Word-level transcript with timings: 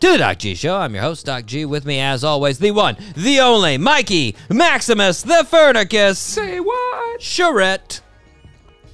to 0.00 0.12
the 0.12 0.18
Doc 0.18 0.38
G 0.38 0.54
Show. 0.54 0.76
I'm 0.76 0.94
your 0.94 1.02
host, 1.02 1.26
Doc 1.26 1.46
G. 1.46 1.64
With 1.64 1.84
me, 1.86 2.00
as 2.00 2.24
always, 2.24 2.58
the 2.58 2.70
one, 2.70 2.96
the 3.16 3.40
only, 3.40 3.78
Mikey 3.78 4.36
Maximus, 4.50 5.22
the 5.22 5.46
Furnicus. 5.48 6.18
Say 6.18 6.60
what? 6.60 7.20
Charette. 7.22 8.00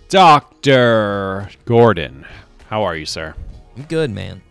Dr. 0.08 1.48
Gordon. 1.64 2.26
How 2.68 2.82
are 2.82 2.94
you, 2.96 3.06
sir? 3.06 3.34
I'm 3.76 3.84
good, 3.84 4.10
man. 4.10 4.42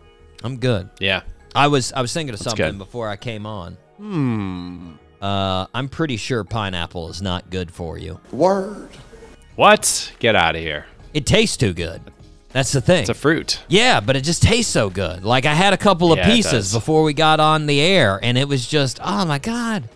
I'm 0.42 0.56
good. 0.58 0.90
Yeah. 0.98 1.22
I 1.54 1.68
was 1.68 1.92
I 1.92 2.00
was 2.00 2.12
thinking 2.12 2.34
of 2.34 2.40
something 2.40 2.72
good. 2.72 2.78
before 2.78 3.08
I 3.08 3.16
came 3.16 3.46
on. 3.46 3.76
Hmm. 3.98 4.92
Uh, 5.20 5.66
I'm 5.72 5.88
pretty 5.88 6.16
sure 6.16 6.42
pineapple 6.42 7.08
is 7.10 7.22
not 7.22 7.48
good 7.50 7.70
for 7.70 7.96
you. 7.96 8.18
Word. 8.32 8.88
What? 9.54 10.12
Get 10.18 10.34
out 10.34 10.56
of 10.56 10.60
here. 10.62 10.86
It 11.14 11.26
tastes 11.26 11.56
too 11.56 11.72
good. 11.74 12.00
That's 12.52 12.72
the 12.72 12.80
thing. 12.80 13.00
It's 13.00 13.08
a 13.08 13.14
fruit. 13.14 13.60
Yeah, 13.68 14.00
but 14.00 14.14
it 14.16 14.22
just 14.24 14.42
tastes 14.42 14.70
so 14.72 14.90
good. 14.90 15.24
Like 15.24 15.46
I 15.46 15.54
had 15.54 15.72
a 15.72 15.78
couple 15.78 16.12
of 16.12 16.18
Yeah, 16.18 16.26
pieces 16.26 16.72
before 16.72 17.02
we 17.02 17.14
got 17.14 17.40
on 17.40 17.66
the 17.66 17.80
air, 17.80 18.20
and 18.22 18.36
it 18.36 18.46
was 18.48 18.66
just, 18.68 18.98
oh 19.02 19.24
my 19.24 19.38
god, 19.38 19.88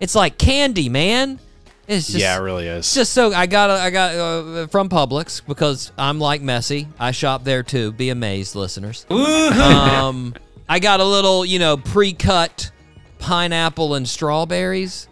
it's 0.00 0.14
like 0.14 0.38
candy, 0.38 0.88
man. 0.88 1.38
It's 1.86 2.06
just, 2.06 2.18
yeah, 2.18 2.36
it 2.36 2.40
really 2.40 2.66
is. 2.66 2.80
it's 2.80 2.94
just 2.94 3.12
so. 3.14 3.32
I 3.32 3.46
got, 3.46 3.70
a- 3.70 3.80
I 3.80 3.88
got 3.90 4.14
uh, 4.14 4.66
from 4.66 4.88
Publix 4.90 5.40
because 5.46 5.90
I'm 5.96 6.18
like 6.18 6.42
messy. 6.42 6.86
I 6.98 7.12
shop 7.12 7.44
there 7.44 7.62
too. 7.62 7.92
Be 7.92 8.10
amazed, 8.10 8.54
listeners. 8.54 9.06
um, 9.10 10.34
I 10.68 10.80
got 10.80 11.00
a 11.00 11.04
little, 11.04 11.46
you 11.46 11.58
know, 11.58 11.78
pre-cut 11.78 12.70
pineapple 13.18 13.94
and 13.94 14.06
strawberries. 14.08 15.08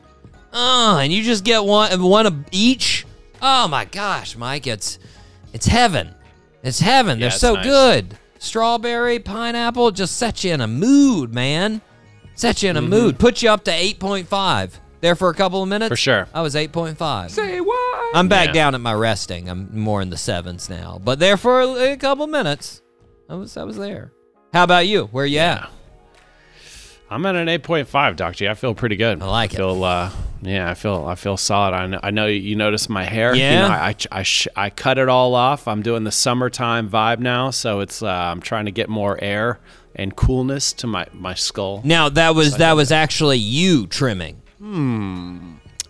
Oh, 0.52 0.98
and 0.98 1.12
you 1.12 1.22
just 1.22 1.44
get 1.44 1.64
one, 1.64 2.02
one 2.02 2.26
of 2.26 2.34
each. 2.52 3.06
Oh 3.42 3.68
my 3.68 3.84
gosh, 3.86 4.36
Mike, 4.36 4.66
it's, 4.66 4.98
it's 5.54 5.66
heaven. 5.66 6.14
It's 6.62 6.80
heaven. 6.80 7.18
They're 7.18 7.28
it's 7.28 7.40
so 7.40 7.54
nice. 7.54 7.64
good. 7.64 8.18
Strawberry, 8.38 9.18
pineapple, 9.18 9.90
just 9.92 10.16
set 10.16 10.44
you 10.44 10.52
in 10.52 10.60
a 10.60 10.66
mood, 10.66 11.34
man. 11.34 11.80
Set 12.34 12.62
you 12.62 12.70
in 12.70 12.76
a 12.76 12.80
mm-hmm. 12.80 12.90
mood. 12.90 13.18
Put 13.18 13.42
you 13.42 13.50
up 13.50 13.64
to 13.64 13.70
8.5. 13.70 14.72
There 15.00 15.14
for 15.14 15.30
a 15.30 15.34
couple 15.34 15.62
of 15.62 15.68
minutes? 15.68 15.88
For 15.88 15.96
sure. 15.96 16.28
I 16.34 16.42
was 16.42 16.54
8.5. 16.54 17.30
Say 17.30 17.60
what? 17.60 18.16
I'm 18.16 18.28
back 18.28 18.48
Yeah. 18.48 18.52
down 18.52 18.74
at 18.74 18.80
my 18.80 18.94
resting. 18.94 19.48
I'm 19.48 19.68
more 19.78 20.02
in 20.02 20.10
the 20.10 20.16
sevens 20.16 20.68
now. 20.68 21.00
But 21.02 21.18
there 21.18 21.36
for 21.36 21.60
a, 21.60 21.92
a 21.92 21.96
couple 21.96 22.26
minutes. 22.26 22.82
I 23.28 23.34
was 23.34 23.56
I 23.56 23.64
was 23.64 23.76
there. 23.76 24.12
How 24.52 24.64
about 24.64 24.86
you? 24.86 25.06
Where 25.06 25.26
you 25.26 25.38
at? 25.38 25.70
I'm 27.10 27.24
at 27.26 27.36
an 27.36 27.46
8.5, 27.46 28.16
Doc 28.16 28.34
G. 28.36 28.48
I 28.48 28.54
feel 28.54 28.74
pretty 28.74 28.96
good. 28.96 29.22
I 29.22 29.26
like 29.26 29.54
it. 29.54 29.58
feel, 29.58 29.84
Uh, 29.84 30.10
yeah, 30.42 30.68
I 30.70 30.74
feel 30.74 31.06
I 31.06 31.14
feel 31.14 31.36
solid. 31.36 31.72
I 31.74 31.86
know, 31.86 32.00
I 32.02 32.10
know 32.10 32.26
you 32.26 32.56
noticed 32.56 32.90
my 32.90 33.04
hair. 33.04 33.34
You 33.34 33.42
Yeah. 33.42 33.60
know, 33.62 33.74
I, 33.74 33.88
I, 33.90 33.94
I, 34.10 34.22
sh- 34.22 34.48
I 34.56 34.70
cut 34.70 34.98
it 34.98 35.08
all 35.08 35.34
off. 35.34 35.68
I'm 35.68 35.82
doing 35.82 36.02
the 36.04 36.10
summertime 36.12 36.88
vibe 36.90 37.20
now, 37.20 37.50
so 37.50 37.80
it's 37.80 38.02
uh, 38.02 38.08
I'm 38.08 38.40
trying 38.40 38.64
to 38.66 38.72
get 38.72 38.88
more 38.88 39.18
air 39.22 39.60
and 39.94 40.14
coolness 40.16 40.72
to 40.74 40.86
my, 40.86 41.06
my 41.12 41.34
skull. 41.34 41.80
Now 41.84 42.08
that 42.10 42.34
was 42.34 42.56
that 42.58 42.74
was 42.74 42.90
actually 42.92 43.38
you 43.38 43.86
trimming. 43.86 44.42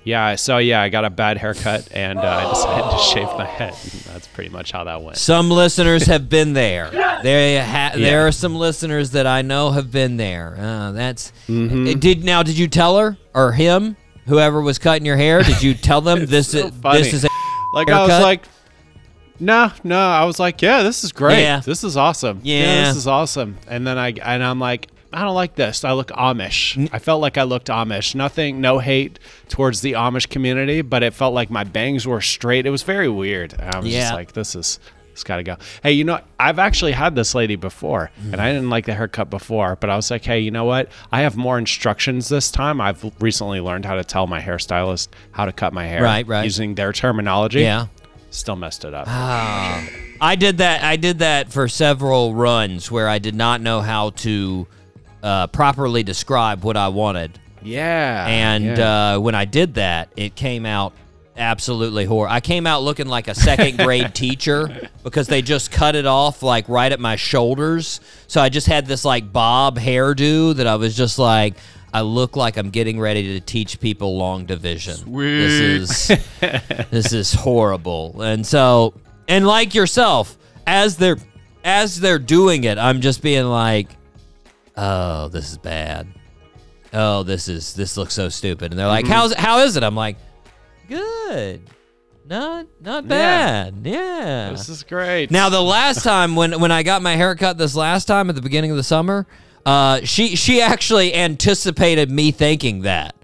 Yeah, 0.07 0.37
so 0.37 0.59
yeah, 0.59 0.81
I 0.83 0.89
got 0.89 1.05
a 1.05 1.11
bad 1.11 1.37
haircut 1.37 1.89
and 1.93 2.17
uh, 2.19 2.23
I 2.23 2.49
decided 2.49 2.91
to 2.93 2.99
shave 3.13 3.27
my 3.37 3.45
head. 3.45 3.75
That's 4.13 4.29
pretty 4.29 4.51
much 4.51 4.71
how 4.71 4.85
that 4.85 5.03
went. 5.03 5.17
Some 5.19 5.51
listeners 5.51 6.07
have 6.07 6.29
been 6.29 6.53
there. 6.55 6.91
There, 7.23 7.65
ha- 7.65 7.93
Yeah. 7.97 8.11
there 8.11 8.27
are 8.27 8.31
some 8.33 8.55
listeners 8.55 9.13
that 9.13 9.27
I 9.27 9.41
know 9.43 9.71
have 9.71 9.91
been 9.91 10.17
there. 10.19 10.55
Uh, 10.61 10.93
that's 10.93 11.33
Mm-hmm. 11.49 11.89
Uh, 11.89 11.95
did 11.95 12.23
now. 12.25 12.43
Did 12.43 12.59
you 12.59 12.69
tell 12.69 12.99
her 12.99 13.17
or 13.35 13.53
him, 13.53 13.97
whoever 14.27 14.61
was 14.61 14.79
cutting 14.79 15.07
your 15.07 15.17
hair? 15.17 15.43
Did 15.43 15.63
you 15.63 15.73
tell 15.75 16.03
them 16.03 16.27
this 16.27 16.53
so 16.53 16.67
is 16.67 16.75
funny. 16.77 16.99
this 17.03 17.15
is 17.15 17.25
a 17.25 17.29
Like 17.73 17.89
I 17.91 18.03
was 18.07 18.23
like, 18.23 18.45
no, 19.41 19.73
no. 19.83 19.99
I 19.99 20.25
was 20.25 20.39
like, 20.39 20.61
yeah, 20.63 20.83
this 20.83 21.05
is 21.05 21.13
great. 21.13 21.41
Yeah. 21.41 21.61
This 21.61 21.83
is 21.85 21.97
awesome. 21.97 22.41
Yeah. 22.45 22.89
this 22.89 22.97
is 22.97 23.07
awesome. 23.07 23.57
And 23.67 23.87
then 23.87 23.99
I 23.99 24.11
and 24.13 24.45
I'm 24.45 24.61
like, 24.61 24.89
I 25.17 25.23
don't 25.23 25.35
like 25.35 25.55
this. 25.55 25.83
I 25.83 25.93
look 25.93 26.09
Amish. 26.09 26.77
Mm. 26.77 26.91
I 26.93 26.99
felt 26.99 27.23
like 27.23 27.39
I 27.39 27.45
looked 27.45 27.69
Amish. 27.69 28.15
Nothing, 28.15 28.61
no 28.61 28.79
hate 28.79 29.19
towards 29.49 29.81
the 29.81 29.93
Amish 29.93 30.29
community, 30.29 30.83
but 30.83 31.03
it 31.03 31.15
felt 31.15 31.33
like 31.33 31.51
my 31.51 31.65
bangs 31.65 32.07
were 32.07 32.21
straight. 32.21 32.67
It 32.67 32.71
was 32.71 32.83
very 32.83 33.09
weird. 33.09 33.55
And 33.55 33.75
I 33.75 33.79
was 33.79 33.89
Yeah. 33.89 34.01
just 34.03 34.15
like, 34.15 34.33
this 34.33 34.55
is. 34.55 34.79
It's 35.13 35.25
got 35.25 35.37
to 35.39 35.43
go. 35.43 35.57
Hey, 35.83 35.93
you 35.93 36.05
know, 36.05 36.21
I've 36.39 36.59
actually 36.59 36.93
had 36.93 37.15
this 37.15 37.35
lady 37.35 37.57
before, 37.57 38.11
mm. 38.23 38.33
and 38.35 38.43
I 38.43 38.53
didn't 38.53 38.69
like 38.69 38.85
the 38.85 38.93
haircut 38.93 39.31
before, 39.31 39.75
but 39.81 39.89
I 39.89 39.97
was 39.97 40.11
like, 40.11 40.23
hey, 40.27 40.41
you 40.41 40.51
know 40.51 40.67
what? 40.67 40.91
I 41.11 41.23
have 41.23 41.39
more 41.39 41.59
instructions 41.59 42.29
this 42.29 42.51
time. 42.51 42.83
I've 42.83 43.03
recently 43.19 43.61
learned 43.63 43.87
how 43.87 43.95
to 43.95 44.05
tell 44.05 44.27
my 44.27 44.43
hairstylist 44.43 45.09
how 45.31 45.47
to 45.47 45.53
cut 45.53 45.73
my 45.73 45.87
hair 45.87 46.03
Right, 46.03 46.27
right. 46.29 46.45
using 46.45 46.75
their 46.75 46.93
terminology. 46.93 47.63
yeah. 47.63 47.87
Still 48.29 48.57
messed 48.57 48.85
it 48.85 48.93
up. 48.93 49.07
Ah. 49.09 49.89
I 50.21 50.37
did 50.37 50.59
that. 50.59 50.83
I 50.83 50.97
did 50.97 51.21
that 51.21 51.51
for 51.51 51.67
several 51.69 52.35
runs 52.35 52.91
where 52.91 53.09
I 53.09 53.19
did 53.19 53.35
not 53.35 53.63
know 53.63 53.81
how 53.81 54.11
to 54.11 54.67
uh, 55.23 55.47
properly 55.49 56.03
describe 56.03 56.65
what 56.65 56.77
I 56.77 56.89
wanted, 56.89 57.39
yeah. 57.63 58.27
and 58.29 58.65
yeah. 58.77 59.15
uh, 59.15 59.21
when 59.21 59.35
I 59.35 59.45
did 59.45 59.75
that, 59.75 60.09
it 60.17 60.35
came 60.35 60.67
out 60.67 60.93
absolutely 61.37 62.05
horrible. 62.05 62.35
I 62.35 62.41
came 62.41 62.67
out 62.67 62.83
looking 62.83 63.07
like 63.07 63.29
a 63.29 63.35
second 63.35 63.79
grade 63.85 64.15
teacher 64.15 64.91
because 65.03 65.27
they 65.27 65.43
just 65.43 65.71
cut 65.71 65.95
it 65.95 66.07
off 66.07 66.43
like 66.43 66.69
right 66.69 66.91
at 66.91 67.01
my 67.01 67.17
shoulders. 67.17 68.01
So 68.27 68.41
I 68.41 68.49
just 68.49 68.67
had 68.67 68.87
this 68.87 69.05
like 69.05 69.33
bob 69.33 69.79
hairdo 69.79 70.55
that 70.57 70.67
I 70.67 70.77
was 70.77 70.97
just 70.97 71.19
like. 71.19 71.55
I 71.95 72.03
look 72.03 72.37
like 72.37 72.59
I'm 72.59 72.69
getting 72.69 73.01
ready 73.01 73.39
to 73.39 73.41
teach 73.41 73.81
people 73.81 74.19
long 74.19 74.45
division. 74.45 74.97
This 75.41 76.11
is 76.11 76.27
this 76.91 77.13
is 77.15 77.33
horrible. 77.33 78.21
And 78.21 78.47
so, 78.47 78.93
and 79.29 79.47
like 79.47 79.75
yourself, 79.75 80.37
as 80.67 80.99
they're 80.99 81.17
as 81.65 81.99
they're 81.99 82.19
doing 82.19 82.65
it, 82.65 82.77
I'm 82.77 83.01
just 83.01 83.23
being 83.23 83.47
like, 83.47 83.89
"Oh, 84.77 85.29
this 85.29 85.51
is 85.51 85.59
bad. 85.59 86.09
Oh, 86.93 87.23
this 87.23 87.49
is 87.49 87.75
this 87.75 87.97
looks 87.97 88.15
so 88.15 88.29
stupid." 88.29 88.73
And 88.73 88.79
they're 88.79 88.87
like, 88.87 89.07
"How's 89.07 89.35
how 89.35 89.61
is 89.61 89.77
it?" 89.77 89.83
I'm 89.83 89.97
like, 89.97 90.17
"Good. 90.89 91.63
Not 92.29 92.67
not 92.81 93.07
bad. 93.07 93.75
Yeah." 93.85 94.51
this 94.51 94.69
is 94.69 94.83
great. 94.83 95.31
Now 95.31 95.49
the 95.49 95.63
last 95.63 96.03
time 96.03 96.35
when 96.35 96.61
when 96.61 96.73
I 96.73 96.83
got 96.83 97.03
my 97.03 97.15
haircut 97.17 97.59
this 97.59 97.75
last 97.77 98.07
time 98.07 98.29
at 98.29 98.35
the 98.35 98.43
beginning 98.43 98.71
of 98.71 98.77
the 98.77 98.83
summer, 98.83 99.27
uh, 99.65 100.01
she 100.03 100.37
she 100.37 100.61
actually 100.61 101.15
anticipated 101.15 102.11
me 102.11 102.33
thinking 102.33 102.83
that 102.83 103.15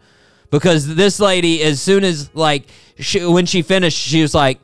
because 0.51 0.95
this 0.95 1.19
lady 1.19 1.63
as 1.63 1.81
soon 1.81 2.05
as 2.05 2.33
like 2.35 2.69
she, 2.99 3.25
when 3.25 3.47
she 3.47 3.63
finished 3.63 3.99
she 3.99 4.23
was 4.23 4.35
like, 4.35 4.61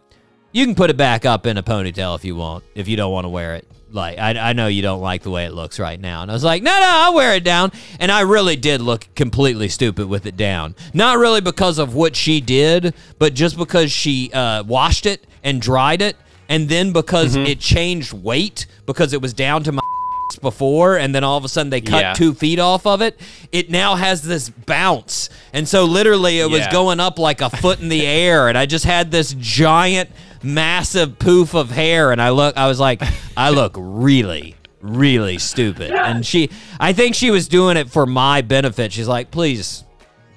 "You 0.52 0.64
can 0.64 0.74
put 0.76 0.90
it 0.90 0.96
back 0.96 1.24
up 1.24 1.46
in 1.46 1.56
a 1.56 1.62
ponytail 1.62 2.14
if 2.14 2.24
you 2.24 2.36
want 2.36 2.64
if 2.74 2.86
you 2.86 2.96
don't 2.96 3.12
want 3.12 3.24
to 3.24 3.28
wear 3.28 3.56
it." 3.56 3.66
Like 3.90 4.18
I, 4.18 4.50
I 4.50 4.52
know 4.52 4.66
you 4.66 4.82
don't 4.82 5.00
like 5.00 5.22
the 5.22 5.30
way 5.30 5.46
it 5.46 5.52
looks 5.52 5.78
right 5.78 5.98
now, 6.00 6.22
and 6.22 6.30
I 6.30 6.34
was 6.34 6.44
like, 6.44 6.62
no, 6.62 6.70
no, 6.70 6.86
I'll 6.86 7.14
wear 7.14 7.34
it 7.34 7.44
down, 7.44 7.72
and 7.98 8.12
I 8.12 8.20
really 8.20 8.56
did 8.56 8.80
look 8.80 9.06
completely 9.14 9.68
stupid 9.68 10.08
with 10.08 10.26
it 10.26 10.36
down. 10.36 10.74
Not 10.92 11.18
really 11.18 11.40
because 11.40 11.78
of 11.78 11.94
what 11.94 12.14
she 12.16 12.40
did, 12.40 12.94
but 13.18 13.34
just 13.34 13.56
because 13.56 13.90
she 13.90 14.30
uh, 14.32 14.62
washed 14.64 15.06
it 15.06 15.26
and 15.42 15.60
dried 15.62 16.02
it, 16.02 16.16
and 16.48 16.68
then 16.68 16.92
because 16.92 17.34
it 17.36 17.60
changed 17.60 18.12
weight 18.12 18.66
because 18.86 19.12
it 19.12 19.22
was 19.22 19.32
down 19.32 19.62
to 19.64 19.72
my 19.72 19.80
before 20.42 20.96
and 20.98 21.14
then 21.14 21.24
all 21.24 21.36
of 21.38 21.44
a 21.44 21.48
sudden 21.48 21.70
they 21.70 21.80
cut 21.80 22.00
Yeah. 22.00 22.12
two 22.12 22.34
feet 22.34 22.58
off 22.58 22.86
of 22.86 23.00
it. 23.00 23.18
It 23.50 23.70
now 23.70 23.94
has 23.94 24.22
this 24.22 24.50
bounce. 24.50 25.30
And 25.54 25.66
so 25.66 25.84
literally 25.84 26.38
it 26.38 26.48
was 26.50 26.60
Yeah. 26.60 26.70
going 26.70 27.00
up 27.00 27.18
like 27.18 27.40
a 27.40 27.48
foot 27.50 27.80
in 27.80 27.88
the 27.88 28.06
air. 28.06 28.48
And 28.48 28.56
i 28.56 28.66
just 28.66 28.84
had 28.84 29.10
this 29.10 29.34
giant 29.38 30.10
massive 30.42 31.18
poof 31.18 31.54
of 31.54 31.70
hair 31.70 32.12
and 32.12 32.20
i 32.22 32.30
look 32.30 32.56
i 32.56 32.66
was 32.66 32.78
like 32.80 33.02
i 33.36 33.50
look 33.50 33.74
really 33.76 34.54
really 34.80 35.38
stupid 35.38 35.90
and 35.90 36.24
she 36.24 36.48
i 36.78 36.92
think 36.92 37.14
she 37.14 37.30
was 37.30 37.48
doing 37.48 37.76
it 37.76 37.90
for 37.90 38.06
my 38.06 38.40
benefit 38.40 38.92
she's 38.92 39.08
like 39.08 39.30
please 39.30 39.84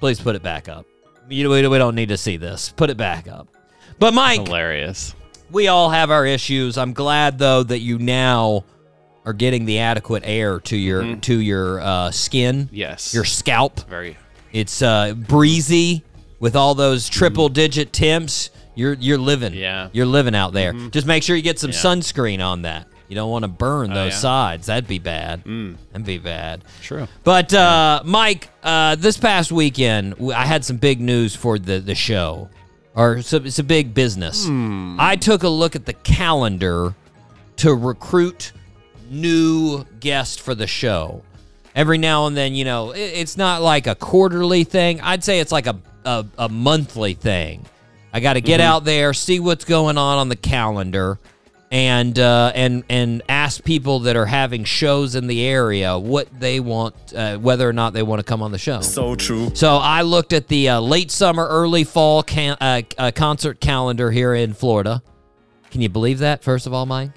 please 0.00 0.20
put 0.20 0.34
it 0.34 0.42
back 0.42 0.68
up 0.68 0.84
you, 1.28 1.48
we, 1.48 1.66
we 1.68 1.78
don't 1.78 1.94
need 1.94 2.08
to 2.08 2.16
see 2.16 2.36
this 2.36 2.70
put 2.72 2.90
it 2.90 2.96
back 2.96 3.28
up 3.28 3.48
but 3.98 4.12
mike 4.12 4.40
hilarious. 4.46 5.14
we 5.50 5.68
all 5.68 5.90
have 5.90 6.10
our 6.10 6.26
issues. 6.26 6.76
I'm 6.78 6.92
glad 6.92 7.38
though 7.38 7.62
that 7.62 7.78
you 7.78 7.98
now 7.98 8.64
are 9.24 9.32
getting 9.32 9.64
the 9.66 9.78
adequate 9.78 10.24
air 10.26 10.58
to 10.60 10.76
your 10.76 11.14
to 11.16 11.38
your 11.38 11.80
uh, 11.80 12.10
skin, 12.10 12.68
Yes. 12.72 13.14
your 13.14 13.24
scalp. 13.24 13.86
very. 13.88 14.16
It's 14.52 14.82
uh, 14.82 15.14
breezy 15.14 16.02
with 16.40 16.56
all 16.56 16.74
those 16.74 17.08
triple 17.08 17.48
digit 17.48 17.92
temps. 17.92 18.50
You're 18.74 18.94
you're 18.94 19.18
living. 19.18 19.54
Yeah. 19.54 19.88
You're 19.92 20.06
living 20.06 20.34
out 20.34 20.52
there. 20.52 20.72
Just 20.90 21.06
make 21.06 21.22
sure 21.22 21.36
you 21.36 21.42
get 21.42 21.58
some 21.58 21.70
Yeah. 21.70 21.76
sunscreen 21.76 22.44
on 22.44 22.62
that. 22.62 22.88
You 23.08 23.14
don't 23.16 23.30
want 23.30 23.42
to 23.42 23.48
burn 23.48 23.92
those 23.92 24.12
yeah. 24.12 24.18
sides. 24.18 24.66
That'd 24.68 24.88
be 24.88 24.98
bad. 24.98 25.44
That'd 25.44 26.06
be 26.06 26.16
bad. 26.16 26.64
True. 26.80 27.06
But 27.24 27.52
uh, 27.52 28.00
Mike, 28.06 28.48
uh, 28.62 28.94
this 28.94 29.18
past 29.18 29.52
weekend 29.52 30.14
I 30.34 30.46
had 30.46 30.64
some 30.64 30.78
big 30.78 31.00
news 31.00 31.36
for 31.36 31.58
the 31.58 31.78
the 31.80 31.94
show. 31.94 32.48
or 32.94 33.16
it's 33.16 33.32
a, 33.34 33.36
it's 33.44 33.58
a 33.58 33.64
big 33.64 33.92
business. 33.92 34.46
Hmm. 34.46 34.96
I 34.98 35.16
took 35.16 35.42
a 35.42 35.48
look 35.48 35.76
at 35.76 35.84
the 35.84 35.92
calendar 35.92 36.94
to 37.56 37.74
recruit 37.74 38.52
new 39.10 39.84
guests 40.00 40.36
for 40.38 40.54
the 40.54 40.66
show. 40.66 41.22
Every 41.74 41.98
now 41.98 42.26
and 42.26 42.36
then, 42.36 42.54
you 42.54 42.64
know, 42.64 42.90
it, 42.92 43.00
it's 43.00 43.36
not 43.36 43.62
like 43.62 43.86
a 43.86 43.94
quarterly 43.94 44.64
thing. 44.64 45.00
I'd 45.00 45.22
say 45.24 45.40
it's 45.40 45.52
like 45.52 45.66
a 45.66 45.78
a, 46.04 46.24
a 46.38 46.48
monthly 46.48 47.14
thing. 47.14 47.64
I 48.12 48.20
got 48.20 48.34
to 48.34 48.40
get 48.40 48.60
Mm-hmm. 48.60 48.68
out 48.70 48.84
there, 48.84 49.14
see 49.14 49.40
what's 49.40 49.64
going 49.64 49.96
on 49.98 50.18
on 50.18 50.28
the 50.28 50.36
calendar, 50.36 51.18
and 51.70 52.18
uh, 52.18 52.52
and 52.54 52.84
and 52.90 53.22
ask 53.28 53.64
people 53.64 54.00
that 54.00 54.14
are 54.16 54.26
having 54.26 54.64
shows 54.64 55.14
in 55.14 55.26
the 55.26 55.42
area 55.46 55.98
what 55.98 56.28
they 56.38 56.60
want, 56.60 56.94
uh, 57.16 57.38
whether 57.38 57.66
or 57.68 57.72
not 57.72 57.94
they 57.94 58.02
want 58.02 58.20
to 58.20 58.24
come 58.24 58.42
on 58.42 58.52
the 58.52 58.58
show. 58.58 58.82
So 58.82 59.14
true. 59.14 59.50
So 59.54 59.76
I 59.76 60.02
looked 60.02 60.34
at 60.34 60.48
the 60.48 60.68
uh, 60.68 60.80
late 60.80 61.10
summer, 61.10 61.46
early 61.48 61.84
fall 61.84 62.22
can- 62.22 62.58
uh, 62.60 62.82
uh, 62.98 63.10
concert 63.14 63.60
calendar 63.60 64.10
here 64.10 64.34
in 64.34 64.52
Florida. 64.52 65.02
Can 65.70 65.80
you 65.80 65.88
believe 65.88 66.18
that? 66.18 66.42
First 66.44 66.66
of 66.66 66.74
all, 66.74 66.84
Mike, 66.84 67.12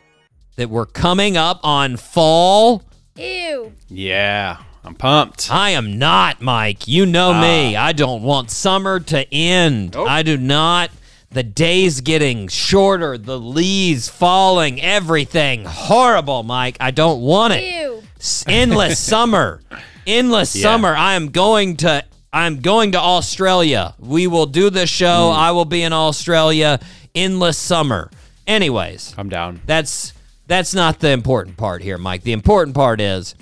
that 0.56 0.70
we're 0.70 0.86
coming 0.86 1.36
up 1.36 1.60
on 1.64 1.98
fall. 1.98 2.82
Ew. 3.18 3.74
Yeah, 3.90 4.58
I'm 4.86 4.96
pumped. 4.96 5.50
I 5.52 5.72
am 5.72 5.98
not, 5.98 6.42
Mike. 6.42 6.88
You 6.88 7.06
know 7.06 7.34
me. 7.34 7.76
I 7.76 7.92
don't 7.92 8.22
want 8.24 8.52
summer 8.52 9.00
to 9.00 9.34
end. 9.34 9.96
I 9.96 10.22
do 10.24 10.38
not. 10.38 10.92
The 11.32 11.44
days 11.44 12.02
getting 12.02 12.48
shorter, 12.48 13.18
the 13.18 13.40
leaves 13.40 14.08
falling, 14.08 14.80
everything 14.82 15.66
horrible, 15.66 16.44
Mike. 16.44 16.78
I 16.80 16.92
don't 16.92 17.22
want 17.22 17.54
it. 17.54 17.64
Ew. 17.82 18.04
Endless 18.48 19.00
summer 19.14 19.62
endless 20.08 20.56
Yeah. 20.56 20.62
summer 20.62 20.94
i 20.96 21.14
am 21.16 21.30
going 21.30 21.78
to 21.78 22.04
i'm 22.32 22.62
going 22.62 22.92
to 22.92 23.00
australia 23.00 23.96
we 23.98 24.28
will 24.28 24.46
do 24.46 24.70
this 24.70 24.88
show 24.90 25.32
Hmm. 25.34 25.40
i 25.40 25.52
will 25.52 25.66
be 25.66 25.82
in 25.82 25.94
australia 25.94 26.80
endless 27.16 27.58
summer 27.58 28.12
anyways 28.46 29.16
I'm 29.18 29.30
down. 29.30 29.62
that's 29.66 30.14
that's 30.46 30.76
not 30.76 31.00
the 31.00 31.10
important 31.10 31.58
part 31.58 31.82
here 31.82 31.98
mike 31.98 32.22
the 32.22 32.34
important 32.34 32.76
part 32.76 33.02
is 33.02 33.34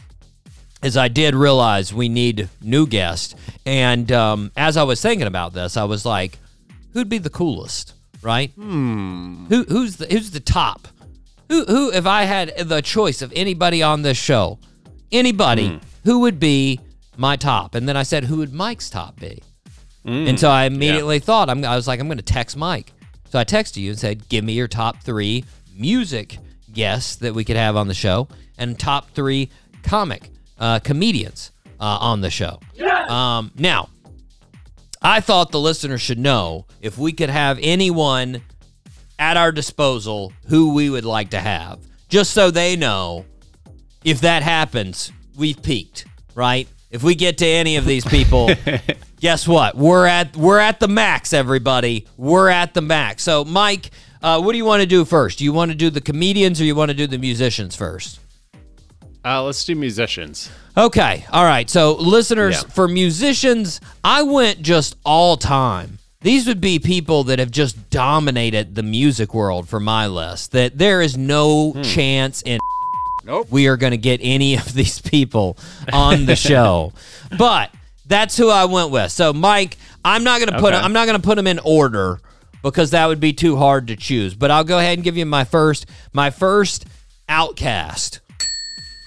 is 0.84 0.98
i 0.98 1.08
did 1.08 1.36
realize 1.36 1.94
we 1.94 2.10
need 2.10 2.50
new 2.62 2.86
guests 2.86 3.36
and 3.66 4.12
um, 4.12 4.52
as 4.56 4.78
i 4.78 4.84
was 4.84 5.02
thinking 5.02 5.28
about 5.28 5.54
this 5.54 5.78
i 5.78 5.84
was 5.84 6.06
like 6.06 6.38
who'd 6.94 7.10
be 7.10 7.18
the 7.18 7.30
coolest 7.30 7.94
right 8.22 8.52
hmm. 8.52 9.46
who, 9.46 9.64
who's 9.64 9.98
the 9.98 10.06
who's 10.08 10.32
the 10.32 10.40
top 10.40 10.88
who 11.54 11.66
who 11.66 11.92
if 11.92 12.06
I 12.06 12.24
had 12.24 12.58
the 12.58 12.82
choice 12.82 13.22
of 13.22 13.32
anybody 13.36 13.84
on 13.84 14.02
this 14.02 14.18
show, 14.18 14.60
anybody, 15.12 15.80
who 16.04 16.20
would 16.22 16.40
be 16.40 16.80
my 17.18 17.36
top? 17.36 17.76
And 17.76 17.88
then 17.88 17.96
I 17.96 18.04
said, 18.04 18.24
who 18.24 18.38
would 18.38 18.54
Mike's 18.54 18.90
top 18.90 19.20
be? 19.20 19.44
and 20.06 20.40
so 20.40 20.50
I 20.50 20.66
immediately 20.66 21.20
thought, 21.20 21.50
I'm, 21.50 21.64
I 21.64 21.76
was 21.76 21.88
like, 21.88 22.00
I'm 22.00 22.08
going 22.08 22.18
to 22.18 22.24
text 22.24 22.58
Mike. 22.58 22.92
So 23.30 23.40
I 23.40 23.46
texted 23.46 23.78
you 23.78 23.92
and 23.92 24.00
said, 24.00 24.28
give 24.30 24.44
me 24.44 24.54
your 24.54 24.68
top 24.68 25.02
three 25.02 25.46
music 25.76 26.40
guests 26.72 27.16
that 27.18 27.34
we 27.34 27.46
could 27.46 27.56
have 27.56 27.78
on 27.78 27.88
the 27.88 27.94
show 27.94 28.28
and 28.58 28.78
top 28.78 29.12
three 29.12 29.50
comic 29.84 30.30
uh, 30.60 30.80
comedians 30.80 31.52
uh, 31.80 31.98
on 32.00 32.22
the 32.22 32.30
show. 32.30 32.60
Um, 33.08 33.52
now, 33.56 33.90
I 35.02 35.20
thought 35.20 35.52
the 35.52 35.60
listeners 35.60 36.02
should 36.02 36.20
know 36.20 36.66
if 36.82 36.98
we 36.98 37.12
could 37.12 37.30
have 37.30 37.60
anyone 37.62 38.42
at 39.20 39.38
our 39.38 39.52
disposal 39.52 40.34
who 40.48 40.74
we 40.74 40.90
would 40.90 41.06
like 41.06 41.32
to 41.32 41.40
have, 41.40 41.80
just 42.10 42.32
so 42.32 42.52
they 42.52 42.76
know 42.76 43.26
if 44.04 44.22
that 44.22 44.44
happens, 44.44 45.12
we've 45.38 45.62
peaked, 45.62 46.06
right? 46.36 46.68
If 46.92 47.04
we 47.04 47.16
get 47.16 47.38
to 47.40 47.46
any 47.46 47.78
of 47.78 47.86
these 47.86 48.06
people, 48.06 48.52
guess 49.20 49.48
what? 49.48 49.76
We're 49.76 50.06
at 50.06 50.36
we're 50.38 50.60
at 50.60 50.80
the 50.80 50.88
max, 50.88 51.34
everybody. 51.34 52.08
We're 52.18 52.50
at 52.50 52.74
the 52.74 52.82
max. 52.82 53.24
So, 53.24 53.44
Mike, 53.44 53.92
uh, 54.22 54.42
what 54.42 54.52
do 54.52 54.58
you 54.58 54.66
want 54.66 54.82
to 54.82 54.88
do 54.88 55.04
first? 55.04 55.40
Do 55.40 55.44
you 55.44 55.54
want 55.54 55.72
to 55.72 55.76
do 55.76 55.90
the 55.90 56.02
comedians 56.02 56.62
or 56.62 56.66
you 56.66 56.76
want 56.76 56.92
to 56.92 56.98
do 56.98 57.08
the 57.08 57.18
musicians 57.18 57.76
first? 57.76 58.20
Uh, 59.26 59.42
let's 59.44 59.64
do 59.64 59.76
musicians. 59.76 60.50
Okay. 60.76 61.26
All 61.32 61.46
right. 61.46 61.70
So, 61.70 61.94
listeners, 61.96 62.62
Yeah. 62.64 62.70
for 62.74 62.88
musicians, 62.88 63.80
I 64.04 64.24
went 64.24 64.62
just 64.62 64.96
all 65.06 65.38
time. 65.38 66.00
These 66.22 66.48
would 66.48 66.60
be 66.62 66.80
people 66.80 67.26
that 67.26 67.40
have 67.40 67.52
just 67.52 67.90
dominated 67.90 68.76
the 68.76 68.84
music 68.84 69.34
world 69.34 69.68
for 69.70 69.80
my 69.80 70.08
list. 70.08 70.52
That 70.54 70.78
there 70.78 71.02
is 71.02 71.18
no 71.18 71.74
chance 71.84 72.42
in 72.42 72.60
Nope. 73.26 73.48
we 73.50 73.68
are 73.68 73.78
going 73.78 73.92
to 73.92 73.98
get 73.98 74.20
any 74.24 74.56
of 74.56 74.74
these 74.74 75.00
people 75.02 75.58
on 75.94 76.26
the 76.26 76.36
show. 76.50 76.92
but 77.38 77.72
that's 78.06 78.36
who 78.36 78.50
I 78.50 78.66
went 78.66 78.90
with. 78.92 79.12
So, 79.12 79.32
Mike, 79.32 79.78
I'm 80.04 80.24
not 80.26 80.40
going 80.40 80.52
to 80.52 80.60
put 80.60 80.74
Okay. 80.74 80.84
I'm 80.84 80.92
not 80.94 81.06
going 81.08 81.20
to 81.22 81.26
put 81.26 81.36
them 81.36 81.48
in 81.48 81.60
order 81.60 82.20
because 82.62 82.92
that 82.92 83.06
would 83.08 83.20
be 83.22 83.32
too 83.32 83.56
hard 83.56 83.88
to 83.88 83.96
choose. 83.96 84.34
But 84.36 84.52
I'll 84.52 84.66
go 84.66 84.80
ahead 84.80 84.98
and 84.98 85.04
give 85.04 85.16
you 85.16 85.26
my 85.26 85.44
first 85.46 85.86
my 86.14 86.30
first 86.30 86.86
OutKast. 87.30 88.20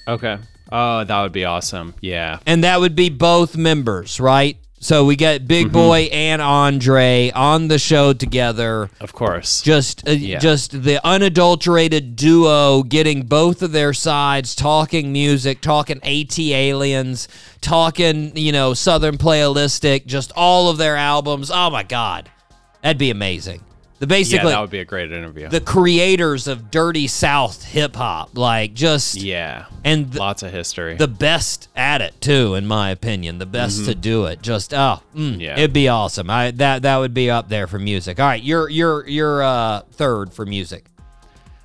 Okay. 0.08 0.38
Oh, 0.72 1.04
that 1.04 1.22
would 1.22 1.32
be 1.32 1.44
awesome. 1.44 1.94
Yeah. 2.00 2.40
and 2.46 2.64
that 2.64 2.80
would 2.80 2.96
be 2.96 3.08
both 3.08 3.56
members, 3.56 4.18
right? 4.20 4.56
So 4.78 5.04
we 5.04 5.16
get 5.16 5.40
Mm-hmm. 5.40 5.46
Big 5.48 5.72
Boi 5.72 6.00
and 6.12 6.42
Andre 6.42 7.30
on 7.34 7.68
the 7.68 7.78
show 7.78 8.12
together. 8.12 8.90
Of 9.00 9.12
course. 9.14 9.62
Just, 9.62 10.06
uh, 10.06 10.14
just 10.16 10.82
the 10.82 11.00
unadulterated 11.04 12.14
duo, 12.14 12.82
getting 12.82 13.22
both 13.22 13.62
of 13.62 13.72
their 13.72 13.92
sides, 13.94 14.54
talking 14.54 15.12
music, 15.12 15.60
talking 15.60 15.98
ATLiens, 16.00 17.26
talking 17.60 18.36
you 18.36 18.52
know 18.52 18.72
Southernplayalistic, 18.72 20.06
just 20.06 20.30
all 20.36 20.68
of 20.68 20.76
their 20.78 20.96
albums. 20.96 21.50
Oh 21.52 21.70
my 21.70 21.82
God, 21.82 22.30
that'd 22.82 22.98
be 22.98 23.10
amazing. 23.10 23.62
The 23.98 24.04
yeah, 24.04 24.08
basically 24.08 24.50
that 24.50 24.60
would 24.60 24.68
be 24.70 24.80
a 24.80 24.84
great 24.84 25.10
interview. 25.10 25.48
the 25.48 25.60
creators 25.60 26.46
of 26.48 26.70
Dirty 26.70 27.06
South 27.06 27.64
hip 27.64 27.96
hop, 27.96 28.36
like 28.36 28.74
just 28.74 29.14
yeah. 29.16 29.66
and 29.84 30.06
th- 30.12 30.18
Lots 30.18 30.42
of 30.42 30.52
history. 30.52 30.96
the 30.96 31.08
best 31.08 31.68
at 31.74 32.02
it 32.02 32.20
too, 32.20 32.54
in 32.56 32.66
my 32.66 32.90
opinion. 32.90 33.38
The 33.38 33.46
best 33.46 33.86
to 33.86 33.94
do 33.94 34.26
it. 34.26 34.42
Just 34.42 34.74
oh, 34.74 35.00
mm, 35.14 35.40
Yeah. 35.40 35.54
it'd 35.54 35.72
be 35.72 35.88
awesome. 35.88 36.28
I 36.28 36.50
that 36.52 36.82
that 36.82 36.96
would 36.98 37.14
be 37.14 37.30
up 37.30 37.48
there 37.48 37.66
for 37.66 37.78
music. 37.78 38.20
All 38.20 38.26
right, 38.26 38.42
you're 38.42 38.68
you're 38.68 39.08
you're 39.08 39.42
uh 39.42 39.80
third 39.92 40.32
for 40.32 40.44
music. 40.44 40.84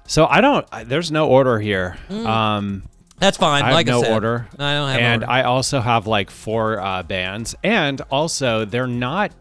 so 0.07 0.25
I 0.25 0.39
don't. 0.39 0.65
There's 0.85 1.11
no 1.11 1.27
order 1.27 1.59
here. 1.59 1.97
Um, 2.09 2.83
That's 3.19 3.37
fine. 3.37 3.63
I 3.63 3.67
have 3.67 3.73
like 3.75 3.87
no 3.87 3.99
I 3.99 4.03
said, 4.03 4.13
order. 4.13 4.47
I 4.57 4.73
don't 4.75 4.89
have 4.89 4.99
and 5.01 5.23
order. 5.23 5.31
I 5.33 5.43
also 5.43 5.81
have 5.81 6.07
like 6.07 6.29
four 6.31 6.79
uh, 6.79 7.03
bands, 7.03 7.55
and 7.63 7.99
also 8.09 8.63
they're 8.65 8.87
not 8.87 9.31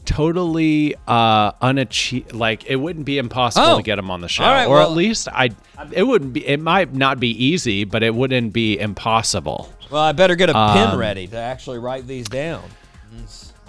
totally 0.00 0.94
uh 1.06 1.52
unachieve 1.62 2.32
like 2.34 2.64
it 2.66 2.76
wouldn't 2.76 3.04
be 3.04 3.18
impossible 3.18 3.66
Oh. 3.66 3.76
to 3.78 3.82
get 3.82 3.96
them 3.96 4.10
on 4.10 4.20
the 4.20 4.28
show 4.28 4.44
right, 4.44 4.66
or 4.66 4.76
well- 4.76 4.90
at 4.90 4.96
least 4.96 5.28
i 5.32 5.50
it 5.92 6.02
wouldn't 6.04 6.32
be 6.32 6.46
it 6.46 6.60
might 6.60 6.92
not 6.94 7.20
be 7.20 7.30
easy 7.44 7.84
but 7.84 8.02
it 8.02 8.14
wouldn't 8.14 8.52
be 8.52 8.78
impossible 8.78 9.72
well, 9.90 10.02
I 10.02 10.12
better 10.12 10.36
get 10.36 10.48
a 10.50 10.52
pen 10.52 10.90
Um, 10.90 10.98
ready 11.00 11.26
to 11.26 11.36
actually 11.36 11.78
write 11.80 12.06
these 12.06 12.28
down. 12.28 12.62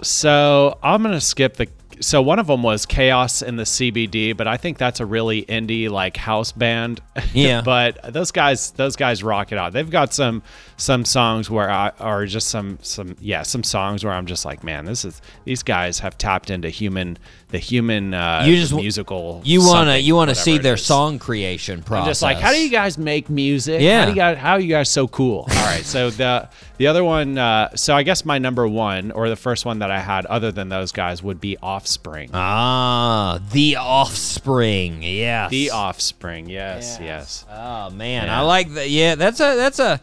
So 0.02 0.78
I'm 0.82 1.02
gonna 1.02 1.20
skip 1.20 1.56
the. 1.56 1.68
So 2.00 2.20
one 2.22 2.38
of 2.38 2.46
them 2.48 2.62
was 2.62 2.86
Chaos 2.86 3.42
in 3.42 3.56
the 3.56 3.62
CBD, 3.64 4.36
but 4.36 4.48
I 4.48 4.56
think 4.56 4.78
that's 4.78 4.98
a 5.00 5.06
really 5.06 5.42
indie 5.42 5.88
like 5.90 6.16
house 6.16 6.52
band. 6.52 7.00
Yeah. 7.32 7.62
but 7.62 8.12
those 8.12 8.30
guys, 8.30 8.70
those 8.72 8.96
guys 8.96 9.22
rock 9.22 9.52
it 9.52 9.58
out. 9.58 9.72
They've 9.72 9.88
got 9.90 10.12
some 10.12 10.42
some 10.82 11.04
songs 11.04 11.48
where 11.48 11.70
I 11.70 11.92
are 12.00 12.26
just 12.26 12.48
some 12.48 12.78
some 12.82 13.16
yeah 13.20 13.42
some 13.42 13.62
songs 13.62 14.02
where 14.04 14.12
I'm 14.12 14.26
just 14.26 14.44
like, 14.44 14.64
man, 14.64 14.84
this 14.84 15.04
is 15.04 15.22
these 15.44 15.62
guys 15.62 16.00
have 16.00 16.18
tapped 16.18 16.50
into 16.50 16.68
human 16.70 17.18
the 17.50 17.58
human 17.58 18.14
uh, 18.14 18.42
You 18.46 18.56
just- 18.56 18.74
musical. 18.74 19.42
You 19.44 19.60
wanna 19.64 19.98
you 19.98 20.16
wanna 20.16 20.34
see 20.34 20.58
their 20.58 20.76
song 20.76 21.18
creation 21.18 21.82
process. 21.82 22.02
I'm 22.02 22.10
just 22.10 22.22
like, 22.22 22.38
how 22.38 22.50
do 22.52 22.58
you 22.60 22.70
guys 22.70 22.98
make 22.98 23.30
music? 23.30 23.80
Yeah. 23.80 24.00
How 24.00 24.04
do 24.06 24.10
you 24.10 24.16
guys, 24.16 24.38
how 24.38 24.52
are 24.54 24.60
you 24.60 24.68
guys 24.70 24.88
so 24.88 25.06
cool? 25.06 25.40
All 25.50 25.64
right. 25.66 25.84
So 25.84 26.10
the 26.10 26.48
the 26.78 26.86
other 26.88 27.04
one, 27.04 27.38
uh, 27.38 27.76
so 27.76 27.94
I 27.94 28.02
guess 28.02 28.24
my 28.24 28.38
number 28.38 28.66
one 28.66 29.12
or 29.12 29.28
the 29.28 29.36
first 29.36 29.64
one 29.64 29.78
that 29.80 29.90
I 29.92 30.00
had, 30.00 30.26
other 30.26 30.50
than 30.50 30.68
those 30.68 30.90
guys, 30.90 31.22
would 31.22 31.40
be 31.40 31.56
Offspring. 31.62 32.30
Ah, 32.34 33.38
the 33.52 33.76
Offspring. 33.76 35.02
Yes. 35.02 35.50
the 35.50 35.70
Offspring. 35.70 36.48
Yes. 36.48 36.98
Yes. 37.00 37.44
Oh 37.50 37.90
man, 37.90 38.26
Yeah. 38.26 38.40
I 38.40 38.42
like 38.42 38.72
that. 38.74 38.90
Yeah, 38.90 39.14
that's 39.14 39.38
a 39.40 39.54
that's 39.56 39.78
a 39.78 40.00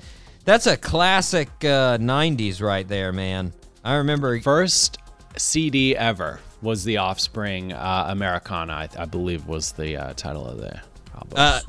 that's 0.49 0.65
a 0.65 0.75
classic 0.75 1.47
uh, 1.61 1.99
'90s 1.99 2.59
right 2.59 2.87
there, 2.87 3.13
man. 3.13 3.53
I 3.83 3.95
remember. 3.95 4.39
First 4.41 4.97
CD 5.37 5.95
ever 5.95 6.39
was 6.63 6.83
the 6.83 6.97
Offspring 6.97 7.71
uh, 7.71 8.05
Americana. 8.07 8.73
I, 8.73 8.89
I 8.97 9.05
believe 9.05 9.45
was 9.45 9.73
the 9.73 9.95
uh, 9.95 10.13
title 10.13 10.47
of 10.47 10.57
the 10.57 10.81
album. 11.13 11.33
Uh, 11.35 11.59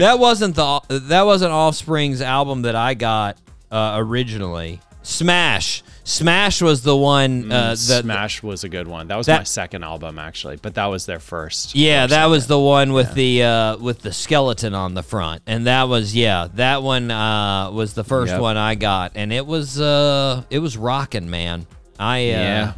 that 0.00 0.18
wasn't 0.18 0.56
the 0.56 0.80
that 0.88 1.22
wasn't 1.22 1.52
Offspring's 1.52 2.20
album 2.20 2.62
that 2.62 2.74
I 2.74 2.94
got 2.94 3.38
uh, 3.70 3.94
originally. 3.98 4.80
Smash, 5.02 5.84
Smash 6.04 6.62
was 6.62 6.82
the 6.82 6.96
one. 6.96 7.50
Uh, 7.52 7.70
that, 7.70 7.76
Smash 8.02 8.42
was 8.42 8.64
a 8.64 8.68
good 8.68 8.88
one. 8.88 9.08
That 9.08 9.16
was 9.16 9.26
that- 9.26 9.40
my 9.40 9.44
second 9.44 9.84
album 9.84 10.18
actually, 10.18 10.56
but 10.56 10.74
that 10.74 10.86
was 10.86 11.06
their 11.06 11.20
first. 11.20 11.74
Yeah, 11.74 12.06
that 12.06 12.26
was 12.26 12.46
the 12.46 12.58
one 12.58 12.92
with 12.92 13.14
the 13.14 13.42
uh, 13.44 13.76
with 13.76 14.00
the 14.00 14.12
skeleton 14.12 14.74
on 14.74 14.94
the 14.94 15.02
front, 15.02 15.42
and 15.46 15.66
that 15.66 15.84
was 15.88 16.14
yeah, 16.16 16.48
that 16.54 16.82
one 16.82 17.10
uh, 17.10 17.70
was 17.70 17.94
the 17.94 18.04
first 18.04 18.32
Yep. 18.32 18.40
one 18.40 18.56
I 18.56 18.74
got, 18.74 19.12
and 19.14 19.32
it 19.32 19.46
was 19.46 19.80
uh, 19.80 20.42
it 20.50 20.58
was 20.60 20.76
rocking, 20.76 21.28
man. 21.30 21.66
I 21.98 22.18
uh, 22.18 22.22
Yeah. 22.22 22.72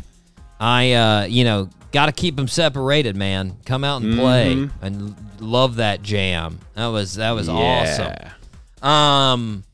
I 0.61 0.93
uh, 0.93 1.25
you 1.25 1.45
know 1.45 1.69
got 1.93 2.07
to 2.07 2.13
keep 2.13 2.37
them 2.37 2.49
separated, 2.49 3.17
man. 3.17 3.57
Come 3.67 3.85
out 3.85 4.03
and 4.03 4.19
play, 4.19 4.69
and 4.81 5.15
love 5.41 5.77
that 5.77 6.03
jam. 6.03 6.59
That 6.75 6.87
was 6.89 7.15
that 7.15 7.31
was 7.33 7.49
awesome. 7.49 8.15
Um, 8.83 9.65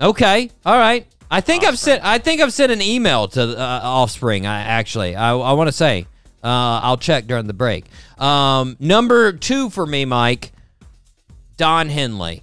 okay, 0.00 0.50
all 0.64 0.78
right. 0.78 1.06
I 1.32 1.40
think 1.40 1.64
I've 1.64 1.78
sent. 1.78 2.04
I 2.04 2.18
think 2.18 2.42
I've 2.42 2.52
sent 2.52 2.70
an 2.70 2.82
email 2.82 3.26
to 3.28 3.58
uh, 3.58 3.80
Offspring. 3.82 4.46
I 4.46 4.60
actually, 4.60 5.16
I, 5.16 5.34
I 5.34 5.52
want 5.54 5.68
to 5.68 5.72
say, 5.72 6.06
uh, 6.44 6.80
I'll 6.82 6.98
check 6.98 7.26
during 7.26 7.46
the 7.46 7.54
break. 7.54 7.86
Um, 8.18 8.76
number 8.78 9.32
two 9.32 9.70
for 9.70 9.86
me, 9.86 10.04
Mike, 10.04 10.52
Don 11.56 11.88
Henley 11.88 12.42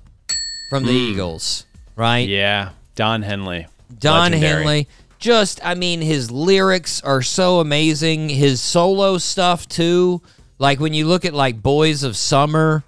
from 0.72 0.86
the 0.86 0.92
Eagles, 0.92 1.68
right? 1.96 2.28
Yeah, 2.28 2.72
Don 2.96 3.22
Henley. 3.22 3.68
Don 4.00 4.32
Legendary. 4.32 4.56
Henley. 4.56 4.88
Just, 5.20 5.60
I 5.64 5.76
mean, 5.76 6.02
his 6.02 6.32
lyrics 6.32 7.00
are 7.04 7.22
so 7.22 7.60
amazing. 7.60 8.30
His 8.30 8.60
solo 8.60 9.20
stuff 9.20 9.68
too. 9.68 10.22
Like 10.58 10.80
when 10.80 10.96
you 10.96 11.06
look 11.06 11.26
at 11.26 11.34
like 11.36 11.62
Boys 11.62 12.02
of 12.02 12.18
Summer, 12.18 12.84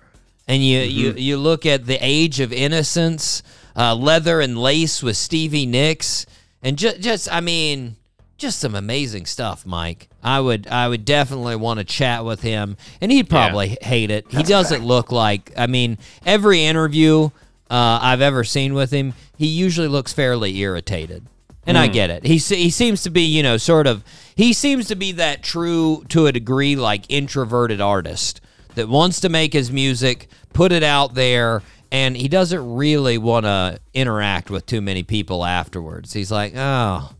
and 0.47 0.63
you 0.63 0.79
you 0.79 1.11
you 1.11 1.37
look 1.37 1.67
at 1.67 1.85
the 1.85 1.99
Age 2.01 2.39
of 2.39 2.51
Innocence, 2.51 3.43
uh, 3.75 3.95
Leather 3.95 4.41
and 4.41 4.57
Lace 4.57 5.01
with 5.01 5.17
Stevie 5.17 5.65
Nicks, 5.65 6.25
and 6.61 6.77
just 6.77 7.01
just 7.01 7.31
I 7.31 7.41
mean, 7.41 7.95
just 8.37 8.59
some 8.59 8.75
amazing 8.75 9.25
stuff, 9.25 9.65
Mike. 9.65 10.09
I 10.23 10.39
would 10.39 10.67
I 10.67 10.87
would 10.87 11.05
definitely 11.05 11.55
want 11.55 11.79
to 11.79 11.83
chat 11.83 12.25
with 12.25 12.41
him, 12.41 12.77
and 12.99 13.11
he'd 13.11 13.29
probably 13.29 13.77
hate 13.81 14.11
it. 14.11 14.25
He 14.29 14.43
doesn't 14.43 14.83
look 14.83 15.11
like. 15.11 15.51
I 15.57 15.67
mean, 15.67 15.97
every 16.25 16.63
interview 16.63 17.29
uh, 17.69 17.99
I've 18.01 18.21
ever 18.21 18.43
seen 18.43 18.73
with 18.73 18.91
him, 18.91 19.13
he 19.37 19.47
usually 19.47 19.87
looks 19.87 20.11
fairly 20.11 20.57
irritated. 20.59 21.25
And 21.65 21.77
I 21.77 21.87
get 21.87 22.09
it. 22.09 22.25
He 22.25 22.37
he 22.37 22.69
seems 22.71 23.03
to 23.03 23.11
be, 23.11 23.21
you 23.21 23.43
know, 23.43 23.57
sort 23.57 23.85
of. 23.85 24.03
He 24.35 24.51
seems 24.51 24.87
to 24.87 24.95
be 24.95 25.11
that 25.13 25.43
true 25.43 26.03
to 26.09 26.25
a 26.25 26.31
degree, 26.31 26.75
like 26.75 27.05
introverted 27.07 27.79
artist 27.79 28.41
that 28.75 28.89
wants 28.89 29.19
to 29.21 29.29
make 29.29 29.53
his 29.53 29.71
music, 29.71 30.27
put 30.53 30.71
it 30.71 30.83
out 30.83 31.13
there, 31.13 31.61
and 31.91 32.15
he 32.15 32.27
doesn't 32.27 32.73
really 32.75 33.17
want 33.17 33.45
to 33.45 33.79
interact 33.93 34.49
with 34.49 34.65
too 34.65 34.81
many 34.81 35.03
people 35.03 35.43
afterwards. 35.45 36.13
He's 36.13 36.31
like, 36.31 36.53
oh, 36.55 37.11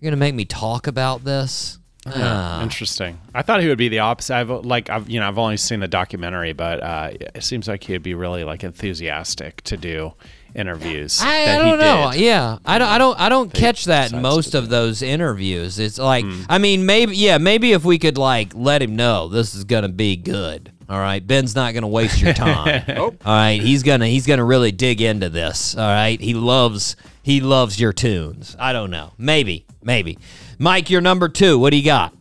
you're 0.00 0.10
gonna 0.10 0.16
make 0.20 0.34
me 0.34 0.44
talk 0.44 0.86
about 0.86 1.24
this. 1.24 1.78
Ah. 2.06 2.62
Interesting. 2.62 3.18
I 3.34 3.42
thought 3.42 3.60
he 3.60 3.68
would 3.68 3.76
be 3.78 3.88
the 3.88 3.98
opposite. 3.98 4.34
I've 4.34 4.48
like 4.50 4.88
I've 4.88 5.10
you 5.10 5.20
know 5.20 5.28
I've 5.28 5.38
only 5.38 5.56
seen 5.58 5.80
the 5.80 5.88
documentary, 5.88 6.52
but 6.54 6.82
uh, 6.82 7.10
it 7.34 7.42
seems 7.44 7.68
like 7.68 7.82
he 7.84 7.92
would 7.92 8.02
be 8.02 8.14
really 8.14 8.44
like 8.44 8.64
enthusiastic 8.64 9.60
to 9.64 9.76
do 9.76 10.14
interviews. 10.54 11.20
I, 11.22 11.56
I 11.56 11.58
don't 11.58 11.78
know. 11.78 12.10
did. 12.12 12.20
Yeah, 12.20 12.58
I 12.64 12.78
don't. 12.78 12.88
I 12.88 12.96
don't. 12.98 13.20
I 13.20 13.28
don't 13.28 13.52
catch 13.52 13.84
that 13.86 14.12
in 14.12 14.22
most 14.22 14.54
of 14.54 14.70
those 14.70 15.02
interviews. 15.02 15.78
It's 15.78 15.98
like, 15.98 16.24
Hmm. 16.24 16.42
I 16.48 16.56
mean, 16.58 16.86
maybe, 16.86 17.14
yeah, 17.16 17.36
maybe 17.38 17.72
if 17.72 17.84
we 17.84 17.98
could 17.98 18.16
like 18.16 18.52
let 18.54 18.80
him 18.80 18.96
know 18.96 19.28
this 19.28 19.54
is 19.54 19.64
gonna 19.64 19.88
be 19.90 20.16
good. 20.16 20.72
All 20.88 20.98
right, 20.98 21.24
Ben's 21.24 21.54
not 21.54 21.74
gonna 21.74 21.88
waste 21.88 22.20
your 22.20 22.32
time. 22.32 22.82
All 22.98 23.12
right, 23.26 23.60
he's 23.60 23.82
gonna 23.82 24.06
he's 24.06 24.26
gonna 24.26 24.44
really 24.44 24.72
dig 24.72 25.00
into 25.02 25.28
this. 25.28 25.76
All 25.76 25.86
right, 25.86 26.18
he 26.20 26.32
loves 26.34 26.96
he 27.22 27.40
loves 27.40 27.78
your 27.78 27.92
tunes. 27.92 28.56
I 28.58 28.72
don't 28.72 28.90
know. 28.90 29.12
Maybe, 29.18 29.66
maybe. 29.82 30.18
Mike, 30.58 30.88
you're 30.88 31.02
number 31.02 31.28
two. 31.28 31.58
What 31.58 31.70
do 31.70 31.76
you 31.76 31.84
got? 31.84 32.14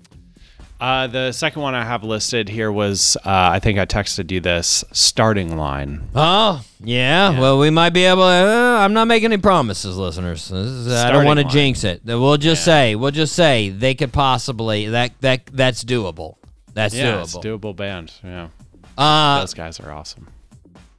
Uh, 0.80 1.08
the 1.08 1.32
second 1.32 1.64
one 1.64 1.74
I 1.74 1.84
have 1.84 2.04
listed 2.04 2.50
here 2.50 2.72
was 2.72 3.18
uh, 3.18 3.22
I 3.26 3.60
think 3.60 3.80
I 3.80 3.88
texted 3.88 4.30
you 4.32 4.40
this 4.42 4.84
Starting 4.92 5.58
Line. 5.58 6.08
Oh, 6.14 6.64
yeah. 6.84 7.40
Well, 7.40 7.58
we 7.58 7.72
might 7.72 7.92
be 7.94 8.04
able. 8.04 8.22
To, 8.22 8.28
uh, 8.28 8.78
I'm 8.82 8.94
not 8.94 9.08
making 9.08 9.32
any 9.34 9.42
promises, 9.42 9.98
listeners. 9.98 10.52
Is- 10.52 10.92
I 10.92 11.10
don't 11.12 11.26
want 11.26 11.40
to 11.40 11.46
jinx 11.46 11.84
it. 11.84 12.02
We'll 12.06 12.38
just 12.38 12.64
say, 12.64 12.94
we'll 12.96 13.10
just 13.10 13.34
say 13.34 13.70
they 13.70 13.96
could 13.96 14.14
possibly 14.14 14.88
that 14.90 15.14
that 15.22 15.48
that's 15.48 15.84
doable. 15.84 16.36
That's 16.76 16.94
Yeah, 16.94 17.22
it's 17.24 17.36
doable. 17.36 17.60
doable 17.60 17.76
band. 17.76 18.12
Yeah, 18.24 18.50
uh, 18.98 19.40
those 19.42 19.54
guys 19.54 19.80
are 19.80 19.92
awesome. 19.92 20.28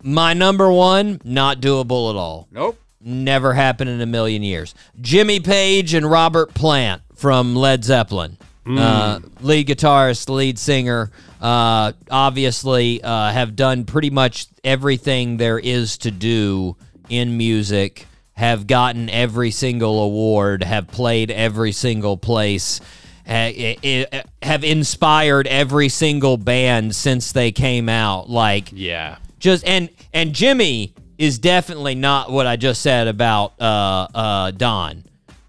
my 0.02 0.32
number 0.34 0.70
one, 0.70 1.20
not 1.24 1.60
doable 1.60 2.10
at 2.10 2.16
all. 2.16 2.48
Nope. 2.50 2.78
Never 3.00 3.54
happened 3.54 3.90
in 3.90 4.00
a 4.00 4.06
million 4.06 4.42
years. 4.42 4.74
Jimmy 5.00 5.40
Page 5.40 5.94
and 5.94 6.08
Robert 6.10 6.52
Plant 6.54 7.02
from 7.14 7.54
Led 7.54 7.84
Zeppelin. 7.84 8.36
Uh, 8.66 9.20
lead 9.40 9.66
guitarist, 9.66 10.28
lead 10.28 10.58
singer, 10.58 11.10
uh, 11.40 11.92
obviously 12.10 13.02
uh, 13.02 13.30
have 13.30 13.56
done 13.56 13.84
pretty 13.86 14.10
much 14.10 14.46
everything 14.62 15.38
there 15.38 15.58
is 15.58 15.96
to 15.98 16.10
do 16.10 16.76
in 17.08 17.38
music, 17.38 18.04
have 18.34 18.66
gotten 18.66 19.08
every 19.08 19.50
single 19.52 20.02
award, 20.02 20.62
have 20.64 20.86
played 20.88 21.30
every 21.30 21.72
single 21.72 22.18
place, 22.18 22.78
ha- 22.80 22.82
i- 22.82 22.82
i- 22.82 23.07
have 23.28 24.64
inspired 24.64 25.46
every 25.46 25.88
single 25.88 26.36
band 26.36 26.94
since 26.94 27.32
they 27.32 27.52
came 27.52 27.88
out. 27.88 28.28
Like, 28.30 28.70
Yeah, 28.72 29.18
just 29.38 29.66
and 29.66 29.90
and 30.12 30.32
Jimmy 30.34 30.94
is 31.18 31.38
definitely 31.38 31.94
not 31.94 32.30
what 32.30 32.46
I 32.46 32.56
just 32.56 32.80
said 32.80 33.06
about 33.08 33.60
uh 33.60 34.08
uh 34.14 34.50
Don. 34.52 35.04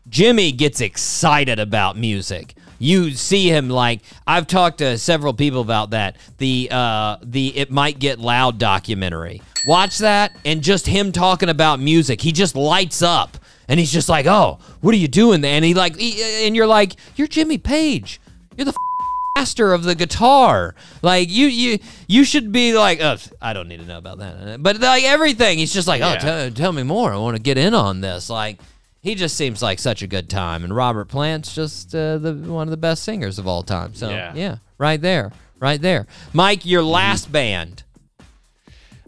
Jimmy 0.09 0.51
gets 0.51 0.81
excited 0.81 1.59
about 1.59 1.95
music. 1.95 2.55
You 2.79 3.12
see 3.12 3.50
him 3.50 3.69
like 3.69 4.01
I've 4.25 4.48
talked 4.48 4.79
to 4.79 4.98
several 4.98 5.33
people 5.33 5.62
about 5.62 5.91
that. 5.91 6.17
The 6.38 6.69
uh 6.71 7.17
the 7.24 7.57
it 7.57 7.71
might 7.71 8.00
get 8.00 8.19
loud 8.19 8.57
documentary. 8.57 9.41
Watch 9.67 10.00
that 10.00 10.36
and 10.45 10.62
just 10.62 10.88
him 10.88 11.12
talking 11.12 11.50
about 11.50 11.79
music. 11.79 12.21
He 12.21 12.31
just 12.31 12.55
lights 12.55 13.01
up 13.01 13.38
and 13.69 13.79
he's 13.79 13.91
just 13.91 14.09
like, 14.09 14.25
"Oh, 14.25 14.59
what 14.81 14.93
are 14.93 14.97
you 14.97 15.07
doing 15.07 15.41
there?" 15.41 15.53
And 15.55 15.63
he 15.63 15.73
like 15.73 15.95
he, 15.97 16.45
and 16.45 16.55
you're 16.55 16.67
like, 16.67 16.95
"You're 17.15 17.27
Jimmy 17.27 17.57
Page. 17.57 18.19
You're 18.57 18.65
the 18.65 18.73
master 19.38 19.71
of 19.73 19.83
the 19.83 19.95
guitar. 19.95 20.75
Like 21.01 21.29
you, 21.29 21.47
you, 21.47 21.79
you 22.09 22.25
should 22.25 22.51
be 22.51 22.73
like, 22.73 22.99
oh, 22.99 23.15
I 23.41 23.53
don't 23.53 23.69
need 23.69 23.79
to 23.79 23.85
know 23.85 23.97
about 23.97 24.17
that. 24.19 24.61
But 24.61 24.81
like 24.81 25.05
everything, 25.05 25.59
he's 25.59 25.71
just 25.73 25.88
like, 25.88 26.01
oh, 26.01 26.09
Yeah. 26.09 26.17
tell, 26.17 26.51
tell 26.51 26.71
me 26.73 26.83
more. 26.83 27.13
I 27.13 27.17
want 27.17 27.38
to 27.38 27.41
get 27.41 27.57
in 27.57 27.73
on 27.73 28.01
this. 28.01 28.29
Like 28.29 28.59
he 29.01 29.15
just 29.15 29.38
seems 29.38 29.61
like 29.61 29.79
such 29.79 30.01
a 30.01 30.07
good 30.07 30.29
time. 30.29 30.65
And 30.65 30.75
Robert 30.75 31.05
Plant's 31.05 31.55
just 31.55 31.95
uh, 31.95 32.17
the 32.17 32.33
one 32.33 32.67
of 32.67 32.71
the 32.71 32.75
best 32.77 33.03
singers 33.03 33.39
of 33.39 33.47
all 33.47 33.63
time. 33.63 33.93
So 33.95 34.09
yeah, 34.09 34.33
Yeah. 34.35 34.57
right 34.77 35.01
there, 35.01 35.31
right 35.57 35.81
there. 35.81 36.05
Mike, 36.33 36.65
your 36.65 36.83
last 36.83 37.31
band. 37.31 37.83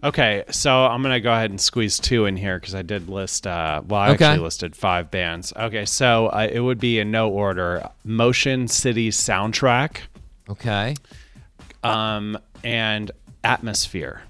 Okay, 0.04 0.44
so 0.50 0.86
I'm 0.86 1.04
gonna 1.04 1.20
go 1.20 1.32
ahead 1.32 1.52
and 1.52 1.62
squeeze 1.62 2.00
two 2.00 2.26
in 2.26 2.36
here 2.36 2.60
because 2.60 2.74
I 2.74 2.82
did 2.82 3.08
list. 3.08 3.46
Uh, 3.46 3.82
well, 3.88 4.02
I 4.02 4.10
Okay. 4.12 4.26
actually 4.26 4.44
listed 4.44 4.76
five 4.76 5.12
bands. 5.12 5.54
Okay, 5.56 5.86
so 5.86 6.28
uh, 6.28 6.48
it 6.52 6.60
would 6.60 6.80
be 6.80 6.98
in 7.00 7.12
no 7.12 7.30
order: 7.30 7.88
Motion 8.04 8.68
City 8.68 9.10
Soundtrack, 9.12 9.98
Okay. 10.50 10.96
um, 11.84 12.36
and 12.64 13.12
Atmosphere. 13.44 14.24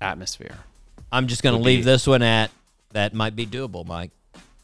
Atmosphere. 0.00 0.56
I'm 1.10 1.26
just 1.26 1.42
gonna 1.42 1.56
Would 1.58 1.64
leave 1.66 1.80
be- 1.80 1.84
this 1.84 2.06
one 2.06 2.22
at 2.22 2.50
that 2.92 3.14
might 3.14 3.34
be 3.34 3.46
doable, 3.46 3.86
Mike. 3.86 4.10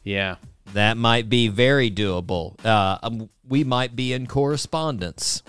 Yeah. 0.05 0.37
That 0.75 0.99
might 0.99 1.31
be 1.31 1.49
very 1.49 1.91
doable. 1.91 2.63
Uh, 2.63 2.99
um, 3.03 3.31
we 3.49 3.65
might 3.65 3.97
be 3.97 4.13
in 4.13 4.27
correspondence. 4.27 5.43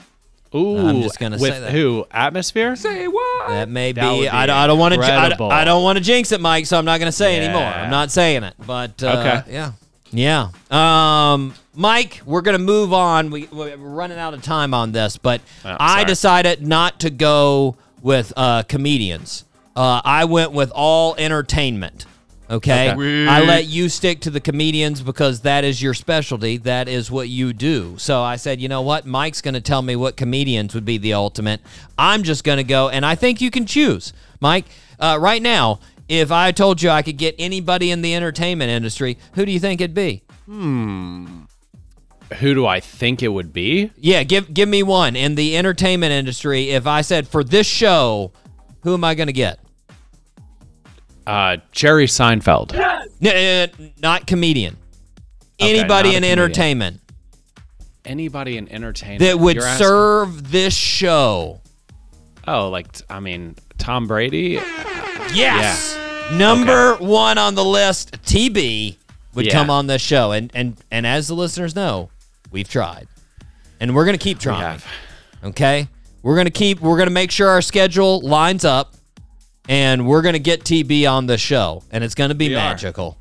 Ooh, 0.56 0.78
I'm 0.88 1.02
just 1.02 1.20
gonna 1.20 1.38
with 1.38 1.54
say 1.54 1.60
that. 1.60 1.72
who? 1.72 2.06
Atmosphere. 2.12 2.76
Say 2.76 3.08
what? 3.08 3.50
That 3.50 3.70
may 3.70 3.92
be. 3.94 4.02
That 4.02 4.12
would 4.18 4.28
I, 4.28 4.44
be 4.44 4.48
don't- 4.48 4.56
I 4.58 4.68
don't 4.68 4.80
want 4.80 4.94
to. 4.96 5.00
I, 5.02 5.04
incredible. 5.16 5.52
I 5.52 5.64
don't 5.64 5.84
want 5.84 5.98
to 6.00 6.04
jinx 6.04 6.32
it, 6.32 6.42
Mike. 6.42 6.66
So 6.66 6.78
I'm 6.78 6.86
not 6.86 7.00
going 7.00 7.08
to 7.08 7.12
say 7.16 7.38
anymore. 7.38 7.62
I'm 7.64 7.92
not 7.92 8.10
saying 8.12 8.44
it. 8.44 8.56
But 8.66 9.02
uh, 9.04 9.42
Okay. 9.42 9.54
yeah, 9.54 9.72
yeah. 10.12 10.50
Um, 10.72 11.54
Mike, 11.76 12.22
we're 12.26 12.42
going 12.42 12.58
to 12.58 12.64
move 12.64 12.94
on. 12.94 13.30
We, 13.30 13.48
we're 13.52 13.76
running 13.78 14.18
out 14.18 14.34
of 14.34 14.42
time 14.42 14.74
on 14.74 14.92
this, 14.92 15.18
but 15.18 15.42
Oh, 15.64 15.78
I 15.80 15.98
sorry. 15.98 16.06
decided 16.06 16.68
not 16.68 17.00
to 17.02 17.10
go 17.12 17.76
with 18.02 18.34
uh, 18.36 18.64
comedians. 18.64 19.46
Uh, 19.76 20.02
I 20.04 20.26
went 20.26 20.52
with 20.52 20.72
all 20.74 21.16
entertainment. 21.18 22.06
Okay. 22.50 22.92
Okay. 22.92 23.28
I 23.28 23.42
let 23.42 23.66
you 23.68 23.90
stick 23.90 24.22
to 24.22 24.32
the 24.32 24.40
comedians 24.40 25.02
because 25.02 25.42
that 25.42 25.64
is 25.64 25.82
your 25.82 25.94
specialty. 25.94 26.58
That 26.58 26.88
is 26.88 27.12
what 27.12 27.30
you 27.30 27.54
do. 27.54 27.98
So 28.00 28.22
I 28.22 28.38
said, 28.38 28.60
you 28.60 28.68
know 28.68 28.82
what? 28.82 29.06
Mike's 29.06 29.42
going 29.42 29.54
to 29.54 29.62
tell 29.62 29.84
me 29.84 29.96
what 29.96 30.18
comedians 30.18 30.74
would 30.74 30.86
be 30.86 30.98
the 30.98 31.14
ultimate. 31.14 31.62
I'm 31.98 32.24
just 32.24 32.44
going 32.44 32.58
to 32.58 32.64
go, 32.64 32.90
and 32.90 33.06
I 33.06 33.16
think 33.16 33.40
you 33.40 33.52
can 33.52 33.68
choose. 33.68 34.14
Mike, 34.40 34.66
uh, 35.00 35.18
right 35.22 35.42
now, 35.42 35.80
if 36.08 36.32
I 36.32 36.52
told 36.52 36.82
you 36.82 36.90
I 36.90 37.04
could 37.04 37.18
get 37.18 37.36
anybody 37.38 37.92
in 37.92 38.02
the 38.02 38.16
entertainment 38.16 38.72
industry, 38.72 39.20
who 39.34 39.46
do 39.46 39.52
you 39.52 39.60
think 39.60 39.80
it'd 39.80 39.94
be? 39.94 40.24
Hmm. 40.46 41.44
Who 42.40 42.54
do 42.54 42.66
I 42.66 42.80
think 42.80 43.22
it 43.22 43.28
would 43.30 43.54
be? 43.54 43.92
Yeah, 43.98 44.24
give 44.24 44.54
give 44.54 44.70
me 44.70 44.84
one 44.84 45.16
in 45.16 45.36
the 45.36 45.58
entertainment 45.58 46.12
industry. 46.12 46.70
If 46.70 46.86
I 46.86 47.02
said 47.02 47.28
for 47.28 47.44
this 47.44 47.66
show, 47.66 48.32
who 48.84 48.94
am 48.94 49.04
I 49.04 49.16
going 49.16 49.28
to 49.28 49.34
get? 49.34 49.60
Uh, 51.30 51.58
Jerry 51.72 52.08
Seinfeld. 52.08 52.74
N- 53.22 53.70
uh, 53.70 53.88
not 54.02 54.26
comedian. 54.26 54.78
Okay, 55.62 55.70
Anybody 55.78 56.10
not 56.10 56.16
in 56.16 56.24
comedian. 56.24 56.40
entertainment 56.40 57.02
Anybody 58.06 58.58
in 58.58 58.68
entertainment 58.72 59.20
that 59.20 59.38
would 59.40 59.58
asking- 59.58 59.86
serve 59.86 60.52
this 60.52 60.74
show. 60.76 61.62
Oh, 62.48 62.70
like 62.70 62.88
I 63.10 63.20
mean, 63.20 63.56
Tom 63.78 64.08
Brady. 64.08 64.60
Yes. 65.34 65.96
Number 66.32 66.96
one 66.96 67.38
on 67.38 67.54
the 67.56 67.64
list, 67.66 68.14
TB 68.26 68.98
would 69.36 69.46
Yeah. 69.46 69.52
come 69.54 69.70
on 69.70 69.86
this 69.88 70.02
show, 70.02 70.32
and 70.32 70.50
and 70.56 70.78
and 70.90 71.06
as 71.06 71.28
the 71.28 71.36
listeners 71.36 71.76
know, 71.76 72.10
we've 72.52 72.70
tried. 72.70 73.08
and 73.82 73.96
we're 73.96 74.06
gonna 74.06 74.18
keep 74.18 74.40
trying. 74.40 74.62
have. 74.62 74.86
Okay, 75.44 75.88
we're 76.24 76.36
gonna 76.36 76.50
keep. 76.50 76.80
We're 76.82 76.98
gonna 76.98 77.12
make 77.12 77.30
sure 77.32 77.50
our 77.50 77.62
schedule 77.62 78.22
lines 78.22 78.66
up, 78.66 78.96
and 79.70 80.06
we're 80.06 80.22
gonna 80.22 80.40
get 80.40 80.66
TB 80.66 81.10
on 81.10 81.28
the 81.28 81.38
show, 81.38 81.84
and 81.92 82.04
it's 82.04 82.16
gonna 82.16 82.36
be 82.36 82.50
We 82.50 82.56
are. 82.56 82.58
magical, 82.58 83.18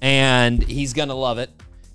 and 0.00 0.62
he's 0.62 0.92
gonna 0.92 1.14
love 1.14 1.38
it. 1.38 1.50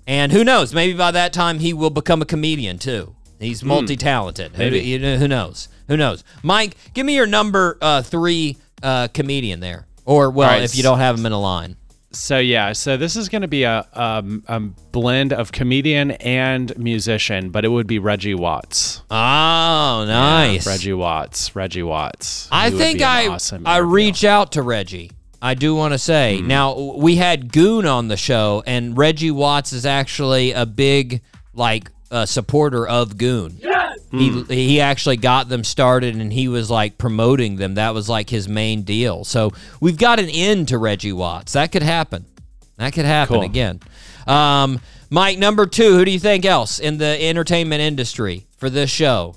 And 0.06 0.30
who 0.32 0.44
knows? 0.44 0.74
Maybe 0.74 0.92
by 0.92 1.12
that 1.12 1.32
time 1.32 1.60
he 1.60 1.72
will 1.72 1.88
become 1.90 2.20
a 2.20 2.26
comedian 2.26 2.78
too. 2.78 3.14
He's 3.40 3.64
multi-talented. 3.64 4.52
Who, 4.56 4.68
Hmm. 4.68 4.74
you 4.74 4.98
know, 4.98 5.16
who 5.16 5.28
knows? 5.28 5.68
Who 5.88 5.96
knows? 5.96 6.24
Mike, 6.42 6.76
give 6.94 7.04
me 7.06 7.14
your 7.14 7.26
number 7.26 7.78
uh, 7.80 8.02
three 8.02 8.56
uh, 8.82 9.08
comedian 9.08 9.60
there, 9.60 9.86
or 10.04 10.30
well, 10.30 10.48
right, 10.50 10.62
if 10.62 10.76
you 10.76 10.82
don't 10.82 10.98
have 10.98 11.18
him 11.18 11.24
in 11.26 11.32
a 11.32 11.40
line. 11.40 11.76
So 12.14 12.38
yeah, 12.38 12.72
so 12.72 12.96
this 12.96 13.16
is 13.16 13.28
going 13.28 13.42
to 13.42 13.48
be 13.48 13.64
a, 13.64 13.86
um, 13.92 14.44
a 14.46 14.60
blend 14.60 15.32
of 15.32 15.52
comedian 15.52 16.12
and 16.12 16.76
musician, 16.78 17.50
but 17.50 17.64
it 17.64 17.68
would 17.68 17.86
be 17.86 17.98
Reggie 17.98 18.34
Watts. 18.34 19.02
Oh, 19.10 20.04
nice. 20.06 20.66
Reggie 20.66 20.92
Watts. 20.92 21.54
Reggie 21.56 21.82
Watts. 21.82 22.48
I 22.52 22.70
He 22.70 22.78
think 22.78 23.02
I 23.02 23.26
awesome 23.28 23.66
I 23.66 23.78
interview. 23.78 23.92
reach 23.94 24.24
out 24.24 24.52
to 24.52 24.62
Reggie. 24.62 25.10
I 25.42 25.54
do 25.54 25.74
want 25.74 25.92
to 25.92 25.98
say 25.98 26.38
Hmm. 26.38 26.46
now 26.46 26.78
we 26.96 27.16
had 27.16 27.52
Goon 27.52 27.84
on 27.86 28.08
the 28.08 28.16
show, 28.16 28.62
and 28.66 28.96
Reggie 28.96 29.30
Watts 29.30 29.72
is 29.72 29.84
actually 29.84 30.52
a 30.52 30.64
big 30.64 31.20
like 31.52 31.90
uh, 32.14 32.24
supporter 32.26 32.86
of 32.86 33.18
Goon. 33.18 33.56
Yes! 33.60 33.98
He 34.10 34.30
Hmm. 34.30 34.44
he 34.52 34.80
actually 34.80 35.16
got 35.16 35.48
them 35.48 35.64
started, 35.64 36.14
and 36.14 36.32
he 36.32 36.46
was 36.48 36.70
like 36.70 36.96
promoting 36.98 37.56
them. 37.56 37.74
That 37.74 37.92
was 37.94 38.08
like 38.08 38.30
his 38.30 38.48
main 38.48 38.82
deal. 38.82 39.24
So 39.24 39.52
we've 39.80 39.98
got 39.98 40.20
an 40.20 40.28
end 40.30 40.68
to 40.68 40.78
Reggie 40.78 41.12
Watts. 41.12 41.52
That 41.54 41.72
could 41.72 41.82
happen. 41.82 42.24
That 42.76 42.92
could 42.92 43.04
happen 43.04 43.36
Cool. 43.36 43.42
again. 43.44 43.80
Um, 44.26 44.80
Mike, 45.10 45.38
number 45.38 45.66
two. 45.66 45.96
Who 45.98 46.04
do 46.04 46.10
you 46.10 46.18
think 46.20 46.44
else 46.44 46.78
in 46.78 46.98
the 46.98 47.20
entertainment 47.24 47.80
industry 47.82 48.46
for 48.56 48.70
this 48.70 48.90
show? 48.90 49.34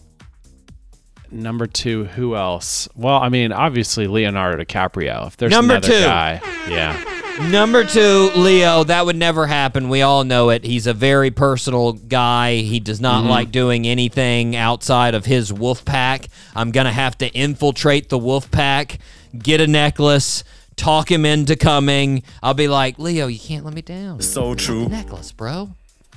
Number 1.29 1.67
two, 1.67 2.05
who 2.05 2.35
else? 2.35 2.87
Well, 2.95 3.17
I 3.17 3.27
mean, 3.29 3.51
obviously 3.51 4.07
Leonardo 4.07 4.63
DiCaprio. 4.63 5.27
If 5.27 5.35
there's 5.37 5.51
Number 5.51 5.73
another 5.75 5.87
two. 5.87 5.99
guy, 6.01 6.41
yeah, 6.69 7.16
Number 7.41 7.83
two, 7.85 8.31
Leo, 8.35 8.83
that 8.85 9.05
would 9.05 9.15
never 9.15 9.45
happen. 9.47 9.89
We 9.89 10.01
all 10.01 10.23
know 10.23 10.49
it. 10.49 10.63
He's 10.65 10.87
a 10.87 10.93
very 10.93 11.29
personal 11.31 11.93
guy. 11.93 12.55
He 12.57 12.79
does 12.79 12.99
not 12.99 13.21
Mm-hmm. 13.21 13.29
like 13.29 13.51
doing 13.51 13.87
anything 13.87 14.55
outside 14.55 15.13
of 15.15 15.25
his 15.25 15.53
wolf 15.53 15.85
pack. 15.85 16.27
I'm 16.55 16.71
going 16.71 16.85
to 16.85 16.91
have 16.91 17.17
to 17.19 17.27
infiltrate 17.27 18.09
the 18.09 18.17
wolf 18.17 18.49
pack, 18.51 18.97
get 19.37 19.61
a 19.61 19.67
necklace, 19.67 20.43
talk 20.75 21.09
him 21.11 21.25
into 21.25 21.55
coming. 21.55 22.23
I'll 22.43 22.53
be 22.55 22.67
like, 22.67 22.97
Leo, 22.99 23.27
you 23.27 23.39
can't 23.39 23.63
let 23.63 23.73
me 23.73 23.81
down. 23.81 24.21
So 24.21 24.53
true. 24.55 24.89
Necklace, 24.89 25.31
bro. 25.31 25.69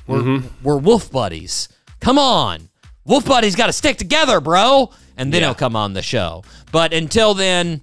We're, 0.06 0.18
Mm-hmm. 0.20 0.48
we're 0.64 0.78
wolf 0.78 1.12
buddies. 1.12 1.68
Come 2.00 2.18
on. 2.18 2.70
Wolf 3.04 3.24
buddies 3.26 3.54
got 3.56 3.66
to 3.66 3.72
stick 3.72 3.98
together, 3.98 4.40
bro. 4.40 4.90
And 5.16 5.32
then 5.32 5.42
Yeah. 5.42 5.48
he'll 5.48 5.54
come 5.54 5.76
on 5.76 5.92
the 5.92 6.02
show. 6.02 6.44
But 6.72 6.92
until 6.92 7.34
then, 7.34 7.82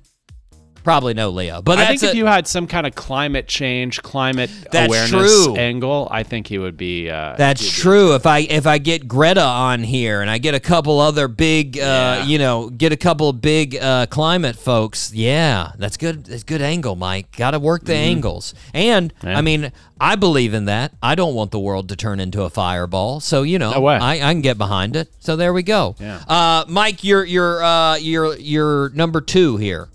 probably 0.88 1.14
no 1.14 1.30
Leo. 1.32 1.62
But 1.62 1.80
I 1.80 1.88
think 1.88 2.04
if 2.04 2.14
a- 2.14 2.16
you 2.16 2.26
had 2.28 2.48
some 2.48 2.66
kind 2.66 2.88
of 2.88 2.96
climate 2.96 3.46
change, 3.46 4.02
climate 4.02 4.50
awareness 4.74 5.10
true. 5.46 5.58
angle, 5.58 6.08
I 6.10 6.24
think 6.24 6.48
he 6.48 6.58
would 6.58 6.78
be. 6.78 7.10
Uh, 7.10 7.36
That's 7.38 7.60
he'd 7.62 7.68
be- 7.68 7.82
true. 7.82 8.16
If 8.16 8.26
I 8.26 8.40
if 8.40 8.66
I 8.66 8.78
get 8.78 9.06
Greta 9.06 9.44
on 9.44 9.84
here 9.84 10.22
and 10.22 10.30
I 10.30 10.38
get 10.38 10.56
a 10.56 10.62
couple 10.62 11.02
other 11.02 11.28
big, 11.28 11.78
uh, 11.78 11.82
Yeah. 11.82 12.24
you 12.24 12.38
know, 12.38 12.70
get 12.70 12.94
a 12.94 12.98
couple 12.98 13.28
of 13.28 13.42
big 13.42 13.76
uh, 13.76 14.06
climate 14.06 14.56
folks, 14.56 15.12
yeah, 15.14 15.74
that's 15.78 15.98
good. 15.98 16.24
That's 16.24 16.44
good 16.44 16.62
angle, 16.62 16.96
Mike. 16.96 17.36
Got 17.36 17.52
to 17.52 17.60
work 17.60 17.84
the 17.84 17.94
angles. 17.96 18.54
And 18.74 19.14
Mm-hmm. 19.18 19.28
Yeah. 19.28 19.38
I 19.38 19.42
mean, 19.42 19.72
I 20.00 20.16
believe 20.16 20.54
in 20.54 20.66
that. 20.66 20.94
I 21.04 21.16
don't 21.16 21.34
want 21.36 21.52
the 21.52 21.60
world 21.60 21.90
to 21.90 21.96
turn 21.98 22.20
into 22.22 22.44
a 22.44 22.50
fireball. 22.50 23.20
So 23.20 23.44
you 23.44 23.60
know, 23.60 23.72
No. 23.72 23.86
I, 23.88 24.14
I 24.14 24.32
can 24.34 24.42
get 24.42 24.58
behind 24.58 24.96
it. 24.96 25.10
So 25.20 25.36
there 25.36 25.52
we 25.52 25.64
go. 25.64 25.96
Yeah. 26.00 26.22
Uh, 26.28 26.64
Mike, 26.70 27.04
you're 27.04 27.26
you're 27.26 27.62
uh, 27.62 27.96
you're 27.98 28.38
you're 28.38 28.90
number 28.92 29.20
two 29.22 29.58
here. 29.58 29.90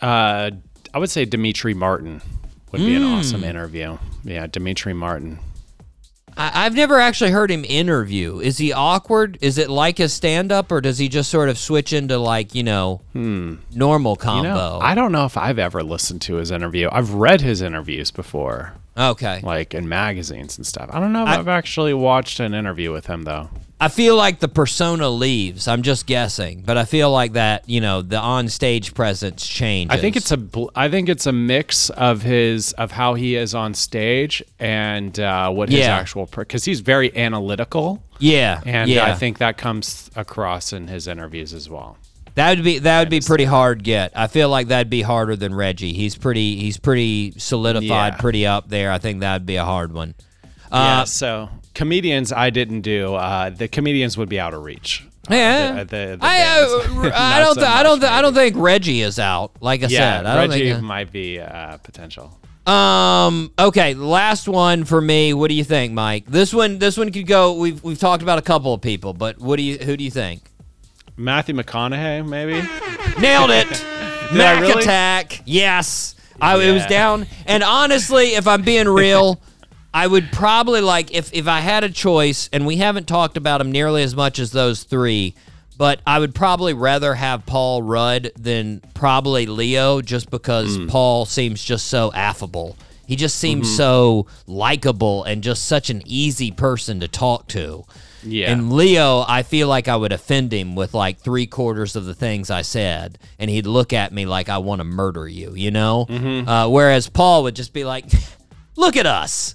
Uh, 0.00 0.50
I 0.94 0.98
would 0.98 1.10
say 1.10 1.24
Demetri 1.24 1.74
Martin 1.74 2.20
would 2.72 2.80
be 2.80 2.94
an 2.94 3.02
Hmm. 3.02 3.14
awesome 3.14 3.44
interview. 3.44 3.98
Yeah, 4.24 4.46
Demetri 4.46 4.92
Martin. 4.94 5.38
I, 6.36 6.66
I've 6.66 6.74
never 6.74 7.00
actually 7.00 7.30
heard 7.30 7.50
him 7.50 7.64
interview. 7.66 8.40
Is 8.40 8.58
he 8.58 8.72
awkward? 8.72 9.38
Is 9.40 9.56
it 9.56 9.70
like 9.70 9.96
his 9.98 10.12
stand 10.12 10.52
up, 10.52 10.70
or 10.70 10.80
does 10.82 10.98
he 10.98 11.08
just 11.08 11.30
sort 11.30 11.48
of 11.48 11.56
switch 11.58 11.92
into 11.94 12.18
like, 12.18 12.54
you 12.54 12.62
know, 12.62 13.00
normal 13.14 14.12
You 14.12 14.16
combo? 14.16 14.48
know, 14.54 14.78
I 14.82 14.94
don't 14.94 15.12
know 15.12 15.24
if 15.24 15.36
I've 15.38 15.58
ever 15.58 15.82
listened 15.82 16.20
to 16.22 16.34
his 16.34 16.50
interview. 16.50 16.88
I've 16.92 17.14
read 17.14 17.40
his 17.40 17.62
interviews 17.62 18.10
before, 18.10 18.74
okay. 18.96 19.40
like 19.42 19.74
in 19.74 19.88
magazines 19.88 20.56
and 20.56 20.66
stuff. 20.66 20.90
I 20.92 21.00
don't 21.00 21.12
know 21.12 21.22
if 21.22 21.28
I- 21.28 21.36
have 21.36 21.48
actually 21.48 21.94
watched 21.94 22.40
an 22.40 22.54
interview 22.54 22.92
with 22.92 23.06
him 23.06 23.22
though. 23.24 23.48
I 23.78 23.88
feel 23.88 24.16
like 24.16 24.38
the 24.38 24.48
persona 24.48 25.10
leaves. 25.10 25.68
I'm 25.68 25.82
just 25.82 26.06
guessing, 26.06 26.62
but 26.62 26.78
I 26.78 26.86
feel 26.86 27.10
like 27.10 27.34
that, 27.34 27.68
you 27.68 27.82
know, 27.82 28.00
the 28.00 28.18
on 28.18 28.48
stage 28.48 28.94
presence 28.94 29.46
changes. 29.46 29.94
I 29.94 30.00
think 30.00 30.16
it's 30.16 30.32
a 30.32 30.38
bl- 30.38 30.68
I 30.74 30.88
think 30.88 31.10
it's 31.10 31.26
a 31.26 31.32
mix 31.32 31.90
of 31.90 32.22
his 32.22 32.72
of 32.74 32.92
how 32.92 33.12
he 33.12 33.36
is 33.36 33.54
on 33.54 33.74
stage 33.74 34.42
and 34.58 35.20
uh, 35.20 35.50
what 35.50 35.68
his 35.68 35.80
Yeah. 35.80 35.94
actual 35.94 36.24
because 36.24 36.64
he's 36.64 36.80
very 36.80 37.14
analytical 37.14 38.02
yeah, 38.18 38.62
and 38.64 38.90
yeah. 38.90 39.04
I 39.04 39.12
think 39.12 39.36
that 39.38 39.58
comes 39.58 40.10
across 40.16 40.72
in 40.72 40.88
his 40.88 41.06
interviews 41.06 41.52
as 41.52 41.68
well. 41.68 41.98
That 42.36 42.54
would 42.56 42.64
be 42.64 42.78
that 42.78 43.00
would 43.00 43.10
be 43.10 43.20
pretty 43.20 43.44
hard 43.44 43.82
get. 43.82 44.12
I 44.14 44.28
feel 44.28 44.48
like 44.48 44.68
that'd 44.68 44.88
be 44.88 45.02
harder 45.02 45.34
than 45.36 45.54
Reggie. 45.54 45.92
He's 45.92 46.16
pretty 46.16 46.56
he's 46.56 46.76
pretty 46.78 47.32
solidified, 47.38 48.14
Yeah. 48.14 48.16
pretty 48.20 48.46
up 48.46 48.68
there. 48.68 48.90
I 48.92 48.98
think 48.98 49.20
that'd 49.20 49.44
be 49.46 49.56
a 49.56 49.64
hard 49.64 49.92
one. 49.92 50.14
yeah, 50.72 51.00
Uh, 51.00 51.04
so 51.04 51.48
comedians 51.74 52.32
I 52.32 52.50
didn't 52.50 52.82
do. 52.82 53.14
Uh, 53.14 53.50
the 53.50 53.68
comedians 53.68 54.16
would 54.16 54.28
be 54.28 54.38
out 54.40 54.54
of 54.54 54.62
reach. 54.62 55.04
Uh, 55.28 55.34
Yeah, 55.34 55.72
the- 55.72 55.84
the- 55.84 56.16
the 56.16 56.18
I, 56.20 56.40
uh, 56.42 57.10
I 57.14 57.40
don't. 57.40 57.54
so 57.54 57.60
th- 57.62 57.66
I 57.72 57.82
don't. 57.82 57.98
Th- 58.00 58.12
I 58.12 58.22
don't 58.22 58.34
think 58.34 58.54
Reggie 58.56 59.00
is 59.02 59.18
out. 59.18 59.50
Like 59.60 59.82
I 59.82 59.88
Yeah, 59.88 59.98
said, 60.18 60.26
I 60.26 60.34
don't 60.36 60.50
Reggie 60.50 60.70
think. 60.72 60.84
might 60.84 61.10
be 61.10 61.40
uh, 61.40 61.78
potential. 61.78 62.38
Um. 62.66 63.52
Okay. 63.58 63.94
Last 63.94 64.48
one 64.48 64.84
for 64.84 65.00
me. 65.00 65.32
What 65.34 65.48
do 65.48 65.54
you 65.54 65.64
think, 65.64 65.92
Mike? 65.92 66.26
This 66.26 66.52
one. 66.52 66.78
This 66.78 66.96
one 66.96 67.10
could 67.12 67.26
go. 67.26 67.54
We've 67.54 67.82
we've 67.82 67.98
talked 67.98 68.22
about 68.22 68.38
a 68.38 68.42
couple 68.42 68.74
of 68.74 68.80
people, 68.80 69.12
but 69.14 69.38
what 69.40 69.56
do 69.56 69.62
you? 69.62 69.78
Who 69.78 69.96
do 69.96 70.02
you 70.04 70.10
think? 70.10 70.42
Matthew 71.16 71.54
McConaughey, 71.54 72.26
maybe. 72.28 72.66
Nailed 73.20 73.50
it. 73.50 73.68
Mac 74.32 74.60
really? 74.62 74.82
attack. 74.82 75.42
Yes. 75.44 76.14
I 76.40 76.56
it 76.62 76.72
was 76.72 76.84
down. 76.86 77.26
And 77.46 77.62
honestly, 77.62 78.34
if 78.34 78.46
I'm 78.46 78.62
being 78.62 78.88
real, 78.88 79.40
I 79.94 80.06
would 80.06 80.30
probably 80.32 80.82
like 80.82 81.14
if 81.14 81.32
if 81.32 81.48
I 81.48 81.60
had 81.60 81.82
a 81.84 81.88
choice, 81.88 82.50
and 82.52 82.66
we 82.66 82.76
haven't 82.76 83.06
talked 83.08 83.36
about 83.38 83.60
him 83.62 83.72
nearly 83.72 84.02
as 84.02 84.14
much 84.14 84.38
as 84.38 84.50
those 84.50 84.82
three. 84.82 85.34
But 85.78 86.00
I 86.06 86.18
would 86.18 86.34
probably 86.34 86.72
rather 86.74 87.14
have 87.14 87.46
Paul 87.46 87.82
Rudd 87.82 88.32
than 88.38 88.80
probably 88.94 89.46
Leo, 89.46 90.00
just 90.02 90.30
because 90.30 90.76
Hmm. 90.76 90.86
Paul 90.88 91.24
seems 91.26 91.62
just 91.64 91.86
so 91.86 92.12
affable. 92.12 92.76
He 93.06 93.14
just 93.16 93.36
seems 93.38 93.68
Mm-hmm. 93.68 93.76
so 93.76 94.26
likable 94.46 95.22
and 95.24 95.42
just 95.42 95.64
such 95.66 95.88
an 95.90 96.02
easy 96.06 96.50
person 96.50 97.00
to 97.00 97.08
talk 97.08 97.46
to. 97.48 97.84
Yeah. 98.26 98.50
And 98.50 98.72
Leo, 98.72 99.24
I 99.26 99.42
feel 99.42 99.68
like 99.68 99.88
I 99.88 99.96
would 99.96 100.12
offend 100.12 100.52
him 100.52 100.74
with 100.74 100.94
like 100.94 101.18
three 101.18 101.46
quarters 101.46 101.96
of 101.96 102.04
the 102.04 102.14
things 102.14 102.50
I 102.50 102.62
said, 102.62 103.18
and 103.38 103.50
he'd 103.50 103.66
look 103.66 103.92
at 103.92 104.12
me 104.12 104.26
like 104.26 104.48
I 104.48 104.58
want 104.58 104.80
to 104.80 104.84
murder 104.84 105.28
you, 105.28 105.54
you 105.54 105.70
know? 105.70 106.06
Mm-hmm. 106.08 106.48
Uh, 106.48 106.68
whereas 106.68 107.08
Paul 107.08 107.44
would 107.44 107.56
just 107.56 107.72
be 107.72 107.84
like, 107.84 108.06
look 108.76 108.96
at 108.96 109.06
us. 109.06 109.54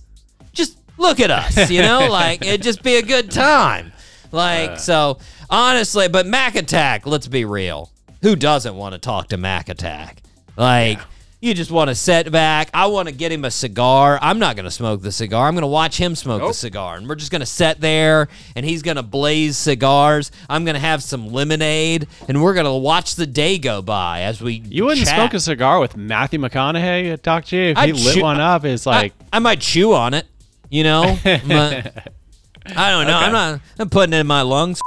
Just 0.54 0.78
look 0.98 1.20
at 1.20 1.32
us, 1.32 1.70
you 1.70 1.82
know? 1.82 2.08
like, 2.10 2.46
it'd 2.46 2.64
just 2.64 2.84
be 2.84 2.96
a 2.96 3.02
good 3.02 3.32
time. 3.32 3.92
Like, 4.32 4.80
so 4.80 5.20
honestly, 5.50 6.08
but 6.08 6.26
Mac 6.26 6.56
Attack, 6.56 7.06
let's 7.06 7.28
be 7.28 7.46
real. 7.46 7.92
Who 8.22 8.36
doesn't 8.36 8.76
want 8.76 8.94
to 8.94 9.00
talk 9.00 9.30
to 9.30 9.38
Mac 9.38 9.68
Attack? 9.68 10.22
Like, 10.56 11.00
you 11.42 11.56
just 11.56 11.72
want 11.72 11.90
to 11.90 11.96
sit 11.96 12.32
back. 12.32 12.70
I 12.72 12.86
want 12.86 13.08
to 13.08 13.14
get 13.14 13.32
him 13.32 13.44
a 13.46 13.50
cigar. 13.52 14.20
I'm 14.22 14.38
not 14.38 14.56
going 14.56 14.66
to 14.66 14.72
smoke 14.72 15.02
the 15.02 15.12
cigar. 15.12 15.48
I'm 15.48 15.56
going 15.56 15.64
to 15.64 15.68
watch 15.68 15.98
him 15.98 16.16
smoke 16.16 16.42
the 16.44 16.54
cigar. 16.54 16.98
And 16.98 17.10
we're 17.10 17.16
just 17.16 17.32
going 17.32 17.40
to 17.40 17.48
sit 17.48 17.82
there 17.82 18.28
and 18.56 18.64
he's 18.64 18.84
going 18.84 18.98
to 18.98 19.04
blaze 19.04 19.58
cigars. 19.58 20.32
I'm 20.48 20.66
going 20.66 20.76
to 20.76 20.80
have 20.80 21.02
some 21.02 21.30
lemonade 21.32 22.08
and 22.28 22.44
we're 22.44 22.54
going 22.54 22.68
to 22.68 22.72
watch 22.74 23.16
the 23.16 23.26
day 23.26 23.58
go 23.58 23.82
by 23.82 24.22
as 24.22 24.40
we 24.40 24.62
You 24.70 24.86
wouldn't 24.86 25.08
chat. 25.08 25.16
smoke 25.16 25.34
a 25.34 25.40
cigar 25.40 25.80
with 25.80 25.98
Matthew 25.98 26.40
McConaughey 26.40 27.12
at 27.12 27.24
Doc 27.24 27.46
G? 27.46 27.70
If 27.72 27.78
he 27.78 27.84
I'd 27.84 27.96
lit 27.96 28.14
chew- 28.16 28.22
one 28.22 28.40
up, 28.40 28.64
it's 28.64 28.86
like, 28.86 29.14
I, 29.34 29.40
might 29.40 29.62
chew 29.62 29.94
on 29.94 30.14
it, 30.14 30.28
you 30.70 30.84
know? 30.84 31.18
But 31.24 32.14
I 32.78 32.92
don't 32.92 33.08
know. 33.08 33.18
I'm 33.18 33.32
not 33.32 33.62
I'm 33.80 33.90
putting 33.90 34.14
it 34.14 34.18
in 34.20 34.28
my 34.28 34.44
lungs. 34.44 34.80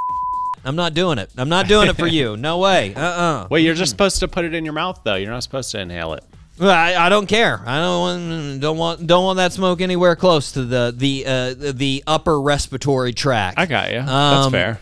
I'm 0.64 0.76
not 0.76 0.94
doing 0.94 1.18
it. 1.18 1.30
I'm 1.36 1.48
not 1.48 1.66
doing 1.66 1.88
it 1.88 1.96
for 1.96 2.06
you. 2.06 2.36
No 2.36 2.58
way. 2.58 2.94
Uh-uh. 2.94 3.48
well, 3.50 3.60
you're 3.60 3.74
just 3.74 3.90
supposed 3.90 4.20
to 4.20 4.28
put 4.28 4.44
it 4.44 4.54
in 4.54 4.64
your 4.64 4.72
mouth, 4.72 5.00
though. 5.04 5.16
You're 5.16 5.32
not 5.32 5.42
supposed 5.42 5.72
to 5.72 5.80
inhale 5.80 6.12
it. 6.14 6.22
I, 6.60 6.94
I 7.06 7.08
don't 7.08 7.26
care. 7.26 7.60
I 7.66 7.78
don't 7.80 8.00
want 8.00 8.60
don't 8.60 8.76
want 8.78 9.06
don't 9.06 9.24
want 9.24 9.36
that 9.38 9.52
smoke 9.52 9.80
anywhere 9.80 10.14
close 10.16 10.52
to 10.52 10.64
the 10.64 10.94
the 10.96 11.24
uh, 11.26 11.54
the 11.72 12.04
upper 12.06 12.40
respiratory 12.40 13.12
tract. 13.12 13.58
I 13.58 13.66
got 13.66 13.90
you. 13.92 13.98
That's 14.00 14.46
Um, 14.46 14.52
fair. 14.52 14.78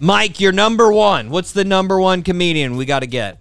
Mike, 0.00 0.40
you're 0.40 0.52
number 0.52 0.92
one. 0.92 1.30
What's 1.30 1.52
the 1.52 1.64
number 1.64 2.00
one 2.00 2.22
comedian 2.22 2.76
we 2.76 2.84
got 2.86 3.00
to 3.00 3.06
get? 3.06 3.38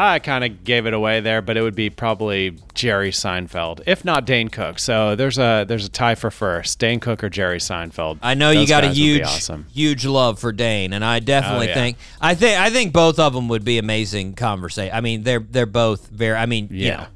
I 0.00 0.18
kind 0.20 0.44
of 0.44 0.62
gave 0.62 0.86
it 0.86 0.94
away 0.94 1.20
there, 1.20 1.42
but 1.42 1.56
it 1.56 1.62
would 1.62 1.74
be 1.74 1.90
probably 1.90 2.56
Jerry 2.74 3.10
Seinfeld, 3.10 3.80
if 3.84 4.04
not 4.04 4.24
Dane 4.26 4.48
Cook. 4.48 4.78
So 4.78 5.16
there's 5.16 5.38
a 5.38 5.64
there's 5.66 5.84
a 5.86 5.90
tie 5.90 6.14
for 6.14 6.30
first: 6.30 6.78
Dane 6.78 7.00
Cook 7.00 7.24
or 7.24 7.28
Jerry 7.28 7.58
Seinfeld. 7.58 8.18
I 8.22 8.34
know 8.34 8.50
you 8.52 8.66
got 8.66 8.84
a 8.84 8.88
guys 8.88 8.90
would 8.90 8.94
be 9.04 9.12
huge, 9.14 9.22
awesome. 9.22 9.66
huge 9.72 10.04
love 10.06 10.38
for 10.38 10.52
Dane, 10.52 10.92
and 10.92 11.04
I 11.04 11.18
definitely 11.18 11.66
Oh, 11.66 11.70
yeah. 11.70 11.74
think 11.74 11.96
I 12.20 12.34
think 12.36 12.60
I 12.60 12.70
think 12.70 12.92
both 12.92 13.18
of 13.18 13.32
them 13.32 13.48
would 13.48 13.64
be 13.64 13.78
amazing 13.78 14.34
conversation. 14.34 14.94
I 14.94 15.00
mean, 15.00 15.24
they're 15.24 15.40
they're 15.40 15.66
both 15.66 16.06
very. 16.08 16.36
I 16.36 16.46
mean, 16.46 16.68
you 16.70 16.86
Yeah. 16.86 16.96
know, 16.96 17.06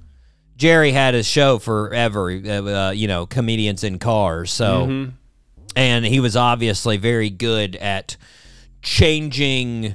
Jerry 0.57 0.91
had 0.93 1.15
his 1.15 1.27
show 1.27 1.59
forever. 1.61 2.31
Uh, 2.31 2.63
uh, 2.89 2.91
you 2.91 3.07
know, 3.07 3.27
comedians 3.27 3.85
in 3.85 3.99
cars. 4.01 4.51
So, 4.51 4.87
Mm-hmm. 4.87 5.11
and 5.77 6.05
he 6.05 6.19
was 6.19 6.37
obviously 6.37 6.97
very 6.97 7.31
good 7.31 7.77
at 7.77 8.17
changing 8.83 9.95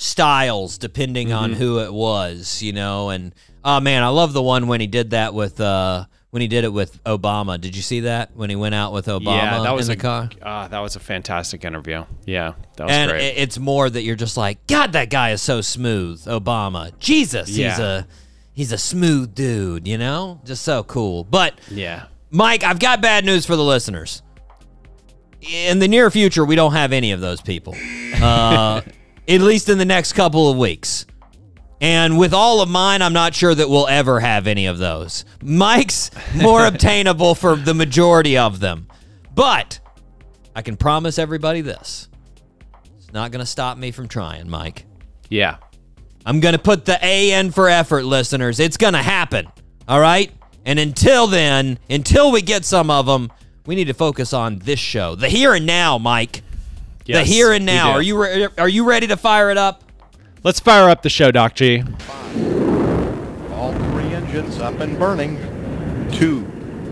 styles 0.00 0.78
depending 0.78 1.32
on 1.32 1.50
Mm-hmm. 1.50 1.58
who 1.60 1.80
it 1.80 1.92
was. 1.92 2.62
You 2.62 2.72
know, 2.72 3.10
and 3.10 3.34
oh 3.64 3.80
man, 3.80 4.02
I 4.02 4.08
love 4.08 4.32
the 4.32 4.42
one 4.42 4.66
when 4.66 4.80
he 4.80 4.86
did 4.86 5.10
that 5.10 5.34
with. 5.34 5.60
uh 5.60 6.06
when 6.32 6.40
he 6.42 6.46
did 6.46 6.62
it 6.62 6.72
with 6.72 7.02
Obama, 7.02 7.60
did 7.60 7.74
you 7.74 7.82
see 7.82 8.00
that 8.02 8.36
when 8.36 8.50
he 8.50 8.54
went 8.54 8.72
out 8.72 8.92
with 8.92 9.06
Obama 9.06 9.24
yeah, 9.42 9.62
that 9.64 9.74
was 9.74 9.88
in 9.88 9.94
a 9.94 9.96
the 9.96 10.00
car? 10.00 10.30
ah, 10.42 10.68
that 10.68 10.78
was 10.78 10.94
a 10.94 11.00
fantastic 11.00 11.64
interview. 11.64 12.04
Yeah, 12.24 12.52
that 12.76 12.84
was 12.86 12.92
and 12.92 13.10
great. 13.10 13.24
it- 13.24 13.38
it's 13.38 13.58
more 13.58 13.90
that 13.90 14.02
you're 14.04 14.14
just 14.14 14.36
like, 14.36 14.64
God, 14.68 14.92
that 14.92 15.10
guy 15.10 15.30
is 15.32 15.42
so 15.42 15.60
smooth. 15.60 16.22
Obama, 16.26 16.96
Jesus, 17.00 17.48
he's 17.48 17.80
a 17.80 18.06
he's 18.52 18.70
a 18.70 18.78
smooth 18.78 19.34
dude, 19.34 19.88
you 19.88 19.98
know, 19.98 20.40
just 20.44 20.62
so 20.62 20.84
cool. 20.84 21.24
But 21.24 21.54
yeah. 21.68 22.04
Mike, 22.30 22.62
I've 22.62 22.78
got 22.78 23.00
bad 23.02 23.24
news 23.24 23.44
for 23.44 23.56
the 23.56 23.64
listeners. 23.64 24.22
In 25.52 25.80
the 25.80 25.88
near 25.88 26.12
future, 26.12 26.44
we 26.44 26.54
don't 26.54 26.74
have 26.74 26.92
any 26.92 27.10
of 27.10 27.20
those 27.20 27.40
people, 27.40 27.74
uh, 28.22 28.82
at 29.30 29.40
least 29.40 29.68
in 29.68 29.78
the 29.78 29.84
next 29.84 30.14
couple 30.14 30.50
of 30.50 30.58
weeks. 30.58 31.06
And 31.80 32.18
with 32.18 32.34
all 32.34 32.60
of 32.60 32.68
mine, 32.68 33.00
I'm 33.00 33.14
not 33.14 33.34
sure 33.34 33.54
that 33.54 33.70
we'll 33.70 33.88
ever 33.88 34.20
have 34.20 34.46
any 34.46 34.66
of 34.66 34.78
those. 34.78 35.24
Mike's 35.42 36.10
more 36.34 36.66
obtainable 36.66 37.34
for 37.34 37.56
the 37.56 37.72
majority 37.72 38.36
of 38.36 38.60
them. 38.60 38.88
But 39.34 39.80
I 40.54 40.62
can 40.62 40.76
promise 40.76 41.18
everybody 41.18 41.62
this 41.62 42.08
it's 42.98 43.12
not 43.12 43.30
going 43.30 43.40
to 43.40 43.46
stop 43.46 43.78
me 43.78 43.92
from 43.92 44.08
trying, 44.08 44.50
Mike. 44.50 44.84
Yeah. 45.30 45.56
I'm 46.26 46.40
going 46.40 46.52
to 46.52 46.58
put 46.58 46.84
the 46.84 46.98
A 47.02 47.32
in 47.32 47.50
for 47.50 47.68
effort, 47.68 48.04
listeners. 48.04 48.60
It's 48.60 48.76
going 48.76 48.92
to 48.92 49.02
happen. 49.02 49.46
All 49.88 50.00
right? 50.00 50.30
And 50.66 50.78
until 50.78 51.26
then, 51.26 51.78
until 51.88 52.30
we 52.30 52.42
get 52.42 52.66
some 52.66 52.90
of 52.90 53.06
them, 53.06 53.32
we 53.64 53.74
need 53.74 53.86
to 53.86 53.94
focus 53.94 54.34
on 54.34 54.58
this 54.58 54.78
show. 54.78 55.14
The 55.14 55.28
here 55.28 55.54
and 55.54 55.64
now, 55.64 55.96
Mike. 55.96 56.42
Yes, 57.06 57.26
the 57.26 57.32
here 57.32 57.52
and 57.52 57.66
now. 57.66 57.92
Are 57.92 58.02
you 58.02 58.20
re- 58.20 58.48
are 58.58 58.68
you 58.68 58.84
ready 58.84 59.06
to 59.08 59.16
fire 59.16 59.50
it 59.50 59.58
up? 59.58 59.82
Let's 60.42 60.60
fire 60.60 60.88
up 60.88 61.02
the 61.02 61.10
show, 61.10 61.30
Doc 61.30 61.54
G. 61.54 61.82
All 63.52 63.72
three 63.72 64.12
engines 64.14 64.58
up 64.58 64.80
and 64.80 64.98
burning. 64.98 65.36
Two, 66.12 66.40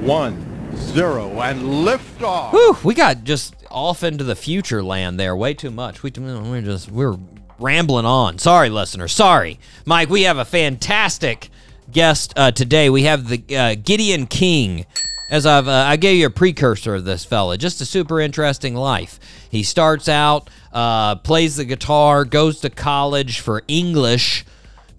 one, 0.01 0.77
zero, 0.77 1.41
and 1.41 1.85
lift 1.85 2.23
off. 2.23 2.53
Whew, 2.53 2.77
we 2.85 2.95
got 2.95 3.25
just 3.25 3.55
off 3.71 4.03
into 4.03 4.25
the 4.25 4.37
future 4.37 4.83
land 4.83 5.19
there. 5.19 5.37
Way 5.37 5.55
too 5.55 5.71
much. 5.71 6.03
We, 6.03 6.11
we're 6.17 6.63
just 6.63 6.91
we're 6.91 7.17
rambling 7.59 8.07
on. 8.07 8.39
Sorry, 8.39 8.69
listener. 8.71 9.09
Sorry, 9.09 9.59
Mike. 9.85 10.09
We 10.09 10.23
have 10.23 10.39
a 10.39 10.45
fantastic 10.45 11.51
guest 11.91 12.33
uh, 12.37 12.51
today. 12.51 12.91
We 12.91 13.05
have 13.05 13.29
the 13.29 13.57
uh, 13.57 13.75
Gideon 13.83 14.27
King. 14.27 14.87
As 15.31 15.45
I've, 15.45 15.69
uh, 15.69 15.85
I 15.87 15.97
gave 15.97 16.19
you 16.19 16.27
a 16.27 16.31
precursor 16.31 16.95
of 16.95 17.05
this 17.05 17.25
fella. 17.25 17.59
Just 17.59 17.81
a 17.81 17.85
super 17.85 18.21
interesting 18.21 18.75
life. 18.75 19.21
He 19.51 19.63
starts 19.63 20.09
out, 20.09 20.49
uh, 20.73 21.17
plays 21.17 21.57
the 21.57 21.65
guitar, 21.65 22.25
goes 22.25 22.61
to 22.61 22.71
college 22.71 23.41
for 23.41 23.63
English 23.69 24.45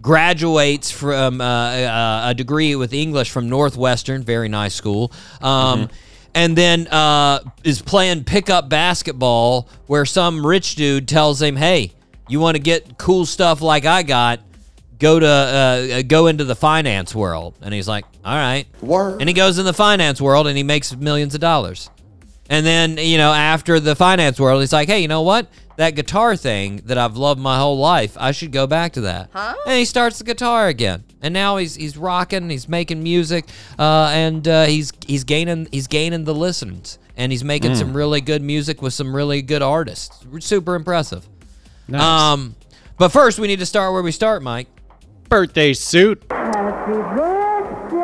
graduates 0.01 0.91
from 0.91 1.41
uh, 1.41 1.43
uh, 1.43 2.21
a 2.27 2.33
degree 2.33 2.75
with 2.75 2.93
English 2.93 3.31
from 3.31 3.49
Northwestern, 3.49 4.23
very 4.23 4.47
nice 4.49 4.73
school. 4.73 5.11
Um, 5.41 5.89
And 6.35 6.55
then 6.55 6.87
uh, 6.87 7.39
is 7.63 7.81
playing 7.81 8.23
pickup 8.23 8.69
basketball 8.69 9.67
where 9.87 10.05
some 10.05 10.45
rich 10.45 10.75
dude 10.75 11.07
tells 11.07 11.41
him, 11.41 11.55
"Hey, 11.55 11.91
you 12.27 12.39
want 12.39 12.55
to 12.55 12.61
get 12.61 12.99
cool 12.99 13.25
stuff 13.25 13.61
like 13.63 13.85
I 13.85 14.03
got? 14.03 14.39
Go 14.99 15.19
to 15.19 15.27
uh, 15.27 16.01
go 16.03 16.27
into 16.27 16.43
the 16.43 16.55
finance 16.55 17.15
world." 17.15 17.55
And 17.62 17.73
he's 17.73 17.88
like, 17.88 18.05
"All 18.23 18.35
right." 18.35 18.65
Word. 18.81 19.19
And 19.21 19.29
he 19.29 19.33
goes 19.33 19.57
in 19.57 19.65
the 19.65 19.73
finance 19.73 20.21
world 20.21 20.47
and 20.47 20.55
he 20.55 20.63
makes 20.63 20.95
millions 20.95 21.33
of 21.33 21.41
dollars. 21.41 21.89
And 22.49 22.65
then, 22.65 22.97
you 22.97 23.17
know, 23.19 23.31
after 23.31 23.79
the 23.79 23.95
finance 23.95 24.39
world, 24.39 24.62
he's 24.62 24.73
like, 24.73 24.89
hey, 24.89 24.99
you 25.01 25.07
know 25.07 25.21
what? 25.21 25.47
That 25.77 25.91
guitar 25.95 26.35
thing 26.35 26.81
that 26.85 26.97
I've 26.97 27.15
loved 27.15 27.39
my 27.39 27.57
whole 27.59 27.77
life, 27.77 28.17
I 28.19 28.31
should 28.31 28.51
go 28.51 28.65
back 28.65 28.93
to 28.93 29.01
that. 29.01 29.29
Huh? 29.31 29.55
And 29.67 29.77
he 29.77 29.85
starts 29.85 30.17
the 30.17 30.25
guitar 30.25 30.67
again. 30.67 31.03
And 31.21 31.33
now 31.33 31.57
he's 31.57 31.75
he's 31.75 31.95
rocking, 31.95 32.49
he's 32.49 32.67
making 32.67 33.03
music, 33.03 33.45
uh, 33.77 34.09
and 34.12 34.45
uh, 34.47 34.65
he's 34.65 34.91
he's 35.05 35.23
gaining 35.23 35.67
he's 35.71 35.88
gaining 35.88 36.23
the 36.23 36.33
listens. 36.33 36.97
And 37.15 37.31
he's 37.31 37.43
making 37.43 37.75
some 37.75 37.95
really 37.95 38.21
good 38.21 38.41
music 38.41 38.81
with 38.81 38.93
some 38.93 39.13
really 39.13 39.41
good 39.41 39.62
artists. 39.62 40.25
Super 40.39 40.75
impressive. 40.75 41.27
Nice. 41.89 42.01
Um, 42.01 42.55
but 42.97 43.09
first, 43.09 43.39
we 43.39 43.47
need 43.47 43.59
to 43.59 43.65
start 43.65 43.91
where 43.91 44.01
we 44.01 44.13
start, 44.13 44.41
Mike. 44.41 44.67
Birthday 45.29 45.73
suit. 45.73 46.23
Happy 46.31 46.91
birthday, 47.15 47.95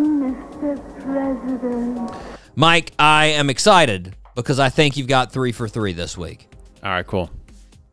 Mr. 0.00 1.04
President. 1.04 2.10
Mike, 2.56 2.92
I 2.98 3.26
am 3.26 3.50
excited 3.50 4.16
because 4.34 4.58
I 4.58 4.70
think 4.70 4.96
you've 4.96 5.08
got 5.08 5.30
three 5.30 5.52
for 5.52 5.68
three 5.68 5.92
this 5.92 6.16
week. 6.16 6.48
All 6.82 6.90
right, 6.90 7.06
cool. 7.06 7.30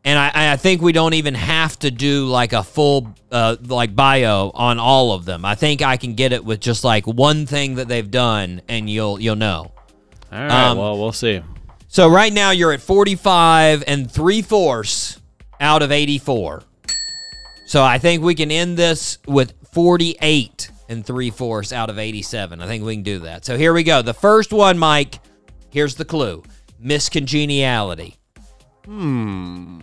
and 0.04 0.18
I, 0.18 0.52
I 0.52 0.56
think 0.56 0.80
we 0.80 0.92
don't 0.92 1.12
even 1.14 1.34
have 1.34 1.78
to 1.80 1.90
do 1.90 2.24
like 2.26 2.54
a 2.54 2.62
full 2.62 3.14
uh, 3.30 3.56
like 3.66 3.94
bio 3.94 4.50
on 4.54 4.78
all 4.78 5.12
of 5.12 5.26
them. 5.26 5.44
I 5.44 5.54
think 5.54 5.82
I 5.82 5.98
can 5.98 6.14
get 6.14 6.32
it 6.32 6.42
with 6.42 6.60
just 6.60 6.84
like 6.84 7.06
one 7.06 7.44
thing 7.44 7.74
that 7.74 7.88
they've 7.88 8.10
done, 8.10 8.62
and 8.68 8.88
you'll 8.88 9.20
you'll 9.20 9.36
know. 9.36 9.72
All 10.32 10.38
right, 10.38 10.50
Um, 10.70 10.78
well, 10.78 10.98
we'll 10.98 11.12
see. 11.12 11.42
So 11.88 12.08
right 12.08 12.32
now 12.32 12.50
you're 12.52 12.72
at 12.72 12.80
45 12.80 13.84
and 13.86 14.10
three 14.10 14.40
fourths 14.42 15.20
out 15.60 15.82
of 15.82 15.90
84. 15.92 16.62
So 17.68 17.84
I 17.84 17.98
think 17.98 18.22
we 18.22 18.34
can 18.34 18.50
end 18.50 18.78
this 18.78 19.18
with 19.26 19.52
48 19.72 20.70
and 20.88 21.04
three 21.04 21.28
fourths 21.28 21.70
out 21.70 21.90
of 21.90 21.98
87. 21.98 22.62
I 22.62 22.66
think 22.66 22.82
we 22.82 22.94
can 22.94 23.02
do 23.02 23.18
that. 23.18 23.44
So 23.44 23.58
here 23.58 23.74
we 23.74 23.82
go. 23.82 24.00
The 24.00 24.14
first 24.14 24.54
one, 24.54 24.78
Mike. 24.78 25.20
Here's 25.68 25.94
the 25.94 26.06
clue: 26.06 26.42
Miss 26.80 27.10
Congeniality. 27.10 28.16
Hmm. 28.86 29.82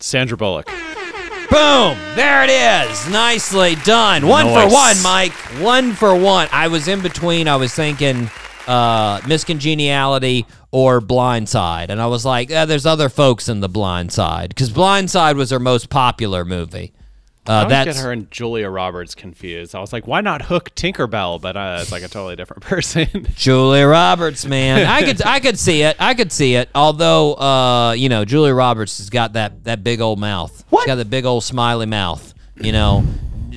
Sandra 0.00 0.38
Bullock. 0.38 0.68
Boom! 1.50 1.98
There 2.14 2.44
it 2.44 2.50
is. 2.50 3.06
Nicely 3.10 3.74
done. 3.84 4.26
One 4.26 4.46
for 4.46 4.72
one, 4.72 5.02
Mike. 5.02 5.32
One 5.60 5.92
for 5.92 6.18
one. 6.18 6.48
I 6.50 6.68
was 6.68 6.88
in 6.88 7.02
between. 7.02 7.46
I 7.46 7.56
was 7.56 7.74
thinking 7.74 8.30
uh, 8.66 9.20
Miss 9.26 9.44
Congeniality 9.44 10.46
or 10.70 11.00
blindside. 11.00 11.86
And 11.88 12.00
I 12.00 12.06
was 12.06 12.24
like, 12.24 12.50
yeah, 12.50 12.64
there's 12.64 12.86
other 12.86 13.08
folks 13.08 13.48
in 13.48 13.60
the 13.60 13.68
blind 13.68 14.12
side. 14.12 14.50
Because 14.50 14.70
blindside 14.70 15.36
was 15.36 15.50
her 15.50 15.58
most 15.58 15.88
popular 15.90 16.44
movie. 16.44 16.92
I 17.46 17.50
Uh, 17.50 17.54
always 17.60 17.70
that's 17.70 17.96
get 17.96 18.02
her 18.04 18.12
and 18.12 18.30
Julia 18.30 18.68
Roberts 18.68 19.14
confused. 19.14 19.74
I 19.74 19.80
was 19.80 19.90
like, 19.94 20.06
why 20.06 20.20
not 20.20 20.42
Hook 20.42 20.74
Tinkerbell? 20.74 21.40
But 21.40 21.56
uh, 21.56 21.78
it's 21.80 21.90
like 21.90 22.02
a 22.02 22.08
totally 22.08 22.36
different 22.36 22.62
person. 22.74 23.26
Julia 23.34 23.86
Roberts, 23.86 24.44
man. 24.44 24.84
I 24.86 25.02
could 25.02 25.22
I 25.26 25.40
could 25.40 25.58
see 25.58 25.80
it. 25.82 25.96
I 25.98 26.12
could 26.12 26.30
see 26.30 26.56
it. 26.56 26.68
Although 26.74 27.34
uh, 27.36 27.92
you 27.92 28.10
know, 28.10 28.26
Julia 28.26 28.52
Roberts 28.52 28.98
has 28.98 29.08
got 29.08 29.32
that 29.32 29.64
that 29.64 29.82
big 29.82 30.02
old 30.02 30.18
mouth. 30.18 30.62
She's 30.70 30.84
got 30.84 30.96
the 30.96 31.06
big 31.06 31.24
old 31.24 31.42
smiley 31.42 31.86
mouth. 31.86 32.34
You 32.56 32.72
know, 32.72 33.04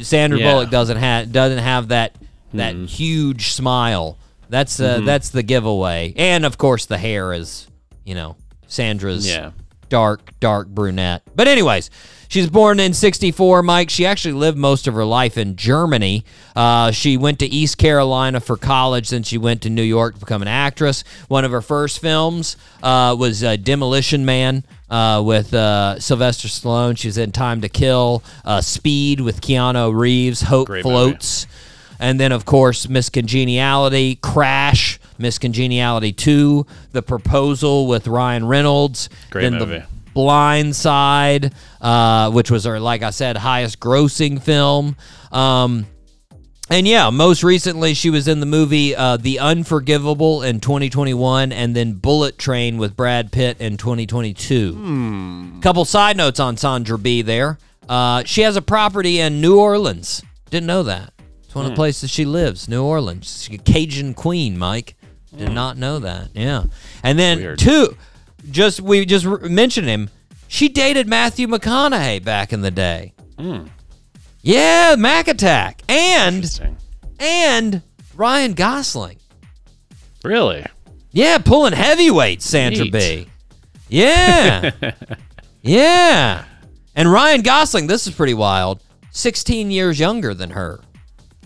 Sandra 0.02 0.40
Yeah. 0.40 0.54
Bullock 0.54 0.70
doesn't 0.70 0.98
have 0.98 1.34
doesn't 1.34 1.58
have 1.58 1.90
that 1.90 2.16
that 2.54 2.76
huge 2.76 3.52
smile. 3.52 4.18
That's 4.52 4.80
uh, 4.80 5.00
that's 5.00 5.30
the 5.30 5.44
giveaway. 5.44 6.14
And 6.18 6.46
of 6.46 6.58
course, 6.58 6.86
the 6.86 6.98
hair 6.98 7.32
is 7.34 7.68
you 8.06 8.14
know 8.16 8.36
Sandra's 8.68 9.26
Yeah. 9.28 9.52
dark 9.90 10.38
dark 10.40 10.68
brunette. 10.68 11.24
But 11.36 11.48
anyways. 11.48 11.90
She's 12.32 12.50
born 12.50 12.80
in 12.80 12.94
64, 12.94 13.62
Mike. 13.62 13.90
She 13.90 14.06
actually 14.06 14.36
lived 14.36 14.58
most 14.58 14.88
of 14.88 14.94
her 14.94 15.04
life 15.04 15.38
in 15.38 15.58
Germany. 15.58 16.24
Uh, 16.56 16.92
she 16.92 17.18
went 17.18 17.40
to 17.40 17.46
East 17.46 17.78
Carolina 17.78 18.40
for 18.40 18.56
college, 18.56 19.10
then 19.10 19.24
she 19.24 19.38
went 19.38 19.64
to 19.64 19.70
New 19.70 19.82
York 19.84 20.14
to 20.14 20.20
become 20.22 20.42
an 20.42 20.48
actress. 20.48 21.04
One 21.28 21.44
of 21.44 21.52
her 21.52 21.60
first 21.60 22.00
films 22.00 22.56
uh, 22.82 23.18
was 23.20 23.44
uh, 23.44 23.58
Demolition 23.58 24.24
Man 24.24 24.64
uh, 24.90 25.22
with 25.26 25.54
uh, 25.54 26.00
Sylvester 26.00 26.48
Stallone. 26.48 26.98
She's 26.98 27.18
in 27.18 27.34
Time 27.34 27.60
to 27.64 27.68
Kill, 27.68 28.24
uh, 28.46 28.62
Speed 28.62 29.20
with 29.20 29.42
Keanu 29.42 29.94
Reeves, 29.94 30.44
Hope 30.44 30.68
Great 30.68 30.86
movie. 30.86 31.18
And 32.02 32.20
then, 32.20 32.32
of 32.32 32.44
course, 32.46 32.90
Miss 32.90 33.10
Congeniality, 33.10 34.16
Crash, 34.16 35.00
Miss 35.18 35.38
Congeniality 35.38 36.12
2, 36.12 36.66
The 36.92 37.02
Proposal 37.04 37.88
with 37.88 38.08
Ryan 38.08 38.46
Reynolds. 38.48 39.08
Great 39.30 39.44
then 39.44 39.54
movie. 39.54 39.80
The 39.80 39.86
Blind 40.14 40.76
Side, 40.76 41.54
uh, 41.80 42.32
which 42.32 42.50
was 42.52 42.66
her, 42.66 42.80
like 42.80 43.04
I 43.04 43.12
said, 43.12 43.38
highest 43.38 43.80
grossing 43.80 44.42
film. 44.42 44.98
Um, 45.32 45.86
And 46.72 46.88
yeah, 46.88 47.10
most 47.12 47.44
recently 47.44 47.94
she 47.94 48.10
was 48.10 48.28
in 48.28 48.40
the 48.40 48.46
movie 48.46 48.96
uh, 48.96 49.18
The 49.18 49.40
Unforgivable 49.40 50.42
in 50.42 50.60
2021 50.60 51.52
and 51.52 51.76
then 51.76 51.94
Bullet 51.94 52.38
Train 52.38 52.78
with 52.78 52.96
Brad 52.96 53.32
Pitt 53.32 53.60
in 53.60 53.78
2022. 53.78 55.60
Couple 55.62 55.86
side 55.86 56.18
notes 56.18 56.40
on 56.40 56.58
Sandra 56.58 56.98
B 56.98 57.22
there. 57.22 57.58
Uh, 57.88 58.24
she 58.26 58.42
has 58.42 58.56
a 58.56 58.62
property 58.62 59.20
in 59.20 59.40
New 59.42 59.60
Orleans. 59.60 60.24
Didn't 60.50 60.68
know 60.68 60.84
that. 60.84 61.14
It's 61.52 61.56
one 61.58 61.66
of 61.66 61.72
the 61.72 61.76
hmm. 61.76 61.80
places 61.82 62.10
she 62.10 62.24
lives, 62.24 62.70
New 62.70 62.82
Orleans. 62.82 63.44
She's 63.44 63.60
a 63.60 63.62
Cajun 63.62 64.14
queen, 64.14 64.58
Mike. 64.58 64.96
Did 65.36 65.50
hmm. 65.50 65.54
not 65.54 65.76
know 65.76 66.00
that. 66.00 66.30
Yeah. 66.34 66.64
And 67.04 67.20
then 67.20 67.40
Weird. 67.40 67.60
two, 67.60 67.98
just 68.50 68.80
we 68.80 69.06
just 69.06 69.26
r- 69.26 69.38
mentioned 69.40 69.86
him. 69.90 70.10
She 70.48 70.70
dated 70.70 71.10
Matthew 71.10 71.48
McConaughey 71.48 72.24
back 72.24 72.54
in 72.54 72.62
the 72.62 72.72
day. 72.72 73.12
Hmm. 73.38 73.66
Yeah, 74.42 74.96
Mac 74.98 75.28
Attack. 75.28 75.82
And 75.90 76.36
Interesting. 76.36 76.78
and 77.20 77.82
Ryan 78.16 78.54
Gosling. 78.54 79.18
Really? 80.24 80.66
Yeah, 81.12 81.38
pulling 81.40 81.74
heavyweight, 81.74 82.42
Sandra 82.42 82.86
Neat. 82.86 82.94
B. 82.94 83.28
Yeah. 83.90 84.72
yeah. 85.62 86.46
And 86.96 87.12
Ryan 87.12 87.42
Gosling, 87.42 87.88
this 87.88 88.08
is 88.08 88.16
pretty 88.16 88.36
wild. 88.36 88.82
16 89.10 89.70
years 89.70 90.00
younger 90.00 90.34
than 90.34 90.52
her. 90.52 90.80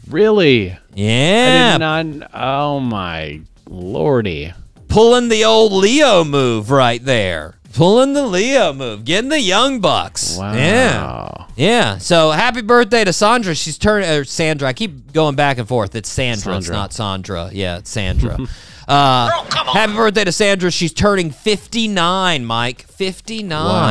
Really? 0.10 0.72
I 0.72 0.78
Yeah. 0.94 1.78
did 1.78 1.80
not. 1.80 2.30
Oh 2.34 2.80
my 2.80 3.42
lordy. 3.68 4.54
Pulling 4.88 5.30
the 5.30 5.44
old 5.46 5.74
Leo 5.74 6.24
move 6.24 6.72
right 6.72 7.04
there. 7.04 7.56
Pulling 7.74 8.14
the 8.14 8.24
Leo 8.26 8.72
move. 8.72 9.04
Getting 9.04 9.30
the 9.30 9.42
young 9.42 9.82
bucks. 9.82 10.38
Wow. 10.38 10.54
Yeah. 10.54 11.46
Yeah. 11.58 11.98
So 11.98 12.32
happy 12.32 12.62
birthday 12.62 13.04
to 13.04 13.12
Sandra. 13.12 13.54
She's 13.56 13.78
turning 13.78 14.08
uh, 14.08 14.24
Sandra. 14.24 14.70
I 14.70 14.74
keep 14.74 15.12
going 15.12 15.36
back 15.36 15.58
and 15.58 15.68
forth. 15.68 15.96
It's 15.96 16.08
Sandra. 16.10 16.56
It's 16.58 16.70
not 16.70 16.94
Sandra. 16.94 17.50
Yeah, 17.52 17.78
it's 17.80 17.90
Sandra. 17.90 18.38
uh, 18.88 19.30
happy 19.74 19.94
birthday 19.94 20.24
to 20.24 20.32
Sandra. 20.32 20.72
She's 20.72 20.94
turning 20.94 21.32
59, 21.32 22.46
Mike. 22.46 22.84
59. 22.84 23.50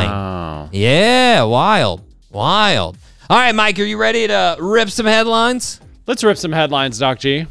Wow. 0.08 0.68
Yeah, 0.72 1.42
wild. 1.42 2.02
Wild. 2.30 2.96
All 3.28 3.38
right, 3.38 3.54
Mike, 3.54 3.78
are 3.78 3.84
you 3.84 3.98
ready 3.98 4.26
to 4.26 4.56
rip 4.60 4.88
some 4.90 5.06
headlines? 5.06 5.80
Let's 6.06 6.22
rip 6.22 6.36
some 6.36 6.52
headlines, 6.52 6.98
Doc 6.98 7.18
G. 7.18 7.46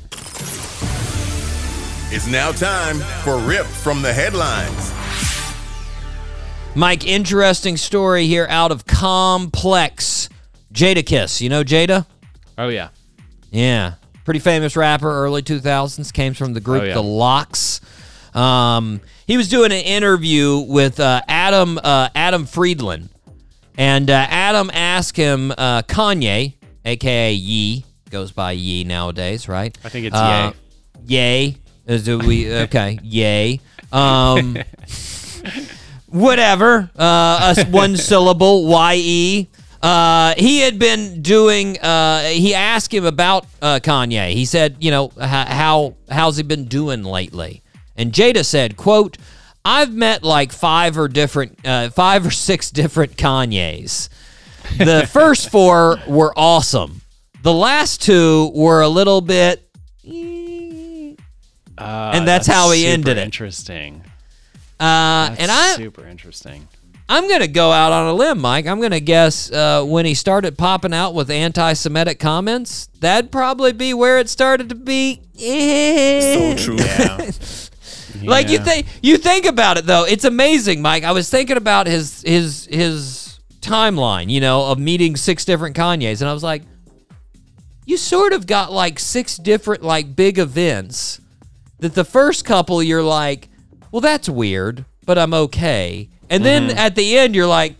It's 2.16 2.28
now 2.28 2.52
time 2.52 3.00
for 3.24 3.40
Rip 3.40 3.66
from 3.66 4.04
the 4.04 4.14
Headlines. 4.14 4.94
Mike, 6.76 7.08
interesting 7.08 7.78
story 7.78 8.28
here 8.28 8.46
out 8.50 8.72
of 8.72 8.86
Complex. 8.86 10.30
Jadakiss. 10.72 11.42
You 11.42 11.50
know 11.50 11.64
Jada? 11.64 12.06
Oh 12.58 12.68
yeah. 12.68 12.90
Yeah. 13.52 13.96
Pretty 14.26 14.40
famous 14.40 14.76
rapper, 14.76 15.10
early 15.10 15.42
2000s, 15.42 16.14
came 16.14 16.34
from 16.34 16.54
the 16.54 16.60
group 16.62 16.84
Oh, 16.84 16.86
yeah. 16.86 16.94
The 16.94 17.02
LOX. 17.04 17.82
Um, 18.34 19.02
he 19.28 19.36
was 19.38 19.50
doing 19.50 19.72
an 19.72 19.84
interview 19.84 20.60
with 20.60 21.00
uh, 21.00 21.22
Adam 21.28 21.80
uh, 21.84 22.10
Adam 22.16 22.46
Friedland, 22.46 23.10
and 23.78 24.10
uh, 24.10 24.26
Adam 24.30 24.70
asked 24.74 25.18
him 25.18 25.52
uh, 25.52 25.82
Kanye, 25.84 26.54
aka 26.86 27.34
Ye, 27.34 27.86
goes 28.14 28.32
by 28.32 28.52
Ye 28.54 28.84
nowadays, 28.86 29.50
right? 29.50 29.78
I 29.84 29.90
think 29.90 30.06
it's 30.06 30.16
Uh, 30.16 30.54
Yay. 31.06 31.58
Is 31.88 32.08
it 32.08 32.24
we 32.24 32.50
okay? 32.64 33.00
Yay. 33.04 33.60
Um, 33.92 34.58
whatever. 36.08 36.90
Uh, 36.98 37.04
us 37.04 37.66
one 37.70 37.98
syllable. 37.98 38.66
Y 38.66 38.96
e. 38.96 39.48
Uh, 39.82 40.34
he 40.38 40.60
had 40.60 40.80
been 40.80 41.22
doing. 41.22 41.78
Uh, 41.80 42.22
he 42.30 42.54
asked 42.54 42.94
him 42.94 43.04
about 43.06 43.46
uh, 43.62 43.80
Kanye. 43.84 44.32
He 44.32 44.46
said, 44.46 44.78
you 44.80 44.92
know, 44.92 45.12
how 45.20 45.96
how's 46.10 46.38
he 46.38 46.44
been 46.44 46.66
doing 46.66 47.04
lately? 47.04 47.62
And 47.98 48.14
Jada 48.14 48.46
said, 48.46 48.78
"quote 48.78 49.18
I've 49.66 49.94
met 49.94 50.24
like 50.24 50.52
five 50.52 50.98
or 50.98 51.08
different, 51.08 51.60
uh, 51.66 51.90
five 51.90 52.26
or 52.26 52.32
six 52.32 52.72
different 52.72 53.18
Kanyes. 53.18 54.08
The 54.78 55.08
first 55.12 55.50
four 55.50 55.98
were 56.08 56.34
awesome. 56.38 57.02
The 57.44 57.54
last 57.54 58.02
two 58.02 58.52
were 58.56 58.82
a 58.82 58.90
little 58.90 59.22
bit." 59.22 59.70
Uh, 61.78 62.12
And 62.14 62.28
that's 62.28 62.48
how 62.48 62.72
he 62.72 62.82
super 62.82 62.94
ended 62.94 63.18
it. 63.18 63.24
Interesting. 63.24 64.04
Uh, 64.80 65.30
That's 65.30 65.42
and 65.42 65.52
I, 65.52 65.74
super 65.76 66.08
interesting. 66.08 66.68
I'm 67.10 67.28
gonna 67.30 67.48
go 67.48 67.72
out 67.72 67.92
on 67.92 68.08
a 68.08 68.14
limb, 68.14 68.40
Mike. 68.40 68.66
I'm 68.66 68.80
gonna 68.82 69.00
guess 69.00 69.52
uh, 69.52 69.84
when 69.84 70.06
he 70.06 70.14
started 70.14 70.58
popping 70.58 70.94
out 70.94 71.14
with 71.14 71.30
anti-Semitic 71.30 72.20
comments, 72.20 72.88
that'd 73.00 73.32
probably 73.32 73.72
be 73.74 73.94
where 73.94 74.20
it 74.20 74.30
started 74.30 74.70
to 74.70 74.76
be. 74.76 75.22
So 75.36 76.56
true. 76.58 76.76
Yeah. 76.78 77.32
Like 78.24 78.48
you 78.48 78.60
think 78.60 78.88
you 79.02 79.18
think 79.18 79.46
about 79.46 79.78
it 79.78 79.86
though, 79.86 80.06
it's 80.06 80.24
amazing, 80.24 80.82
Mike. 80.82 81.04
I 81.04 81.12
was 81.12 81.30
thinking 81.30 81.58
about 81.58 81.88
his 81.88 82.22
his 82.22 82.68
his 82.72 83.38
timeline, 83.60 84.30
you 84.30 84.40
know, 84.40 84.68
of 84.72 84.80
meeting 84.80 85.18
six 85.18 85.44
different 85.44 85.76
Kanyes, 85.76 86.22
and 86.22 86.30
I 86.30 86.34
was 86.34 86.44
like, 86.44 86.62
you 87.86 87.98
sort 87.98 88.34
of 88.34 88.48
got 88.48 88.72
like 88.72 89.00
six 89.00 89.38
different 89.38 89.84
like 89.84 90.16
big 90.16 90.40
events. 90.40 91.20
That 91.80 91.96
the 91.96 92.06
first 92.06 92.46
couple 92.46 92.82
you're 92.82 93.04
like, 93.04 93.50
well, 93.92 94.00
that's 94.02 94.30
weird, 94.30 94.86
but 95.06 95.18
I'm 95.18 95.34
okay, 95.34 96.10
and 96.30 96.44
then 96.46 96.70
Mm-hmm. 96.70 96.78
at 96.78 96.96
the 96.96 97.18
end 97.18 97.36
you're 97.36 97.48
like, 97.48 97.76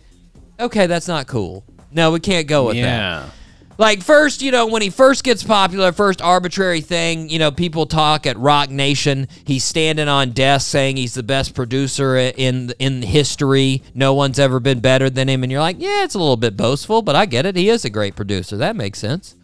okay, 0.60 0.86
that's 0.86 1.08
not 1.08 1.26
cool. 1.26 1.64
No, 1.90 2.10
we 2.12 2.20
can't 2.20 2.46
go 2.46 2.66
with 2.66 2.76
that. 2.76 3.30
Like 3.76 4.02
first, 4.02 4.40
you 4.40 4.52
know, 4.52 4.66
when 4.66 4.82
he 4.82 4.90
first 4.90 5.24
gets 5.24 5.42
popular, 5.42 5.90
first 5.90 6.22
arbitrary 6.22 6.80
thing, 6.80 7.28
you 7.28 7.40
know, 7.40 7.50
people 7.50 7.86
talk 7.86 8.24
at 8.24 8.36
Roc 8.38 8.70
Nation. 8.70 9.26
He's 9.44 9.64
standing 9.64 10.06
on 10.06 10.30
desk 10.30 10.68
saying 10.68 10.96
he's 10.96 11.14
the 11.14 11.24
best 11.24 11.54
producer 11.56 12.16
in 12.16 12.72
in 12.78 13.02
history. 13.02 13.82
No 13.92 14.14
one's 14.14 14.38
ever 14.38 14.60
been 14.60 14.78
better 14.78 15.10
than 15.10 15.28
him, 15.28 15.42
and 15.42 15.50
you're 15.50 15.60
like, 15.60 15.76
yeah, 15.80 16.04
it's 16.04 16.14
a 16.14 16.18
little 16.18 16.36
bit 16.36 16.56
boastful, 16.56 17.02
but 17.02 17.16
I 17.16 17.26
get 17.26 17.46
it. 17.46 17.56
He 17.56 17.68
is 17.68 17.84
a 17.84 17.90
great 17.90 18.14
producer. 18.14 18.56
That 18.56 18.76
makes 18.76 19.00
sense. 19.00 19.34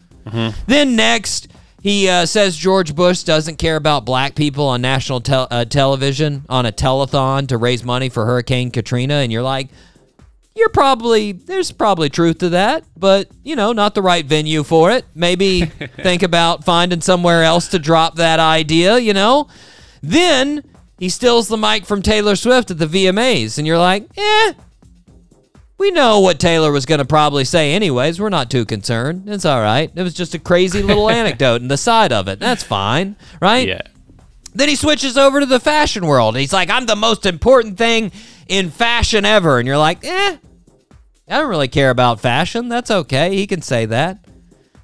Then 0.67 0.97
next, 0.97 1.49
he 1.83 2.09
uh, 2.09 2.27
says 2.27 2.57
George 2.57 2.95
Bush 2.95 3.23
doesn't 3.23 3.57
care 3.57 3.77
about 3.77 4.05
black 4.05 4.35
people 4.35 4.67
on 4.67 4.83
national 4.83 5.21
tel- 5.21 5.49
uh, 5.51 5.65
television 5.65 6.45
on 6.49 6.67
a 6.67 6.73
telethon 6.73 7.49
to 7.49 7.57
raise 7.57 7.83
money 7.85 8.09
for 8.09 8.27
Hurricane 8.27 8.71
Katrina, 8.71 9.15
and 9.15 9.33
you're 9.33 9.43
like, 9.43 9.69
you're 10.55 10.69
probably 10.69 11.33
there's 11.33 11.73
probably 11.73 12.11
truth 12.11 12.39
to 12.39 12.51
that, 12.51 12.85
but 12.97 13.29
you 13.43 13.57
know, 13.57 13.73
not 13.73 13.95
the 13.95 14.03
right 14.03 14.25
venue 14.25 14.63
for 14.63 14.91
it. 14.91 15.05
Maybe 15.15 15.65
think 15.97 16.23
about 16.23 16.65
finding 16.65 17.01
somewhere 17.01 17.45
else 17.45 17.69
to 17.69 17.79
drop 17.79 18.17
that 18.17 18.41
idea, 18.41 18.99
you 18.99 19.15
know? 19.15 19.49
Then 20.03 20.63
he 20.99 21.09
steals 21.09 21.49
the 21.49 21.57
mic 21.57 21.87
from 21.87 22.03
Taylor 22.03 22.37
Swift 22.37 22.71
at 22.71 22.79
the 22.79 22.87
VMAs, 22.87 23.59
and 23.59 23.67
you're 23.67 23.79
like, 23.79 24.07
eh, 24.17 24.53
we 25.81 25.91
know 25.91 26.21
what 26.21 26.39
Taylor 26.39 26.71
was 26.71 26.85
going 26.85 26.99
to 26.99 27.07
probably 27.07 27.43
say 27.43 27.73
anyways. 27.73 28.21
We're 28.21 28.29
not 28.29 28.51
too 28.51 28.67
concerned. 28.67 29.27
It's 29.31 29.47
all 29.47 29.63
right. 29.63 29.91
It 29.95 30.03
was 30.03 30.13
just 30.13 30.35
a 30.35 30.39
crazy 30.39 30.83
little 30.83 31.09
anecdote 31.11 31.63
and 31.63 31.71
the 31.71 31.79
side 31.79 32.13
of 32.13 32.29
it. 32.29 32.39
That's 32.39 32.63
fine, 32.63 33.17
right? 33.41 33.67
Yeah. 33.67 33.81
Then 34.55 34.69
he 34.69 34.77
switches 34.77 35.17
over 35.17 35.41
to 35.41 35.47
the 35.47 35.59
fashion 35.59 36.05
world. 36.05 36.37
He's 36.37 36.53
like, 36.53 36.69
I'm 36.69 36.85
the 36.85 36.97
most 36.97 37.25
important 37.25 37.79
thing 37.79 38.13
in 38.47 38.71
fashion 38.71 39.25
ever. 39.25 39.59
And 39.59 39.67
you're 39.67 39.79
like, 39.79 40.05
eh, 40.05 40.37
I 41.29 41.39
don't 41.39 41.49
really 41.49 41.69
care 41.69 41.89
about 41.89 42.21
fashion. 42.21 42.69
That's 42.69 42.91
okay. 42.91 43.35
He 43.35 43.47
can 43.47 43.63
say 43.63 43.87
that. 43.87 44.23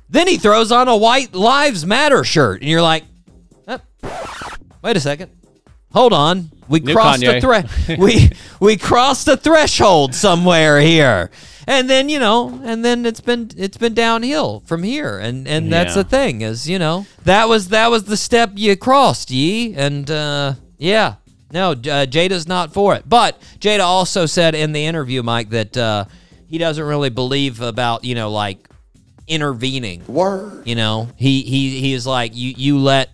Then 0.08 0.26
he 0.26 0.38
throws 0.38 0.72
on 0.72 0.88
a 0.88 0.96
white 0.96 1.34
Lives 1.34 1.84
Matter 1.84 2.24
shirt. 2.24 2.62
And 2.62 2.70
you're 2.70 2.80
like, 2.80 3.04
"Uh, 3.68 3.78
wait 4.80 4.96
a 4.96 5.00
second. 5.00 5.30
Hold 5.96 6.12
on. 6.12 6.50
We 6.68 6.80
New 6.80 6.92
crossed 6.92 7.22
a 7.22 7.26
Kanye. 7.26 7.40
threat. 7.40 7.66
we 7.98 8.30
we 8.60 8.76
crossed 8.76 9.28
a 9.28 9.36
threshold 9.36 10.14
somewhere 10.14 10.80
here. 10.80 11.30
And 11.68 11.90
then, 11.90 12.08
you 12.08 12.18
know, 12.20 12.60
and 12.64 12.84
then 12.84 13.06
it's 13.06 13.20
been 13.20 13.50
it's 13.56 13.76
been 13.76 13.94
downhill 13.94 14.62
from 14.66 14.82
here. 14.82 15.18
And 15.18 15.48
and 15.48 15.72
that's 15.72 15.96
Yeah. 15.96 16.02
the 16.02 16.08
thing 16.08 16.40
is, 16.42 16.68
you 16.68 16.78
know, 16.78 17.06
that 17.24 17.48
was 17.48 17.68
that 17.68 17.90
was 17.90 18.04
the 18.04 18.16
step 18.16 18.52
you 18.54 18.76
crossed, 18.76 19.30
ye. 19.30 19.74
And 19.74 20.10
uh 20.10 20.54
yeah. 20.78 21.14
No, 21.52 21.70
uh, 21.70 22.04
Jada's 22.06 22.46
not 22.48 22.72
for 22.74 22.94
it. 22.96 23.08
But 23.08 23.40
Jada 23.60 23.80
also 23.84 24.26
said 24.26 24.54
in 24.56 24.72
the 24.72 24.84
interview, 24.84 25.22
Mike, 25.22 25.50
that 25.50 25.76
uh, 25.76 26.04
he 26.48 26.58
doesn't 26.58 26.84
really 26.84 27.08
believe 27.08 27.60
about, 27.60 28.04
you 28.04 28.16
know, 28.16 28.30
like 28.32 28.68
intervening. 29.28 30.04
Word. 30.06 30.66
You 30.66 30.74
know, 30.74 31.08
he 31.16 31.42
he 31.42 31.80
he 31.80 31.92
is 31.92 32.06
like 32.06 32.34
you 32.36 32.52
you 32.56 32.78
let 32.78 33.10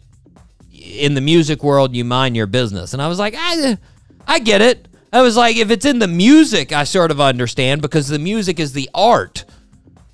in 0.92 1.14
the 1.14 1.20
music 1.20 1.62
world 1.62 1.94
you 1.94 2.04
mind 2.04 2.36
your 2.36 2.46
business, 2.46 2.92
and 2.92 3.02
I 3.02 3.08
was 3.08 3.18
like, 3.18 3.34
I 3.36 3.78
I 4.26 4.38
get 4.38 4.62
it. 4.62 4.88
I 5.12 5.20
was 5.20 5.36
like, 5.36 5.56
if 5.56 5.70
it's 5.70 5.84
in 5.84 5.98
the 5.98 6.08
music, 6.08 6.72
I 6.72 6.84
sort 6.84 7.10
of 7.10 7.20
understand 7.20 7.82
because 7.82 8.08
the 8.08 8.18
music 8.18 8.58
is 8.58 8.72
the 8.72 8.88
art. 8.94 9.44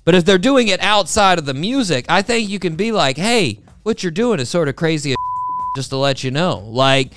But 0.03 0.15
if 0.15 0.25
they're 0.25 0.37
doing 0.37 0.67
it 0.67 0.81
outside 0.81 1.39
of 1.39 1.45
the 1.45 1.53
music, 1.53 2.05
I 2.09 2.21
think 2.21 2.49
you 2.49 2.59
can 2.59 2.75
be 2.75 2.91
like, 2.91 3.15
hey, 3.15 3.59
what 3.83 4.03
you're 4.03 4.11
doing 4.11 4.39
is 4.39 4.49
sort 4.49 4.67
of 4.67 4.75
crazy 4.75 5.15
just 5.75 5.91
to 5.91 5.97
let 5.97 6.23
you 6.23 6.31
know. 6.31 6.59
Like, 6.59 7.11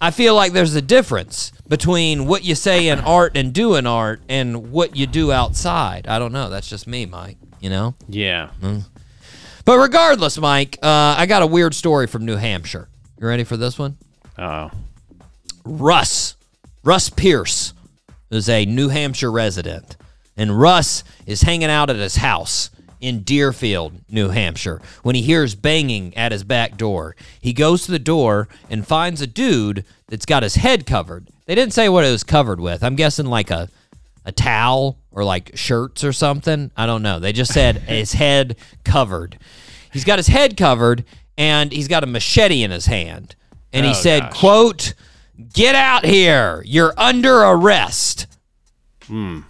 I 0.00 0.10
feel 0.10 0.34
like 0.34 0.52
there's 0.52 0.74
a 0.74 0.82
difference 0.82 1.52
between 1.68 2.26
what 2.26 2.44
you 2.44 2.54
say 2.54 2.88
in 2.88 2.98
art 3.06 3.36
and 3.36 3.52
do 3.52 3.76
in 3.76 3.86
art 3.86 4.22
and 4.28 4.72
what 4.72 4.96
you 4.96 5.06
do 5.06 5.32
outside. 5.32 6.06
I 6.06 6.18
don't 6.18 6.32
know. 6.32 6.50
That's 6.50 6.68
just 6.68 6.86
me, 6.86 7.06
Mike, 7.06 7.38
you 7.60 7.70
know? 7.70 7.94
Yeah. 8.08 8.50
But 9.64 9.78
regardless, 9.78 10.36
Mike, 10.38 10.78
uh, 10.82 11.14
I 11.16 11.26
got 11.26 11.42
a 11.42 11.46
weird 11.46 11.74
story 11.74 12.06
from 12.06 12.26
New 12.26 12.36
Hampshire. 12.36 12.88
You 13.22 13.28
ready 13.28 13.44
for 13.44 13.56
this 13.56 13.78
one? 13.78 13.98
Oh, 14.36 14.68
Russ, 15.64 16.34
Russ 16.82 17.08
Pierce, 17.08 17.72
is 18.32 18.48
a 18.48 18.66
New 18.66 18.88
Hampshire 18.88 19.30
resident, 19.30 19.96
and 20.36 20.58
Russ 20.58 21.04
is 21.24 21.42
hanging 21.42 21.70
out 21.70 21.88
at 21.88 21.94
his 21.94 22.16
house 22.16 22.70
in 23.00 23.22
Deerfield, 23.22 23.92
New 24.08 24.30
Hampshire, 24.30 24.82
when 25.04 25.14
he 25.14 25.22
hears 25.22 25.54
banging 25.54 26.16
at 26.16 26.32
his 26.32 26.42
back 26.42 26.76
door. 26.76 27.14
He 27.40 27.52
goes 27.52 27.86
to 27.86 27.92
the 27.92 28.00
door 28.00 28.48
and 28.68 28.84
finds 28.84 29.20
a 29.20 29.28
dude 29.28 29.84
that's 30.08 30.26
got 30.26 30.42
his 30.42 30.56
head 30.56 30.84
covered. 30.84 31.28
They 31.46 31.54
didn't 31.54 31.74
say 31.74 31.88
what 31.88 32.04
it 32.04 32.10
was 32.10 32.24
covered 32.24 32.58
with. 32.58 32.82
I'm 32.82 32.96
guessing 32.96 33.26
like 33.26 33.52
a 33.52 33.68
a 34.24 34.32
towel 34.32 34.98
or 35.12 35.22
like 35.22 35.56
shirts 35.56 36.02
or 36.02 36.12
something. 36.12 36.72
I 36.76 36.86
don't 36.86 37.02
know. 37.02 37.20
They 37.20 37.32
just 37.32 37.52
said 37.52 37.76
his 37.86 38.14
head 38.14 38.56
covered. 38.84 39.38
He's 39.92 40.04
got 40.04 40.18
his 40.18 40.28
head 40.28 40.56
covered 40.56 41.04
and 41.38 41.72
he's 41.72 41.88
got 41.88 42.04
a 42.04 42.06
machete 42.06 42.62
in 42.62 42.70
his 42.70 42.86
hand. 42.86 43.34
And 43.72 43.84
he 43.86 43.92
Oh, 43.92 43.94
said, 43.94 44.20
gosh. 44.24 44.38
quote, 44.40 44.94
Get 45.54 45.74
out 45.74 46.04
here. 46.04 46.62
You're 46.66 46.92
under 46.96 47.40
arrest. 47.42 48.26
Hmm. 49.06 49.40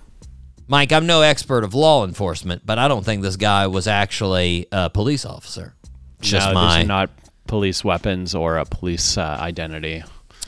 Mike, 0.69 0.93
I'm 0.93 1.07
no 1.07 1.21
expert 1.23 1.65
of 1.65 1.75
law 1.75 2.05
enforcement, 2.07 2.63
but 2.65 2.79
I 2.79 2.89
don't 2.89 3.05
think 3.05 3.23
this 3.23 3.37
guy 3.37 3.67
was 3.67 3.87
actually 3.87 4.67
a 4.73 4.89
police 4.89 5.27
officer. 5.27 5.75
Just 6.21 6.49
no, 6.49 6.55
my. 6.55 6.77
these 6.79 6.85
are 6.85 6.89
not 6.89 7.11
police 7.47 7.85
weapons 7.85 8.35
or 8.35 8.57
a 8.57 8.65
police 8.65 9.19
uh, 9.19 9.37
identity. 9.41 10.03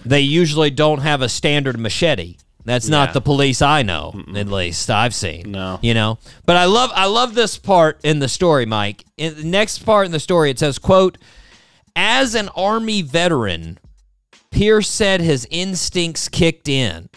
they 0.05 0.21
usually 0.21 0.71
don't 0.71 1.01
have 1.01 1.21
a 1.21 1.29
standard 1.29 1.79
machete. 1.79 2.37
That's 2.65 2.89
not 2.89 3.11
Yeah. 3.11 3.13
the 3.15 3.21
police 3.21 3.61
I 3.61 3.83
know, 3.83 4.15
at 4.35 4.49
least 4.49 4.89
I've 4.91 5.15
seen. 5.15 5.51
No. 5.51 5.79
you 5.83 5.93
know. 5.93 6.19
But 6.47 6.57
I 6.57 6.65
love 6.65 6.91
I 6.95 7.07
love 7.07 7.35
this 7.35 7.59
part 7.59 8.01
in 8.05 8.21
the 8.21 8.29
story, 8.29 8.65
Mike. 8.67 9.05
In 9.17 9.35
the 9.37 9.45
next 9.45 9.81
part 9.81 10.07
in 10.07 10.13
the 10.13 10.21
story, 10.21 10.51
it 10.51 10.59
says, 10.59 10.79
"quote 10.79 11.19
As 11.95 12.35
an 12.35 12.49
army 12.57 13.03
veteran, 13.03 13.79
Pierce 14.51 14.89
said 14.89 15.21
his 15.21 15.47
instincts 15.51 16.29
kicked 16.29 16.69
in. 16.69 17.09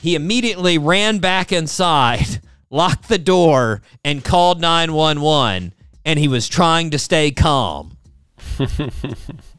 He 0.00 0.14
immediately 0.14 0.78
ran 0.78 1.18
back 1.18 1.50
inside, 1.52 2.40
locked 2.70 3.08
the 3.08 3.18
door, 3.18 3.82
and 4.04 4.22
called 4.22 4.60
911. 4.60 5.72
And 6.04 6.18
he 6.18 6.28
was 6.28 6.48
trying 6.48 6.90
to 6.90 6.98
stay 6.98 7.30
calm." 7.32 7.96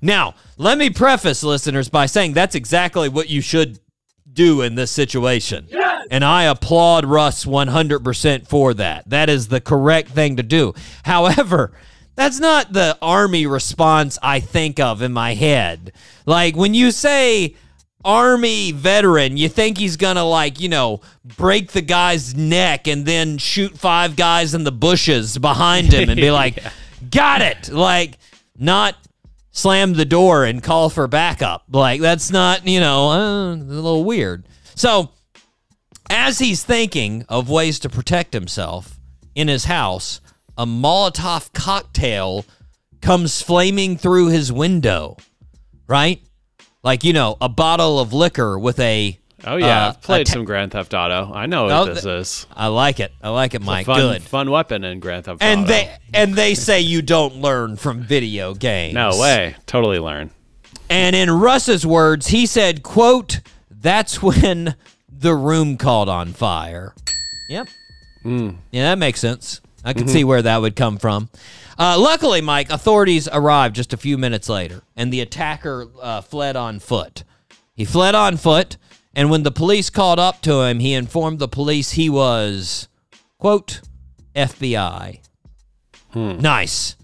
Now, 0.00 0.34
let 0.56 0.78
me 0.78 0.90
preface 0.90 1.42
listeners 1.42 1.88
by 1.88 2.06
saying 2.06 2.32
that's 2.32 2.54
exactly 2.54 3.08
what 3.08 3.28
you 3.28 3.40
should 3.40 3.80
do 4.32 4.62
in 4.62 4.74
this 4.74 4.90
situation. 4.90 5.68
And 6.10 6.24
I 6.24 6.44
applaud 6.44 7.04
Russ 7.04 7.44
100% 7.44 8.46
for 8.46 8.74
that. 8.74 9.08
That 9.10 9.28
is 9.28 9.48
the 9.48 9.60
correct 9.60 10.10
thing 10.10 10.36
to 10.36 10.42
do. 10.42 10.74
However, 11.04 11.72
that's 12.14 12.40
not 12.40 12.72
the 12.72 12.96
army 13.02 13.46
response 13.46 14.18
I 14.22 14.40
think 14.40 14.80
of 14.80 15.02
in 15.02 15.12
my 15.12 15.34
head. 15.34 15.92
Like 16.26 16.56
when 16.56 16.74
you 16.74 16.90
say 16.90 17.56
army 18.04 18.72
veteran, 18.72 19.36
you 19.36 19.48
think 19.48 19.78
he's 19.78 19.96
going 19.96 20.16
to 20.16 20.22
like, 20.22 20.60
you 20.60 20.68
know, 20.68 21.00
break 21.36 21.72
the 21.72 21.82
guy's 21.82 22.34
neck 22.34 22.86
and 22.86 23.04
then 23.06 23.38
shoot 23.38 23.76
five 23.78 24.16
guys 24.16 24.54
in 24.54 24.64
the 24.64 24.72
bushes 24.72 25.36
behind 25.38 25.92
him 25.92 26.08
and 26.08 26.20
be 26.20 26.30
like, 26.42 26.58
"Got 27.10 27.42
it." 27.42 27.70
Like 27.70 28.18
not 28.58 28.96
slam 29.58 29.94
the 29.94 30.04
door 30.04 30.44
and 30.44 30.62
call 30.62 30.88
for 30.88 31.08
backup. 31.08 31.64
Like 31.68 32.00
that's 32.00 32.30
not, 32.30 32.66
you 32.66 32.78
know, 32.78 33.10
uh, 33.10 33.54
a 33.54 33.56
little 33.56 34.04
weird. 34.04 34.46
So, 34.76 35.10
as 36.08 36.38
he's 36.38 36.62
thinking 36.62 37.24
of 37.28 37.50
ways 37.50 37.80
to 37.80 37.88
protect 37.88 38.32
himself 38.32 38.98
in 39.34 39.48
his 39.48 39.64
house, 39.64 40.20
a 40.56 40.64
Molotov 40.64 41.52
cocktail 41.52 42.46
comes 43.02 43.42
flaming 43.42 43.96
through 43.96 44.28
his 44.28 44.52
window. 44.52 45.16
Right? 45.88 46.22
Like, 46.84 47.02
you 47.02 47.12
know, 47.12 47.36
a 47.40 47.48
bottle 47.48 47.98
of 47.98 48.12
liquor 48.12 48.58
with 48.58 48.78
a 48.78 49.18
Oh 49.44 49.56
yeah, 49.56 49.86
uh, 49.86 49.88
I've 49.90 50.02
played 50.02 50.22
atta- 50.22 50.32
some 50.32 50.44
Grand 50.44 50.72
Theft 50.72 50.94
Auto. 50.94 51.32
I 51.32 51.46
know 51.46 51.66
what 51.66 51.94
this 51.94 52.02
th- 52.04 52.20
is. 52.20 52.46
I 52.56 52.66
like 52.66 52.98
it. 52.98 53.12
I 53.22 53.28
like 53.28 53.54
it, 53.54 53.62
Mike. 53.62 53.86
fun, 53.86 53.98
Good. 54.00 54.22
fun 54.22 54.50
weapon 54.50 54.82
in 54.84 54.98
Grand 55.00 55.26
Theft 55.26 55.42
And 55.42 55.60
Auto. 55.60 55.72
And 55.72 55.88
they 55.88 55.96
and 56.12 56.34
they 56.34 56.54
say 56.54 56.80
you 56.80 57.02
don't 57.02 57.36
learn 57.36 57.76
from 57.76 58.00
video 58.02 58.54
games. 58.54 58.94
no 58.94 59.10
way, 59.18 59.54
totally 59.66 59.98
learn. 60.00 60.30
And 60.90 61.14
in 61.14 61.30
Russ's 61.30 61.86
words, 61.86 62.28
he 62.28 62.46
said, 62.46 62.82
quote, 62.82 63.40
that's 63.70 64.22
when 64.22 64.74
the 65.10 65.34
room 65.34 65.76
caught 65.76 66.08
on 66.08 66.32
fire. 66.32 66.94
Yep. 67.50 67.68
Mm. 68.24 68.56
Yeah, 68.72 68.90
that 68.90 68.98
makes 68.98 69.20
sense. 69.20 69.60
I 69.84 69.92
can 69.92 70.08
see 70.08 70.24
where 70.24 70.42
that 70.42 70.60
would 70.60 70.74
come 70.76 70.98
from. 70.98 71.28
Uh, 71.78 71.96
luckily, 71.98 72.40
Mike, 72.40 72.70
authorities 72.70 73.28
arrived 73.32 73.76
just 73.76 73.92
a 73.92 73.96
few 73.96 74.18
minutes 74.18 74.48
later, 74.48 74.82
and 74.96 75.12
the 75.12 75.20
attacker 75.20 75.86
uh, 76.02 76.20
fled 76.20 76.56
on 76.56 76.80
foot. 76.80 77.22
He 77.74 77.84
fled 77.84 78.14
on 78.16 78.36
foot, 78.36 78.76
and 79.18 79.30
when 79.30 79.42
the 79.42 79.50
police 79.50 79.90
called 79.90 80.20
up 80.20 80.42
to 80.42 80.60
him, 80.62 80.78
he 80.78 80.94
informed 80.94 81.40
the 81.40 81.48
police 81.48 81.90
he 81.90 82.08
was, 82.08 82.86
quote, 83.36 83.80
FBI. 84.36 85.18
Nice. 86.14 86.94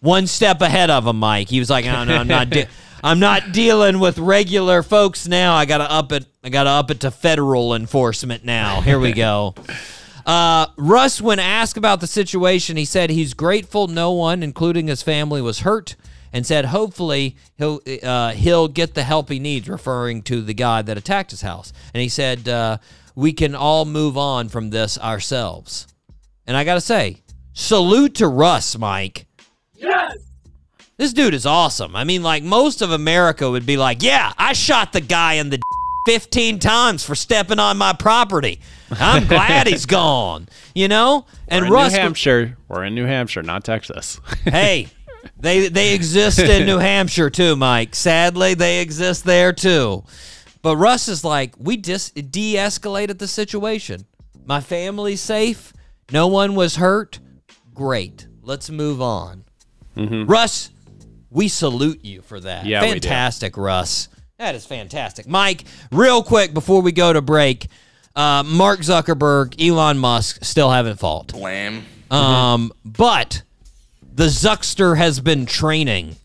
One 0.00 0.26
step 0.26 0.60
ahead 0.60 0.90
of 0.90 1.06
him, 1.06 1.18
Mike. 1.18 1.48
He 1.48 1.58
was 1.60 1.70
like, 1.70 1.86
"No, 1.86 2.04
no, 2.04 2.16
I'm 2.16 2.28
not. 2.28 2.50
De- 2.50 2.68
I'm 3.02 3.20
not 3.20 3.52
dealing 3.52 4.00
with 4.00 4.18
regular 4.18 4.82
folks 4.82 5.26
now. 5.26 5.54
I 5.54 5.64
gotta 5.64 5.90
up 5.90 6.12
it. 6.12 6.26
I 6.44 6.50
gotta 6.50 6.68
up 6.68 6.90
it 6.90 7.00
to 7.00 7.10
federal 7.10 7.74
enforcement 7.74 8.44
now. 8.44 8.82
Here 8.82 9.00
we 9.00 9.12
go." 9.12 9.54
Uh, 10.24 10.66
Russ, 10.76 11.20
when 11.20 11.40
asked 11.40 11.76
about 11.76 12.00
the 12.00 12.06
situation, 12.06 12.76
he 12.76 12.84
said 12.84 13.10
he's 13.10 13.34
grateful 13.34 13.88
no 13.88 14.12
one, 14.12 14.44
including 14.44 14.86
his 14.86 15.02
family, 15.02 15.42
was 15.42 15.58
hurt, 15.60 15.96
and 16.32 16.46
said 16.46 16.66
hopefully 16.66 17.36
he'll 17.56 17.80
uh, 18.02 18.30
he'll 18.32 18.68
get 18.68 18.94
the 18.94 19.02
help 19.02 19.28
he 19.28 19.38
needs, 19.38 19.68
referring 19.68 20.22
to 20.22 20.40
the 20.42 20.54
guy 20.54 20.82
that 20.82 20.96
attacked 20.96 21.30
his 21.30 21.42
house. 21.42 21.72
And 21.92 22.00
he 22.00 22.08
said 22.08 22.48
uh, 22.48 22.78
we 23.14 23.32
can 23.32 23.54
all 23.54 23.84
move 23.84 24.16
on 24.16 24.48
from 24.48 24.70
this 24.70 24.98
ourselves. 24.98 25.86
And 26.46 26.56
I 26.56 26.64
gotta 26.64 26.80
say, 26.80 27.18
salute 27.52 28.14
to 28.16 28.26
Russ, 28.28 28.76
Mike. 28.78 29.26
Yes. 29.74 30.16
This 30.96 31.12
dude 31.12 31.34
is 31.34 31.46
awesome. 31.46 31.96
I 31.96 32.04
mean, 32.04 32.22
like 32.22 32.42
most 32.42 32.82
of 32.82 32.90
America 32.92 33.50
would 33.50 33.66
be 33.66 33.76
like, 33.76 34.02
"Yeah, 34.02 34.32
I 34.38 34.52
shot 34.52 34.92
the 34.92 35.00
guy 35.00 35.34
in 35.34 35.50
the 35.50 35.60
15 36.06 36.58
times 36.58 37.04
for 37.04 37.14
stepping 37.14 37.58
on 37.58 37.76
my 37.78 37.92
property. 37.92 38.60
I'm 38.90 39.26
glad 39.26 39.66
he's 39.66 39.86
gone." 40.00 40.48
You 40.74 40.88
know? 40.88 41.26
And 41.48 41.62
We're 41.64 41.66
in 41.68 41.72
Russ 41.72 41.92
New 41.92 41.98
Hampshire. 41.98 42.58
We're 42.68 42.84
in 42.84 42.94
New 42.94 43.04
Hampshire, 43.06 43.42
not 43.42 43.64
Texas. 43.64 44.20
hey, 44.44 44.88
they 45.42 45.68
they 45.68 45.94
exist 45.94 46.38
in 46.38 46.66
New 46.66 46.78
Hampshire 46.90 47.28
too, 47.30 47.56
Mike. 47.56 47.94
Sadly, 47.94 48.54
they 48.54 48.80
exist 48.80 49.24
there 49.24 49.52
too. 49.52 50.04
But 50.62 50.76
Russ 50.76 51.08
is 51.08 51.24
like, 51.24 51.54
we 51.58 51.76
just 51.76 52.14
de-escalated 52.30 53.18
the 53.18 53.26
situation. 53.26 54.06
My 54.44 54.60
family's 54.60 55.20
safe. 55.20 55.72
No 56.12 56.28
one 56.28 56.54
was 56.54 56.76
hurt. 56.76 57.18
Great. 57.74 58.28
Let's 58.42 58.70
move 58.70 59.02
on. 59.02 59.44
Russ, 59.96 60.70
we 61.30 61.48
salute 61.48 62.04
you 62.04 62.22
for 62.22 62.38
that. 62.38 62.60
Mm-hmm. 62.60 62.68
Yeah, 62.68 62.80
we 62.82 62.86
do. 62.86 62.92
fantastic, 63.08 63.56
Russ. 63.56 64.08
That 64.38 64.54
is 64.54 64.64
fantastic, 64.64 65.26
Mike. 65.26 65.64
Real 65.90 66.22
quick 66.22 66.54
before 66.54 66.80
we 66.82 66.92
go 66.92 67.12
to 67.12 67.20
break, 67.20 67.66
uh, 68.14 68.42
Mark 68.46 68.80
Zuckerberg, 68.80 69.54
Elon 69.60 69.98
Musk 69.98 70.44
still 70.44 70.70
haven't 70.70 70.98
fault. 70.98 71.32
Wham. 71.34 71.84
Um, 72.10 72.72
but 72.84 73.42
the 74.14 74.26
Zuckster 74.26 74.96
has 74.96 75.20
been 75.20 75.46
training, 75.46 76.16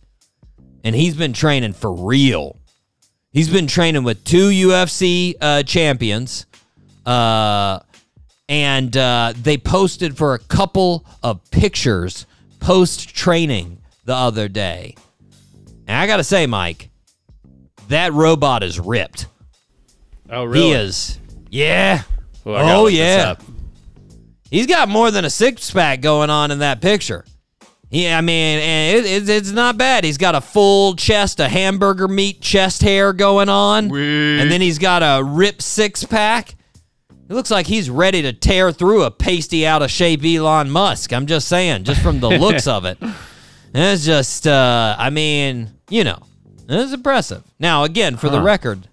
and 0.83 0.95
he's 0.95 1.15
been 1.15 1.33
training 1.33 1.73
for 1.73 1.91
real. 1.93 2.59
He's 3.31 3.49
been 3.49 3.67
training 3.67 4.03
with 4.03 4.23
two 4.23 4.49
UFC 4.49 5.35
uh, 5.39 5.63
champions, 5.63 6.45
uh, 7.05 7.79
and 8.49 8.95
uh, 8.95 9.33
they 9.41 9.57
posted 9.57 10.17
for 10.17 10.33
a 10.33 10.39
couple 10.39 11.05
of 11.23 11.49
pictures 11.51 12.25
post 12.59 13.15
training 13.15 13.79
the 14.05 14.15
other 14.15 14.47
day. 14.47 14.95
And 15.87 15.97
I 15.97 16.07
gotta 16.07 16.23
say, 16.23 16.45
Mike, 16.47 16.89
that 17.87 18.11
robot 18.13 18.63
is 18.63 18.79
ripped. 18.79 19.27
oh, 20.29 20.43
really? 20.43 20.67
He 20.67 20.71
is, 20.73 21.19
yeah. 21.49 22.03
Ooh, 22.45 22.55
oh 22.55 22.87
yeah. 22.87 23.35
He's 24.49 24.67
got 24.67 24.87
more 24.89 25.11
than 25.11 25.25
a 25.25 25.29
six 25.29 25.69
pack 25.71 26.01
going 26.01 26.29
on 26.29 26.51
in 26.51 26.59
that 26.59 26.81
picture. 26.81 27.25
Yeah, 27.89 28.17
I 28.17 28.21
mean, 28.21 28.59
it, 28.59 29.05
it, 29.05 29.29
it's 29.29 29.51
not 29.51 29.77
bad. 29.77 30.03
He's 30.03 30.17
got 30.17 30.35
a 30.35 30.41
full 30.41 30.95
chest 30.95 31.39
of 31.39 31.49
hamburger 31.49 32.07
meat 32.09 32.41
chest 32.41 32.81
hair 32.81 33.13
going 33.13 33.47
on, 33.49 33.89
and 34.41 34.51
then 34.51 34.59
he's 34.59 34.77
got 34.77 35.01
a 35.03 35.23
ripped 35.23 35.61
six 35.61 36.03
pack. 36.03 36.55
It 37.29 37.33
looks 37.33 37.51
like 37.51 37.65
he's 37.67 37.89
ready 37.89 38.21
to 38.23 38.33
tear 38.33 38.71
through 38.71 39.03
a 39.03 39.11
pasty 39.11 39.65
out 39.65 39.81
of 39.81 39.91
shape 39.91 40.23
Elon 40.23 40.69
Musk. 40.69 41.11
I'm 41.13 41.27
just 41.27 41.47
saying, 41.47 41.83
just 41.85 42.01
from 42.01 42.19
the 42.19 42.29
looks 42.29 42.67
of 42.67 42.85
it. 42.85 42.97
It's 43.73 44.05
just, 44.05 44.47
uh, 44.47 44.95
I 44.97 45.09
mean, 45.11 45.69
you 45.89 46.03
know, 46.03 46.17
it's 46.67 46.93
impressive. 46.93 47.43
Now, 47.59 47.83
again, 47.83 48.15
for 48.17 48.29
the 48.29 48.41
record, 48.41 48.87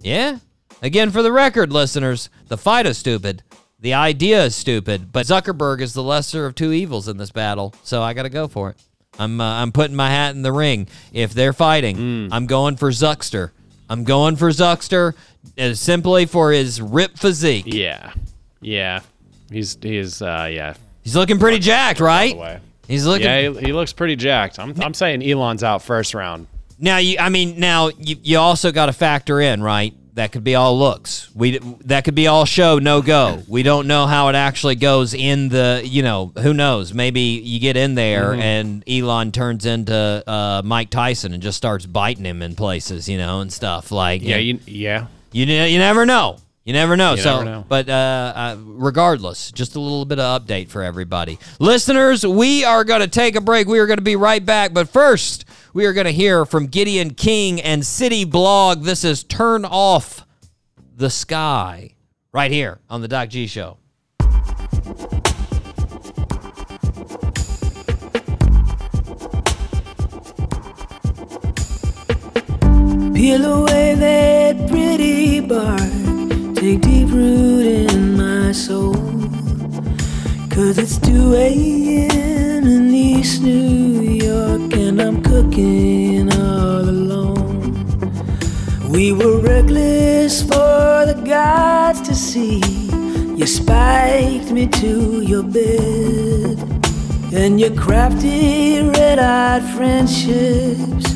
yeah, 0.00 0.38
again, 0.82 1.10
for 1.10 1.22
the 1.22 1.32
record, 1.32 1.72
listeners, 1.72 2.28
the 2.46 2.58
fight 2.58 2.86
is 2.86 2.98
stupid. 2.98 3.42
The 3.80 3.94
idea 3.94 4.44
is 4.44 4.56
stupid, 4.56 5.12
but 5.12 5.26
Zuckerberg 5.26 5.80
is 5.80 5.92
the 5.94 6.02
lesser 6.02 6.46
of 6.46 6.54
two 6.54 6.72
evils 6.72 7.06
in 7.06 7.16
this 7.16 7.30
battle, 7.30 7.74
so 7.84 8.02
I 8.02 8.12
got 8.12 8.24
to 8.24 8.28
go 8.28 8.48
for 8.48 8.70
it. 8.70 8.76
I'm 9.18 9.40
uh, 9.40 9.62
I'm 9.62 9.72
putting 9.72 9.96
my 9.96 10.10
hat 10.10 10.34
in 10.34 10.42
the 10.42 10.52
ring. 10.52 10.88
If 11.12 11.32
they're 11.32 11.52
fighting, 11.52 12.28
I'm 12.32 12.46
going 12.46 12.76
for 12.76 12.90
Zuckster. 12.90 13.50
I'm 13.88 14.04
going 14.04 14.36
for 14.36 14.50
Zuckster 14.50 15.14
uh, 15.58 15.74
simply 15.74 16.26
for 16.26 16.52
his 16.52 16.80
rip 16.80 17.16
physique. 17.18 17.64
Yeah, 17.66 18.12
yeah. 18.60 19.00
He's 19.50 19.78
he's 19.80 20.20
uh 20.22 20.48
yeah. 20.52 20.74
He's 21.02 21.16
looking 21.16 21.38
pretty 21.38 21.58
jacked, 21.58 22.00
right? 22.00 22.60
He's 22.86 23.06
looking. 23.06 23.26
Yeah, 23.26 23.50
he, 23.50 23.66
he 23.66 23.72
looks 23.72 23.92
pretty 23.92 24.16
jacked. 24.16 24.58
I'm 24.58 24.80
I'm 24.82 24.94
saying 24.94 25.22
Elon's 25.22 25.62
out 25.62 25.82
first 25.82 26.14
round. 26.14 26.46
Now 26.78 26.98
you, 26.98 27.16
I 27.18 27.28
mean, 27.28 27.58
now 27.58 27.88
you, 27.98 28.16
you 28.22 28.38
also 28.38 28.70
got 28.72 28.86
to 28.86 28.92
factor 28.92 29.40
in, 29.40 29.62
right? 29.62 29.94
That 30.18 30.32
could 30.32 30.42
be 30.42 30.56
all 30.56 30.76
looks. 30.76 31.30
We 31.34 31.58
that 31.84 32.04
could 32.04 32.16
be 32.16 32.26
all 32.26 32.44
show, 32.44 32.78
no 32.80 33.02
go. 33.02 33.42
We 33.46 33.62
don't 33.62 33.86
know 33.86 34.06
how 34.06 34.28
it 34.28 34.34
actually 34.34 34.74
goes 34.74 35.14
in 35.14 35.48
the. 35.48 35.80
You 35.84 36.02
know, 36.02 36.32
who 36.42 36.52
knows? 36.52 36.92
Maybe 36.92 37.20
you 37.20 37.60
get 37.60 37.76
in 37.76 37.94
there 37.94 38.30
Mm-hmm. 38.32 38.40
and 38.40 38.84
Elon 38.88 39.30
turns 39.32 39.64
into 39.64 40.24
uh, 40.26 40.62
Mike 40.64 40.90
Tyson 40.90 41.32
and 41.34 41.42
just 41.42 41.56
starts 41.56 41.86
biting 41.86 42.24
him 42.24 42.42
in 42.42 42.56
places, 42.56 43.08
you 43.08 43.16
know, 43.16 43.40
and 43.40 43.52
stuff 43.52 43.92
like. 43.92 44.22
Yeah, 44.22 44.38
you, 44.38 44.58
yeah. 44.66 45.06
You 45.30 45.46
you 45.46 45.78
never 45.78 46.04
know. 46.04 46.38
You 46.68 46.74
never 46.74 46.98
know. 46.98 47.12
You 47.12 47.22
so, 47.22 47.38
never 47.38 47.44
know. 47.46 47.64
but 47.66 47.88
uh, 47.88 47.92
uh, 48.36 48.56
regardless, 48.60 49.50
just 49.50 49.74
a 49.74 49.80
little 49.80 50.04
bit 50.04 50.18
of 50.18 50.42
update 50.42 50.68
for 50.68 50.82
everybody, 50.82 51.38
listeners. 51.58 52.26
We 52.26 52.62
are 52.62 52.84
going 52.84 53.00
to 53.00 53.08
take 53.08 53.36
a 53.36 53.40
break. 53.40 53.66
We 53.66 53.78
are 53.78 53.86
going 53.86 53.96
to 53.96 54.04
be 54.04 54.16
right 54.16 54.44
back. 54.44 54.74
But 54.74 54.90
first, 54.90 55.46
we 55.72 55.86
are 55.86 55.94
going 55.94 56.04
to 56.04 56.12
hear 56.12 56.44
from 56.44 56.66
Gideon 56.66 57.14
King 57.14 57.58
and 57.58 57.86
City 57.86 58.26
Blog. 58.26 58.82
This 58.82 59.02
is 59.02 59.24
"Turn 59.24 59.64
Off 59.64 60.26
the 60.94 61.08
Sky" 61.08 61.94
right 62.32 62.50
here 62.50 62.80
on 62.90 63.00
the 63.00 63.08
Doc 63.08 63.30
G 63.30 63.46
Show. 63.46 63.78
Peel 73.14 73.44
away 73.44 73.94
that 73.94 74.68
pretty 74.68 75.40
bark, 75.40 75.97
take 76.60 76.80
deep 76.80 77.08
root 77.10 77.66
in 77.66 78.16
my 78.16 78.50
soul. 78.50 78.94
Cause 80.50 80.76
it's 80.76 80.98
2 80.98 81.34
a.m. 81.34 82.66
in 82.66 82.92
East 82.92 83.42
New 83.42 84.00
York, 84.02 84.72
and 84.74 85.00
I'm 85.00 85.22
cooking 85.22 86.32
all 86.32 86.80
alone. 86.80 87.70
We 88.90 89.12
were 89.12 89.38
reckless 89.38 90.42
for 90.42 91.06
the 91.10 91.22
gods 91.24 92.00
to 92.08 92.14
see. 92.14 92.58
You 93.38 93.46
spiked 93.46 94.50
me 94.50 94.66
to 94.66 95.22
your 95.22 95.44
bed, 95.44 96.58
and 97.32 97.60
your 97.60 97.74
crafty 97.76 98.82
red 98.82 99.20
eyed 99.20 99.62
friendships 99.76 101.06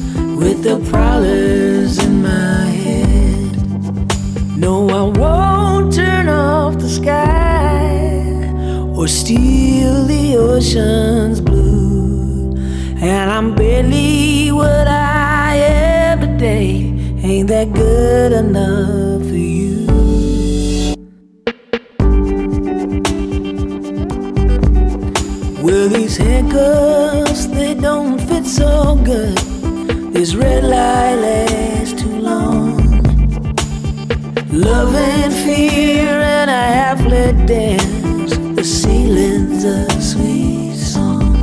with 0.40 0.62
the 0.62 0.78
prowlers 0.88 1.98
in 1.98 2.22
my 2.22 2.66
head. 2.66 2.91
No, 4.62 4.88
I 4.90 5.02
won't 5.18 5.92
turn 5.92 6.28
off 6.28 6.78
the 6.78 6.88
sky 6.88 8.22
or 8.96 9.08
steal 9.08 10.04
the 10.04 10.36
ocean's 10.36 11.40
blue. 11.40 12.54
And 13.00 13.28
I'm 13.28 13.56
barely 13.56 14.52
what 14.52 14.86
I 14.86 15.56
am 15.56 16.20
today. 16.20 16.94
Ain't 17.24 17.48
that 17.48 17.72
good 17.72 18.30
enough 18.30 19.22
for 19.22 19.34
you? 19.34 19.86
Well, 25.64 25.88
these 25.88 26.16
handcuffs, 26.16 27.46
they 27.46 27.74
don't 27.74 28.16
fit 28.28 28.46
so 28.46 28.94
good. 29.04 29.36
This 30.14 30.36
red 30.36 30.62
light 30.62 31.16
lasts 31.16 32.00
too 32.00 32.20
long. 32.20 32.71
Love 34.52 34.94
and 34.94 35.32
fear 35.32 36.20
and 36.20 36.50
a 36.50 36.52
half-lit 36.52 37.46
dance. 37.46 38.36
The 38.54 38.62
ceiling's 38.62 39.64
a 39.64 39.88
sweet 39.98 40.76
song. 40.76 41.38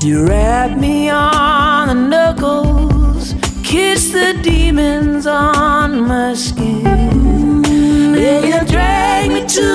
You 0.00 0.24
wrap 0.24 0.78
me 0.78 1.10
on 1.10 1.88
the 1.88 1.94
knuckles, 1.94 3.34
kiss 3.64 4.12
the 4.12 4.38
demons 4.40 5.26
on 5.26 6.02
my 6.06 6.34
skin. 6.34 7.62
Then 8.12 8.44
you 8.44 8.70
drag 8.70 9.32
me 9.32 9.40
to 9.40 9.72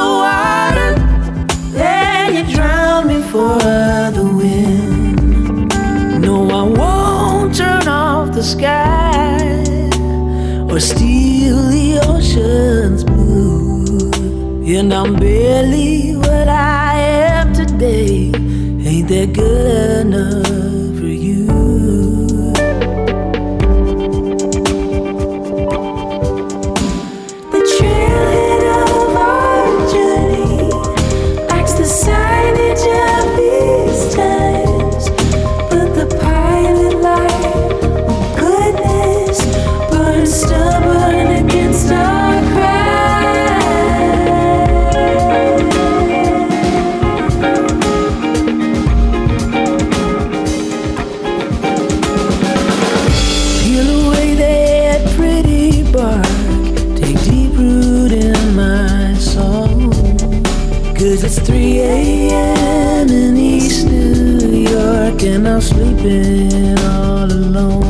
the 0.00 0.10
water, 0.24 0.94
then 1.70 2.34
you 2.34 2.52
drown 2.52 3.06
me 3.06 3.22
for 3.22 3.60
the 4.10 4.28
wind. 4.34 5.70
No, 6.20 6.50
I 6.50 6.62
won't 6.64 7.54
turn 7.54 7.86
off 7.86 8.32
the 8.32 8.42
sky 8.42 9.67
or 10.78 10.80
steal 10.80 11.56
the 11.70 11.98
ocean's 12.06 13.02
blue. 13.02 14.12
And 14.64 14.94
I'm 14.94 15.16
barely 15.16 16.14
what 16.14 16.48
I 16.48 17.00
am 17.00 17.52
today. 17.52 18.30
Ain't 18.86 19.08
that 19.08 19.32
good 19.34 20.06
enough 20.06 20.57
it's 61.28 61.38
3 61.40 61.80
a.m. 61.80 63.10
in 63.10 63.36
East 63.36 63.86
New 63.86 64.48
York, 64.48 65.22
and 65.24 65.46
I'm 65.46 65.60
sleeping 65.60 66.78
all 66.78 67.30
alone. 67.30 67.87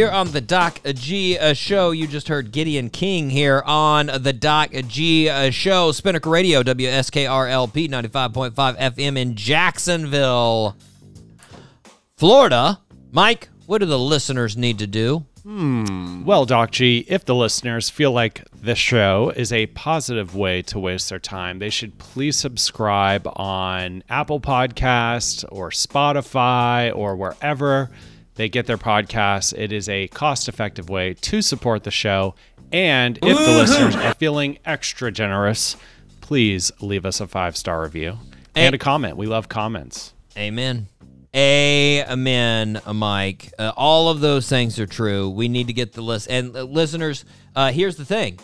Here 0.00 0.10
on 0.10 0.32
the 0.32 0.40
Doc 0.40 0.80
G 0.94 1.36
uh, 1.36 1.52
Show. 1.52 1.90
You 1.90 2.06
just 2.06 2.28
heard 2.28 2.52
Gideon 2.52 2.88
King 2.88 3.28
here 3.28 3.62
on 3.66 4.06
the 4.06 4.32
Doc 4.32 4.70
G 4.88 5.28
uh, 5.28 5.50
Show. 5.50 5.92
Spinnaker 5.92 6.30
Radio, 6.30 6.62
WSKRLP 6.62 7.86
95.5 7.90 8.78
FM 8.78 9.18
in 9.18 9.36
Jacksonville, 9.36 10.74
Florida. 12.16 12.80
Mike, 13.12 13.50
what 13.66 13.78
do 13.78 13.84
the 13.84 13.98
listeners 13.98 14.56
need 14.56 14.78
to 14.78 14.86
do? 14.86 15.26
Hmm. 15.42 16.24
Well, 16.24 16.46
Doc 16.46 16.70
G, 16.70 17.04
if 17.06 17.26
the 17.26 17.34
listeners 17.34 17.90
feel 17.90 18.12
like 18.12 18.42
this 18.54 18.78
show 18.78 19.34
is 19.36 19.52
a 19.52 19.66
positive 19.66 20.34
way 20.34 20.62
to 20.62 20.78
waste 20.78 21.10
their 21.10 21.18
time, 21.18 21.58
they 21.58 21.68
should 21.68 21.98
please 21.98 22.38
subscribe 22.38 23.30
on 23.36 24.02
Apple 24.08 24.40
Podcasts 24.40 25.44
or 25.52 25.68
Spotify 25.68 26.90
or 26.96 27.16
wherever 27.16 27.90
they 28.34 28.48
get 28.48 28.66
their 28.66 28.78
podcasts. 28.78 29.56
It 29.56 29.72
is 29.72 29.88
a 29.88 30.08
cost 30.08 30.48
effective 30.48 30.88
way 30.88 31.14
to 31.14 31.42
support 31.42 31.84
the 31.84 31.90
show. 31.90 32.34
And 32.72 33.18
if 33.22 33.36
the 33.36 33.52
listeners 33.52 33.96
are 33.96 34.14
feeling 34.14 34.58
extra 34.64 35.10
generous, 35.10 35.76
please 36.20 36.70
leave 36.80 37.04
us 37.04 37.20
a 37.20 37.26
five 37.26 37.56
star 37.56 37.82
review 37.82 38.18
and 38.54 38.74
a 38.74 38.78
comment. 38.78 39.16
We 39.16 39.26
love 39.26 39.48
comments. 39.48 40.14
Amen. 40.36 40.86
Amen, 41.34 42.80
Mike. 42.92 43.52
Uh, 43.58 43.72
all 43.76 44.08
of 44.08 44.20
those 44.20 44.48
things 44.48 44.80
are 44.80 44.86
true. 44.86 45.30
We 45.30 45.48
need 45.48 45.68
to 45.68 45.72
get 45.72 45.92
the 45.92 46.02
list. 46.02 46.28
And 46.28 46.56
uh, 46.56 46.64
listeners, 46.64 47.24
uh, 47.54 47.70
here's 47.70 47.96
the 47.96 48.04
thing: 48.04 48.40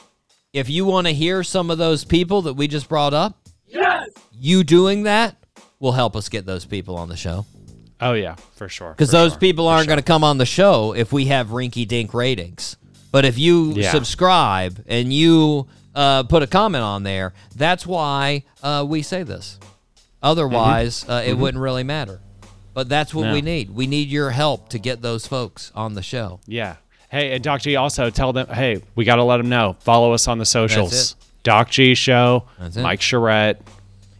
if 0.53 0.69
you 0.69 0.85
want 0.85 1.09
to 1.09 1.13
hear 1.13 1.43
some 1.43 1.71
of 1.71 1.79
those 1.79 2.05
people 2.05 2.43
that 2.43 2.55
we 2.55 2.69
just 2.69 2.89
brought 2.89 3.13
up, 3.13 3.49
yes, 3.67 4.09
you 4.33 4.63
doing 4.63 5.03
that 5.05 5.37
will 5.81 5.93
help 5.93 6.15
us 6.15 6.29
get 6.29 6.47
those 6.47 6.65
people 6.65 6.97
on 6.97 7.09
the 7.09 7.17
show. 7.17 7.45
Oh, 8.01 8.13
yeah, 8.13 8.35
for 8.55 8.69
sure. 8.69 8.91
Because 8.91 9.11
those 9.11 9.33
sure, 9.33 9.41
people 9.41 9.69
aren't 9.69 9.85
sure. 9.85 9.89
going 9.89 9.99
to 9.99 10.03
come 10.05 10.23
on 10.25 10.39
the 10.39 10.47
show 10.47 10.93
if 10.95 11.13
we 11.13 11.27
have 11.27 11.49
rinky 11.49 11.87
dink 11.89 12.13
ratings. 12.13 12.77
But 13.11 13.25
if 13.25 13.39
you 13.39 13.73
Yeah. 13.73 13.91
subscribe 13.91 14.85
and 14.87 15.13
you 15.13 15.67
uh, 15.95 16.25
put 16.25 16.43
a 16.43 16.47
comment 16.47 16.85
on 16.85 17.05
there, 17.05 17.33
that's 17.55 17.87
why 17.87 18.45
uh, 18.63 18.85
we 18.87 19.01
say 19.03 19.23
this. 19.23 19.59
Otherwise, 20.23 21.07
uh, 21.09 21.23
it 21.25 21.35
wouldn't 21.35 21.63
really 21.63 21.85
matter. 21.85 22.21
But 22.75 22.89
that's 22.89 23.15
what 23.15 23.23
Mm-hmm. 23.23 23.29
No. 23.31 23.35
we 23.35 23.43
need. 23.43 23.71
We 23.71 23.87
need 23.87 24.09
your 24.09 24.31
help 24.31 24.69
to 24.71 24.79
get 24.79 25.01
those 25.01 25.27
folks 25.27 25.73
on 25.75 25.95
the 25.95 26.03
show. 26.03 26.41
Yeah. 26.47 26.77
Hey, 27.09 27.33
and 27.33 27.43
Doc 27.43 27.63
G 27.63 27.77
also 27.77 28.11
tell 28.11 28.33
them, 28.35 28.49
hey, 28.49 28.83
we 28.95 29.05
got 29.05 29.17
to 29.17 29.23
let 29.23 29.39
them 29.39 29.49
know. 29.49 29.77
Follow 29.81 30.13
us 30.13 30.29
on 30.29 30.37
the 30.39 30.45
socials. 30.45 31.17
Doc 31.45 31.71
G 31.71 31.95
Show. 31.95 32.45
Mike 32.77 33.01
Charette, 33.01 33.63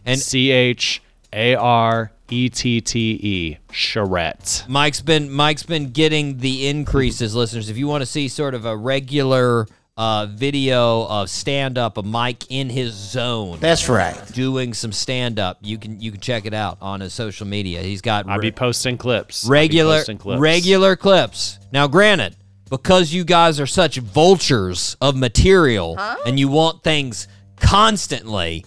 And- 0.05 0.19
C 0.19 0.49
H 0.51 1.01
A 1.33 1.55
R 1.55 2.11
E 2.29 2.49
T 2.49 2.81
T 2.81 3.19
E, 3.21 3.57
Charette. 3.71 4.65
Mike's 4.67 5.01
been 5.01 5.31
Mike's 5.31 5.63
been 5.63 5.91
getting 5.91 6.37
the 6.37 6.67
increases, 6.67 7.35
listeners. 7.35 7.69
If 7.69 7.77
you 7.77 7.87
want 7.87 8.01
to 8.01 8.05
see 8.05 8.27
sort 8.27 8.53
of 8.53 8.65
a 8.65 8.75
regular 8.75 9.67
uh, 9.95 10.27
video 10.27 11.07
of 11.07 11.29
stand 11.29 11.77
up 11.77 11.97
of 11.97 12.05
Mike 12.05 12.43
in 12.49 12.69
his 12.69 12.93
zone, 12.93 13.57
That's 13.59 13.89
right. 13.89 14.15
doing 14.33 14.73
some 14.73 14.91
stand 14.91 15.39
up, 15.39 15.57
you 15.61 15.77
can 15.77 15.99
you 15.99 16.11
can 16.11 16.21
check 16.21 16.45
it 16.45 16.53
out 16.53 16.77
on 16.81 16.99
his 16.99 17.13
social 17.13 17.47
media. 17.47 17.81
He's 17.81 18.01
got 18.01 18.27
I'll 18.27 18.39
be 18.39 18.51
posting 18.51 18.97
clips. 18.97 19.45
Regular 19.45 19.97
posting 19.97 20.17
clips. 20.17 20.39
regular 20.39 20.95
clips. 20.95 21.59
Now, 21.71 21.87
granted, 21.87 22.35
because 22.69 23.13
you 23.13 23.23
guys 23.23 23.59
are 23.59 23.65
such 23.65 23.97
vultures 23.97 24.97
of 25.01 25.15
material 25.15 25.97
and 26.25 26.39
you 26.39 26.47
want 26.47 26.83
things 26.83 27.27
constantly, 27.55 28.65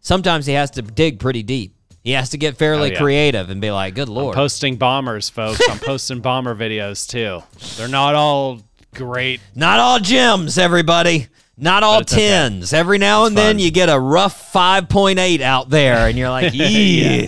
sometimes 0.00 0.46
he 0.46 0.52
has 0.52 0.70
to 0.72 0.82
dig 0.82 1.18
pretty 1.18 1.42
deep. 1.42 1.74
He 2.08 2.14
has 2.14 2.30
to 2.30 2.38
get 2.38 2.56
fairly 2.56 2.88
Oh, 2.88 2.92
yeah. 2.92 2.98
creative 3.00 3.50
and 3.50 3.60
be 3.60 3.70
like, 3.70 3.94
"Good 3.94 4.08
lord." 4.08 4.34
I'm 4.34 4.40
Posting 4.40 4.76
bombers, 4.76 5.28
folks. 5.28 5.60
I'm 5.68 5.78
posting 5.92 6.20
bomber 6.20 6.54
videos 6.54 7.06
too. 7.06 7.42
They're 7.76 7.86
not 7.86 8.14
all 8.14 8.62
great. 8.94 9.42
Not 9.54 9.78
all 9.78 9.98
gems, 10.00 10.56
everybody. 10.56 11.26
Not 11.58 11.82
all 11.82 12.00
it's 12.00 12.14
okay. 12.14 12.62
Every 12.72 12.96
now 12.96 13.26
and 13.26 13.36
then 13.36 13.58
you 13.58 13.70
get 13.70 13.90
a 13.90 14.00
rough 14.00 14.50
5.8 14.54 15.42
out 15.42 15.68
there 15.68 16.08
and 16.08 16.16
you're 16.16 16.30
like, 16.30 16.50
"Yeah." 16.54 17.26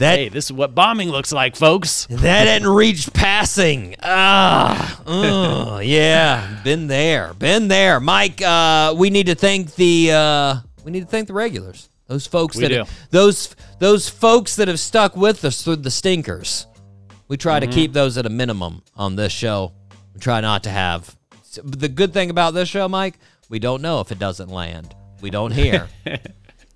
That 0.00 0.18
Hey, 0.18 0.28
this 0.28 0.46
is 0.46 0.52
what 0.52 0.74
bombing 0.74 1.08
looks 1.10 1.30
like, 1.30 1.54
folks. 1.54 2.06
That 2.10 2.46
didn't 2.46 2.66
reach 2.68 3.12
passing. 3.12 3.94
Ah, 4.02 5.02
ugh, 5.06 5.84
yeah, 5.84 6.62
been 6.64 6.88
there, 6.88 7.32
been 7.34 7.68
there. 7.68 8.00
Mike, 8.00 8.42
uh, 8.42 8.92
we 8.98 9.08
need 9.10 9.26
to 9.26 9.36
thank 9.36 9.76
the 9.76 10.10
uh, 10.10 10.56
we 10.82 10.90
need 10.90 11.02
to 11.02 11.06
thank 11.06 11.28
the 11.28 11.32
regulars. 11.32 11.88
Those 12.08 12.26
folks 12.26 12.56
We 12.56 12.62
that 12.62 12.68
do. 12.68 12.74
have, 12.78 13.08
those 13.10 13.54
those 13.80 14.08
folks 14.08 14.56
that 14.56 14.68
have 14.68 14.78
stuck 14.80 15.16
with 15.16 15.44
us 15.44 15.62
through 15.62 15.76
the 15.76 15.90
stinkers. 15.90 16.66
We 17.28 17.36
try 17.36 17.58
Mm-hmm. 17.58 17.70
to 17.70 17.74
keep 17.74 17.92
those 17.92 18.16
at 18.16 18.26
a 18.26 18.30
minimum 18.30 18.82
on 18.94 19.16
this 19.16 19.32
show. 19.32 19.72
We 20.14 20.20
try 20.20 20.40
not 20.40 20.62
to 20.64 20.70
have. 20.70 21.16
The 21.62 21.88
good 21.88 22.12
thing 22.12 22.30
about 22.30 22.54
this 22.54 22.68
show, 22.68 22.88
Mike, 22.88 23.18
we 23.48 23.58
don't 23.58 23.82
know 23.82 24.00
if 24.00 24.12
it 24.12 24.18
doesn't 24.18 24.50
land. 24.50 24.94
We 25.20 25.30
don't 25.30 25.52
hear. 25.52 25.88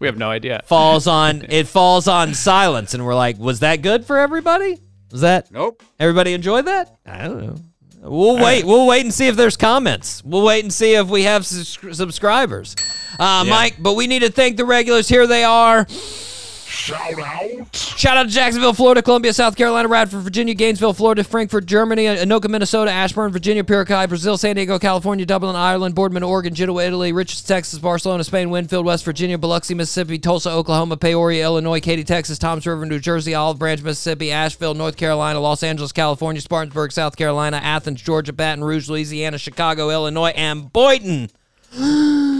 We 0.00 0.06
have 0.06 0.16
no 0.16 0.30
idea. 0.30 0.62
falls 0.64 1.06
on 1.06 1.44
it 1.50 1.66
falls 1.68 2.08
on 2.08 2.32
silence, 2.32 2.94
and 2.94 3.04
we're 3.04 3.14
like, 3.14 3.36
was 3.38 3.60
that 3.60 3.82
good 3.82 4.06
for 4.06 4.16
everybody? 4.16 4.80
Was 5.12 5.20
that 5.20 5.52
Nope. 5.52 5.82
Everybody 5.98 6.32
enjoyed 6.32 6.64
that? 6.64 6.96
I 7.04 7.28
don't 7.28 7.42
know. 7.46 7.56
We'll 8.00 8.42
wait. 8.42 8.64
We'll 8.64 8.86
wait 8.86 9.04
and 9.04 9.12
see 9.12 9.26
if 9.26 9.36
there's 9.36 9.58
comments. 9.58 10.24
We'll 10.24 10.40
wait 10.42 10.64
and 10.64 10.72
see 10.72 10.94
if 10.94 11.08
we 11.08 11.24
have 11.24 11.44
sus- 11.44 11.76
subscribers. 11.98 12.74
Uh, 13.20 13.44
Mike, 13.44 13.76
but 13.78 13.94
we 13.94 14.06
need 14.06 14.20
to 14.20 14.32
thank 14.32 14.56
the 14.56 14.64
regulars. 14.64 15.06
Here 15.06 15.26
they 15.26 15.44
are. 15.44 15.86
Shout 15.90 17.18
out. 17.18 17.76
Shout 17.76 18.16
out 18.16 18.22
to 18.22 18.30
Jacksonville, 18.30 18.72
Florida, 18.72 19.02
Columbia, 19.02 19.34
South 19.34 19.56
Carolina, 19.56 19.88
Radford, 19.88 20.22
Virginia, 20.22 20.54
Gainesville, 20.54 20.94
Florida, 20.94 21.22
Frankfurt, 21.22 21.66
Germany, 21.66 22.04
Anoka, 22.04 22.48
Minnesota, 22.48 22.90
Ashburn, 22.90 23.30
Virginia, 23.30 23.62
Piracai, 23.62 24.08
Brazil, 24.08 24.38
San 24.38 24.54
Diego, 24.56 24.78
California, 24.78 25.26
Dublin, 25.26 25.54
Ireland, 25.54 25.94
Boardman, 25.94 26.22
Oregon, 26.22 26.54
Genoa, 26.54 26.86
Italy, 26.86 27.12
Richards, 27.12 27.42
Texas, 27.42 27.78
Barcelona, 27.78 28.24
Spain, 28.24 28.48
Winfield, 28.48 28.86
West 28.86 29.04
Virginia, 29.04 29.36
Biloxi, 29.36 29.74
Mississippi, 29.74 30.18
Tulsa, 30.18 30.50
Oklahoma, 30.50 30.96
Peoria, 30.96 31.44
Illinois, 31.44 31.80
Katy, 31.80 32.04
Texas, 32.04 32.38
Toms 32.38 32.66
River, 32.66 32.86
New 32.86 33.00
Jersey, 33.00 33.34
Olive 33.34 33.58
Branch, 33.58 33.82
Mississippi, 33.82 34.32
Asheville, 34.32 34.72
North 34.72 34.96
Carolina, 34.96 35.40
Los 35.40 35.62
Angeles, 35.62 35.92
California, 35.92 36.40
Spartanburg, 36.40 36.92
South 36.92 37.16
Carolina, 37.16 37.58
Athens, 37.58 38.00
Georgia, 38.00 38.32
Baton 38.32 38.64
Rouge, 38.64 38.88
Louisiana, 38.88 39.36
Chicago, 39.36 39.90
Illinois, 39.90 40.32
and 40.36 40.72
Boynton. 40.72 41.28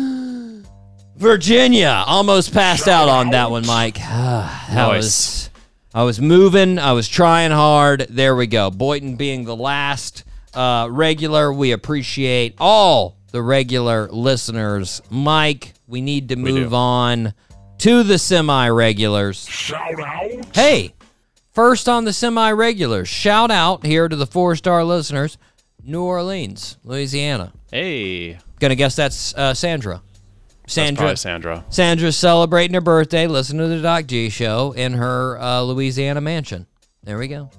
Virginia 1.20 2.02
almost 2.06 2.54
passed 2.54 2.88
out 2.88 3.10
on 3.10 3.30
that 3.30 3.50
one, 3.50 3.66
Mike. 3.66 3.94
that 3.98 4.72
Nice. 4.72 4.96
was 4.96 5.50
I 5.92 6.02
was 6.04 6.18
moving, 6.18 6.78
I 6.78 6.92
was 6.92 7.08
trying 7.08 7.50
hard. 7.50 8.06
There 8.08 8.34
we 8.34 8.46
go. 8.46 8.70
Boyton 8.70 9.16
being 9.16 9.44
the 9.44 9.54
last 9.54 10.24
uh, 10.54 10.88
regular. 10.90 11.52
We 11.52 11.72
appreciate 11.72 12.54
all 12.58 13.16
the 13.32 13.42
regular 13.42 14.08
listeners. 14.10 15.02
Mike, 15.10 15.74
we 15.86 16.00
need 16.00 16.30
to 16.30 16.36
move 16.36 16.70
do. 16.70 16.74
on 16.76 17.34
to 17.78 18.02
the 18.02 18.18
semi-regulars. 18.18 19.46
Shout 19.46 20.00
out. 20.00 20.56
Hey, 20.56 20.94
first 21.52 21.86
on 21.86 22.04
the 22.06 22.12
semi-regulars. 22.14 23.08
Shout 23.08 23.50
out 23.50 23.84
here 23.84 24.08
to 24.08 24.16
the 24.16 24.26
four-star 24.26 24.84
listeners. 24.84 25.36
New 25.84 26.02
Orleans, 26.02 26.78
Louisiana. 26.82 27.52
Hey, 27.70 28.38
Gonna 28.58 28.74
guess 28.74 28.96
that's 28.96 29.34
uh, 29.34 29.52
Sandra. 29.54 30.00
Sandra. 30.70 31.16
Sandra. 31.16 31.64
Sandra's 31.68 32.16
celebrating 32.16 32.74
her 32.74 32.80
birthday. 32.80 33.26
Listen 33.26 33.58
to 33.58 33.66
the 33.66 33.80
Doc 33.80 34.06
G 34.06 34.28
show 34.30 34.72
in 34.72 34.92
her 34.94 35.38
uh, 35.40 35.60
Louisiana 35.62 36.20
mansion. 36.20 36.66
There 37.02 37.18
we 37.18 37.28
go. 37.28 37.50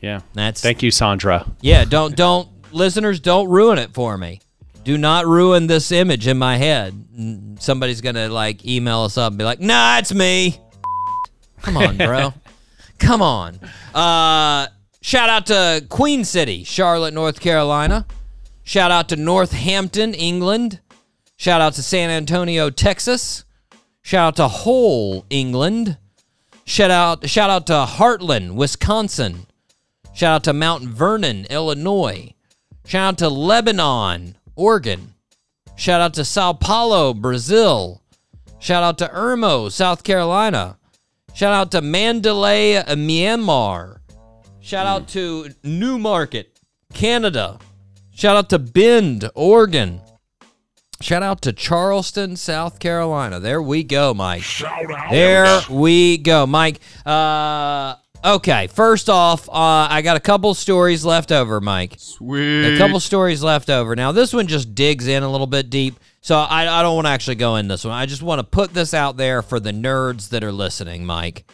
Yeah. 0.00 0.20
That's 0.34 0.60
Thank 0.60 0.82
you, 0.82 0.90
Sandra. 0.90 1.50
yeah. 1.60 1.84
Don't 1.84 2.16
don't 2.16 2.48
listeners 2.72 3.20
don't 3.20 3.48
ruin 3.48 3.78
it 3.78 3.94
for 3.94 4.18
me. 4.18 4.40
Do 4.84 4.98
not 4.98 5.26
ruin 5.26 5.66
this 5.66 5.90
image 5.90 6.26
in 6.26 6.38
my 6.38 6.56
head. 6.56 7.56
Somebody's 7.60 8.00
gonna 8.00 8.28
like 8.28 8.64
email 8.64 9.00
us 9.02 9.16
up 9.18 9.32
and 9.32 9.38
be 9.38 9.44
like, 9.44 9.60
"Nah, 9.60 9.98
it's 9.98 10.14
me." 10.14 10.60
Come 11.62 11.76
on, 11.76 11.96
bro. 11.96 12.32
Come 12.98 13.20
on. 13.22 13.58
Uh, 13.94 14.68
shout 15.00 15.28
out 15.28 15.46
to 15.46 15.84
Queen 15.88 16.24
City, 16.24 16.62
Charlotte, 16.64 17.14
North 17.14 17.40
Carolina. 17.40 18.06
Shout 18.64 18.90
out 18.90 19.08
to 19.10 19.16
Northampton, 19.16 20.14
England. 20.14 20.80
Shout 21.36 21.60
out 21.60 21.74
to 21.74 21.82
San 21.82 22.10
Antonio, 22.10 22.70
Texas. 22.70 23.44
Shout 24.02 24.28
out 24.28 24.36
to 24.36 24.48
Hull, 24.48 25.26
England. 25.30 25.98
Shout 26.64 26.90
out 26.90 27.28
shout 27.28 27.50
out 27.50 27.66
to 27.66 27.86
Hartland, 27.86 28.54
Wisconsin. 28.54 29.46
Shout 30.14 30.34
out 30.34 30.44
to 30.44 30.52
Mount 30.52 30.84
Vernon, 30.84 31.46
Illinois. 31.50 32.32
Shout 32.86 33.08
out 33.08 33.18
to 33.18 33.28
Lebanon, 33.28 34.36
Oregon. 34.54 35.14
Shout 35.76 36.00
out 36.00 36.14
to 36.14 36.24
Sao 36.24 36.54
Paulo, 36.54 37.12
Brazil. 37.12 38.02
Shout 38.58 38.82
out 38.82 38.98
to 38.98 39.08
Irmo, 39.08 39.70
South 39.70 40.02
Carolina. 40.04 40.78
Shout 41.34 41.52
out 41.52 41.70
to 41.72 41.82
Mandalay, 41.82 42.82
Myanmar. 42.88 43.98
Shout 44.60 44.86
out 44.86 45.06
to 45.08 45.50
Newmarket, 45.62 46.58
Canada. 46.94 47.58
Shout 48.10 48.36
out 48.36 48.48
to 48.50 48.58
Bend, 48.58 49.30
Oregon. 49.34 50.00
Shout 51.00 51.22
out 51.22 51.42
to 51.42 51.52
Charleston, 51.52 52.36
South 52.36 52.78
Carolina. 52.78 53.38
There 53.38 53.60
we 53.60 53.82
go, 53.84 54.14
Mike. 54.14 54.42
Shout 54.42 54.90
out. 54.90 55.10
There 55.10 55.60
we 55.70 56.18
go, 56.18 56.46
Mike. 56.46 56.80
Uh, 57.04 57.96
Okay, 58.24 58.66
first 58.66 59.08
off, 59.08 59.48
uh, 59.48 59.52
I 59.88 60.02
got 60.02 60.16
a 60.16 60.20
couple 60.20 60.52
stories 60.54 61.04
left 61.04 61.30
over, 61.30 61.60
Mike. 61.60 61.94
Sweet. 61.98 62.74
A 62.74 62.76
couple 62.76 62.98
stories 62.98 63.40
left 63.40 63.70
over. 63.70 63.94
Now, 63.94 64.10
this 64.10 64.32
one 64.32 64.48
just 64.48 64.74
digs 64.74 65.06
in 65.06 65.22
a 65.22 65.30
little 65.30 65.46
bit 65.46 65.70
deep, 65.70 65.94
so 66.22 66.36
I, 66.36 66.80
I 66.80 66.82
don't 66.82 66.96
want 66.96 67.06
to 67.06 67.10
actually 67.10 67.36
go 67.36 67.54
in 67.54 67.68
this 67.68 67.84
one. 67.84 67.94
I 67.94 68.04
just 68.04 68.22
want 68.22 68.40
to 68.40 68.42
put 68.42 68.74
this 68.74 68.94
out 68.94 69.16
there 69.16 69.42
for 69.42 69.60
the 69.60 69.70
nerds 69.70 70.30
that 70.30 70.42
are 70.42 70.50
listening, 70.50 71.06
Mike. 71.06 71.48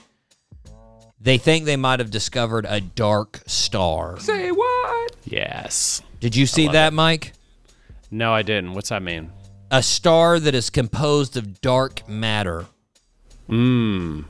They 1.21 1.37
think 1.37 1.67
they 1.67 1.77
might 1.77 2.01
have 2.01 2.11
discovered 2.11 2.65
a 2.67 2.81
dark 2.81 3.43
star. 3.47 4.19
Say 4.19 4.51
what? 4.51 5.17
Yes. 5.25 6.01
Did 6.21 6.35
you 6.35 6.47
see 6.47 6.69
that, 6.69 6.93
it. 6.93 6.97
Mike? 6.97 7.35
No, 8.13 8.33
I 8.35 8.43
didn't. 8.43 8.75
What's 8.75 8.91
that 8.91 9.03
mean? 9.03 9.33
A 9.71 9.83
star 9.83 10.39
that 10.39 10.55
is 10.55 10.69
composed 10.69 11.39
of 11.39 11.63
dark 11.63 12.07
matter. 12.07 12.67
Mmm. 13.49 14.27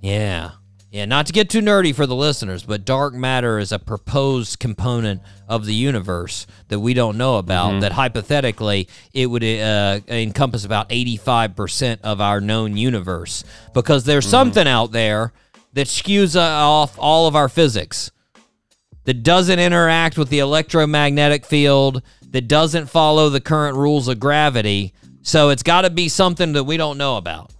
Yeah. 0.00 0.52
Yeah, 0.90 1.04
not 1.04 1.26
to 1.26 1.32
get 1.32 1.50
too 1.50 1.60
nerdy 1.60 1.94
for 1.94 2.06
the 2.06 2.16
listeners, 2.16 2.64
but 2.64 2.84
dark 2.84 3.14
matter 3.14 3.58
is 3.60 3.70
a 3.70 3.78
proposed 3.78 4.58
component 4.58 5.20
of 5.46 5.66
the 5.66 5.74
universe 5.74 6.48
that 6.68 6.80
we 6.80 6.94
don't 6.94 7.16
know 7.16 7.36
about. 7.36 7.80
That 7.82 7.92
hypothetically, 7.92 8.88
it 9.12 9.26
would 9.26 9.44
uh, 9.44 10.00
encompass 10.08 10.64
about 10.64 10.88
85% 10.88 12.00
of 12.02 12.20
our 12.20 12.40
known 12.40 12.76
universe 12.76 13.44
because 13.72 14.02
there's 14.04 14.26
something 14.26 14.66
out 14.66 14.90
there 14.90 15.32
that 15.74 15.86
skews 15.86 16.34
uh, 16.34 16.40
off 16.40 16.98
all 16.98 17.28
of 17.28 17.36
our 17.36 17.48
physics, 17.48 18.10
that 19.04 19.22
doesn't 19.22 19.58
interact 19.58 20.18
with 20.18 20.28
the 20.28 20.38
electromagnetic 20.40 21.44
field, 21.44 22.02
that 22.30 22.48
doesn't 22.48 22.86
follow 22.86 23.28
the 23.28 23.40
current 23.40 23.76
rules 23.76 24.08
of 24.08 24.18
gravity. 24.20 24.92
So 25.22 25.50
it's 25.50 25.62
got 25.62 25.82
to 25.82 25.90
be 25.90 26.08
something 26.08 26.52
that 26.54 26.64
we 26.64 26.76
don't 26.76 26.96
know 26.98 27.16
about. 27.16 27.50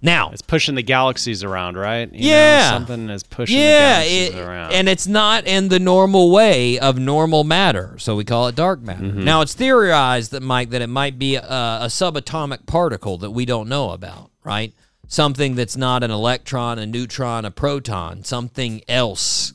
Now, 0.00 0.30
It's 0.30 0.42
pushing 0.42 0.76
the 0.76 0.82
galaxies 0.82 1.42
around, 1.42 1.76
right? 1.76 2.08
You 2.12 2.20
know, 2.20 2.26
Yeah. 2.36 2.70
something 2.70 3.10
is 3.10 3.24
pushing 3.24 3.58
yeah, 3.58 3.98
the 4.00 4.04
galaxies 4.08 4.28
it- 4.28 4.38
around. 4.46 4.72
and 4.72 4.88
it's 4.88 5.06
not 5.08 5.44
in 5.46 5.68
the 5.70 5.80
normal 5.80 6.30
way 6.30 6.78
of 6.78 6.98
normal 7.00 7.42
matter, 7.42 7.96
so 7.98 8.14
we 8.14 8.22
call 8.24 8.46
it 8.46 8.54
dark 8.54 8.80
matter. 8.80 9.02
Mm-hmm. 9.02 9.24
Now, 9.24 9.40
it's 9.40 9.54
theorized 9.54 10.30
that 10.30 10.42
Mike 10.42 10.70
that 10.70 10.82
it 10.82 10.86
might 10.88 11.18
be 11.18 11.34
a, 11.34 11.42
a 11.42 11.86
subatomic 11.88 12.64
particle 12.66 13.18
that 13.18 13.32
we 13.32 13.44
don't 13.44 13.68
know 13.68 13.90
about, 13.90 14.30
right? 14.44 14.72
Something 15.08 15.56
that's 15.56 15.76
not 15.76 16.04
an 16.04 16.12
electron, 16.12 16.78
a 16.78 16.86
neutron, 16.86 17.44
a 17.44 17.50
proton, 17.50 18.22
something 18.22 18.82
else 18.88 19.52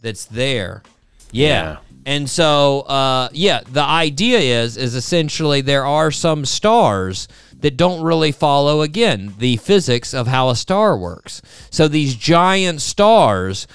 that's 0.00 0.24
there. 0.24 0.82
Yeah. 1.30 1.46
Yeah. 1.46 1.76
And 2.08 2.30
so, 2.30 2.80
uh, 2.88 3.28
yeah, 3.32 3.60
the 3.70 3.82
idea 3.82 4.38
is 4.38 4.78
is 4.78 4.94
essentially 4.94 5.60
there 5.60 5.84
are 5.84 6.10
some 6.10 6.46
stars 6.46 7.28
that 7.60 7.76
don't 7.76 8.00
really 8.00 8.32
follow 8.32 8.80
again 8.80 9.34
the 9.36 9.58
physics 9.58 10.14
of 10.14 10.26
how 10.26 10.48
a 10.48 10.56
star 10.56 10.96
works. 10.96 11.42
So 11.68 11.86
these 11.86 12.14
giant 12.14 12.80
stars 12.80 13.66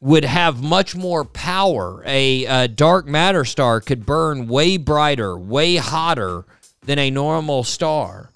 would 0.00 0.24
have 0.24 0.62
much 0.62 0.96
more 0.96 1.26
power. 1.26 2.02
A, 2.06 2.46
a 2.46 2.68
dark 2.68 3.04
matter 3.04 3.44
star 3.44 3.82
could 3.82 4.06
burn 4.06 4.48
way 4.48 4.78
brighter, 4.78 5.36
way 5.36 5.76
hotter 5.76 6.46
than 6.86 6.98
a 6.98 7.10
normal 7.10 7.64
star. 7.64 8.30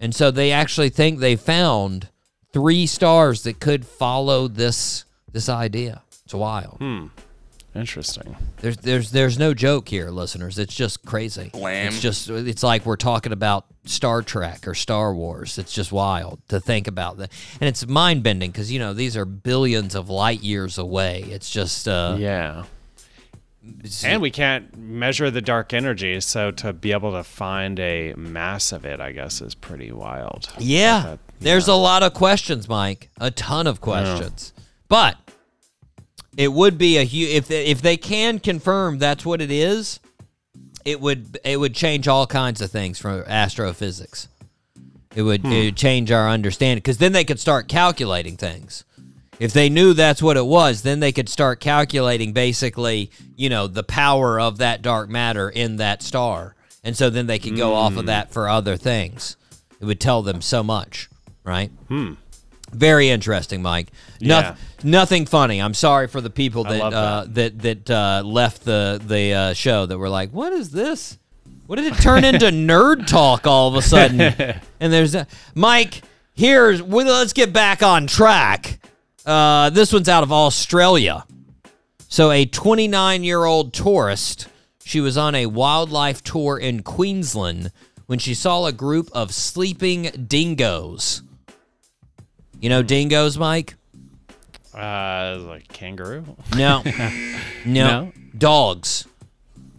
And 0.00 0.12
so 0.12 0.32
they 0.32 0.50
actually 0.50 0.90
think 0.90 1.20
they 1.20 1.36
found 1.36 2.08
three 2.52 2.88
stars 2.88 3.44
that 3.44 3.60
could 3.60 3.86
follow 3.86 4.48
this 4.48 5.04
this 5.30 5.48
idea. 5.48 6.02
It's 6.24 6.34
wild. 6.34 6.78
Interesting. 7.74 8.36
There's 8.62 8.76
there's 8.78 9.12
there's 9.12 9.38
no 9.38 9.54
joke 9.54 9.88
here, 9.88 10.10
listeners. 10.10 10.58
It's 10.58 10.74
just 10.74 11.04
crazy. 11.04 11.50
Lame. 11.54 11.86
It's 11.88 12.00
just 12.00 12.28
it's 12.28 12.62
like 12.64 12.84
we're 12.84 12.96
talking 12.96 13.32
about 13.32 13.66
Star 13.84 14.22
Trek 14.22 14.66
or 14.66 14.74
Star 14.74 15.14
Wars. 15.14 15.56
It's 15.56 15.72
just 15.72 15.92
wild 15.92 16.40
to 16.48 16.58
think 16.58 16.88
about 16.88 17.18
that, 17.18 17.30
and 17.60 17.68
it's 17.68 17.86
mind 17.86 18.24
bending 18.24 18.50
because 18.50 18.72
you 18.72 18.80
know 18.80 18.92
these 18.92 19.16
are 19.16 19.24
billions 19.24 19.94
of 19.94 20.10
light 20.10 20.40
years 20.42 20.78
away. 20.78 21.22
It's 21.28 21.48
just 21.48 21.86
uh, 21.86 22.16
Yeah. 22.18 22.64
it's- 23.78 24.02
And 24.04 24.20
we 24.20 24.30
can't 24.32 24.76
measure 24.76 25.30
the 25.30 25.40
dark 25.42 25.72
energy, 25.72 26.20
so 26.20 26.50
to 26.50 26.72
be 26.72 26.90
able 26.90 27.12
to 27.12 27.22
find 27.22 27.78
a 27.78 28.14
mass 28.14 28.72
of 28.72 28.84
it, 28.84 29.00
I 29.00 29.12
guess, 29.12 29.40
is 29.40 29.54
pretty 29.54 29.92
wild. 29.92 30.48
yeah. 30.58 31.02
That- 31.02 31.18
There's 31.38 31.68
a 31.68 31.74
lot 31.74 32.02
of 32.02 32.14
questions, 32.14 32.68
Mike. 32.68 33.10
A 33.20 33.30
ton 33.30 33.66
of 33.68 33.80
questions, 33.80 34.52
but 34.88 35.16
it 36.36 36.52
would 36.52 36.78
be 36.78 36.98
a 36.98 37.04
huge 37.04 37.30
if 37.30 37.48
they, 37.48 37.66
if 37.66 37.82
they 37.82 37.96
can 37.96 38.38
confirm 38.38 38.98
that's 38.98 39.24
what 39.24 39.40
it 39.40 39.50
is. 39.50 40.00
It 40.84 41.00
would 41.00 41.38
it 41.44 41.58
would 41.58 41.74
change 41.74 42.08
all 42.08 42.26
kinds 42.26 42.60
of 42.60 42.70
things 42.70 42.98
for 42.98 43.24
astrophysics. 43.28 44.28
It 45.14 45.22
would 45.22 45.44
it 45.44 45.64
would 45.64 45.76
change 45.76 46.10
our 46.10 46.28
understanding 46.28 46.78
because 46.78 46.98
then 46.98 47.12
they 47.12 47.24
could 47.24 47.40
start 47.40 47.68
calculating 47.68 48.36
things. 48.36 48.84
If 49.38 49.54
they 49.54 49.70
knew 49.70 49.94
that's 49.94 50.22
what 50.22 50.36
it 50.36 50.44
was, 50.44 50.82
then 50.82 51.00
they 51.00 51.12
could 51.12 51.28
start 51.28 51.60
calculating 51.60 52.32
basically, 52.34 53.10
you 53.36 53.48
know, 53.48 53.66
the 53.66 53.82
power 53.82 54.38
of 54.38 54.58
that 54.58 54.82
dark 54.82 55.08
matter 55.08 55.48
in 55.48 55.76
that 55.76 56.02
star. 56.02 56.54
And 56.84 56.96
so 56.96 57.08
then 57.08 57.26
they 57.26 57.38
could 57.38 57.56
go 57.56 57.74
off 57.74 57.96
of 57.96 58.06
that 58.06 58.32
for 58.32 58.48
other 58.48 58.76
things. 58.76 59.36
It 59.80 59.86
would 59.86 60.00
tell 60.00 60.22
them 60.22 60.42
so 60.42 60.62
much, 60.62 61.08
right? 61.42 61.70
Hmm. 61.88 62.14
Very 62.72 63.10
interesting, 63.10 63.62
Mike. 63.62 63.88
Yeah. 64.18 64.40
Noth- 64.40 64.84
nothing 64.84 65.26
funny. 65.26 65.60
I'm 65.60 65.74
sorry 65.74 66.08
for 66.08 66.20
the 66.20 66.30
people 66.30 66.66
I 66.66 66.78
that 66.78 66.82
uh, 66.92 67.24
that 67.28 67.58
that 67.60 67.90
uh, 67.90 68.22
left 68.24 68.64
the 68.64 69.00
the 69.04 69.32
uh, 69.32 69.54
show 69.54 69.86
that 69.86 69.98
were 69.98 70.08
like, 70.08 70.30
"What 70.30 70.52
is 70.52 70.70
this? 70.70 71.18
What 71.66 71.76
did 71.76 71.92
it 71.92 71.96
turn 72.00 72.24
into 72.24 72.46
nerd 72.50 73.06
talk 73.06 73.46
all 73.46 73.68
of 73.68 73.74
a 73.74 73.82
sudden?" 73.82 74.20
and 74.80 74.92
there's 74.92 75.14
a, 75.14 75.26
Mike. 75.54 76.02
Here's 76.32 76.82
well, 76.82 77.06
let's 77.06 77.32
get 77.32 77.52
back 77.52 77.82
on 77.82 78.06
track. 78.06 78.78
Uh, 79.26 79.70
this 79.70 79.92
one's 79.92 80.08
out 80.08 80.22
of 80.22 80.32
Australia. 80.32 81.24
So 82.08 82.30
a 82.30 82.44
29 82.44 83.22
year 83.22 83.44
old 83.44 83.72
tourist, 83.72 84.48
she 84.84 85.00
was 85.00 85.16
on 85.16 85.34
a 85.34 85.46
wildlife 85.46 86.24
tour 86.24 86.58
in 86.58 86.82
Queensland 86.82 87.70
when 88.06 88.18
she 88.18 88.34
saw 88.34 88.66
a 88.66 88.72
group 88.72 89.08
of 89.12 89.32
sleeping 89.32 90.26
dingoes. 90.26 91.22
You 92.60 92.68
know 92.68 92.82
dingoes, 92.82 93.38
Mike? 93.38 93.74
Uh, 94.74 95.38
like 95.46 95.68
kangaroo. 95.68 96.24
No. 96.56 96.82
no. 97.64 97.84
No? 98.04 98.12
Dogs. 98.36 99.06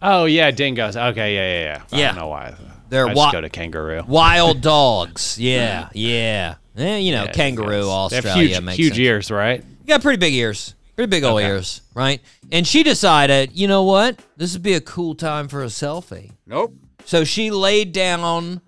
Oh 0.02 0.24
yeah, 0.26 0.50
dingoes. 0.50 0.96
Okay, 0.96 1.34
yeah, 1.34 1.52
yeah, 1.64 1.82
yeah. 1.90 1.98
I 1.98 2.06
don't 2.12 2.16
know 2.16 2.28
why. 2.28 2.54
They're 2.88 3.08
I 3.08 3.14
wa- 3.14 3.24
just 3.26 3.32
go 3.32 3.40
to 3.40 3.48
kangaroo. 3.48 4.02
Wild 4.06 4.60
dogs. 4.60 5.38
Yeah, 5.38 5.88
yeah. 5.94 6.56
Eh, 6.76 6.98
you 6.98 7.12
know, 7.12 7.24
Yeah, 7.24 7.32
kangaroo, 7.32 7.68
dingoes. 7.70 7.88
Australia 7.88 8.48
They 8.48 8.54
have 8.54 8.62
huge, 8.62 8.64
makes 8.66 8.76
huge 8.78 8.88
sense. 8.92 8.98
ears, 8.98 9.30
right? 9.30 9.60
You 9.80 9.86
got 9.86 10.02
pretty 10.02 10.18
big 10.18 10.34
ears. 10.34 10.74
Pretty 10.96 11.08
big 11.08 11.24
old 11.24 11.38
Okay. 11.40 11.48
ears, 11.48 11.80
right? 11.94 12.20
And 12.50 12.66
she 12.66 12.82
decided, 12.82 13.52
you 13.52 13.66
know 13.66 13.82
what? 13.82 14.18
This 14.36 14.52
would 14.52 14.62
be 14.62 14.74
a 14.74 14.80
cool 14.80 15.14
time 15.14 15.48
for 15.48 15.62
a 15.62 15.66
selfie. 15.66 16.32
Nope. 16.46 16.74
So 17.06 17.24
she 17.24 17.50
laid 17.50 17.92
down 17.92 18.60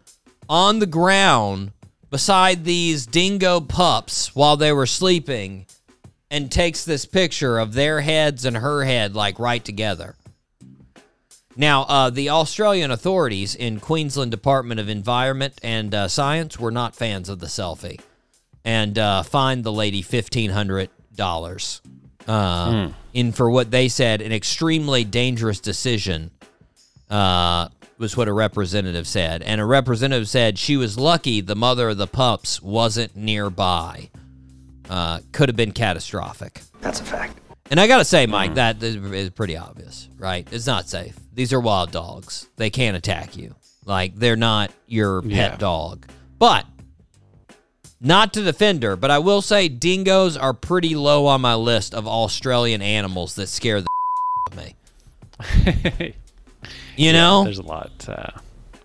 on 0.48 0.78
the 0.78 0.86
ground 0.86 1.72
beside 2.14 2.64
these 2.64 3.06
dingo 3.06 3.58
pups 3.58 4.36
while 4.36 4.56
they 4.56 4.72
were 4.72 4.86
sleeping 4.86 5.66
and 6.30 6.48
takes 6.48 6.84
this 6.84 7.04
picture 7.04 7.58
of 7.58 7.72
their 7.72 8.02
heads 8.02 8.44
and 8.44 8.58
her 8.58 8.84
head 8.84 9.16
like 9.16 9.36
right 9.40 9.64
together. 9.64 10.14
Now, 11.56 11.82
uh, 11.82 12.10
the 12.10 12.30
Australian 12.30 12.92
authorities 12.92 13.56
in 13.56 13.80
Queensland 13.80 14.30
Department 14.30 14.78
of 14.78 14.88
Environment 14.88 15.58
and 15.60 15.92
uh, 15.92 16.06
Science 16.06 16.56
were 16.56 16.70
not 16.70 16.94
fans 16.94 17.28
of 17.28 17.40
the 17.40 17.46
selfie 17.46 18.00
and 18.64 18.96
uh, 18.96 19.24
fined 19.24 19.64
the 19.64 19.72
lady 19.72 20.00
fifteen 20.00 20.50
hundred 20.52 20.90
dollars 21.16 21.82
uh, 22.28 22.90
in 23.12 23.32
for 23.32 23.50
what 23.50 23.72
they 23.72 23.88
said 23.88 24.22
an 24.22 24.30
extremely 24.30 25.02
dangerous 25.02 25.58
decision. 25.58 26.30
Uh, 27.10 27.70
was 28.04 28.18
what 28.18 28.28
a 28.28 28.32
representative 28.34 29.06
said, 29.06 29.42
and 29.42 29.62
a 29.62 29.64
representative 29.64 30.28
said 30.28 30.58
she 30.58 30.76
was 30.76 30.98
lucky 30.98 31.40
the 31.40 31.56
mother 31.56 31.88
of 31.88 31.96
the 31.96 32.06
pups 32.06 32.60
wasn't 32.60 33.16
nearby. 33.16 34.10
Uh, 34.90 35.20
could 35.32 35.48
have 35.48 35.56
been 35.56 35.72
catastrophic. 35.72 36.60
That's 36.82 37.00
a 37.00 37.04
fact. 37.04 37.38
And 37.70 37.80
I 37.80 37.86
gotta 37.86 38.04
say, 38.04 38.26
Mike, 38.26 38.56
that 38.56 38.82
is 38.82 38.96
is 38.96 39.30
pretty 39.30 39.56
obvious, 39.56 40.10
right? 40.18 40.46
It's 40.52 40.66
not 40.66 40.86
safe. 40.86 41.16
These 41.32 41.54
are 41.54 41.60
wild 41.60 41.92
dogs. 41.92 42.46
They 42.56 42.68
can't 42.68 42.94
attack 42.94 43.38
you. 43.38 43.54
Like 43.86 44.14
they're 44.16 44.36
not 44.36 44.70
your 44.86 45.22
pet 45.22 45.30
Yeah. 45.30 45.56
dog. 45.56 46.06
But 46.38 46.66
not 48.02 48.34
to 48.34 48.42
defend 48.42 48.82
her, 48.82 48.96
but 48.96 49.10
I 49.10 49.18
will 49.20 49.40
say 49.40 49.68
dingoes 49.68 50.36
are 50.36 50.52
pretty 50.52 50.94
low 50.94 51.24
on 51.24 51.40
my 51.40 51.54
list 51.54 51.94
of 51.94 52.06
Australian 52.06 52.82
animals 52.82 53.34
that 53.36 53.46
scare 53.48 53.80
the 53.80 53.88
of 54.50 54.56
me. 55.98 56.14
You 56.96 57.12
know, 57.12 57.44
There's 57.44 57.58
a 57.58 57.62
lot. 57.62 58.08
Uh, 58.08 58.30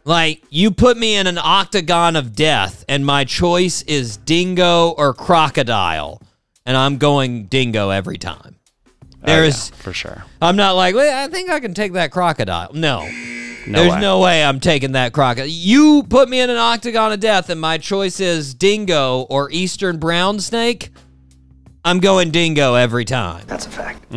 like 0.05 0.43
you 0.49 0.72
put 0.72 0.97
me 0.97 1.16
in 1.16 1.28
an 1.28 1.38
octagon 1.38 2.16
of 2.16 2.36
death, 2.36 2.86
and 2.88 3.05
my 3.05 3.24
choice 3.26 3.82
is 3.84 4.18
dingo 4.18 4.89
or 4.91 5.14
crocodile, 5.14 6.22
and 6.66 6.76
I'm 6.76 6.97
going 6.97 7.45
dingo 7.45 7.89
every 7.89 8.18
time. 8.18 8.55
There's 9.22 9.72
oh, 9.72 9.76
yeah, 9.76 9.84
for 9.84 9.93
sure. 9.93 10.24
I'm 10.41 10.55
not 10.55 10.74
like, 10.74 10.95
well, 10.95 11.26
I 11.26 11.32
think 11.32 11.49
I 11.49 11.60
can 11.60 11.74
take 11.74 11.93
that 11.93 12.12
crocodile. 12.12 12.72
No. 12.74 13.07
No 13.68 13.80
There's 13.82 13.93
way. 13.93 13.99
no 13.99 14.20
way 14.20 14.43
I'm 14.43 14.60
taking 14.60 14.93
that 14.93 15.14
crocodile. 15.14 15.45
You 15.45 16.03
put 16.03 16.30
me 16.30 16.39
in 16.39 16.49
an 16.49 16.57
octagon 16.57 17.12
of 17.12 17.20
death, 17.20 17.49
and 17.49 17.60
my 17.60 17.78
choice 17.78 18.20
is 18.20 18.53
dingo 18.53 19.28
or 19.30 19.51
eastern 19.51 19.99
brown 19.99 20.39
snake. 20.39 20.91
I'm 21.84 21.99
going 21.99 22.32
dingo 22.32 22.76
every 22.76 23.05
time. 23.05 23.43
That's 23.47 23.68
a 23.68 23.70
fact. 23.70 24.12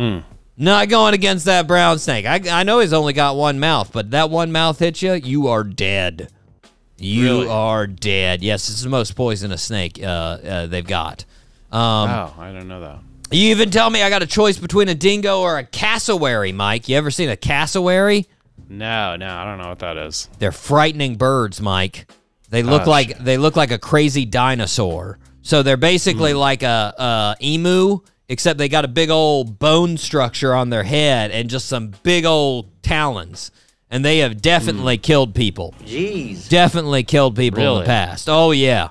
Not 0.55 0.87
going 0.89 1.13
against 1.13 1.45
that 1.45 1.67
brown 1.67 1.97
snake. 1.99 2.25
I, 2.25 2.39
I 2.59 2.63
know 2.63 2.79
he's 2.79 2.93
only 2.93 3.13
got 3.13 3.35
one 3.35 3.59
mouth, 3.59 3.91
but 3.91 4.11
that 4.11 4.29
one 4.29 4.51
mouth 4.51 4.77
hits 4.79 5.01
you, 5.01 5.13
you 5.13 5.47
are 5.47 5.63
dead. 5.63 6.29
You 6.99 7.23
Really? 7.23 7.47
are 7.49 7.87
dead. 7.87 8.43
Yes, 8.43 8.69
it's 8.69 8.83
the 8.83 8.89
most 8.89 9.15
poisonous 9.15 9.63
snake 9.63 9.99
uh, 10.01 10.05
uh, 10.05 10.65
they've 10.67 10.85
got. 10.85 11.25
Um, 11.71 12.09
oh, 12.09 12.33
I 12.37 12.51
don't 12.53 12.67
know 12.67 12.81
that. 12.81 12.99
You 13.31 13.49
even 13.49 13.71
tell 13.71 13.89
me 13.89 14.03
I 14.03 14.09
got 14.11 14.21
a 14.21 14.27
choice 14.27 14.57
between 14.59 14.89
a 14.89 14.95
dingo 14.95 15.41
or 15.41 15.57
a 15.57 15.63
cassowary, 15.63 16.51
Mike. 16.51 16.87
You 16.87 16.97
ever 16.97 17.09
seen 17.09 17.29
a 17.29 17.35
cassowary? 17.35 18.27
No, 18.69 19.15
no, 19.15 19.27
I 19.27 19.43
don't 19.43 19.57
know 19.57 19.69
what 19.69 19.79
that 19.79 19.97
is. 19.97 20.29
They're 20.37 20.51
frightening 20.51 21.15
birds, 21.15 21.59
Mike. 21.59 22.05
They 22.51 22.61
look 22.61 22.85
Oh, 22.85 22.91
like 22.91 23.07
shit. 23.07 23.23
they 23.25 23.37
look 23.37 23.55
like 23.55 23.71
a 23.71 23.79
crazy 23.79 24.25
dinosaur. 24.25 25.17
So 25.41 25.63
they're 25.63 25.77
basically 25.77 26.33
like 26.35 26.61
a, 26.61 26.93
a 26.97 27.43
emu, 27.43 27.99
except 28.29 28.57
they 28.57 28.69
got 28.69 28.85
a 28.85 28.89
big 28.89 29.09
old 29.09 29.59
bone 29.59 29.97
structure 29.97 30.53
on 30.53 30.69
their 30.69 30.83
head 30.83 31.31
and 31.31 31.49
just 31.49 31.67
some 31.67 31.93
big 32.03 32.25
old 32.25 32.69
talons. 32.81 33.51
And 33.89 34.03
they 34.03 34.19
have 34.19 34.41
definitely 34.41 34.97
hmm. 34.97 35.01
killed 35.01 35.35
people. 35.35 35.75
Jeez. 35.83 36.49
Definitely 36.49 37.03
killed 37.03 37.35
people 37.35 37.77
in 37.77 37.79
the 37.79 37.85
past. 37.85 38.27
Oh 38.29 38.51
yeah. 38.51 38.89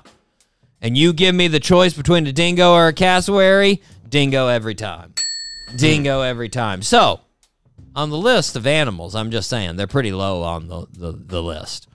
And 0.81 0.97
you 0.97 1.13
give 1.13 1.33
me 1.33 1.47
the 1.47 1.59
choice 1.59 1.93
between 1.93 2.27
a 2.27 2.33
dingo 2.33 2.73
or 2.73 2.87
a 2.87 2.93
cassowary, 2.93 3.81
dingo 4.07 4.47
every 4.47 4.75
time. 4.75 5.13
Dingo 5.75 6.19
hmm. 6.19 6.25
every 6.25 6.49
time. 6.49 6.81
So, 6.81 7.19
on 7.95 8.09
the 8.09 8.17
list 8.17 8.55
of 8.55 8.65
animals, 8.65 9.15
I'm 9.15 9.31
just 9.31 9.49
saying 9.49 9.75
they're 9.75 9.87
pretty 9.87 10.11
low 10.11 10.41
on 10.43 10.67
the, 10.67 10.87
the, 10.91 11.11
the 11.11 11.43
list. 11.43 11.87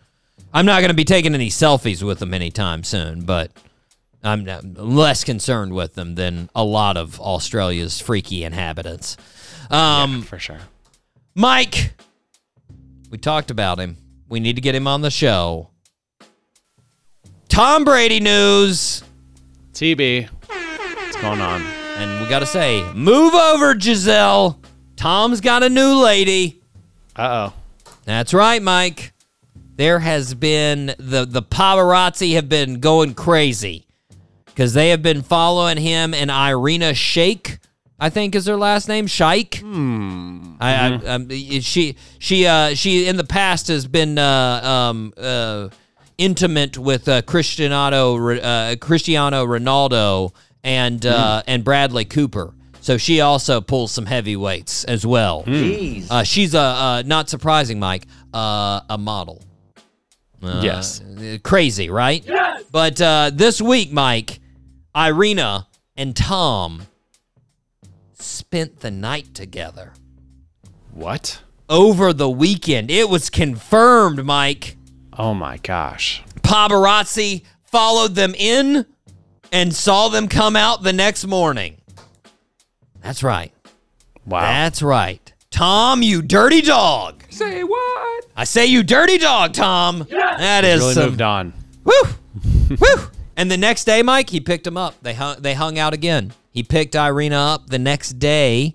I'm 0.53 0.67
not 0.67 0.81
going 0.81 0.91
to 0.91 0.95
be 0.95 1.05
taking 1.05 1.35
any 1.35 1.49
selfies 1.49 2.03
with 2.03 2.21
them 2.21 2.33
anytime 2.33 2.83
soon, 2.85 3.23
but 3.23 3.51
I'm 4.23 4.47
less 4.75 5.25
concerned 5.25 5.73
with 5.73 5.95
them 5.95 6.15
than 6.17 6.51
a 6.55 6.65
lot 6.65 6.97
of 6.97 7.21
Australia's 7.21 8.01
freaky 8.01 8.45
inhabitants. 8.45 9.17
Um, 9.71 10.23
For 10.23 10.39
sure. 10.39 10.59
Mike, 11.35 11.93
we 13.11 13.19
talked 13.19 13.51
about 13.51 13.79
him. 13.79 13.97
We 14.29 14.41
need 14.41 14.57
to 14.57 14.63
get 14.63 14.75
him 14.75 14.87
on 14.87 15.03
the 15.03 15.11
show. 15.11 15.71
Tom 17.49 17.85
Brady 17.85 18.21
news. 18.21 19.03
TB. 19.73 20.29
What's 20.29 21.17
going 21.17 21.41
on? 21.41 21.63
And 21.97 22.23
we 22.23 22.29
got 22.29 22.41
to 22.41 22.47
say, 22.47 22.83
move 22.93 23.35
over, 23.35 23.75
Gisele. 23.75 24.61
Tom's 24.97 25.41
got 25.41 25.63
a 25.63 25.69
new 25.69 26.03
lady. 26.03 26.61
Uh 27.17 27.51
oh. 27.51 27.53
That's 28.05 28.35
right, 28.35 28.63
Mike. 28.63 29.13
There 29.77 29.99
has 30.01 30.35
been 30.35 30.95
the 30.99 31.25
the 31.25 31.43
paparazzi 31.43 32.35
have 32.35 32.49
been 32.49 32.81
going 32.81 33.15
crazy 33.15 33.88
because 34.59 34.75
they 34.75 34.89
have 34.89 35.03
been 35.03 35.23
following 35.23 35.77
him 35.77 36.13
and 36.13 36.33
Irina 36.33 36.91
Shayk, 36.91 37.61
I 38.01 38.11
think 38.11 38.35
is 38.35 38.47
her 38.47 38.57
last 38.57 38.89
name, 38.89 39.07
Shaik. 39.07 39.61
Hmm. 39.61 40.55
I, 40.59 40.75
I, 40.75 40.95
um, 41.07 41.31
she 41.31 41.95
she 42.19 42.45
uh, 42.45 42.75
she 42.75 43.07
in 43.07 43.17
the 43.17 43.23
past 43.23 43.69
has 43.69 43.87
been 43.87 44.19
uh, 44.19 44.61
um, 44.65 45.15
uh, 45.17 45.69
intimate 46.19 46.77
with 46.77 47.09
uh, 47.09 47.23
Cristiano 47.23 48.31
uh, 48.37 48.75
Cristiano 48.81 49.47
Ronaldo 49.47 50.35
and 50.65 51.07
uh, 51.07 51.45
and 51.47 51.63
Bradley 51.63 52.05
Cooper. 52.05 52.53
So 52.81 52.97
she 52.97 53.21
also 53.21 53.61
pulls 53.61 53.93
some 53.93 54.07
heavy 54.07 54.35
weights 54.35 54.83
as 54.83 55.07
well. 55.07 55.45
Jeez. 55.45 56.11
Uh, 56.11 56.25
she's 56.25 56.55
a 56.55 56.59
uh, 56.61 57.03
not 57.07 57.29
surprising, 57.31 57.79
Mike, 57.79 58.09
uh, 58.35 58.81
a 58.91 58.99
model. 58.99 59.41
Uh, 60.43 60.63
Yes. 60.65 61.01
Crazy, 61.45 61.91
right? 61.91 62.25
Yes. 62.27 62.65
But 62.73 63.01
uh, 63.01 63.31
this 63.33 63.61
week, 63.61 63.93
Mike, 63.93 64.41
Irina 64.99 65.69
and 65.97 66.17
Tom 66.17 66.89
spent 68.19 68.81
the 68.81 68.91
night 68.91 69.33
together 69.33 69.93
What? 70.93 71.41
over 71.69 72.13
the 72.13 72.29
weekend. 72.29 72.91
It 72.91 73.09
was 73.09 73.31
confirmed, 73.31 74.25
Mike. 74.25 74.77
Oh 75.17 75.35
my 75.35 75.59
gosh. 75.59 76.25
Paparazzi 76.41 77.43
followed 77.65 78.17
them 78.17 78.35
in 78.35 78.87
and 79.53 79.73
saw 79.75 80.09
them 80.09 80.27
come 80.27 80.57
out 80.57 80.83
the 80.83 80.93
next 80.93 81.27
morning. 81.27 81.77
That's 83.01 83.23
right. 83.23 83.53
Wow. 84.27 84.41
That's 84.41 84.83
right. 84.83 85.33
Tom, 85.51 86.03
you 86.03 86.23
dirty 86.23 86.61
dog. 86.61 87.23
Say 87.31 87.63
what? 87.63 88.27
I 88.37 88.45
say 88.45 88.67
you 88.67 88.83
dirty 88.83 89.19
dog, 89.19 89.53
Tom. 89.53 90.07
That 90.11 90.65
is 90.65 90.81
really 90.81 90.95
some 90.95 91.05
moved 91.11 91.23
on. 91.23 91.53
Woo! 91.85 91.93
Woo! 92.71 93.11
And 93.39 93.49
the 93.49 93.57
next 93.57 93.85
day, 93.85 94.03
Mike, 94.03 94.31
he 94.31 94.41
picked 94.41 94.67
him 94.67 94.77
up. 94.77 94.97
They 95.01 95.15
hung, 95.15 95.41
they 95.41 95.55
hung 95.55 95.79
out 95.79 95.95
again. 95.95 96.33
He 96.51 96.65
picked 96.65 96.97
Irina 96.97 97.37
up 97.37 97.69
the 97.69 97.79
next 97.79 98.19
day. 98.19 98.75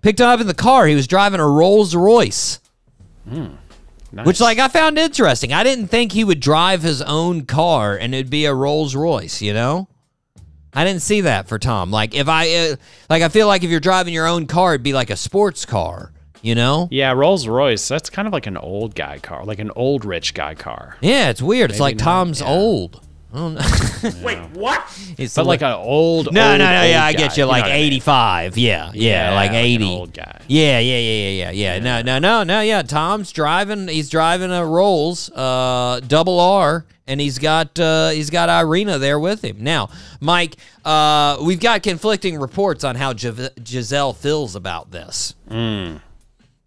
Picked 0.00 0.18
her 0.18 0.24
up 0.24 0.40
in 0.40 0.46
the 0.46 0.54
car. 0.54 0.86
He 0.86 0.94
was 0.94 1.06
driving 1.06 1.40
a 1.40 1.46
Rolls 1.46 1.94
Royce, 1.94 2.58
Nice. 3.26 4.24
which, 4.24 4.40
like, 4.40 4.58
I 4.58 4.68
found 4.68 4.98
interesting. 4.98 5.52
I 5.52 5.62
didn't 5.62 5.88
think 5.88 6.12
he 6.12 6.24
would 6.24 6.40
drive 6.40 6.80
his 6.82 7.02
own 7.02 7.44
car 7.44 7.94
and 7.96 8.14
it'd 8.14 8.30
be 8.30 8.46
a 8.46 8.54
Rolls 8.54 8.94
Royce. 8.94 9.42
You 9.42 9.52
know, 9.52 9.88
I 10.72 10.84
didn't 10.84 11.02
see 11.02 11.20
that 11.22 11.46
for 11.46 11.58
Tom. 11.58 11.90
Like, 11.90 12.14
if 12.14 12.28
I, 12.28 12.54
uh, 12.54 12.76
like, 13.10 13.22
I 13.22 13.28
feel 13.28 13.46
like 13.46 13.62
if 13.62 13.68
you're 13.68 13.78
driving 13.80 14.14
your 14.14 14.26
own 14.26 14.46
car, 14.46 14.72
it'd 14.72 14.82
be 14.82 14.94
like 14.94 15.10
a 15.10 15.16
sports 15.16 15.66
car. 15.66 16.12
You 16.40 16.54
know? 16.54 16.88
Yeah, 16.90 17.12
Rolls 17.12 17.46
Royce. 17.46 17.88
That's 17.88 18.08
kind 18.08 18.26
of 18.26 18.32
like 18.32 18.46
an 18.46 18.56
old 18.56 18.94
guy 18.94 19.18
car, 19.18 19.44
like 19.44 19.58
an 19.58 19.72
old 19.76 20.04
rich 20.04 20.32
guy 20.32 20.54
car. 20.54 20.96
Yeah, 21.02 21.28
it's 21.28 21.42
weird. 21.42 21.70
It's 21.70 21.80
like 21.80 21.96
not, 21.96 22.04
Tom's 22.04 22.40
yeah. 22.40 22.48
old. 22.48 23.02
I 23.36 23.38
don't 23.38 23.54
know. 23.54 24.24
Wait, 24.24 24.38
what? 24.52 24.82
It's 25.18 25.34
But 25.34 25.42
a 25.44 25.48
like 25.48 25.60
an 25.62 25.72
old. 25.72 26.32
No, 26.32 26.50
old, 26.52 26.58
no, 26.58 26.64
no. 26.72 26.80
old 26.80 26.90
Yeah, 26.90 27.04
I 27.04 27.12
guy. 27.12 27.18
get 27.18 27.36
you. 27.36 27.42
know 27.44 27.48
Like 27.48 27.64
what 27.64 27.72
I 27.72 27.76
mean? 27.76 27.86
85. 27.86 28.56
Yeah, 28.58 28.90
yeah, 28.94 29.30
Yeah, 29.30 29.34
like 29.34 29.50
like 29.50 29.50
an 29.50 29.64
80. 29.64 29.84
old 29.84 30.12
guy. 30.14 30.40
Yeah, 30.48 30.78
yeah, 30.78 30.98
yeah, 30.98 31.28
yeah, 31.28 31.50
yeah, 31.50 31.74
yeah. 31.74 31.78
No, 31.80 32.02
no, 32.02 32.18
no, 32.18 32.42
no. 32.44 32.60
Yeah, 32.62 32.82
Tom's 32.82 33.30
driving. 33.32 33.88
He's 33.88 34.08
driving 34.08 34.50
a 34.50 34.64
Rolls, 34.64 35.30
uh, 35.32 36.00
double 36.06 36.40
R, 36.40 36.86
and 37.06 37.20
he's 37.20 37.38
got 37.38 37.78
uh, 37.78 38.08
he's 38.08 38.30
got 38.30 38.48
Irina 38.48 38.98
there 38.98 39.18
with 39.20 39.42
him. 39.44 39.58
Now, 39.60 39.90
Mike, 40.20 40.56
uh, 40.84 41.36
we've 41.42 41.60
got 41.60 41.82
conflicting 41.82 42.38
reports 42.38 42.84
on 42.84 42.96
how 42.96 43.12
Gi- 43.12 43.50
Gisele 43.62 44.14
feels 44.14 44.56
about 44.56 44.92
this. 44.92 45.34
Hmm. 45.48 45.96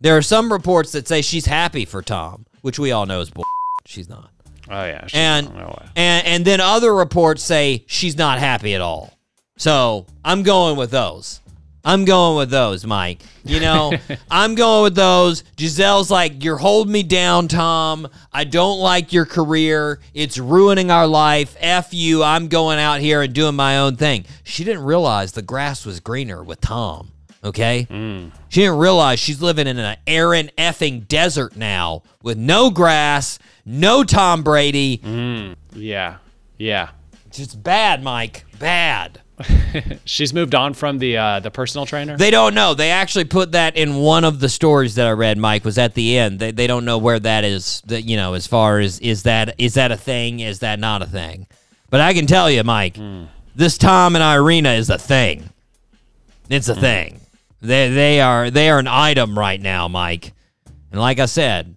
There 0.02 0.16
are 0.16 0.22
some 0.22 0.52
reports 0.52 0.92
that 0.94 1.08
say 1.08 1.22
she's 1.22 1.46
happy 1.48 1.84
for 1.86 2.02
Tom, 2.02 2.46
which 2.62 2.78
we 2.80 2.92
all 2.92 3.06
know 3.06 3.22
is 3.22 3.30
bull. 3.32 3.44
She's 3.86 4.08
not. 4.08 4.30
Oh 4.70 4.86
yeah. 4.86 5.08
And, 5.14 5.48
oh, 5.48 5.80
and 5.96 6.28
and 6.28 6.46
then 6.46 6.62
other 6.62 6.94
reports 6.94 7.44
say 7.44 7.84
she's 7.88 8.18
not 8.18 8.40
happy 8.40 8.76
at 8.76 8.82
all. 8.82 9.18
So 9.58 10.06
I'm 10.24 10.44
going 10.44 10.78
with 10.78 10.92
those. 10.92 11.42
I'm 11.84 12.06
going 12.06 12.38
with 12.38 12.50
those, 12.50 12.86
Mike. 12.86 13.22
You 13.44 13.60
know, 13.62 13.94
I'm 14.32 14.56
going 14.56 14.84
with 14.84 14.96
those. 14.96 15.44
Gisele's 15.56 16.12
like, 16.12 16.44
you're 16.44 16.58
holding 16.58 16.92
me 16.92 17.04
down, 17.04 17.48
Tom. 17.48 18.08
I 18.34 18.44
don't 18.44 18.80
like 18.80 19.14
your 19.14 19.26
career. 19.26 20.00
It's 20.14 20.38
ruining 20.38 20.92
our 20.92 21.08
life. 21.08 21.56
F 21.60 21.94
you. 21.94 22.22
I'm 22.22 22.48
going 22.48 22.80
out 22.80 23.00
here 23.00 23.22
and 23.22 23.34
doing 23.34 23.56
my 23.56 23.80
own 23.80 23.96
thing. 23.96 24.26
She 24.44 24.64
didn't 24.64 24.84
realize 24.84 25.32
the 25.32 25.42
grass 25.42 25.86
was 25.86 26.00
greener 26.00 26.44
with 26.44 26.62
Tom. 26.62 27.12
Okay? 27.44 27.88
Mm. 27.90 28.32
She 28.50 28.62
didn't 28.62 28.80
realize 28.80 29.20
she's 29.20 29.42
living 29.42 29.68
in 29.68 29.78
an 29.78 29.98
arid 30.06 30.52
effing 30.58 31.08
desert 31.08 31.56
now 31.56 32.04
with 32.22 32.38
no 32.38 32.70
grass, 32.70 33.40
no 33.66 34.04
Tom 34.04 34.44
Brady. 34.44 34.98
Mm. 34.98 35.56
Yeah. 35.74 36.18
Yeah. 36.58 36.90
Just 37.32 37.62
bad, 37.64 38.04
Mike. 38.04 38.46
Bad. 38.60 39.22
She's 40.06 40.34
moved 40.34 40.54
on 40.54 40.74
from 40.74 40.98
the 41.00 41.18
uh, 41.18 41.40
the 41.40 41.52
personal 41.52 41.86
trainer. 41.86 42.18
They 42.18 42.32
don't 42.32 42.54
know. 42.54 42.74
They 42.74 42.92
actually 42.92 43.26
put 43.26 43.54
that 43.54 43.78
in 43.78 43.96
one 43.96 44.26
of 44.26 44.40
the 44.40 44.50
stories 44.50 44.96
that 44.96 45.08
I 45.08 45.12
read. 45.12 45.38
Mike 45.38 45.64
was 45.64 45.78
at 45.78 45.94
the 45.94 46.18
end. 46.18 46.40
They, 46.40 46.52
they 46.52 46.68
don't 46.68 46.84
know 46.84 46.98
where 46.98 47.20
that 47.20 47.46
is. 47.46 47.82
That 47.86 48.02
you 48.02 48.18
know, 48.18 48.34
as 48.34 48.48
far 48.48 48.80
as 48.80 49.00
is 49.00 49.24
that 49.24 49.56
is 49.58 49.76
that 49.76 49.92
a 49.92 49.98
thing? 49.98 50.42
Is 50.42 50.60
that 50.60 50.80
not 50.80 51.02
a 51.02 51.06
thing? 51.06 51.48
But 51.90 52.02
I 52.02 52.14
can 52.14 52.28
tell 52.28 52.52
you, 52.52 52.64
Mike, 52.64 52.96
mm. 52.96 53.28
this 53.56 53.78
Tom 53.78 54.16
and 54.16 54.24
Irina 54.24 54.72
is 54.72 54.90
a 54.90 54.98
thing. 54.98 55.50
It's 56.50 56.68
a 56.68 56.76
thing. 56.76 57.22
They 57.62 57.89
they 57.89 58.22
are 58.22 58.49
they 58.49 58.70
are 58.70 58.80
an 58.80 58.88
item 58.88 59.38
right 59.38 59.62
now, 59.62 59.88
Mike. 59.88 60.34
And 60.91 60.99
like 60.99 61.20
I 61.20 61.26
said, 61.26 61.76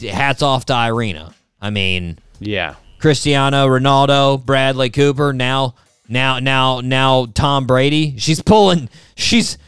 hats 0.00 0.42
off 0.42 0.66
to 0.66 0.74
Irina. 0.74 1.34
I 1.60 1.70
mean, 1.70 2.18
yeah. 2.40 2.74
Cristiano 2.98 3.66
Ronaldo, 3.68 4.44
Bradley 4.44 4.90
Cooper, 4.90 5.32
now 5.32 5.74
now 6.08 6.38
now 6.38 6.80
now 6.80 7.26
Tom 7.34 7.66
Brady. 7.66 8.16
She's 8.18 8.42
pulling 8.42 8.88
she's 9.16 9.58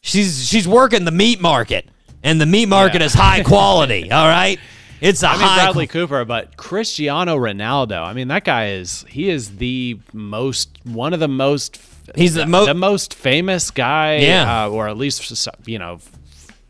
she's 0.00 0.48
she's 0.48 0.66
working 0.66 1.04
the 1.04 1.10
meat 1.10 1.40
market. 1.40 1.88
And 2.22 2.40
the 2.40 2.46
meat 2.46 2.66
market 2.66 3.00
Yeah. 3.02 3.06
is 3.06 3.14
high 3.14 3.42
quality, 3.44 4.10
all 4.10 4.26
right? 4.26 4.58
It's 5.00 5.22
a 5.22 5.28
I 5.28 5.32
mean 5.32 5.40
Bradley 5.56 5.86
Cooper, 5.86 6.24
but 6.24 6.56
Cristiano 6.56 7.36
Ronaldo. 7.36 8.02
I 8.04 8.12
mean 8.12 8.28
that 8.28 8.44
guy 8.44 8.68
is 8.70 9.04
he 9.08 9.28
is 9.28 9.56
the 9.56 9.98
most 10.12 10.78
one 10.84 11.12
of 11.12 11.20
the 11.20 11.28
most 11.28 11.80
He's 12.14 12.34
the 12.34 12.46
mo- 12.46 12.66
the 12.66 12.74
most 12.74 13.14
famous 13.14 13.70
guy, 13.70 14.16
Yeah. 14.18 14.64
uh, 14.66 14.68
or 14.70 14.88
at 14.88 14.96
least 14.96 15.48
you 15.66 15.78
know 15.78 15.98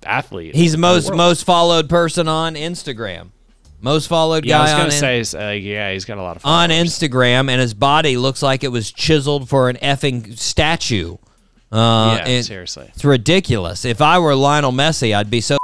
athlete. 0.05 0.55
He's 0.55 0.73
the 0.73 0.79
most 0.79 1.13
most 1.13 1.45
followed 1.45 1.89
person 1.89 2.27
on 2.29 2.55
Instagram. 2.55 3.29
Most 3.83 4.07
followed 4.09 4.47
Yeah, 4.47 4.59
I 4.61 4.63
was 4.63 4.71
gonna 4.73 4.85
on, 4.85 5.23
say, 5.23 5.49
uh, 5.49 5.51
yeah, 5.53 5.93
he's 5.93 6.07
got 6.07 6.17
a 6.19 6.23
lot 6.23 6.37
of 6.37 6.47
on. 6.47 6.71
Instagram, 6.71 7.51
and 7.51 7.61
his 7.61 7.75
body 7.75 8.17
looks 8.17 8.43
like 8.43 8.65
it 8.65 8.69
was 8.73 8.91
chiseled 8.91 9.49
for 9.51 9.69
an 9.69 9.77
effing 9.77 10.37
statue. 10.39 11.19
Uh, 11.71 12.21
Yeah, 12.27 12.41
seriously. 12.41 12.91
It's 12.95 13.05
ridiculous. 13.05 13.85
If 13.85 14.01
I 14.01 14.19
were 14.19 14.35
Lionel 14.35 14.73
Messi, 14.73 15.15
I'd 15.15 15.29
be 15.31 15.43
so 15.43 15.59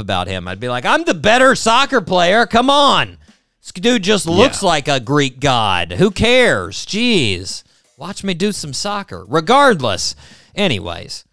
about 0.00 0.28
him. 0.28 0.46
I'd 0.46 0.60
be 0.60 0.68
like, 0.68 0.84
I'm 0.84 1.04
the 1.04 1.14
better 1.14 1.54
soccer 1.54 2.00
player. 2.00 2.46
Come 2.46 2.70
on. 2.70 3.18
This 3.60 3.72
dude 3.72 4.02
just 4.04 4.26
looks 4.26 4.62
Yeah. 4.62 4.68
like 4.68 4.88
a 4.88 5.00
Greek 5.00 5.40
god. 5.40 5.92
Who 5.92 6.10
cares? 6.10 6.86
Jeez. 6.86 7.64
Watch 7.96 8.22
me 8.22 8.32
do 8.34 8.52
some 8.52 8.72
soccer. 8.72 9.24
Regardless. 9.26 10.14
Anyways, 10.54 11.24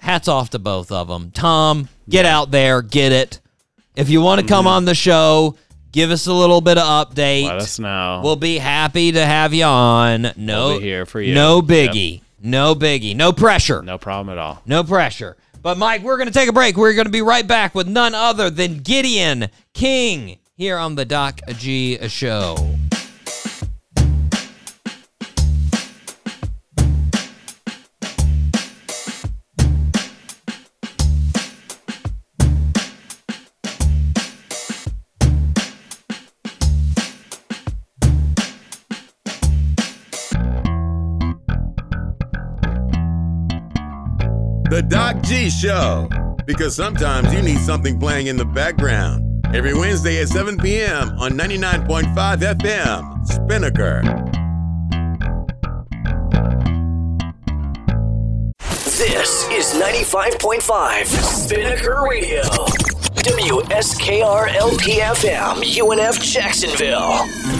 hats 0.00 0.26
off 0.28 0.50
to 0.50 0.58
both 0.58 0.90
of 0.90 1.06
them. 1.08 1.30
Tom, 1.30 1.88
get 2.08 2.26
out 2.26 2.50
there, 2.50 2.82
get 2.82 3.12
it. 3.12 3.40
If 3.94 4.08
you 4.08 4.20
want 4.20 4.40
to 4.40 4.46
come 4.46 4.64
mm-hmm. 4.64 4.74
on 4.74 4.84
the 4.84 4.94
show, 4.94 5.56
give 5.92 6.10
us 6.10 6.26
a 6.26 6.32
little 6.32 6.60
bit 6.60 6.78
of 6.78 6.84
update. 6.84 7.44
Let 7.46 7.56
us 7.56 7.78
know. 7.78 8.20
We'll 8.24 8.36
be 8.36 8.58
happy 8.58 9.12
to 9.12 9.24
have 9.24 9.54
you 9.54 9.64
on. 9.64 10.32
No, 10.36 10.68
We'll 10.68 10.80
here 10.80 11.06
for 11.06 11.20
you. 11.20 11.34
No 11.34 11.56
Yep. 11.56 11.64
biggie. 11.64 12.22
No 12.42 12.74
biggie. 12.74 13.14
No 13.14 13.32
pressure. 13.32 13.82
no 13.82 13.98
problem 13.98 14.32
at 14.36 14.38
all. 14.38 14.62
No 14.66 14.82
pressure. 14.82 15.36
But 15.62 15.76
Mike, 15.76 16.02
we're 16.02 16.16
going 16.16 16.28
to 16.28 16.32
take 16.32 16.48
a 16.48 16.52
break. 16.52 16.76
We're 16.76 16.94
going 16.94 17.06
to 17.06 17.12
be 17.12 17.22
right 17.22 17.46
back 17.46 17.74
with 17.74 17.86
none 17.86 18.14
other 18.14 18.48
than 18.48 18.78
Gideon 18.78 19.48
King 19.74 20.38
here 20.56 20.78
on 20.78 20.94
the 20.94 21.04
Doc 21.04 21.40
G 21.58 21.98
Show. 22.08 22.79
G 45.30 45.48
Show. 45.48 46.08
Because 46.44 46.74
sometimes 46.74 47.32
you 47.32 47.40
need 47.40 47.58
something 47.58 48.00
playing 48.00 48.26
in 48.26 48.36
the 48.36 48.44
background. 48.44 49.46
Every 49.54 49.74
Wednesday 49.74 50.20
at 50.20 50.26
7 50.28 50.58
p.m. 50.58 51.10
on 51.20 51.38
99.5 51.38 52.14
FM, 52.58 53.24
Spinnaker. 53.28 54.02
This 58.58 59.46
is 59.50 59.80
95.5 59.80 61.06
Spinnaker 61.06 62.02
Radio. 62.10 62.42
WSKR 63.22 64.48
LPFM, 64.48 65.62
UNF 65.62 66.20
Jacksonville. 66.20 67.59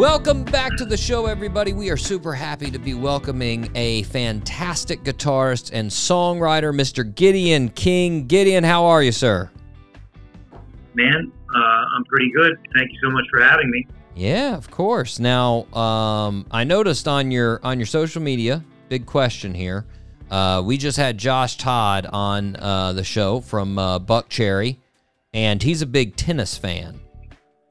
Welcome 0.00 0.44
back 0.44 0.78
to 0.78 0.86
the 0.86 0.96
show, 0.96 1.26
everybody. 1.26 1.74
We 1.74 1.90
are 1.90 1.96
super 1.98 2.32
happy 2.32 2.70
to 2.70 2.78
be 2.78 2.94
welcoming 2.94 3.70
a 3.74 4.04
fantastic 4.04 5.04
guitarist 5.04 5.72
and 5.74 5.90
songwriter, 5.90 6.74
Mr. 6.74 7.14
Gideon 7.14 7.68
King. 7.68 8.26
Gideon, 8.26 8.64
how 8.64 8.86
are 8.86 9.02
you, 9.02 9.12
sir? 9.12 9.50
man. 10.94 11.30
Uh, 11.54 11.58
I'm 11.58 12.04
pretty 12.04 12.32
good. 12.34 12.56
Thank 12.74 12.90
you 12.92 12.98
so 13.02 13.10
much 13.10 13.26
for 13.30 13.42
having 13.42 13.70
me. 13.70 13.86
Yeah, 14.16 14.56
of 14.56 14.70
course. 14.70 15.18
Now, 15.18 15.66
um, 15.74 16.46
I 16.50 16.64
noticed 16.64 17.06
on 17.06 17.30
your 17.30 17.60
on 17.62 17.78
your 17.78 17.84
social 17.84 18.22
media, 18.22 18.64
big 18.88 19.04
question 19.04 19.52
here. 19.52 19.84
Uh, 20.30 20.62
we 20.64 20.78
just 20.78 20.96
had 20.96 21.18
Josh 21.18 21.58
Todd 21.58 22.06
on 22.06 22.56
uh, 22.56 22.94
the 22.94 23.04
show 23.04 23.40
from 23.40 23.78
uh, 23.78 23.98
Buckcherry, 23.98 24.78
and 25.34 25.62
he's 25.62 25.82
a 25.82 25.86
big 25.86 26.16
tennis 26.16 26.56
fan. 26.56 27.00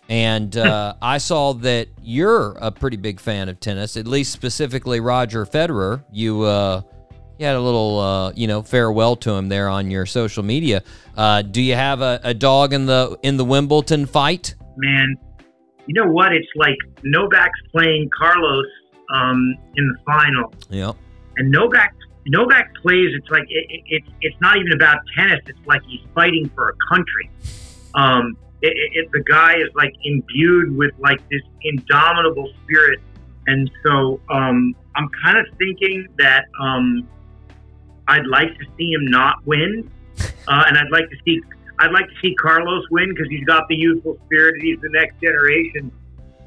And 0.09 0.57
uh, 0.57 0.95
I 1.01 1.19
saw 1.19 1.53
that 1.53 1.87
you're 2.01 2.53
a 2.59 2.71
pretty 2.71 2.97
big 2.97 3.19
fan 3.19 3.47
of 3.47 3.59
tennis, 3.59 3.95
at 3.95 4.07
least 4.07 4.31
specifically 4.31 4.99
Roger 4.99 5.45
Federer. 5.45 6.03
You 6.11 6.41
uh, 6.41 6.81
you 7.37 7.45
had 7.45 7.55
a 7.55 7.61
little 7.61 7.99
uh, 7.99 8.31
you 8.35 8.47
know 8.47 8.63
farewell 8.63 9.15
to 9.17 9.31
him 9.31 9.49
there 9.49 9.69
on 9.69 9.91
your 9.91 10.07
social 10.07 10.41
media. 10.43 10.83
Uh, 11.15 11.43
do 11.43 11.61
you 11.61 11.75
have 11.75 12.01
a, 12.01 12.19
a 12.23 12.33
dog 12.33 12.73
in 12.73 12.87
the 12.87 13.17
in 13.21 13.37
the 13.37 13.45
Wimbledon 13.45 14.07
fight? 14.07 14.55
Man, 14.77 15.15
you 15.85 15.93
know 15.93 16.09
what? 16.11 16.33
It's 16.33 16.47
like 16.55 16.77
Novak's 17.03 17.59
playing 17.71 18.09
Carlos 18.17 18.65
um, 19.13 19.55
in 19.75 19.87
the 19.87 19.97
final, 20.05 20.51
Yep. 20.71 20.95
and 21.37 21.51
Novak 21.51 21.93
Novak 22.25 22.73
plays. 22.81 23.09
It's 23.15 23.29
like 23.29 23.43
it, 23.47 23.65
it, 23.69 23.83
it's 23.87 24.07
it's 24.21 24.41
not 24.41 24.57
even 24.57 24.73
about 24.73 24.97
tennis. 25.15 25.39
It's 25.45 25.59
like 25.67 25.83
he's 25.87 26.01
fighting 26.15 26.49
for 26.55 26.69
a 26.69 26.73
country. 26.95 27.29
Um, 27.93 28.35
it, 28.61 28.67
it, 28.75 28.91
it- 29.05 29.11
the 29.11 29.23
guy 29.29 29.55
is 29.55 29.69
like 29.75 29.93
imbued 30.03 30.75
with 30.75 30.91
like 30.99 31.19
this 31.29 31.41
indomitable 31.63 32.51
spirit, 32.63 32.99
and 33.47 33.69
so 33.85 34.19
um, 34.29 34.75
I'm 34.95 35.09
kind 35.23 35.37
of 35.37 35.45
thinking 35.57 36.07
that 36.17 36.45
um, 36.59 37.07
I'd 38.07 38.25
like 38.27 38.49
to 38.57 38.65
see 38.77 38.91
him 38.91 39.05
not 39.05 39.35
win, 39.45 39.89
uh, 40.47 40.63
and 40.67 40.77
I'd 40.77 40.91
like 40.91 41.09
to 41.09 41.15
see 41.25 41.41
I'd 41.79 41.91
like 41.91 42.07
to 42.07 42.15
see 42.21 42.35
Carlos 42.35 42.83
win 42.91 43.09
because 43.13 43.27
he's 43.29 43.45
got 43.45 43.63
the 43.69 43.75
youthful 43.75 44.17
spirit 44.25 44.55
and 44.55 44.63
he's 44.63 44.79
the 44.81 44.89
next 44.91 45.19
generation. 45.21 45.91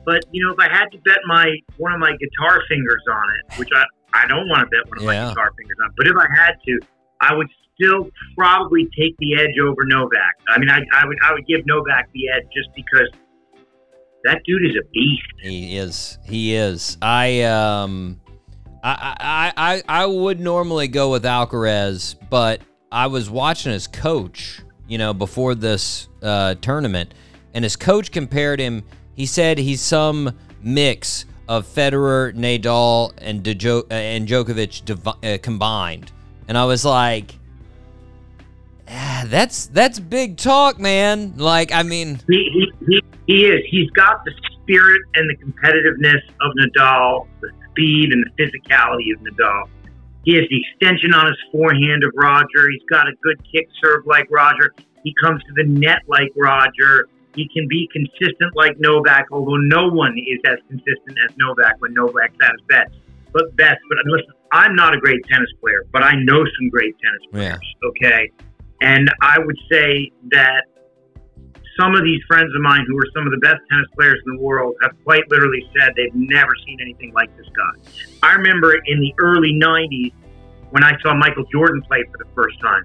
But 0.04 0.20
you 0.32 0.44
know, 0.44 0.52
if 0.52 0.58
I 0.58 0.68
had 0.70 0.86
to 0.92 0.98
bet 0.98 1.18
my 1.26 1.50
one 1.78 1.92
of 1.92 2.00
my 2.00 2.12
guitar 2.16 2.60
fingers 2.68 3.02
on 3.10 3.22
it, 3.38 3.58
which 3.58 3.68
I 3.74 3.84
I 4.14 4.26
don't 4.26 4.48
want 4.48 4.60
to 4.60 4.66
bet 4.76 4.86
one 4.90 4.98
of 4.98 5.04
Yeah. 5.04 5.24
my 5.24 5.28
guitar 5.30 5.52
fingers 5.56 5.76
on, 5.82 5.90
but 5.96 6.06
if 6.06 6.16
I 6.16 6.26
had 6.36 6.54
to, 6.66 6.80
I 7.22 7.34
would 7.34 7.48
still 7.82 8.10
probably 8.36 8.84
take 8.98 9.16
the 9.18 9.34
edge 9.34 9.58
over 9.62 9.84
Novak. 9.84 10.34
I 10.48 10.58
mean, 10.58 10.70
I, 10.70 10.80
I 10.94 11.06
would 11.06 11.18
I 11.24 11.32
would 11.32 11.46
give 11.46 11.64
Novak 11.66 12.08
the 12.12 12.28
edge 12.28 12.44
just 12.54 12.68
because 12.74 13.08
that 14.24 14.42
dude 14.44 14.64
is 14.64 14.76
a 14.76 14.88
beast. 14.92 15.22
He 15.40 15.76
is. 15.76 16.18
He 16.24 16.54
is. 16.54 16.96
I 17.02 17.42
um, 17.42 18.20
I 18.82 19.16
I 19.20 19.52
I 19.56 20.02
I 20.02 20.06
would 20.06 20.40
normally 20.40 20.88
go 20.88 21.10
with 21.10 21.24
Alcaraz, 21.24 22.16
but 22.30 22.60
I 22.90 23.06
was 23.06 23.28
watching 23.28 23.72
his 23.72 23.86
coach, 23.86 24.60
you 24.86 24.98
know, 24.98 25.12
before 25.12 25.54
this 25.54 26.08
uh, 26.22 26.54
tournament, 26.56 27.14
and 27.54 27.64
his 27.64 27.76
coach 27.76 28.10
compared 28.12 28.60
him. 28.60 28.84
He 29.14 29.26
said 29.26 29.58
he's 29.58 29.82
some 29.82 30.38
mix 30.62 31.26
of 31.48 31.66
Federer, 31.66 32.34
Nadal, 32.34 33.12
and 33.18 33.42
Dejo- 33.42 33.86
and 33.90 34.26
Djokovic 34.26 34.84
devi- 34.86 35.34
uh, 35.34 35.38
combined, 35.42 36.12
and 36.48 36.56
I 36.56 36.64
was 36.64 36.84
like. 36.84 37.34
"Ah, 38.92 39.24
That's 39.26 39.66
that's 39.66 39.98
big 39.98 40.36
talk, 40.36 40.78
man. 40.78 41.34
Like, 41.36 41.72
I 41.72 41.82
mean, 41.82 42.20
He, 42.28 42.70
he, 42.86 43.02
he, 43.26 43.46
is. 43.46 43.60
He's 43.68 43.90
got 43.90 44.24
the 44.24 44.32
spirit 44.62 45.02
and 45.14 45.28
the 45.28 45.36
competitiveness 45.36 46.22
of 46.40 46.52
Nadal, 46.60 47.26
the 47.40 47.50
speed 47.70 48.12
and 48.12 48.24
the 48.26 48.42
physicality 48.42 49.14
of 49.14 49.20
Nadal. 49.20 49.68
He 50.24 50.34
has 50.34 50.44
the 50.48 50.60
extension 50.60 51.14
on 51.14 51.26
his 51.26 51.38
forehand 51.50 52.04
of 52.04 52.12
Roger. 52.14 52.70
He's 52.70 52.84
got 52.88 53.08
a 53.08 53.12
good 53.22 53.40
kick 53.50 53.68
serve 53.82 54.06
like 54.06 54.28
Roger. 54.30 54.72
He 55.02 55.14
comes 55.20 55.42
to 55.44 55.52
the 55.56 55.64
net 55.64 56.02
like 56.06 56.30
Roger. 56.36 57.08
He 57.34 57.48
can 57.48 57.66
be 57.66 57.88
consistent 57.92 58.54
like 58.54 58.78
Novak, 58.78 59.26
although 59.32 59.56
no 59.56 59.88
one 59.88 60.16
is 60.18 60.38
as 60.46 60.58
consistent 60.68 61.18
as 61.28 61.36
Novak 61.36 61.76
when 61.80 61.94
Novak's 61.94 62.36
at 62.42 62.52
his 62.52 62.60
best. 62.68 62.92
But 63.32 63.56
best. 63.56 63.78
But 63.88 63.98
listen, 64.06 64.32
I'm 64.52 64.76
not 64.76 64.94
a 64.94 64.98
great 64.98 65.24
tennis 65.26 65.48
player, 65.60 65.86
but 65.92 66.02
I 66.02 66.12
know 66.14 66.44
some 66.44 66.68
great 66.68 66.94
tennis 67.00 67.20
yeah. 67.32 67.56
players. 67.56 67.74
Okay, 67.84 68.30
and 68.82 69.08
I 69.22 69.38
would 69.38 69.56
say 69.70 70.10
that 70.32 70.64
some 71.78 71.94
of 71.94 72.02
these 72.02 72.20
friends 72.26 72.52
of 72.54 72.60
mine 72.60 72.84
who 72.86 72.98
are 72.98 73.06
some 73.14 73.26
of 73.26 73.32
the 73.32 73.38
best 73.38 73.60
tennis 73.70 73.86
players 73.96 74.20
in 74.26 74.36
the 74.36 74.42
world 74.42 74.74
have 74.82 74.92
quite 75.04 75.22
literally 75.30 75.62
said 75.78 75.92
they've 75.96 76.14
never 76.14 76.50
seen 76.66 76.78
anything 76.80 77.12
like 77.14 77.34
this 77.36 77.46
guy. 77.56 77.92
I 78.22 78.34
remember 78.34 78.74
in 78.74 79.00
the 79.00 79.14
early 79.18 79.52
90s 79.54 80.12
when 80.70 80.82
I 80.82 80.92
saw 81.00 81.14
Michael 81.14 81.44
Jordan 81.52 81.80
play 81.82 82.02
for 82.10 82.18
the 82.18 82.28
first 82.34 82.60
time. 82.60 82.82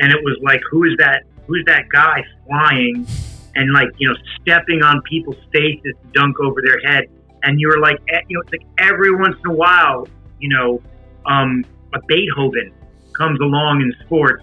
And 0.00 0.12
it 0.12 0.18
was 0.24 0.36
like, 0.42 0.60
who 0.70 0.84
is 0.84 0.94
that? 0.98 1.22
Who's 1.46 1.64
that 1.66 1.88
guy 1.92 2.24
flying 2.46 3.06
and 3.54 3.72
like, 3.72 3.88
you 3.98 4.08
know, 4.08 4.16
stepping 4.40 4.82
on 4.82 5.02
people's 5.02 5.36
faces 5.52 5.94
to 6.02 6.08
dunk 6.12 6.40
over 6.40 6.60
their 6.64 6.80
head? 6.80 7.04
And 7.44 7.60
you 7.60 7.68
were 7.68 7.78
like, 7.78 7.98
eh, 8.08 8.20
you 8.28 8.36
know, 8.36 8.42
it's 8.42 8.52
like 8.52 8.66
every 8.78 9.14
once 9.14 9.36
in 9.44 9.50
a 9.52 9.54
while, 9.54 10.08
you 10.40 10.48
know, 10.48 10.82
um, 11.26 11.64
a 11.94 12.00
Beethoven 12.08 12.72
comes 13.16 13.38
along 13.40 13.82
in 13.82 13.94
sports 14.04 14.42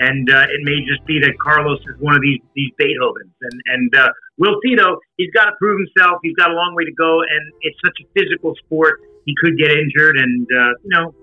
and 0.00 0.28
uh, 0.30 0.46
it 0.50 0.60
may 0.64 0.78
just 0.90 1.04
be 1.06 1.20
that 1.20 1.32
Carlos 1.40 1.78
is 1.80 1.94
one 2.00 2.14
of 2.16 2.22
these 2.22 2.40
these 2.56 2.72
Beethovens. 2.80 3.30
And 3.42 3.56
and 3.74 3.94
uh, 3.96 4.08
we'll 4.38 4.58
see 4.64 4.74
though. 4.74 4.98
He's 5.16 5.30
got 5.32 5.44
to 5.46 5.52
prove 5.60 5.78
himself. 5.78 6.18
He's 6.24 6.34
got 6.36 6.50
a 6.50 6.54
long 6.54 6.74
way 6.74 6.84
to 6.84 6.92
go, 6.92 7.20
and 7.20 7.42
it's 7.62 7.78
such 7.84 7.96
a 8.02 8.06
physical 8.18 8.54
sport. 8.64 9.00
He 9.26 9.34
could 9.40 9.56
get 9.58 9.70
injured, 9.70 10.16
and 10.16 10.46
uh, 10.50 10.72
you 10.82 10.90
know, 10.90 11.14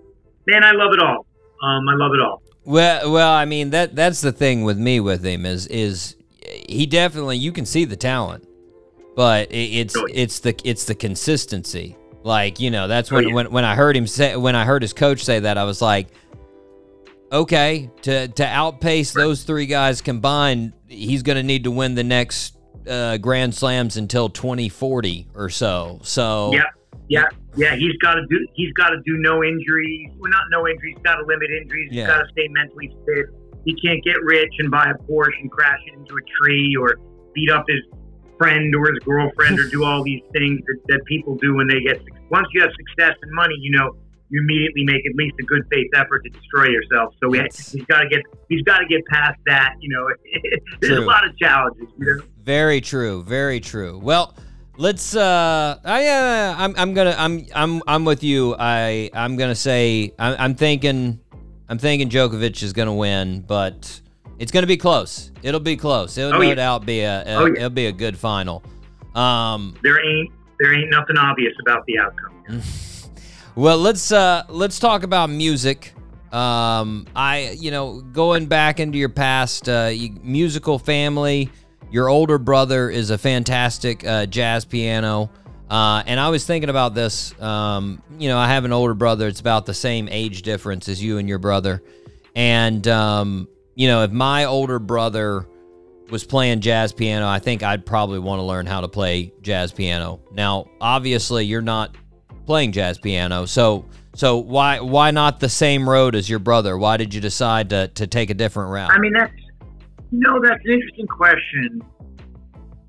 man, 0.47 0.63
I 0.63 0.71
love 0.71 0.93
it 0.93 0.99
all. 0.99 1.25
Um, 1.61 1.89
I 1.89 1.95
love 1.95 2.11
it 2.13 2.21
all. 2.21 2.41
Well, 2.65 3.11
well, 3.11 3.31
I 3.33 3.45
mean 3.45 3.69
that 3.71 3.95
that's 3.95 4.21
the 4.21 4.31
thing 4.31 4.63
with 4.63 4.77
me 4.77 4.99
with 4.99 5.23
him 5.25 5.45
is 5.45 5.67
is 5.67 6.15
he 6.69 6.85
definitely 6.85 7.37
you 7.37 7.51
can 7.51 7.65
see 7.65 7.85
the 7.85 7.95
talent. 7.95 8.43
but 9.15 9.49
it, 9.51 9.55
it's 9.81 9.95
Oh, 9.97 10.05
yeah. 10.07 10.21
it's 10.23 10.39
the 10.39 10.53
it's 10.63 10.83
the 10.85 10.93
consistency. 10.95 11.95
Like 12.23 12.59
you 12.59 12.69
know, 12.71 12.87
that's 12.87 13.09
when 13.09 13.25
Oh, 13.25 13.27
yeah. 13.29 13.33
when 13.35 13.51
when 13.51 13.65
I 13.65 13.75
heard 13.75 13.95
him 13.95 14.05
say 14.05 14.35
when 14.35 14.55
I 14.55 14.65
heard 14.65 14.81
his 14.81 14.93
coach 14.93 15.23
say 15.23 15.39
that, 15.39 15.57
I 15.57 15.63
was 15.63 15.81
like, 15.81 16.07
okay, 17.31 17.89
to 18.03 18.27
to 18.27 18.45
outpace 18.45 19.13
those 19.13 19.43
three 19.43 19.65
guys 19.65 20.01
combined, 20.01 20.73
he's 20.87 21.23
going 21.23 21.37
to 21.37 21.43
need 21.43 21.63
to 21.65 21.71
win 21.71 21.95
the 21.95 22.03
next 22.03 22.57
uh, 22.87 23.17
Grand 23.17 23.53
Slams 23.53 23.97
until 23.97 24.29
2040 24.29 25.27
or 25.35 25.49
so. 25.49 25.99
So 26.03 26.51
Yeah, 26.53 26.63
yeah, 27.07 27.25
yeah. 27.55 27.75
He's 27.75 27.97
got 28.01 28.15
to 28.15 28.25
do. 28.29 28.47
He's 28.53 28.73
got 28.73 28.89
to 28.89 28.97
do 29.05 29.17
no 29.17 29.43
injuries. 29.43 30.11
Well, 30.17 30.31
not 30.31 30.43
no 30.51 30.67
injuries. 30.67 30.95
He's 30.95 31.03
got 31.03 31.15
to 31.15 31.25
limit 31.25 31.49
injuries. 31.61 31.89
Yeah. 31.91 32.07
Got 32.07 32.23
to 32.23 32.27
stay 32.31 32.47
mentally 32.49 32.95
fit. 33.05 33.25
He 33.65 33.75
can't 33.75 34.03
get 34.03 34.21
rich 34.23 34.53
and 34.59 34.71
buy 34.71 34.91
a 34.91 35.11
Porsche 35.11 35.41
and 35.41 35.51
crash 35.51 35.79
it 35.87 35.93
into 35.99 36.15
a 36.15 36.21
tree 36.41 36.75
or 36.79 36.95
beat 37.33 37.51
up 37.51 37.65
his 37.67 37.81
friend 38.37 38.73
or 38.75 38.91
his 38.91 38.99
girlfriend 38.99 39.59
or 39.59 39.67
do 39.67 39.83
all 39.85 40.03
these 40.03 40.21
things 40.31 40.61
that, 40.67 40.79
that 40.87 41.01
people 41.05 41.35
do 41.35 41.55
when 41.55 41.67
they 41.67 41.81
get. 41.81 42.01
Once 42.29 42.47
you 42.53 42.61
have 42.61 42.71
success 42.77 43.17
and 43.21 43.31
money, 43.33 43.55
you 43.59 43.71
know 43.71 43.93
you 44.29 44.41
immediately 44.41 44.83
make 44.83 45.05
at 45.05 45.15
least 45.15 45.35
a 45.39 45.43
good 45.43 45.63
faith 45.71 45.87
effort 45.95 46.23
to 46.23 46.29
destroy 46.29 46.65
yourself. 46.65 47.13
So 47.23 47.29
we, 47.29 47.39
he's 47.39 47.85
got 47.87 48.01
to 48.01 48.09
get. 48.09 48.21
He's 48.49 48.61
got 48.63 48.79
to 48.79 48.85
get 48.85 49.05
past 49.07 49.39
that. 49.47 49.73
You 49.79 49.89
know, 49.95 50.07
there's 50.81 50.95
True. 50.95 51.03
a 51.03 51.05
lot 51.05 51.25
of 51.27 51.37
challenges. 51.37 51.87
You 51.97 52.05
know. 52.17 52.23
Very 52.43 52.81
true. 52.81 53.23
Very 53.23 53.59
true. 53.59 53.99
Well, 54.03 54.35
let's. 54.77 55.15
Uh, 55.15 55.79
I, 55.83 56.07
uh, 56.07 56.55
I'm. 56.57 56.75
I'm 56.77 56.93
gonna. 56.93 57.15
I'm. 57.17 57.45
I'm. 57.55 57.81
I'm 57.87 58.05
with 58.05 58.23
you. 58.23 58.55
I. 58.59 59.09
I'm 59.13 59.37
gonna 59.37 59.55
say. 59.55 60.13
I'm, 60.19 60.35
I'm 60.39 60.55
thinking. 60.55 61.19
I'm 61.69 61.77
thinking 61.77 62.09
Djokovic 62.09 62.63
is 62.63 62.73
gonna 62.73 62.93
win, 62.95 63.41
but 63.41 63.99
it's 64.39 64.51
gonna 64.51 64.67
be 64.67 64.77
close. 64.77 65.31
It'll 65.43 65.59
be 65.59 65.75
close. 65.77 66.17
It'll 66.17 66.33
Oh, 66.33 66.39
no 66.39 66.41
yeah. 66.49 66.55
doubt 66.55 66.85
be 66.85 67.01
a. 67.01 67.23
a 67.23 67.35
Oh, 67.35 67.45
yeah. 67.45 67.53
It'll 67.57 67.69
be 67.69 67.85
a 67.87 67.91
good 67.91 68.17
final. 68.17 68.63
Um. 69.15 69.75
There 69.83 70.03
ain't 70.05 70.31
there 70.59 70.73
ain't 70.73 70.89
nothing 70.89 71.17
obvious 71.17 71.53
about 71.61 71.85
the 71.85 71.99
outcome. 71.99 72.61
Well, 73.57 73.79
let's 73.79 74.11
uh 74.11 74.43
let's 74.49 74.77
talk 74.77 75.01
about 75.01 75.31
music. 75.31 75.95
Um, 76.31 77.07
I 77.15 77.57
you 77.59 77.71
know 77.71 78.01
going 78.01 78.45
back 78.45 78.79
into 78.79 78.99
your 78.99 79.09
past 79.09 79.67
uh, 79.67 79.91
musical 80.21 80.77
family. 80.77 81.49
Your 81.89 82.07
older 82.07 82.37
brother 82.37 82.91
is 82.91 83.09
a 83.09 83.17
fantastic 83.17 84.05
uh, 84.05 84.27
jazz 84.27 84.63
piano. 84.63 85.31
Uh, 85.71 86.03
and 86.05 86.19
I 86.19 86.29
was 86.29 86.45
thinking 86.45 86.69
about 86.69 86.93
this. 86.93 87.33
Um, 87.41 88.03
you 88.19 88.29
know, 88.29 88.37
I 88.37 88.47
have 88.47 88.63
an 88.63 88.73
older 88.73 88.93
brother. 88.93 89.27
It's 89.27 89.39
about 89.39 89.65
the 89.65 89.73
same 89.73 90.07
age 90.07 90.43
difference 90.43 90.87
as 90.87 91.01
you 91.01 91.17
and 91.17 91.27
your 91.27 91.39
brother. 91.39 91.81
And 92.35 92.87
um, 92.87 93.47
you 93.73 93.87
know, 93.87 94.03
if 94.03 94.11
my 94.11 94.45
older 94.45 94.77
brother 94.77 95.47
was 96.11 96.23
playing 96.23 96.61
jazz 96.61 96.93
piano, 96.93 97.27
I 97.27 97.39
think 97.39 97.63
I'd 97.63 97.87
probably 97.87 98.19
want 98.19 98.37
to 98.37 98.43
learn 98.43 98.67
how 98.67 98.81
to 98.81 98.87
play 98.87 99.33
jazz 99.41 99.71
piano. 99.71 100.19
Now, 100.31 100.67
obviously, 100.79 101.45
you're 101.45 101.63
not 101.63 101.95
playing 102.47 102.71
jazz 102.71 102.97
piano, 102.97 103.45
so 103.45 103.85
so 104.15 104.37
why 104.37 104.79
why 104.79 105.11
not 105.11 105.39
the 105.39 105.49
same 105.49 105.87
road 105.87 106.15
as 106.15 106.27
your 106.29 106.39
brother? 106.39 106.77
Why 106.77 106.97
did 106.97 107.13
you 107.13 107.21
decide 107.21 107.69
to 107.69 107.89
to 107.89 108.07
take 108.07 108.31
a 108.31 108.33
different 108.33 108.71
route? 108.71 108.89
I 108.91 108.97
mean, 108.99 109.13
that's 109.13 109.33
no, 110.11 110.39
that's 110.41 110.61
an 110.65 110.71
interesting 110.71 111.05
question. 111.07 111.81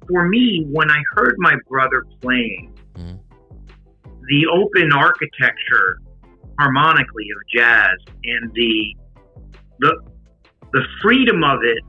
For 0.09 0.27
me, 0.27 0.67
when 0.71 0.91
I 0.91 1.03
heard 1.15 1.35
my 1.39 1.55
brother 1.69 2.05
playing, 2.23 2.73
Mhm. 2.95 3.19
the 4.29 4.47
open 4.47 4.93
architecture 4.93 5.99
harmonically 6.59 7.27
of 7.37 7.43
jazz 7.55 7.99
and 8.25 8.51
the 8.55 8.97
the 9.81 10.01
the 10.73 10.83
freedom 11.03 11.43
of 11.45 11.59
it, 11.63 11.83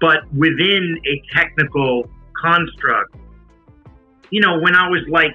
but 0.00 0.18
within 0.34 0.98
a 1.06 1.22
technical 1.36 2.08
construct. 2.42 3.14
You 4.30 4.40
know, 4.40 4.58
when 4.58 4.74
I 4.74 4.88
was 4.88 5.02
like 5.08 5.34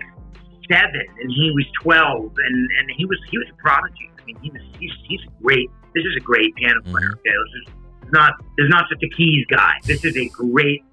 seven 0.71 1.05
and 1.19 1.29
he 1.31 1.51
was 1.53 1.65
twelve, 1.81 2.31
and 2.37 2.69
and 2.79 2.91
he 2.95 3.05
was 3.05 3.19
he 3.29 3.37
was 3.37 3.47
a 3.51 3.57
prodigy. 3.61 4.09
I 4.19 4.25
mean, 4.25 4.37
he 4.41 4.49
was 4.51 4.61
he's 4.79 4.91
he's 5.07 5.21
great. 5.41 5.69
This 5.93 6.05
is 6.05 6.15
a 6.15 6.21
great 6.21 6.55
piano 6.55 6.81
player. 6.83 7.11
Okay, 7.13 7.29
this 7.29 7.67
is 7.67 8.11
not 8.11 8.33
there's 8.57 8.69
not 8.69 8.85
just 8.89 9.03
a 9.03 9.09
keys 9.09 9.45
guy. 9.49 9.73
This 9.83 10.05
is 10.05 10.15
a 10.15 10.27
great 10.29 10.83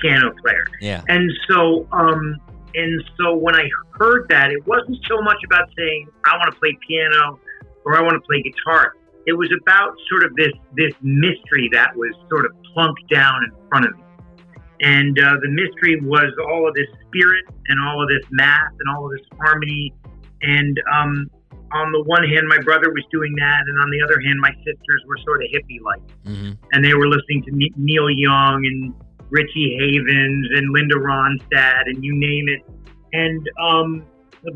piano 0.00 0.32
player. 0.42 0.64
yeah, 0.80 1.02
And 1.08 1.30
so, 1.48 1.86
um, 1.92 2.36
and 2.74 3.04
so 3.18 3.36
when 3.36 3.54
I 3.54 3.68
heard 3.98 4.26
that, 4.30 4.50
it 4.50 4.66
wasn't 4.66 4.98
so 5.08 5.20
much 5.20 5.38
about 5.44 5.68
saying 5.76 6.08
I 6.24 6.36
want 6.36 6.52
to 6.52 6.58
play 6.58 6.76
piano 6.86 7.38
or 7.84 7.96
I 7.96 8.02
want 8.02 8.14
to 8.14 8.26
play 8.26 8.42
guitar. 8.42 8.94
It 9.26 9.34
was 9.34 9.50
about 9.60 9.94
sort 10.10 10.24
of 10.24 10.34
this 10.36 10.52
this 10.76 10.92
mystery 11.02 11.68
that 11.72 11.94
was 11.94 12.12
sort 12.28 12.46
of 12.46 12.52
plunked 12.74 13.08
down 13.12 13.44
in 13.44 13.68
front 13.68 13.86
of 13.86 13.96
me. 13.96 14.02
And 14.82 15.18
uh, 15.18 15.36
the 15.40 15.48
mystery 15.48 16.00
was 16.02 16.32
all 16.50 16.68
of 16.68 16.74
this 16.74 16.88
spirit 17.06 17.44
and 17.68 17.80
all 17.80 18.02
of 18.02 18.08
this 18.08 18.26
math 18.30 18.72
and 18.80 18.88
all 18.94 19.06
of 19.06 19.12
this 19.12 19.26
harmony. 19.38 19.94
And 20.42 20.76
um, 20.92 21.30
on 21.72 21.92
the 21.92 22.02
one 22.02 22.28
hand, 22.28 22.48
my 22.48 22.58
brother 22.58 22.90
was 22.90 23.04
doing 23.10 23.34
that, 23.38 23.62
and 23.66 23.80
on 23.80 23.90
the 23.90 24.02
other 24.02 24.20
hand, 24.20 24.38
my 24.40 24.52
sisters 24.58 25.02
were 25.06 25.16
sort 25.24 25.42
of 25.42 25.48
hippie 25.50 25.80
like 25.80 26.02
hmm 26.24 26.52
and 26.72 26.84
they 26.84 26.94
were 26.94 27.06
listening 27.06 27.42
to 27.44 27.50
Neil 27.76 28.10
Young 28.10 28.64
and 28.64 28.94
Richie 29.30 29.76
Havens 29.78 30.46
and 30.56 30.72
Linda 30.72 30.96
Ronstadt 30.96 31.82
and 31.86 32.02
you 32.02 32.14
name 32.18 32.48
it. 32.48 32.60
And 33.12 33.48
um, 33.60 34.06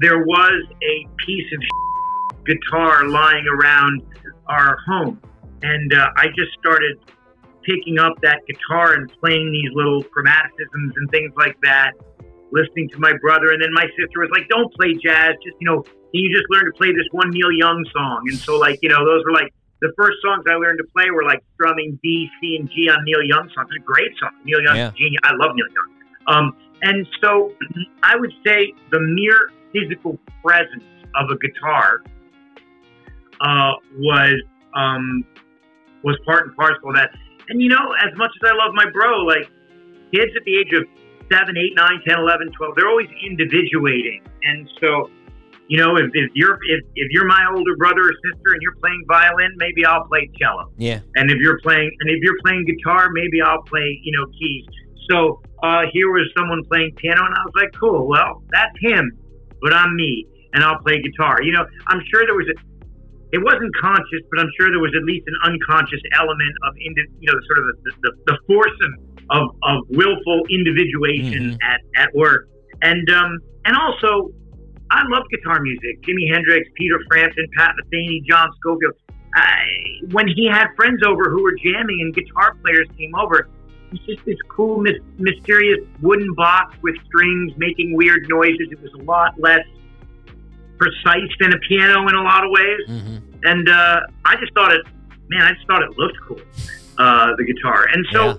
there 0.01 0.25
was 0.25 0.63
a 0.83 1.07
piece 1.25 1.47
of 1.53 2.45
guitar 2.47 3.07
lying 3.07 3.45
around 3.49 4.03
our 4.49 4.79
home, 4.87 5.21
and 5.63 5.93
uh, 5.93 6.09
I 6.17 6.27
just 6.29 6.53
started 6.59 6.99
picking 7.67 7.99
up 7.99 8.15
that 8.23 8.41
guitar 8.47 8.95
and 8.95 9.11
playing 9.21 9.51
these 9.51 9.71
little 9.75 10.03
chromaticisms 10.05 10.93
and 10.97 11.11
things 11.11 11.33
like 11.37 11.57
that. 11.63 11.93
Listening 12.53 12.89
to 12.91 12.99
my 12.99 13.13
brother, 13.21 13.51
and 13.51 13.61
then 13.61 13.73
my 13.75 13.85
sister 13.99 14.23
was 14.23 14.31
like, 14.33 14.49
"Don't 14.49 14.73
play 14.75 14.95
jazz. 14.95 15.35
Just 15.45 15.57
you 15.61 15.67
know, 15.67 15.83
can 15.83 16.21
you 16.23 16.31
just 16.31 16.47
learn 16.49 16.65
to 16.65 16.73
play 16.79 16.93
this 16.93 17.07
one 17.11 17.29
Neil 17.31 17.51
Young 17.51 17.85
song?" 17.93 18.23
And 18.31 18.39
so, 18.39 18.57
like, 18.57 18.79
you 18.83 18.89
know, 18.89 19.05
those 19.05 19.25
were 19.27 19.33
like 19.33 19.53
the 19.83 19.93
first 19.99 20.17
songs 20.25 20.45
I 20.49 20.55
learned 20.55 20.79
to 20.79 20.87
play 20.97 21.11
were 21.11 21.25
like 21.25 21.43
strumming 21.55 21.99
D, 22.03 22.31
C, 22.41 22.57
and 22.59 22.71
G 22.71 22.89
on 22.89 23.05
Neil 23.05 23.23
Young 23.25 23.51
songs. 23.53 23.69
It's 23.75 23.83
a 23.83 23.85
great 23.85 24.13
song. 24.21 24.31
Neil 24.45 24.63
Young's 24.63 24.79
Yeah. 24.79 24.89
a 24.89 24.93
genius. 24.93 25.21
I 25.25 25.33
love 25.35 25.55
Neil 25.57 25.67
Young. 25.75 25.91
Um, 26.29 26.57
and 26.83 27.07
so 27.21 27.53
I 28.05 28.15
would 28.17 28.33
say 28.47 28.73
the 28.91 29.01
mere 29.01 29.51
physical 29.73 30.19
presence 30.43 30.85
of 31.17 31.29
a 31.31 31.37
guitar 31.39 32.03
uh, 33.41 33.73
was 33.99 34.41
um, 34.75 35.25
was 36.03 36.17
part 36.25 36.47
and 36.47 36.57
parcel 36.57 36.91
of 36.91 36.95
that. 36.95 37.11
And 37.49 37.63
you 37.63 37.69
know, 37.69 37.95
as 38.05 38.17
much 38.17 38.31
as 38.43 38.51
I 38.51 38.55
love 38.55 38.75
my 38.75 38.89
bro, 38.91 39.23
like 39.23 39.49
kids 40.13 40.33
at 40.37 40.45
the 40.45 40.57
age 40.57 40.73
of 40.73 40.85
7, 41.33 41.57
8, 41.57 41.73
9, 41.77 42.01
10, 42.07 42.19
11, 42.19 42.53
12, 42.53 42.75
they're 42.77 42.89
always 42.89 43.09
individuating. 43.25 44.23
And 44.45 44.69
so 44.81 45.11
you 45.69 45.79
know, 45.79 45.97
if, 45.97 46.11
if 46.15 46.31
you're 46.35 46.59
if, 46.69 46.85
if 46.95 47.09
you're 47.11 47.27
my 47.27 47.45
older 47.53 47.77
brother 47.77 48.03
or 48.03 48.13
sister 48.13 48.53
and 48.53 48.63
you're 48.63 48.77
playing 48.77 49.03
violin, 49.09 49.53
maybe 49.57 49.85
I'll 49.85 50.05
play 50.05 50.31
cello. 50.39 50.71
yeah, 50.77 51.01
And 51.17 51.31
if 51.31 51.39
you're 51.39 51.59
playing 51.61 51.91
and 52.01 52.11
if 52.11 52.23
you're 52.23 52.39
playing 52.45 52.65
guitar, 52.67 53.09
maybe 53.13 53.43
I'll 53.43 53.63
play, 53.63 54.01
you 54.03 54.13
know, 54.17 54.27
keys. 54.39 54.65
So 55.11 55.41
uh, 55.63 55.83
here 55.93 56.11
was 56.11 56.31
someone 56.37 56.65
playing 56.65 56.93
piano, 56.97 57.25
and 57.25 57.35
I 57.35 57.43
was 57.45 57.53
like, 57.57 57.73
cool. 57.79 58.07
Well, 58.07 58.43
that's 58.51 58.75
him, 58.81 59.19
but 59.63 59.73
I'm 59.73 59.95
me, 59.95 60.27
and 60.53 60.63
I'll 60.63 60.79
play 60.79 61.01
guitar. 61.03 61.43
You 61.43 61.53
know, 61.53 61.67
I'm 61.89 62.03
sure 62.13 62.25
there 62.27 62.35
was 62.35 62.47
a. 62.49 62.76
It 63.33 63.43
wasn't 63.43 63.75
conscious, 63.77 64.23
but 64.31 64.41
I'm 64.41 64.51
sure 64.59 64.71
there 64.71 64.81
was 64.81 64.95
at 64.97 65.05
least 65.05 65.27
an 65.27 65.53
unconscious 65.53 66.01
element 66.17 66.55
of, 66.67 66.75
indi- 66.77 67.11
you 67.21 67.27
know, 67.27 67.39
sort 67.47 67.59
of 67.59 67.65
the, 67.67 67.93
the, 68.03 68.13
the 68.27 68.39
force 68.47 68.79
of, 68.83 68.93
of, 69.31 69.57
of 69.65 69.85
willful 69.91 70.47
individuation 70.49 71.59
at, 71.63 71.81
at 71.97 72.15
work. 72.15 72.49
And 72.83 73.09
um, 73.11 73.39
and 73.65 73.77
also, 73.77 74.31
I 74.91 75.03
love 75.09 75.25
guitar 75.31 75.61
music. 75.61 76.01
Jimi 76.03 76.33
Hendrix, 76.33 76.69
Peter 76.77 77.01
Frampton, 77.09 77.47
Pat 77.57 77.75
Metheny, 77.83 78.25
John 78.29 78.49
Scofield. 78.61 78.95
I, 79.35 79.65
when 80.13 80.29
he 80.29 80.47
had 80.47 80.69
friends 80.77 81.03
over 81.05 81.29
who 81.29 81.43
were 81.43 81.57
jamming 81.57 82.01
and 82.01 82.15
guitar 82.15 82.57
players 82.63 82.87
came 82.97 83.15
over, 83.15 83.49
it's 83.93 84.05
just 84.05 84.25
this 84.25 84.39
cool, 84.49 84.85
mysterious 85.19 85.81
wooden 86.01 86.33
box 86.35 86.77
with 86.83 86.95
strings 87.07 87.53
making 87.57 87.97
weird 87.97 88.29
noises. 88.29 88.69
It 88.71 88.81
was 88.81 88.93
a 88.95 89.03
lot 89.03 89.39
less 89.39 89.67
precise 90.79 91.31
than 91.41 91.53
a 91.53 91.59
piano 91.59 92.07
in 92.09 92.15
a 92.15 92.23
lot 92.23 92.45
of 92.45 92.51
ways. 92.51 92.81
hmm 92.87 93.17
And 93.45 93.69
uh, 93.69 94.01
I 94.25 94.37
just 94.37 94.53
thought 94.55 94.73
it, 94.73 94.83
man, 95.29 95.43
I 95.43 95.53
just 95.53 95.67
thought 95.67 95.83
it 95.83 95.97
looked 95.99 96.19
cool, 96.27 96.41
uh, 96.99 97.35
the 97.37 97.45
guitar. 97.45 97.87
And 97.93 98.07
so 98.13 98.25
Yeah. 98.27 98.35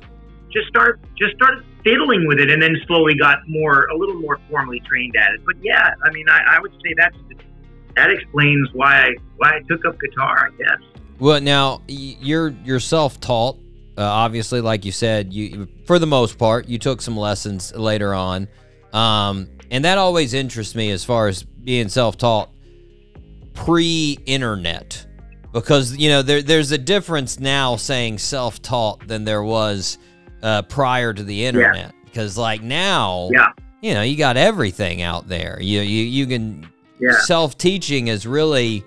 just 0.51 0.67
start, 0.67 0.99
just 1.17 1.35
started 1.35 1.63
fiddling 1.83 2.27
with 2.27 2.39
it, 2.39 2.49
and 2.49 2.61
then 2.61 2.75
slowly 2.87 3.15
got 3.15 3.39
more, 3.47 3.85
a 3.85 3.97
little 3.97 4.19
more 4.19 4.39
formally 4.49 4.81
trained 4.87 5.15
at 5.15 5.33
it. 5.33 5.41
But 5.45 5.55
yeah, 5.61 5.93
I 6.03 6.11
mean, 6.11 6.27
I, 6.29 6.55
I 6.55 6.59
would 6.59 6.71
say 6.83 6.93
that's 6.97 7.15
that 7.95 8.11
explains 8.11 8.69
why 8.73 9.05
I 9.07 9.09
why 9.37 9.55
I 9.55 9.59
took 9.67 9.83
up 9.85 9.97
guitar. 9.99 10.51
I 10.51 10.57
guess. 10.57 11.01
Well, 11.19 11.41
now 11.41 11.81
you're 11.87 12.49
you're 12.63 12.79
self-taught. 12.79 13.55
Uh, 13.97 14.03
obviously, 14.03 14.61
like 14.61 14.85
you 14.85 14.91
said, 14.91 15.33
you 15.33 15.67
for 15.85 15.97
the 15.97 16.05
most 16.05 16.37
part 16.37 16.67
you 16.67 16.77
took 16.77 17.01
some 17.01 17.17
lessons 17.17 17.73
later 17.75 18.13
on, 18.13 18.47
um, 18.93 19.49
and 19.71 19.83
that 19.85 19.97
always 19.97 20.35
interests 20.35 20.75
me 20.75 20.91
as 20.91 21.03
far 21.03 21.27
as 21.27 21.43
being 21.67 21.89
self-taught 21.89 22.49
pre-internet, 23.53 25.05
because 25.51 25.97
you 25.97 26.07
know 26.07 26.21
there 26.21 26.41
there's 26.41 26.71
a 26.71 26.77
difference 26.77 27.41
now 27.41 27.75
saying 27.75 28.17
self-taught 28.17 29.05
than 29.05 29.25
there 29.25 29.43
was 29.43 29.97
uh, 30.41 30.61
prior 30.63 31.13
to 31.13 31.23
the 31.23 31.45
internet. 31.45 31.93
Because 32.05 32.37
like 32.37 32.63
now, 32.63 33.29
Yeah. 33.33 33.47
you 33.81 33.93
know, 33.93 34.01
you 34.01 34.15
got 34.17 34.37
everything 34.37 35.01
out 35.01 35.27
there. 35.27 35.57
You 35.61 35.81
you 35.81 36.03
you 36.05 36.25
can 36.25 36.69
Yeah. 37.01 37.11
self 37.25 37.57
teaching 37.57 38.07
is 38.07 38.25
really 38.25 38.85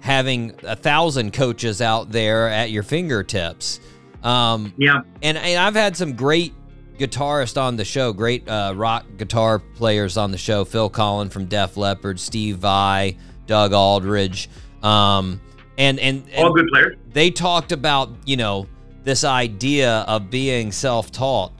having 0.00 0.54
a 0.62 0.74
thousand 0.74 1.34
coaches 1.34 1.82
out 1.82 2.10
there 2.10 2.48
at 2.48 2.70
your 2.70 2.82
fingertips. 2.82 3.78
Um, 4.22 4.72
Yeah. 4.78 5.02
and, 5.22 5.36
and 5.36 5.58
I've 5.60 5.74
had 5.74 5.96
some 5.98 6.14
great 6.14 6.54
guitarists 6.98 7.60
on 7.60 7.76
the 7.76 7.84
show, 7.84 8.12
great 8.12 8.48
uh, 8.48 8.72
rock 8.76 9.06
guitar 9.16 9.58
players 9.58 10.16
on 10.16 10.30
the 10.30 10.38
show. 10.38 10.64
Phil 10.64 10.90
Collen 10.90 11.30
from 11.30 11.46
Def 11.46 11.76
Leppard, 11.76 12.20
Steve 12.20 12.58
Vai, 12.58 13.16
Doug 13.46 13.72
Aldrich, 13.72 14.48
um, 14.82 15.40
and, 15.78 15.98
and 15.98 16.24
and 16.32 16.44
All 16.44 16.52
good 16.52 16.68
players. 16.68 16.96
they 17.12 17.30
talked 17.30 17.72
about 17.72 18.10
you 18.24 18.36
know 18.36 18.66
this 19.04 19.24
idea 19.24 20.00
of 20.00 20.30
being 20.30 20.70
self-taught 20.70 21.52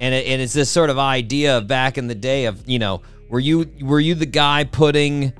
and, 0.00 0.14
it, 0.14 0.26
and 0.26 0.42
it's 0.42 0.52
this 0.52 0.70
sort 0.70 0.90
of 0.90 0.98
idea 0.98 1.58
of 1.58 1.66
back 1.66 1.98
in 1.98 2.06
the 2.06 2.14
day 2.14 2.44
of 2.44 2.68
you 2.68 2.78
know 2.78 3.02
were 3.28 3.40
you 3.40 3.70
were 3.80 4.00
you 4.00 4.14
the 4.14 4.26
guy 4.26 4.64
putting 4.64 5.32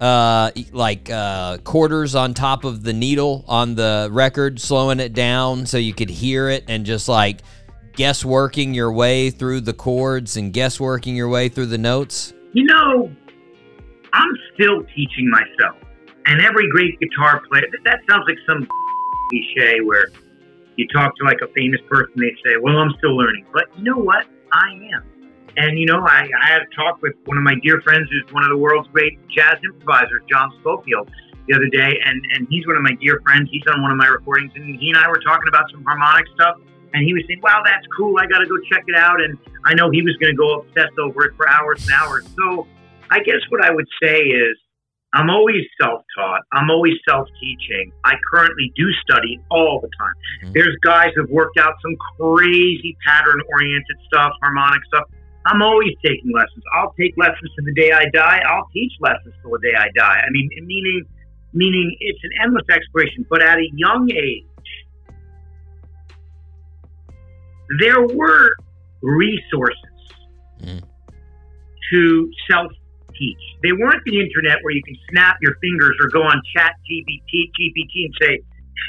uh 0.00 0.50
like 0.72 1.10
uh 1.10 1.58
quarters 1.58 2.14
on 2.14 2.34
top 2.34 2.64
of 2.64 2.82
the 2.82 2.92
needle 2.92 3.44
on 3.46 3.74
the 3.74 4.08
record 4.10 4.60
slowing 4.60 5.00
it 5.00 5.12
down 5.12 5.66
so 5.66 5.78
you 5.78 5.94
could 5.94 6.10
hear 6.10 6.48
it 6.48 6.64
and 6.68 6.86
just 6.86 7.08
like 7.08 7.40
guess 7.96 8.24
working 8.24 8.74
your 8.74 8.92
way 8.92 9.30
through 9.30 9.60
the 9.60 9.72
chords 9.72 10.36
and 10.36 10.52
guessworking 10.52 11.14
your 11.16 11.28
way 11.28 11.48
through 11.48 11.66
the 11.66 11.78
notes 11.78 12.32
You 12.52 12.64
know, 12.64 13.10
I'm 14.12 14.32
still 14.54 14.82
teaching 14.94 15.30
myself. 15.30 15.76
And 16.26 16.40
every 16.40 16.68
great 16.70 16.98
guitar 17.00 17.42
player, 17.48 17.64
that- 17.84 18.00
sounds 18.08 18.24
like 18.26 18.38
some 18.46 18.66
cliche 19.30 19.80
where 19.80 20.06
you 20.76 20.86
talk 20.88 21.16
to 21.16 21.24
like 21.24 21.38
a 21.42 21.48
famous 21.48 21.80
person, 21.88 22.12
they 22.16 22.34
say, 22.46 22.56
well, 22.60 22.78
I'm 22.78 22.92
still 22.98 23.16
learning. 23.16 23.46
But 23.52 23.64
you 23.76 23.84
know 23.84 23.96
what? 23.98 24.26
I 24.52 24.70
am. 24.94 25.04
And 25.56 25.78
you 25.78 25.86
know, 25.86 26.00
I, 26.00 26.26
I 26.42 26.46
had 26.46 26.62
a 26.62 26.74
talk 26.74 27.00
with 27.02 27.14
one 27.26 27.36
of 27.36 27.44
my 27.44 27.54
dear 27.62 27.80
friends 27.82 28.08
who's 28.10 28.32
one 28.32 28.42
of 28.42 28.50
the 28.50 28.56
world's 28.56 28.88
great 28.88 29.18
jazz 29.28 29.54
improvisers, 29.64 30.22
John 30.28 30.50
Scofield, 30.60 31.10
the 31.46 31.54
other 31.54 31.68
day. 31.68 31.98
And, 32.04 32.20
and 32.34 32.48
he's 32.50 32.66
one 32.66 32.76
of 32.76 32.82
my 32.82 32.94
dear 33.00 33.20
friends. 33.22 33.48
He's 33.52 33.62
on 33.68 33.82
one 33.82 33.92
of 33.92 33.96
my 33.96 34.08
recordings. 34.08 34.50
And 34.56 34.78
he 34.80 34.88
and 34.90 34.98
I 34.98 35.08
were 35.08 35.20
talking 35.20 35.46
about 35.48 35.70
some 35.70 35.84
harmonic 35.84 36.26
stuff. 36.34 36.56
And 36.94 37.02
he 37.04 37.12
was 37.12 37.24
saying, 37.26 37.40
wow, 37.42 37.60
that's 37.66 37.84
cool. 37.96 38.16
I 38.18 38.26
got 38.26 38.38
to 38.38 38.46
go 38.46 38.54
check 38.70 38.84
it 38.86 38.96
out. 38.96 39.20
And 39.20 39.36
I 39.66 39.74
know 39.74 39.90
he 39.90 40.00
was 40.00 40.16
going 40.16 40.32
to 40.32 40.38
go 40.38 40.60
obsessed 40.62 40.96
over 40.98 41.26
it 41.26 41.36
for 41.36 41.48
hours 41.50 41.82
and 41.82 41.92
hours. 41.92 42.24
So 42.38 42.66
I 43.10 43.18
guess 43.18 43.42
what 43.50 43.62
I 43.62 43.70
would 43.74 43.86
say 44.00 44.22
is 44.22 44.56
I'm 45.12 45.28
always 45.28 45.62
self 45.80 46.02
taught. 46.16 46.42
I'm 46.52 46.70
always 46.70 46.94
self 47.08 47.28
teaching. 47.40 47.92
I 48.04 48.14
currently 48.32 48.72
do 48.76 48.86
study 49.02 49.40
all 49.50 49.80
the 49.82 49.90
time. 49.98 50.14
Mhm. 50.42 50.54
There's 50.54 50.76
guys 50.82 51.10
who've 51.14 51.30
worked 51.30 51.58
out 51.58 51.74
some 51.82 51.96
crazy 52.18 52.96
pattern 53.06 53.42
oriented 53.52 53.98
stuff, 54.06 54.32
harmonic 54.40 54.84
stuff. 54.86 55.04
I'm 55.46 55.62
always 55.62 55.92
taking 56.04 56.32
lessons. 56.32 56.64
I'll 56.74 56.94
take 56.98 57.14
lessons 57.16 57.50
to 57.58 57.62
the 57.64 57.74
day 57.74 57.92
I 57.92 58.06
die. 58.14 58.40
I'll 58.48 58.68
teach 58.72 58.92
lessons 59.00 59.34
till 59.42 59.50
the 59.50 59.58
day 59.58 59.74
I 59.76 59.88
die. 59.94 60.22
I 60.26 60.30
mean, 60.30 60.48
meaning, 60.62 61.04
meaning 61.52 61.94
it's 62.00 62.18
an 62.24 62.30
endless 62.42 62.68
exploration. 62.70 63.26
But 63.28 63.42
at 63.42 63.58
a 63.58 63.68
young 63.74 64.10
age, 64.10 64.46
there 67.78 68.06
were 68.06 68.50
resources 69.02 69.80
Mm. 70.62 70.82
to 71.90 72.30
self 72.50 72.72
teach. 73.16 73.38
They 73.62 73.72
weren't 73.72 74.02
the 74.04 74.20
internet 74.20 74.58
where 74.62 74.74
you 74.74 74.82
can 74.82 74.96
snap 75.10 75.36
your 75.42 75.54
fingers 75.60 75.96
or 76.00 76.08
go 76.08 76.22
on 76.22 76.40
chat 76.56 76.72
GPT, 76.88 77.50
GPT 77.58 78.06
and 78.06 78.14
say, 78.20 78.40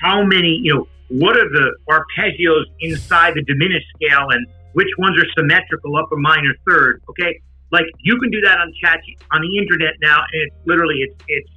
how 0.03 0.23
many, 0.23 0.59
you 0.61 0.73
know, 0.73 0.88
what 1.09 1.38
are 1.38 1.49
the 1.49 1.76
arpeggios 1.89 2.65
inside 2.82 3.34
the 3.36 3.43
diminished 3.43 3.86
scale 3.95 4.28
and 4.32 4.47
which 4.73 4.89
ones 4.97 5.19
are 5.19 5.28
symmetrical, 5.38 5.95
upper, 5.95 6.17
minor, 6.17 6.53
third, 6.67 7.01
okay? 7.09 7.39
Like 7.71 7.86
you 7.99 8.17
can 8.19 8.32
do 8.32 8.41
that 8.41 8.57
on 8.57 8.73
chat, 8.82 8.99
on 9.32 9.41
the 9.41 9.57
internet 9.57 9.93
now, 10.01 10.17
and 10.17 10.41
it's 10.47 10.55
literally, 10.65 11.01
it's, 11.01 11.15
it's, 11.28 11.49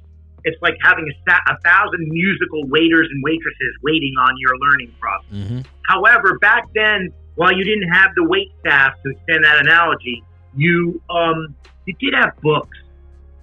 it's 0.43 0.61
like 0.61 0.75
having 0.81 1.05
a, 1.07 1.31
a 1.31 1.57
thousand 1.63 2.07
musical 2.09 2.65
waiters 2.67 3.07
and 3.11 3.23
waitresses 3.23 3.73
waiting 3.83 4.13
on 4.19 4.33
your 4.39 4.57
learning 4.57 4.93
process. 4.99 5.31
mm-hmm. 5.33 5.59
However, 5.87 6.37
back 6.39 6.63
then, 6.73 7.09
while 7.35 7.51
you 7.55 7.63
didn't 7.63 7.89
have 7.89 8.11
the 8.15 8.23
wait 8.23 8.51
staff 8.59 8.93
to 9.03 9.11
extend 9.11 9.43
that 9.43 9.59
analogy, 9.59 10.23
you 10.55 11.01
um, 11.09 11.55
you 11.85 11.93
did 11.99 12.13
have 12.13 12.35
books. 12.41 12.77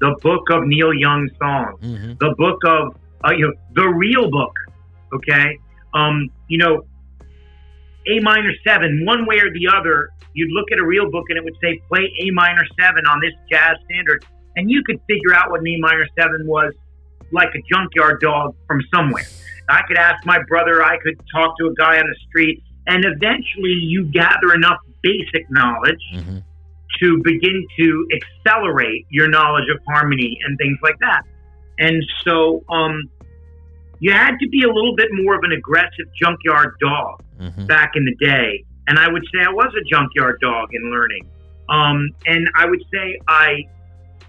The 0.00 0.14
book 0.22 0.50
of 0.50 0.66
Neil 0.66 0.92
Young's 0.92 1.30
songs, 1.38 1.80
Mm-hmm. 1.82 2.12
the 2.20 2.34
book 2.36 2.58
of 2.66 2.96
uh, 3.24 3.32
you 3.32 3.46
know 3.46 3.54
the 3.74 3.88
real 3.88 4.30
book. 4.30 4.52
Okay, 5.14 5.58
um, 5.94 6.28
you 6.48 6.58
know 6.58 6.82
A 8.06 8.20
minor 8.20 8.52
seven, 8.66 9.04
one 9.04 9.26
way 9.26 9.36
or 9.36 9.50
the 9.52 9.68
other. 9.74 10.10
You'd 10.34 10.52
look 10.52 10.70
at 10.70 10.78
a 10.78 10.84
real 10.84 11.10
book 11.10 11.24
and 11.30 11.38
it 11.38 11.44
would 11.44 11.56
say 11.62 11.80
play 11.88 12.12
A 12.20 12.30
minor 12.32 12.64
seven 12.78 13.06
on 13.06 13.20
this 13.20 13.32
jazz 13.50 13.76
standard, 13.86 14.24
and 14.56 14.70
you 14.70 14.82
could 14.84 15.00
figure 15.08 15.32
out 15.34 15.50
what 15.50 15.60
an 15.60 15.66
A 15.68 15.78
minor 15.78 16.06
seven 16.18 16.46
was 16.46 16.74
like 17.36 17.50
a 17.54 17.62
junkyard 17.72 18.20
dog 18.20 18.54
from 18.66 18.80
somewhere. 18.92 19.24
I 19.68 19.82
could 19.86 19.98
ask 19.98 20.24
my 20.26 20.38
brother, 20.48 20.82
I 20.84 20.96
could 21.02 21.20
talk 21.34 21.56
to 21.58 21.66
a 21.66 21.74
guy 21.74 21.98
on 21.98 22.06
the 22.08 22.16
street, 22.28 22.62
and 22.86 23.04
eventually 23.04 23.76
you 23.92 24.04
gather 24.12 24.54
enough 24.54 24.78
basic 25.02 25.48
knowledge 25.50 26.02
Mm-hmm. 26.14 26.38
to 27.00 27.20
begin 27.22 27.66
to 27.78 28.06
accelerate 28.18 29.06
your 29.10 29.28
knowledge 29.28 29.68
of 29.74 29.78
harmony 29.88 30.38
and 30.44 30.56
things 30.58 30.78
like 30.82 30.98
that. 31.00 31.22
And 31.78 32.02
so 32.24 32.64
um, 32.70 33.02
you 34.00 34.12
had 34.12 34.36
to 34.40 34.48
be 34.48 34.62
a 34.62 34.72
little 34.72 34.94
bit 34.96 35.08
more 35.12 35.34
of 35.34 35.42
an 35.44 35.52
aggressive 35.52 36.06
junkyard 36.20 36.74
dog 36.80 37.22
Mm-hmm. 37.40 37.66
back 37.66 37.90
in 37.96 38.04
the 38.06 38.14
day. 38.24 38.64
And 38.88 38.98
I 38.98 39.08
would 39.12 39.22
say 39.24 39.44
I 39.46 39.50
was 39.52 39.70
a 39.78 39.84
junkyard 39.92 40.38
dog 40.40 40.68
in 40.72 40.90
learning. 40.90 41.28
Um, 41.68 42.08
and 42.24 42.48
I 42.56 42.64
would 42.64 42.82
say 42.94 43.18
I 43.28 43.64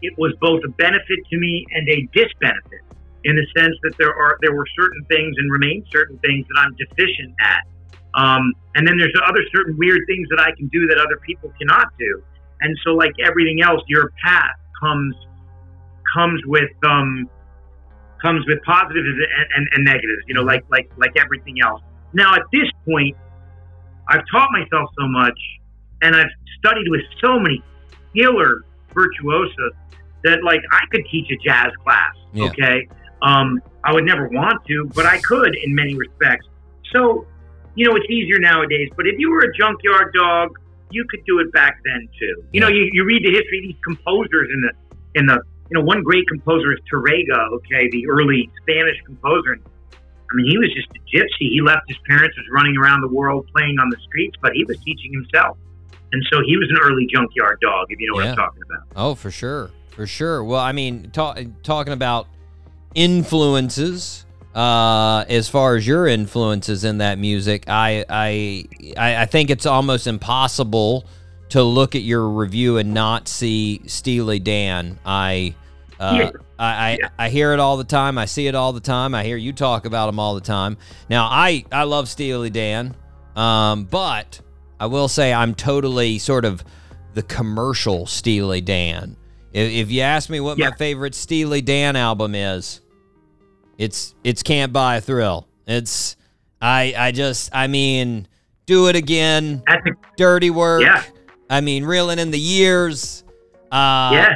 it 0.01 0.14
was 0.18 0.34
both 0.41 0.62
a 0.66 0.72
benefit 0.86 1.20
to 1.32 1.38
me 1.38 1.66
and 1.72 1.88
a 1.89 1.97
disbenefit 2.16 2.84
in 3.28 3.36
the 3.36 3.46
sense 3.60 3.76
that 3.84 3.94
there 4.00 4.16
are 4.16 4.38
there 4.42 4.56
were 4.56 4.66
certain 4.80 5.04
things 5.06 5.36
and 5.38 5.52
remain 5.52 5.84
certain 5.92 6.18
things 6.20 6.48
that 6.48 6.64
I'm 6.64 6.74
deficient 6.80 7.36
at. 7.44 7.64
Um, 8.16 8.54
and 8.76 8.88
then 8.88 8.98
there's 8.98 9.14
other 9.28 9.44
certain 9.54 9.78
weird 9.78 10.02
things 10.08 10.28
that 10.30 10.40
I 10.40 10.56
can 10.56 10.68
do 10.70 10.88
that 10.88 10.98
other 10.98 11.20
people 11.28 11.52
cannot 11.60 11.88
do. 12.00 12.24
And 12.62 12.76
so, 12.84 12.92
like 12.92 13.12
everything 13.24 13.62
else, 13.62 13.84
your 13.88 14.12
path 14.24 14.56
comes 14.82 15.14
comes 16.16 16.42
with 16.46 16.72
um, 16.88 17.30
comes 18.22 18.48
with 18.48 18.64
positives 18.64 19.06
and, 19.06 19.48
and, 19.56 19.68
and 19.74 19.84
negatives. 19.84 20.24
You 20.28 20.36
know, 20.36 20.44
like 20.44 20.64
like 20.72 20.90
like 20.98 21.12
everything 21.20 21.58
else. 21.62 21.82
Now, 22.14 22.34
at 22.34 22.44
this 22.54 22.70
point, 22.88 23.16
I've 24.08 24.24
taught 24.32 24.50
myself 24.52 24.90
so 24.98 25.06
much, 25.08 25.38
and 26.02 26.16
I've 26.16 26.32
studied 26.60 26.88
with 26.88 27.02
so 27.22 27.38
many 27.40 27.62
killer 28.16 28.64
virtuosos 28.96 29.74
that 30.24 30.44
like 30.44 30.62
I 30.72 30.82
could 30.92 31.04
teach 31.12 31.28
a 31.30 31.38
jazz 31.46 31.72
class. 31.84 32.16
Yeah. 32.34 32.46
Okay, 32.46 32.88
um, 33.22 33.61
I 33.84 33.93
would 33.93 34.05
never 34.05 34.28
want 34.28 34.65
to, 34.68 34.89
but 34.93 35.05
I 35.05 35.20
could 35.20 35.55
in 35.63 35.74
many 35.74 35.95
respects. 35.95 36.45
So, 36.93 37.26
you 37.76 37.88
know, 37.88 37.95
it's 37.95 38.09
easier 38.09 38.39
nowadays. 38.39 38.89
But 38.95 39.07
if 39.07 39.15
you 39.18 39.32
were 39.32 39.41
a 39.41 39.53
junkyard 39.53 40.13
dog, 40.13 40.57
you 40.89 41.05
could 41.09 41.24
do 41.26 41.39
it 41.39 41.51
back 41.51 41.80
then 41.84 42.07
too. 42.20 42.43
You 42.53 42.61
know, 42.61 42.68
you, 42.68 42.89
you 42.93 43.03
read 43.03 43.24
the 43.24 43.32
history 43.32 43.59
of 43.59 43.63
these 43.63 43.82
composers 43.84 44.49
in 44.53 44.61
the 44.61 45.20
in 45.20 45.26
the 45.26 45.41
you 45.70 45.78
know 45.78 45.84
one 45.84 46.03
great 46.03 46.28
composer 46.28 46.74
is 46.74 46.80
Tarrega. 46.91 47.51
Okay, 47.53 47.89
the 47.91 48.07
early 48.07 48.49
Spanish 48.61 48.97
composer. 49.05 49.53
And, 49.53 49.63
I 50.30 50.36
mean, 50.36 50.51
he 50.51 50.57
was 50.57 50.74
just 50.74 50.89
a 50.91 50.99
gypsy. 51.15 51.49
He 51.52 51.61
left 51.61 51.84
his 51.88 51.98
parents, 52.07 52.35
was 52.38 52.45
running 52.52 52.76
around 52.77 53.02
the 53.02 53.07
world 53.07 53.48
playing 53.56 53.80
on 53.80 53.89
the 53.89 53.98
streets, 54.03 54.35
but 54.41 54.52
he 54.53 54.65
was 54.65 54.77
teaching 54.80 55.14
himself. 55.14 55.57
And 56.11 56.22
so 56.31 56.41
he 56.45 56.57
was 56.57 56.69
an 56.69 56.77
early 56.81 57.07
junkyard 57.14 57.60
dog, 57.61 57.88
if 57.89 57.99
you 57.99 58.11
know 58.11 58.15
what 58.15 58.27
I'm 58.27 58.35
talking 58.35 58.61
about. 58.69 58.88
Oh, 58.95 59.15
for 59.15 59.31
sure, 59.31 59.72
for 59.89 60.06
sure. 60.07 60.44
Well, 60.44 60.60
I 60.60 60.72
mean, 60.73 61.11
talk, 61.11 61.39
talking 61.64 61.94
about 61.94 62.27
influences. 62.95 64.26
Uh, 64.55 65.23
as 65.30 65.47
far 65.47 65.76
as 65.76 65.85
your 65.85 66.07
influences 66.07 66.84
in 66.84 66.97
that 66.97 67.19
music, 67.19 67.65
I, 67.68 68.03
I, 68.09 68.65
I, 68.97 69.26
think 69.27 69.51
it's 69.51 69.68
almost 69.68 70.07
impossible 70.07 71.05
to 71.49 71.61
look 71.61 71.93
at 71.95 72.01
your 72.01 72.27
review 72.27 72.77
and 72.77 72.91
not 72.91 73.27
see 73.27 73.81
Steely 73.85 74.39
Dan. 74.39 74.99
I, 75.05 75.53
uh, 75.99 76.18
Yeah. 76.19 76.31
I, 76.57 76.99
I, 77.19 77.26
I 77.26 77.30
hear 77.30 77.53
it 77.53 77.59
all 77.59 77.77
the 77.77 77.84
time. 77.84 78.18
I 78.18 78.26
see 78.26 78.47
it 78.47 78.55
all 78.55 78.73
the 78.73 78.80
time. 78.80 79.14
I 79.14 79.23
hear 79.23 79.38
you 79.38 79.53
talk 79.53 79.85
about 79.85 80.07
them 80.07 80.19
all 80.19 80.34
the 80.34 80.41
time. 80.41 80.77
Now, 81.07 81.26
I, 81.26 81.64
I 81.72 81.84
love 81.84 82.09
Steely 82.09 82.49
Dan, 82.49 82.95
um, 83.35 83.84
but 83.85 84.41
I 84.80 84.88
will 84.88 85.07
say 85.07 85.34
I'm 85.34 85.53
totally 85.53 86.18
sort 86.18 86.45
of 86.45 86.64
the 87.14 87.23
commercial 87.23 88.05
Steely 88.07 88.61
Dan. 88.61 89.18
If, 89.58 89.72
if 89.72 89.92
you 89.92 90.02
ask 90.02 90.30
me 90.30 90.40
what 90.40 90.60
Yeah. 90.60 90.70
my 90.70 90.76
favorite 90.76 91.16
Steely 91.16 91.62
Dan 91.62 91.96
album 91.96 92.36
is, 92.36 92.82
it's 93.80 94.14
it's 94.24 94.44
Can't 94.44 94.72
Buy 94.72 94.98
a 94.98 95.02
Thrill. 95.02 95.48
It's 95.66 96.16
I 96.62 96.94
I 96.98 97.12
just 97.12 97.50
I 97.54 97.66
mean, 97.66 98.28
do 98.68 98.88
it 98.88 98.96
again. 98.96 99.64
A, 99.68 99.78
Dirty 100.16 100.52
work. 100.52 100.84
Yeah. 100.84 101.04
I 101.50 101.62
mean, 101.62 101.86
reeling 101.86 102.20
in 102.20 102.30
the 102.30 102.40
years. 102.40 103.24
Uh, 103.72 104.10
yeah. 104.14 104.36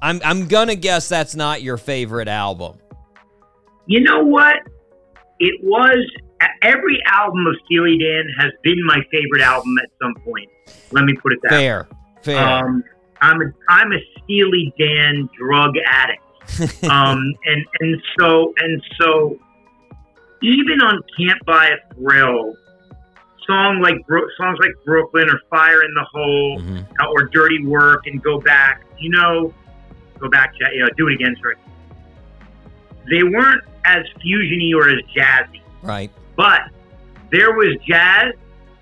I'm 0.00 0.20
I'm 0.24 0.46
gonna 0.46 0.76
guess 0.76 1.08
that's 1.08 1.34
not 1.34 1.62
your 1.62 1.76
favorite 1.76 2.28
album. 2.28 2.78
You 3.86 4.00
know 4.02 4.22
what? 4.22 4.56
It 5.40 5.60
was 5.64 5.98
every 6.62 6.98
album 7.06 7.44
of 7.46 7.56
Steely 7.64 7.98
Dan 7.98 8.24
has 8.38 8.52
been 8.62 8.84
my 8.86 9.00
favorite 9.10 9.42
album 9.42 9.74
at 9.82 9.90
some 10.00 10.14
point. 10.22 10.48
Let 10.92 11.04
me 11.06 11.14
put 11.14 11.32
it 11.32 11.40
that 11.42 11.50
way. 11.52 11.58
Fair, 11.58 11.88
fair. 12.22 12.38
Um, 12.46 12.84
I'm 13.20 13.40
a 13.42 13.44
I'm 13.68 13.92
a 13.92 13.98
Steely 14.34 14.72
Dan 14.78 15.28
drug 15.36 15.74
addict. 15.86 16.22
um, 16.90 17.18
and 17.46 17.64
and 17.80 18.02
so 18.18 18.52
and 18.58 18.82
so, 19.00 19.38
even 20.42 20.80
on 20.82 21.00
Can't 21.16 21.44
Buy 21.44 21.68
a 21.68 21.94
Thrill, 21.94 22.54
song 23.46 23.80
like 23.82 23.94
Bro- 24.06 24.26
songs 24.36 24.58
like 24.60 24.72
Brooklyn 24.84 25.28
or 25.30 25.40
Fire 25.48 25.82
in 25.82 25.94
the 25.94 26.04
Hole 26.12 26.60
Mhm. 26.60 26.86
uh, 27.02 27.06
or 27.10 27.24
Dirty 27.32 27.64
Work 27.64 28.06
and 28.06 28.22
Go 28.22 28.40
Back, 28.40 28.82
you 28.98 29.10
know, 29.10 29.52
Go 30.18 30.28
Back, 30.28 30.54
you 30.72 30.80
know, 30.80 30.88
Do 30.96 31.08
It 31.08 31.14
Again, 31.14 31.36
sorry. 31.40 31.56
They 33.08 33.22
weren't 33.22 33.62
as 33.84 34.04
fusiony 34.24 34.74
or 34.74 34.88
as 34.88 34.98
jazzy, 35.16 35.60
Right. 35.82 36.10
but 36.36 36.62
there 37.30 37.52
was 37.52 37.76
jazz 37.88 38.34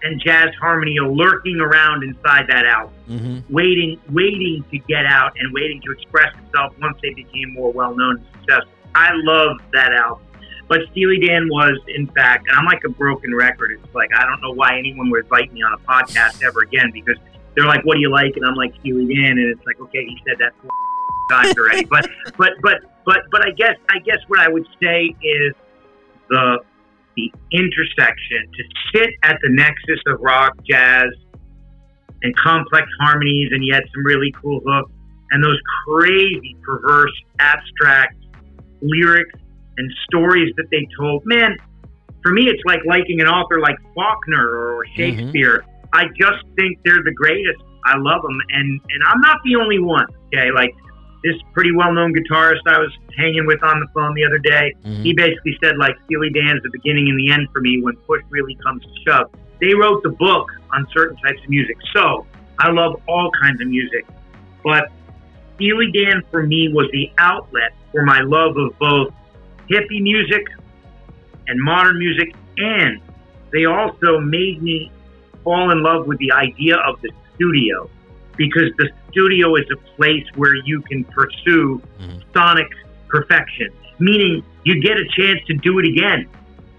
and 0.03 0.21
jazz 0.21 0.49
harmony 0.61 0.99
are 0.99 1.09
lurking 1.09 1.59
around 1.61 2.03
inside 2.05 2.47
that 2.49 2.65
album 2.67 2.95
hmm 3.07 3.39
waiting, 3.49 3.99
waiting 4.11 4.65
to 4.71 4.79
get 4.81 5.07
out 5.07 5.33
and 5.39 5.53
waiting 5.55 5.81
to 5.87 5.93
express 5.93 6.35
itself 6.45 6.75
once 6.81 6.99
they 7.03 7.15
became 7.15 7.53
more 7.55 7.73
well 7.73 7.97
known 7.97 8.17
and 8.19 8.27
successful. 8.41 8.73
I 8.95 9.11
love 9.15 9.57
that 9.73 9.93
album. 9.93 10.25
But 10.69 10.81
Steely 10.91 11.19
Dan 11.27 11.49
was, 11.49 11.79
in 11.89 12.07
fact, 12.09 12.47
and 12.49 12.59
I'm 12.59 12.67
like 12.67 12.85
a 12.85 12.91
broken 12.91 13.35
record. 13.35 13.73
It's 13.73 13.95
like 13.95 14.11
I 14.15 14.27
don't 14.27 14.41
know 14.43 14.53
why 14.53 14.77
anyone 14.77 15.11
would 15.11 15.25
invite 15.25 15.53
me 15.53 15.63
on 15.63 15.73
a 15.73 15.79
podcast 15.79 16.45
ever 16.45 16.61
again 16.61 16.91
because 16.93 17.17
they're 17.57 17.67
like, 17.67 17.85
"What 17.87 17.95
do 17.95 18.01
you 18.01 18.11
like?" 18.11 18.37
and 18.37 18.45
I'm 18.45 18.55
like 18.55 18.75
Steely 18.81 19.07
Dan, 19.15 19.39
and 19.39 19.51
it's 19.57 19.67
like, 19.67 19.81
okay, 19.81 20.05
he 20.05 20.19
said 20.29 20.37
that 20.39 20.53
four 20.61 20.71
times 21.31 21.55
already. 21.59 21.85
but 21.87 22.07
but 22.37 22.53
but 22.63 22.81
but 23.07 23.19
but 23.31 23.47
I 23.47 23.53
guess 23.53 23.77
I 23.91 23.99
guess 24.01 24.19
what 24.29 24.41
I 24.41 24.49
would 24.49 24.67
say 24.83 25.15
is 25.23 25.55
the 26.29 26.59
the 27.19 27.33
intersection 27.53 28.47
to 28.55 28.63
sit 28.95 29.11
at 29.23 29.39
the 29.43 29.51
nexus 29.51 30.01
of 30.07 30.21
rock, 30.21 30.53
jazz, 30.69 31.11
and 32.23 32.37
complex 32.37 32.87
harmonies, 33.01 33.49
and 33.53 33.65
yet 33.67 33.83
some 33.95 34.05
really 34.05 34.33
cool 34.41 34.61
hooks, 34.65 34.93
and 35.31 35.43
those 35.43 35.59
crazy, 35.85 36.57
perverse, 36.63 37.13
abstract 37.39 38.17
lyrics 38.81 39.39
and 39.77 39.91
stories 40.09 40.53
that 40.57 40.67
they 40.71 40.87
told. 40.99 41.23
Man, 41.25 41.57
for 42.23 42.33
me, 42.33 42.49
it's 42.49 42.63
like 42.65 42.81
liking 42.87 43.21
an 43.21 43.27
author 43.27 43.61
like 43.61 43.77
Faulkner 43.95 44.49
or 44.49 44.85
mm-hmm. 44.85 44.97
Shakespeare. 44.97 45.65
I 45.93 46.05
just 46.19 46.45
think 46.57 46.79
they're 46.85 47.03
the 47.03 47.15
greatest. 47.15 47.63
I 47.85 47.97
love 47.97 48.23
them, 48.23 48.39
and 48.51 48.81
and 48.91 49.03
I'm 49.07 49.21
not 49.21 49.39
the 49.45 49.57
only 49.57 49.79
one. 49.79 50.07
Okay, 50.27 50.51
like 50.53 50.75
this 51.25 51.35
pretty 51.53 51.73
well-known 51.73 52.15
guitarist 52.15 52.61
I 52.67 52.79
was 52.79 52.93
hanging 53.17 53.47
with 53.47 53.63
on 53.63 53.81
the 53.81 53.87
phone 53.95 54.15
the 54.15 54.25
other 54.25 54.39
day. 54.39 54.75
Mhm. 54.85 55.03
He 55.03 55.13
basically 55.15 55.57
said 55.63 55.77
like 55.77 55.97
Steely 56.05 56.31
Dan's 56.31 56.63
the 56.63 56.71
beginning 56.73 57.09
and 57.09 57.19
the 57.19 57.31
end 57.31 57.49
for 57.53 57.61
me 57.61 57.81
when 57.83 57.97
push 58.07 58.23
really 58.31 58.57
comes 58.65 58.83
to 58.85 58.91
shove. 59.07 59.31
They 59.61 59.75
wrote 59.75 60.03
the 60.03 60.11
book 60.11 60.51
on 60.73 60.87
certain 60.93 61.17
types 61.17 61.43
of 61.43 61.51
music, 61.51 61.77
so 61.93 62.27
I 62.61 62.71
love 62.71 63.01
all 63.09 63.31
kinds 63.43 63.61
of 63.61 63.67
music, 63.67 64.07
but 64.63 64.91
Steely 65.57 65.91
Dan 65.91 66.23
for 66.31 66.47
me 66.47 66.69
was 66.73 66.89
the 66.93 67.11
outlet 67.19 67.73
for 67.91 68.05
my 68.05 68.21
love 68.21 68.57
of 68.57 68.79
both 68.79 69.13
hippie 69.69 70.01
music 70.01 70.47
and 71.49 71.61
modern 71.61 71.99
music, 71.99 72.35
and 72.59 73.01
they 73.53 73.65
also 73.65 74.21
made 74.21 74.63
me 74.63 74.93
fall 75.43 75.71
in 75.73 75.83
love 75.83 76.07
with 76.07 76.19
the 76.19 76.31
idea 76.33 76.77
of 76.77 77.01
the 77.01 77.11
studio 77.35 77.91
because 78.39 78.71
the 78.79 78.89
studio 79.11 79.57
is 79.57 79.67
a 79.73 79.77
place 79.97 80.25
where 80.37 80.55
you 80.65 80.81
can 80.83 81.05
pursue 81.05 81.83
Mhm. 82.01 82.23
sonic 82.33 82.69
perfection, 83.09 83.69
meaning 83.99 84.43
you 84.65 84.81
get 84.81 84.97
a 84.97 85.05
chance 85.19 85.41
to 85.49 85.55
do 85.55 85.79
it 85.81 85.87
again. 85.87 86.27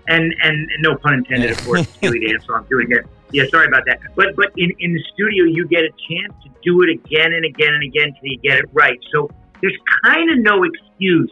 And 0.08 0.24
and, 0.42 0.56
and 0.72 0.82
no 0.82 0.96
pun 0.96 1.14
intended, 1.14 1.52
of 1.52 1.64
course, 1.66 1.88
Steely 1.98 2.20
Dan 2.26 2.40
song, 2.42 2.66
do 2.70 2.80
it 2.80 2.86
again. 2.86 3.04
Yeah, 3.32 3.44
sorry 3.52 3.68
about 3.68 3.86
that. 3.86 4.00
But 4.16 4.36
but 4.36 4.52
in, 4.58 4.72
in 4.80 4.94
the 4.94 5.04
studio, 5.14 5.44
you 5.44 5.68
get 5.68 5.84
a 5.84 5.92
chance 6.10 6.34
to 6.44 6.50
do 6.64 6.82
it 6.82 6.90
again 6.90 7.32
and 7.34 7.46
again 7.46 7.74
and 7.76 7.84
again 7.84 8.08
till 8.20 8.32
you 8.32 8.40
get 8.40 8.58
it 8.58 8.66
right. 8.74 9.00
So 9.12 9.30
there's 9.62 9.78
kind 10.04 10.32
of 10.32 10.40
no 10.40 10.64
excuse 10.64 11.32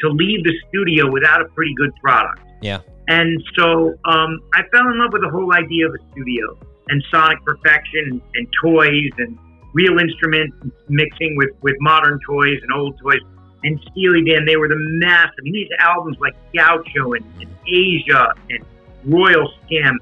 to 0.00 0.08
leave 0.10 0.44
the 0.44 0.54
studio 0.68 1.10
without 1.10 1.40
a 1.40 1.46
pretty 1.46 1.74
good 1.74 1.90
product. 2.02 2.40
Yeah. 2.62 2.80
And 3.08 3.42
so 3.56 3.94
um, 4.04 4.40
I 4.54 4.62
fell 4.70 4.86
in 4.88 4.98
love 4.98 5.12
with 5.12 5.22
the 5.22 5.30
whole 5.30 5.52
idea 5.54 5.88
of 5.88 5.94
a 5.94 5.98
studio 6.12 6.58
and 6.88 7.02
sonic 7.10 7.42
perfection 7.44 8.20
and 8.34 8.48
toys 8.62 9.10
and 9.18 9.38
real 9.72 9.98
instruments 9.98 10.56
mixing 10.88 11.36
with, 11.36 11.50
with 11.62 11.74
modern 11.80 12.18
toys 12.26 12.58
and 12.62 12.72
old 12.72 12.98
toys. 12.98 13.20
And 13.64 13.80
Steely 13.90 14.24
Dan, 14.24 14.44
they 14.44 14.56
were 14.56 14.68
the 14.68 14.76
massive. 14.78 15.34
I 15.38 15.42
mean, 15.42 15.52
these 15.54 15.68
albums 15.80 16.18
like 16.20 16.34
Gaucho 16.54 17.14
and, 17.14 17.24
and 17.40 17.50
Aja 17.66 18.32
and 18.50 18.64
Royal 19.04 19.52
Scam, 19.62 19.96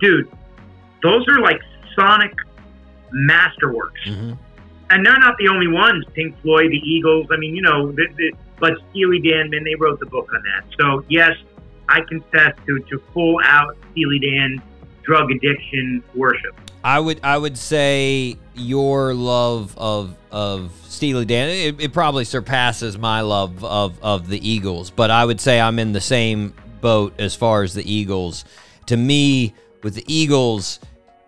dude, 0.00 0.30
those 1.02 1.26
are 1.28 1.40
like 1.40 1.60
sonic 1.94 2.32
masterworks 3.12 4.06
hmm 4.06 4.32
and 4.92 5.06
they're 5.06 5.18
not 5.18 5.36
the 5.38 5.48
only 5.48 5.68
ones. 5.68 6.04
Pink 6.12 6.38
Floyd, 6.42 6.70
the 6.70 6.76
Eagles. 6.76 7.26
I 7.32 7.38
mean, 7.38 7.56
you 7.56 7.62
know, 7.62 7.90
the, 7.92 8.06
the, 8.16 8.32
but 8.60 8.74
Steely 8.90 9.20
Dan, 9.20 9.48
man, 9.48 9.64
they 9.64 9.74
wrote 9.74 9.98
the 9.98 10.06
book 10.06 10.28
on 10.32 10.42
that. 10.42 10.64
So 10.78 11.02
yes, 11.08 11.32
I 11.88 12.00
confess 12.02 12.54
to 12.66 12.78
to 12.78 13.02
full 13.12 13.40
out 13.42 13.76
Steely 13.90 14.18
Dan 14.18 14.62
drug 15.04 15.30
addiction 15.30 16.02
worship. 16.14 16.58
I 16.84 16.98
would 16.98 17.20
I 17.22 17.38
would 17.38 17.56
say 17.56 18.36
your 18.54 19.14
love 19.14 19.76
of 19.78 20.16
of 20.30 20.72
Steely 20.88 21.24
Dan 21.24 21.48
it, 21.48 21.80
it 21.80 21.92
probably 21.92 22.24
surpasses 22.24 22.98
my 22.98 23.20
love 23.20 23.62
of 23.64 24.02
of 24.02 24.28
the 24.28 24.46
Eagles, 24.48 24.90
but 24.90 25.10
I 25.10 25.24
would 25.24 25.40
say 25.40 25.60
I'm 25.60 25.78
in 25.78 25.92
the 25.92 26.00
same 26.00 26.54
boat 26.80 27.14
as 27.20 27.34
far 27.34 27.62
as 27.62 27.74
the 27.74 27.90
Eagles. 27.90 28.44
To 28.86 28.96
me, 28.96 29.54
with 29.84 29.94
the 29.94 30.04
Eagles, 30.12 30.80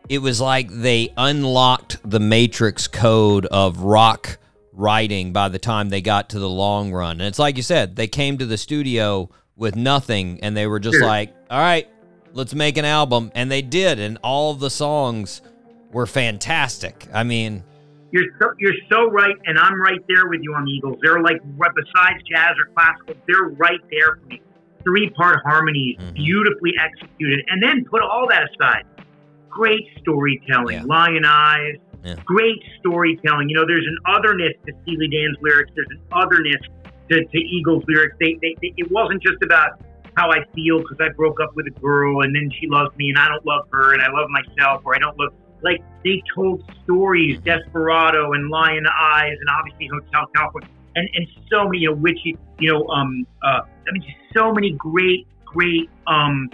it 0.08 0.18
was 0.18 0.40
like 0.40 0.68
they 0.70 1.12
unlocked 1.16 1.98
the 2.08 2.18
matrix 2.20 2.88
code 2.88 3.46
of 3.46 3.80
rock 3.80 4.38
writing 4.72 5.32
by 5.32 5.48
the 5.48 5.58
time 5.60 5.88
they 5.88 6.00
got 6.00 6.30
to 6.30 6.40
the 6.40 6.48
long 6.48 6.92
run. 6.92 7.20
And 7.20 7.28
it's 7.28 7.38
like 7.38 7.56
you 7.56 7.62
said, 7.62 7.94
they 7.94 8.08
came 8.08 8.38
to 8.38 8.46
the 8.46 8.58
studio 8.58 9.30
with 9.56 9.76
nothing 9.76 10.40
and 10.42 10.56
they 10.56 10.66
were 10.66 10.80
just 10.80 10.96
Sure. 10.98 11.06
like, 11.06 11.32
"All 11.48 11.60
right, 11.60 11.86
let's 12.34 12.54
make 12.54 12.76
an 12.76 12.84
album." 12.84 13.32
And 13.34 13.50
they 13.50 13.62
did, 13.62 13.98
and 13.98 14.18
all 14.22 14.50
of 14.52 14.60
the 14.60 14.70
songs 14.70 15.40
were 15.92 16.06
fantastic. 16.06 17.06
I 17.12 17.22
mean, 17.24 17.62
You're 18.10 18.26
so 18.40 18.52
you're 18.58 18.74
so 18.92 19.10
right, 19.10 19.34
and 19.46 19.58
I'm 19.58 19.80
right 19.80 20.00
there 20.08 20.28
with 20.28 20.40
you 20.42 20.54
on 20.54 20.64
the 20.66 20.70
Eagles. 20.70 20.98
They're 21.02 21.20
like 21.22 21.40
besides 21.58 22.22
jazz 22.30 22.52
or 22.58 22.66
classical, 22.74 23.14
they're 23.26 23.48
right 23.56 23.80
there 23.90 24.16
for 24.20 24.26
me. 24.28 24.40
Three 24.84 25.10
part 25.10 25.38
harmonies, 25.44 25.96
Mhm. 25.98 26.14
beautifully 26.14 26.74
executed, 26.78 27.44
and 27.48 27.62
then 27.62 27.84
put 27.86 28.02
all 28.02 28.28
that 28.28 28.48
aside. 28.50 28.84
Great 29.48 29.86
storytelling, 30.00 30.76
Yeah. 30.76 30.84
Lyin' 30.84 31.24
Eyes, 31.24 31.76
Yeah. 32.04 32.16
great 32.24 32.62
storytelling. 32.80 33.48
You 33.48 33.56
know, 33.56 33.66
there's 33.66 33.86
an 33.86 33.98
otherness 34.06 34.52
to 34.66 34.72
Steely 34.82 35.08
Dan's 35.08 35.36
lyrics. 35.40 35.70
There's 35.74 35.88
an 35.90 36.00
otherness 36.12 36.60
to, 37.10 37.24
to 37.24 37.38
Eagles 37.38 37.82
lyrics. 37.88 38.14
They, 38.20 38.34
they, 38.42 38.54
they, 38.60 38.74
it 38.76 38.90
wasn't 38.92 39.22
just 39.22 39.42
about 39.42 39.80
how 40.16 40.30
I 40.30 40.44
feel 40.54 40.78
because 40.80 40.98
I 41.00 41.12
broke 41.14 41.40
up 41.40 41.54
with 41.56 41.66
a 41.66 41.80
girl 41.80 42.22
and 42.22 42.34
then 42.34 42.50
she 42.60 42.68
loves 42.68 42.96
me 42.96 43.10
and 43.10 43.18
I 43.18 43.28
don't 43.28 43.44
love 43.44 43.66
her 43.72 43.94
and 43.94 44.02
I 44.02 44.10
love 44.10 44.28
myself 44.30 44.82
or 44.84 44.94
I 44.94 44.98
don't 44.98 45.18
love. 45.18 45.32
Like 45.62 45.82
they 46.04 46.22
told 46.34 46.62
stories, 46.84 47.40
Desperado 47.40 48.32
and 48.32 48.50
Lyin' 48.50 48.86
Eyes 48.86 49.36
and 49.40 49.48
obviously 49.50 49.88
Hotel 49.88 50.26
California 50.34 50.68
and 50.96 51.08
and 51.14 51.26
so 51.50 51.64
many, 51.64 51.78
you 51.78 51.90
know, 51.90 51.96
witchy, 51.96 52.36
you 52.58 52.72
know, 52.72 52.86
um, 52.88 53.26
uh, 53.42 53.60
I 53.60 53.92
mean, 53.92 54.02
just 54.02 54.16
so 54.36 54.52
many 54.52 54.72
great, 54.72 55.26
great, 55.44 55.90
um, 56.06 56.50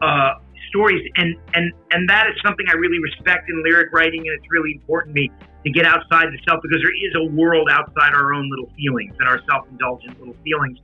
uh, 0.00 0.34
stories, 0.68 1.04
and 1.16 1.36
and 1.54 1.72
and 1.90 2.08
that 2.08 2.26
is 2.28 2.36
something 2.44 2.66
I 2.68 2.74
really 2.74 2.98
respect 3.00 3.50
in 3.50 3.62
lyric 3.62 3.92
writing, 3.92 4.20
and 4.20 4.38
it's 4.38 4.50
really 4.50 4.72
important 4.72 5.14
to 5.14 5.22
me 5.22 5.30
to 5.64 5.70
get 5.70 5.84
outside 5.84 6.26
the 6.32 6.38
self 6.48 6.62
because 6.62 6.80
there 6.82 6.94
is 6.94 7.12
a 7.16 7.34
world 7.34 7.68
outside 7.70 8.14
our 8.14 8.32
own 8.32 8.48
little 8.48 8.72
feelings 8.76 9.14
and 9.18 9.28
our 9.28 9.40
self-indulgent 9.50 10.18
little 10.18 10.36
feelings. 10.42 10.78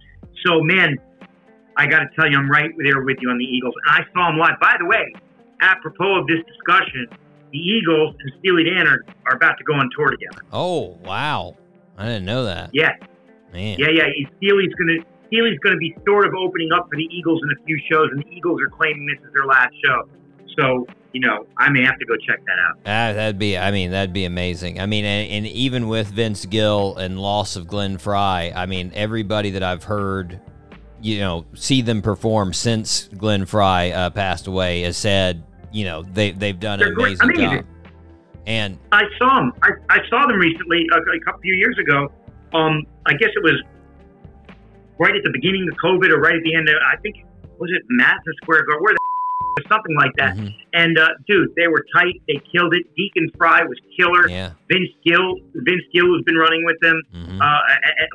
So, 0.45 0.61
man, 0.63 0.99
I 1.77 1.87
got 1.87 2.01
to 2.01 2.09
tell 2.17 2.31
you, 2.31 2.37
I'm 2.39 2.51
right 2.51 2.71
there 2.79 3.03
with 3.03 3.19
you 3.21 3.31
on 3.31 3.39
the 3.39 3.45
Eagles, 3.45 3.75
and 3.87 3.97
I 3.97 4.13
saw 4.13 4.31
them 4.31 4.39
live. 4.39 4.59
By 4.61 4.77
the 4.79 4.87
way, 4.87 5.13
apropos 5.61 6.21
of 6.21 6.27
this 6.27 6.41
discussion, 6.47 7.07
the 7.53 7.59
Eagles 7.59 8.15
and 8.21 8.33
Steely 8.41 8.65
Dan 8.65 8.87
are, 8.87 9.05
are 9.27 9.37
about 9.37 9.57
to 9.59 9.65
go 9.65 9.75
on 9.75 9.89
tour 9.97 10.11
together. 10.11 10.43
oh 10.53 10.99
wow, 11.05 11.57
I 11.97 12.07
didn't 12.07 12.25
know 12.25 12.45
that. 12.45 12.71
Yeah, 12.73 12.93
Man, 13.53 13.79
yeah, 13.79 13.89
yeah. 13.91 14.27
Steely's 14.37 14.75
gonna 14.75 15.01
Steely's 15.29 15.59
gonna 15.61 15.77
be 15.77 15.97
sort 16.07 16.27
of 16.27 16.35
opening 16.35 16.71
up 16.73 16.89
for 16.91 16.97
the 16.97 17.09
Eagles 17.11 17.41
in 17.43 17.51
a 17.51 17.65
few 17.65 17.79
shows, 17.91 18.09
and 18.13 18.23
the 18.23 18.29
Eagles 18.29 18.61
are 18.61 18.69
claiming 18.69 19.07
this 19.07 19.25
is 19.27 19.33
their 19.33 19.47
last 19.47 19.73
show. 19.85 20.09
So 20.59 20.87
you 21.17 21.21
know, 21.27 21.47
I 21.57 21.71
may 21.71 21.83
have 21.83 21.99
to 21.99 22.05
go 22.05 22.15
check 22.17 22.45
that 22.45 22.59
out. 22.69 22.77
Ah, 22.81 23.15
that'd 23.15 23.39
be. 23.39 23.57
I 23.57 23.71
mean, 23.71 23.91
that'd 23.91 24.13
be 24.13 24.27
amazing. 24.27 24.79
I 24.79 24.85
mean, 24.85 25.07
and, 25.07 25.31
and 25.33 25.47
even 25.47 25.89
with 25.89 26.09
Vince 26.09 26.45
Gill 26.45 26.95
and 26.99 27.19
loss 27.19 27.57
of 27.57 27.67
Glenn 27.67 27.97
Frey, 27.97 28.53
I 28.55 28.67
mean, 28.67 28.93
everybody 28.95 29.49
that 29.53 29.63
I've 29.63 29.85
heard, 29.85 30.39
you 31.01 31.21
know, 31.21 31.47
see 31.55 31.81
them 31.81 32.03
perform 32.03 32.53
since 32.53 33.09
Glenn 33.17 33.47
Frey 33.47 33.95
uh, 33.95 34.11
passed 34.11 34.47
away 34.47 34.83
has 34.83 34.99
said, 34.99 35.43
you 35.73 35.87
know, 35.87 36.03
they 36.03 36.33
they've 36.33 36.61
done 36.61 36.83
an 36.83 36.95
They're 36.95 37.07
amazing 37.07 37.31
Amazing. 37.31 37.57
job. 37.61 37.65
And 38.47 38.79
I 38.93 39.05
saw 39.19 39.37
them. 39.37 39.53
I, 39.63 39.71
I 39.89 39.99
saw 40.11 40.27
them 40.27 40.39
recently, 40.39 40.87
a, 40.93 40.97
a 40.99 41.21
couple 41.25 41.41
few 41.41 41.55
years 41.55 41.79
ago. 41.79 42.13
Um, 42.53 42.83
I 43.07 43.15
guess 43.15 43.31
it 43.35 43.43
was 43.43 43.63
right 44.99 45.17
at 45.17 45.23
the 45.25 45.33
beginning 45.33 45.67
of 45.73 45.79
COVID 45.79 46.11
or 46.11 46.21
right 46.21 46.37
at 46.37 46.43
the 46.45 46.55
end. 46.55 46.69
Of, 46.69 46.75
I 46.93 47.01
think 47.01 47.25
was 47.59 47.71
it 47.75 47.83
Madison 47.89 48.35
Square 48.43 48.67
Garden. 48.67 48.83
Where 48.85 48.93
the 48.93 49.06
something 49.69 49.97
like 49.97 50.13
that. 50.17 50.37
Mhm. 50.37 50.55
And 50.75 50.99
uh, 50.99 51.09
dude, 51.27 51.49
they 51.57 51.69
were 51.69 51.85
tight. 51.95 52.21
They 52.29 52.41
killed 52.53 52.75
it. 52.75 52.85
Deacon 52.97 53.31
Frey 53.39 53.63
was 53.67 53.79
killer. 53.99 54.29
Yeah. 54.29 54.51
Vince 54.71 54.91
Gill, 55.05 55.37
Vince 55.55 55.83
Gill, 55.95 56.07
who's 56.07 56.23
been 56.25 56.37
running 56.37 56.65
with 56.65 56.77
them, 56.81 57.01
Mhm. 57.15 57.41
uh, 57.41 57.61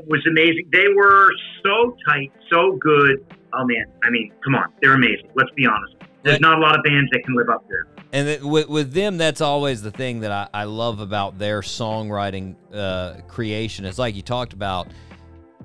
was 0.08 0.26
amazing. 0.28 0.70
They 0.72 0.88
were 0.96 1.32
so 1.64 1.96
tight, 2.08 2.32
so 2.52 2.78
good. 2.80 3.26
Oh 3.54 3.66
man, 3.66 3.86
I 4.04 4.10
mean, 4.10 4.32
come 4.44 4.56
on, 4.56 4.66
they're 4.82 4.94
amazing. 4.94 5.28
Let's 5.36 5.52
be 5.56 5.66
honest. 5.66 5.96
There's 6.24 6.40
not 6.40 6.60
a 6.60 6.62
lot 6.62 6.78
of 6.78 6.84
bands 6.84 7.10
that 7.14 7.24
can 7.26 7.36
live 7.36 7.50
up 7.50 7.66
there. 7.68 7.88
And 8.14 8.28
it, 8.28 8.44
with, 8.44 8.70
with 8.70 8.94
them, 8.94 9.18
that's 9.18 9.42
always 9.42 9.82
the 9.82 9.90
thing 9.90 10.20
that 10.20 10.32
I, 10.32 10.48
I 10.54 10.64
love 10.66 11.00
about 11.00 11.40
their 11.40 11.62
songwriting 11.62 12.56
uh, 12.72 13.22
creation. 13.28 13.86
It's 13.86 13.98
like 13.98 14.16
you 14.16 14.22
talked 14.22 14.54
about, 14.54 14.88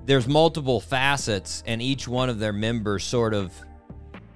there's 0.05 0.27
multiple 0.27 0.79
facets, 0.81 1.61
and 1.67 1.79
each 1.81 2.07
one 2.07 2.29
of 2.29 2.39
their 2.39 2.53
members 2.53 3.03
sort 3.03 3.33
of 3.35 3.53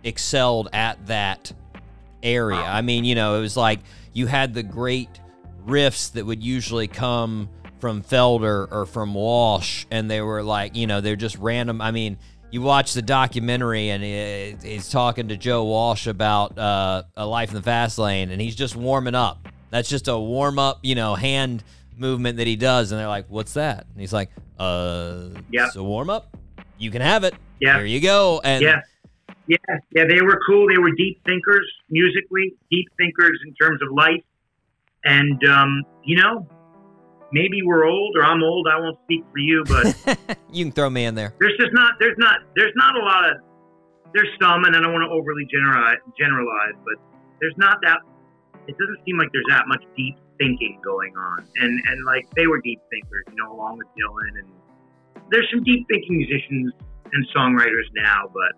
excelled 0.03 0.69
at 0.73 1.05
that 1.07 1.51
area. 2.23 2.59
I 2.59 2.81
mean, 2.81 3.03
you 3.05 3.15
know, 3.15 3.37
it 3.37 3.41
was 3.41 3.57
like 3.57 3.79
you 4.13 4.27
had 4.27 4.53
the 4.53 4.63
great 4.63 5.09
riffs 5.65 6.11
that 6.13 6.25
would 6.25 6.43
usually 6.43 6.87
come 6.87 7.49
from 7.79 8.03
Felder 8.03 8.67
or 8.71 8.85
from 8.85 9.13
Walsh, 9.13 9.85
and 9.89 10.09
they 10.09 10.21
were 10.21 10.43
like, 10.43 10.75
you 10.75 10.85
know, 10.87 11.01
they're 11.01 11.15
just 11.15 11.37
random. 11.37 11.81
I 11.81 11.91
mean, 11.91 12.17
you 12.51 12.61
watch 12.61 12.93
the 12.93 13.01
documentary, 13.01 13.89
and 13.89 14.03
he's 14.61 14.89
talking 14.89 15.29
to 15.29 15.37
Joe 15.37 15.63
Walsh 15.63 16.05
about 16.07 16.57
uh, 16.57 17.03
a 17.15 17.25
life 17.25 17.49
in 17.49 17.55
the 17.55 17.63
fast 17.63 17.97
lane, 17.97 18.29
and 18.29 18.41
he's 18.41 18.55
just 18.55 18.75
warming 18.75 19.15
up. 19.15 19.47
That's 19.71 19.89
just 19.89 20.07
a 20.09 20.19
warm 20.19 20.59
up, 20.59 20.79
you 20.83 20.95
know, 20.95 21.15
hand 21.15 21.63
movement 21.97 22.37
that 22.37 22.47
he 22.47 22.55
does, 22.55 22.91
and 22.91 22.99
they're 22.99 23.07
like, 23.07 23.25
"What's 23.29 23.53
that?" 23.53 23.85
And 23.91 24.01
he's 24.01 24.11
like, 24.11 24.29
"Uh, 24.59 25.29
Yeah. 25.49 25.67
it's 25.67 25.75
a 25.77 25.83
warm 25.83 26.09
up. 26.09 26.35
You 26.77 26.91
can 26.91 27.01
have 27.01 27.23
it. 27.23 27.33
Yeah. 27.59 27.77
Here 27.77 27.85
you 27.85 28.01
go." 28.01 28.41
And 28.43 28.61
Yeah. 28.61 28.81
Yeah, 29.47 29.57
yeah, 29.91 30.05
they 30.07 30.21
were 30.21 30.39
cool. 30.47 30.67
They 30.67 30.77
were 30.77 30.91
deep 30.91 31.23
thinkers 31.25 31.67
musically, 31.89 32.55
deep 32.69 32.87
thinkers 32.97 33.39
in 33.45 33.53
terms 33.55 33.81
of 33.81 33.91
life. 33.91 34.23
And 35.03 35.41
um, 35.49 35.83
you 36.03 36.17
know, 36.17 36.47
maybe 37.31 37.61
we're 37.63 37.85
old 37.85 38.15
or 38.17 38.23
I'm 38.23 38.43
old. 38.43 38.67
I 38.71 38.79
won't 38.79 38.97
speak 39.03 39.23
for 39.31 39.39
you, 39.39 39.63
but 39.67 40.27
you 40.51 40.65
can 40.65 40.71
throw 40.71 40.89
me 40.89 41.05
in 41.05 41.15
there. 41.15 41.33
there's 41.39 41.57
just 41.59 41.73
not 41.73 41.93
there's 41.99 42.17
not 42.17 42.39
there's 42.55 42.73
not 42.75 42.95
a 42.95 43.03
lot 43.03 43.31
of 43.31 43.37
there's 44.13 44.29
some, 44.41 44.65
and 44.65 44.75
I 44.75 44.79
don't 44.81 44.91
want 44.91 45.07
to 45.07 45.13
overly 45.13 45.47
generalize, 45.47 46.03
generalize, 46.19 46.75
but 46.83 46.99
there's 47.39 47.55
not 47.57 47.77
that. 47.83 47.99
It 48.67 48.77
doesn't 48.77 48.99
seem 49.05 49.17
like 49.17 49.29
there's 49.33 49.47
that 49.49 49.67
much 49.67 49.81
deep 49.97 50.15
thinking 50.37 50.79
going 50.83 51.15
on, 51.17 51.47
and 51.55 51.81
and 51.87 52.05
like 52.05 52.29
they 52.35 52.47
were 52.47 52.61
deep 52.61 52.79
thinkers, 52.91 53.25
you 53.29 53.37
know, 53.41 53.53
along 53.53 53.77
with 53.77 53.87
Dylan, 53.97 54.37
and 54.39 54.49
there's 55.31 55.47
some 55.49 55.63
deep 55.63 55.87
thinking 55.87 56.17
musicians 56.17 56.73
and 57.13 57.27
songwriters 57.35 57.87
now, 57.95 58.29
but 58.33 58.53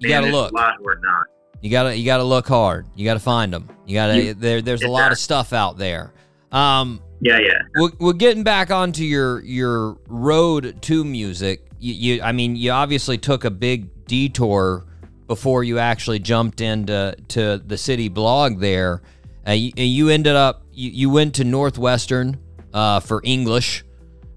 You 0.00 0.08
gotta 0.08 0.28
look. 0.30 0.52
a 0.52 0.54
lot 0.54 0.74
who 0.78 0.88
are 0.88 1.00
not. 1.02 1.26
You 1.60 1.70
gotta 1.70 1.96
you 1.96 2.04
gotta 2.04 2.24
look 2.24 2.46
hard. 2.46 2.86
You 2.94 3.04
gotta 3.04 3.20
find 3.20 3.52
them. 3.52 3.68
You 3.86 3.94
gotta 3.94 4.22
You- 4.22 4.34
there. 4.34 4.62
There's 4.62 4.82
a 4.82 4.88
lot 4.88 5.10
of 5.12 5.18
stuff 5.18 5.52
out 5.52 5.76
there. 5.78 6.12
Um, 6.52 7.00
Yeah, 7.20 7.38
yeah. 7.40 7.58
we're, 7.76 7.90
we're 7.98 8.12
getting 8.12 8.42
back 8.44 8.70
onto 8.70 9.02
your 9.02 9.42
your 9.42 9.98
road 10.06 10.80
to 10.82 11.04
music. 11.04 11.66
You, 11.80 11.94
you 12.16 12.22
I 12.22 12.32
mean, 12.32 12.54
you 12.56 12.70
obviously 12.70 13.18
took 13.18 13.44
a 13.44 13.50
big 13.50 14.06
detour 14.06 14.84
before 15.26 15.62
you 15.64 15.78
actually 15.78 16.20
jumped 16.20 16.60
into 16.60 17.14
to 17.28 17.58
the 17.66 17.76
city 17.76 18.08
blog 18.08 18.60
there. 18.60 19.02
Uh, 19.46 19.52
you, 19.52 19.72
you 19.76 20.08
ended 20.10 20.36
up 20.36 20.62
you, 20.72 20.90
you 20.90 21.10
went 21.10 21.34
to 21.34 21.44
Northwestern 21.44 22.38
uh, 22.72 23.00
for 23.00 23.20
English. 23.24 23.84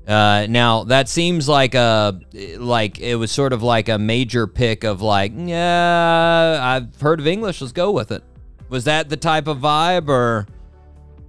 Uh, 0.07 0.47
now 0.49 0.83
that 0.85 1.07
seems 1.07 1.47
like 1.47 1.75
a 1.75 2.19
like 2.57 2.99
it 2.99 3.15
was 3.15 3.31
sort 3.31 3.53
of 3.53 3.61
like 3.61 3.87
a 3.87 3.99
major 3.99 4.47
pick 4.47 4.83
of 4.83 4.99
like 5.01 5.31
yeah 5.35 6.59
I've 6.59 6.99
heard 6.99 7.19
of 7.19 7.27
English 7.27 7.61
let's 7.61 7.71
go 7.71 7.91
with 7.91 8.11
it. 8.11 8.23
Was 8.69 8.85
that 8.85 9.09
the 9.09 9.17
type 9.17 9.47
of 9.47 9.59
vibe 9.59 10.07
or? 10.07 10.47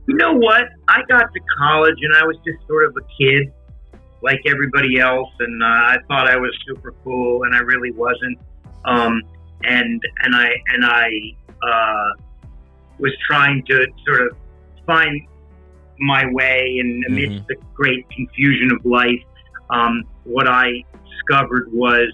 You 0.09 0.17
know 0.17 0.33
what? 0.33 0.63
I 0.89 1.03
got 1.09 1.33
to 1.33 1.41
college 1.59 1.97
and 2.01 2.15
I 2.15 2.25
was 2.25 2.37
just 2.47 2.67
sort 2.67 2.87
of 2.87 2.97
a 2.97 3.07
kid, 3.19 3.53
like 4.23 4.41
everybody 4.47 4.99
else, 4.99 5.31
and 5.39 5.63
uh, 5.63 5.67
I 5.67 5.97
thought 6.09 6.29
I 6.29 6.37
was 6.37 6.51
super 6.67 6.95
cool, 7.05 7.45
and 7.45 7.55
I 7.55 7.59
really 7.61 7.93
wasn't. 7.93 8.39
Um, 8.85 9.23
and 9.65 10.01
and 10.23 10.35
I 10.35 10.49
and 10.73 10.85
I 10.85 11.09
uh, 11.63 12.23
was 12.99 13.13
trying 13.27 13.65
to 13.69 13.87
sort 14.07 14.23
of 14.23 14.37
find 14.87 15.21
my 16.03 16.25
way, 16.33 16.79
and 16.81 17.05
amidst 17.09 17.47
the 17.49 17.57
great 17.75 18.09
confusion 18.11 18.71
of 18.73 18.85
life, 18.85 19.23
um, 19.71 20.05
what 20.25 20.49
I 20.49 20.85
discovered 21.09 21.73
was 21.73 22.13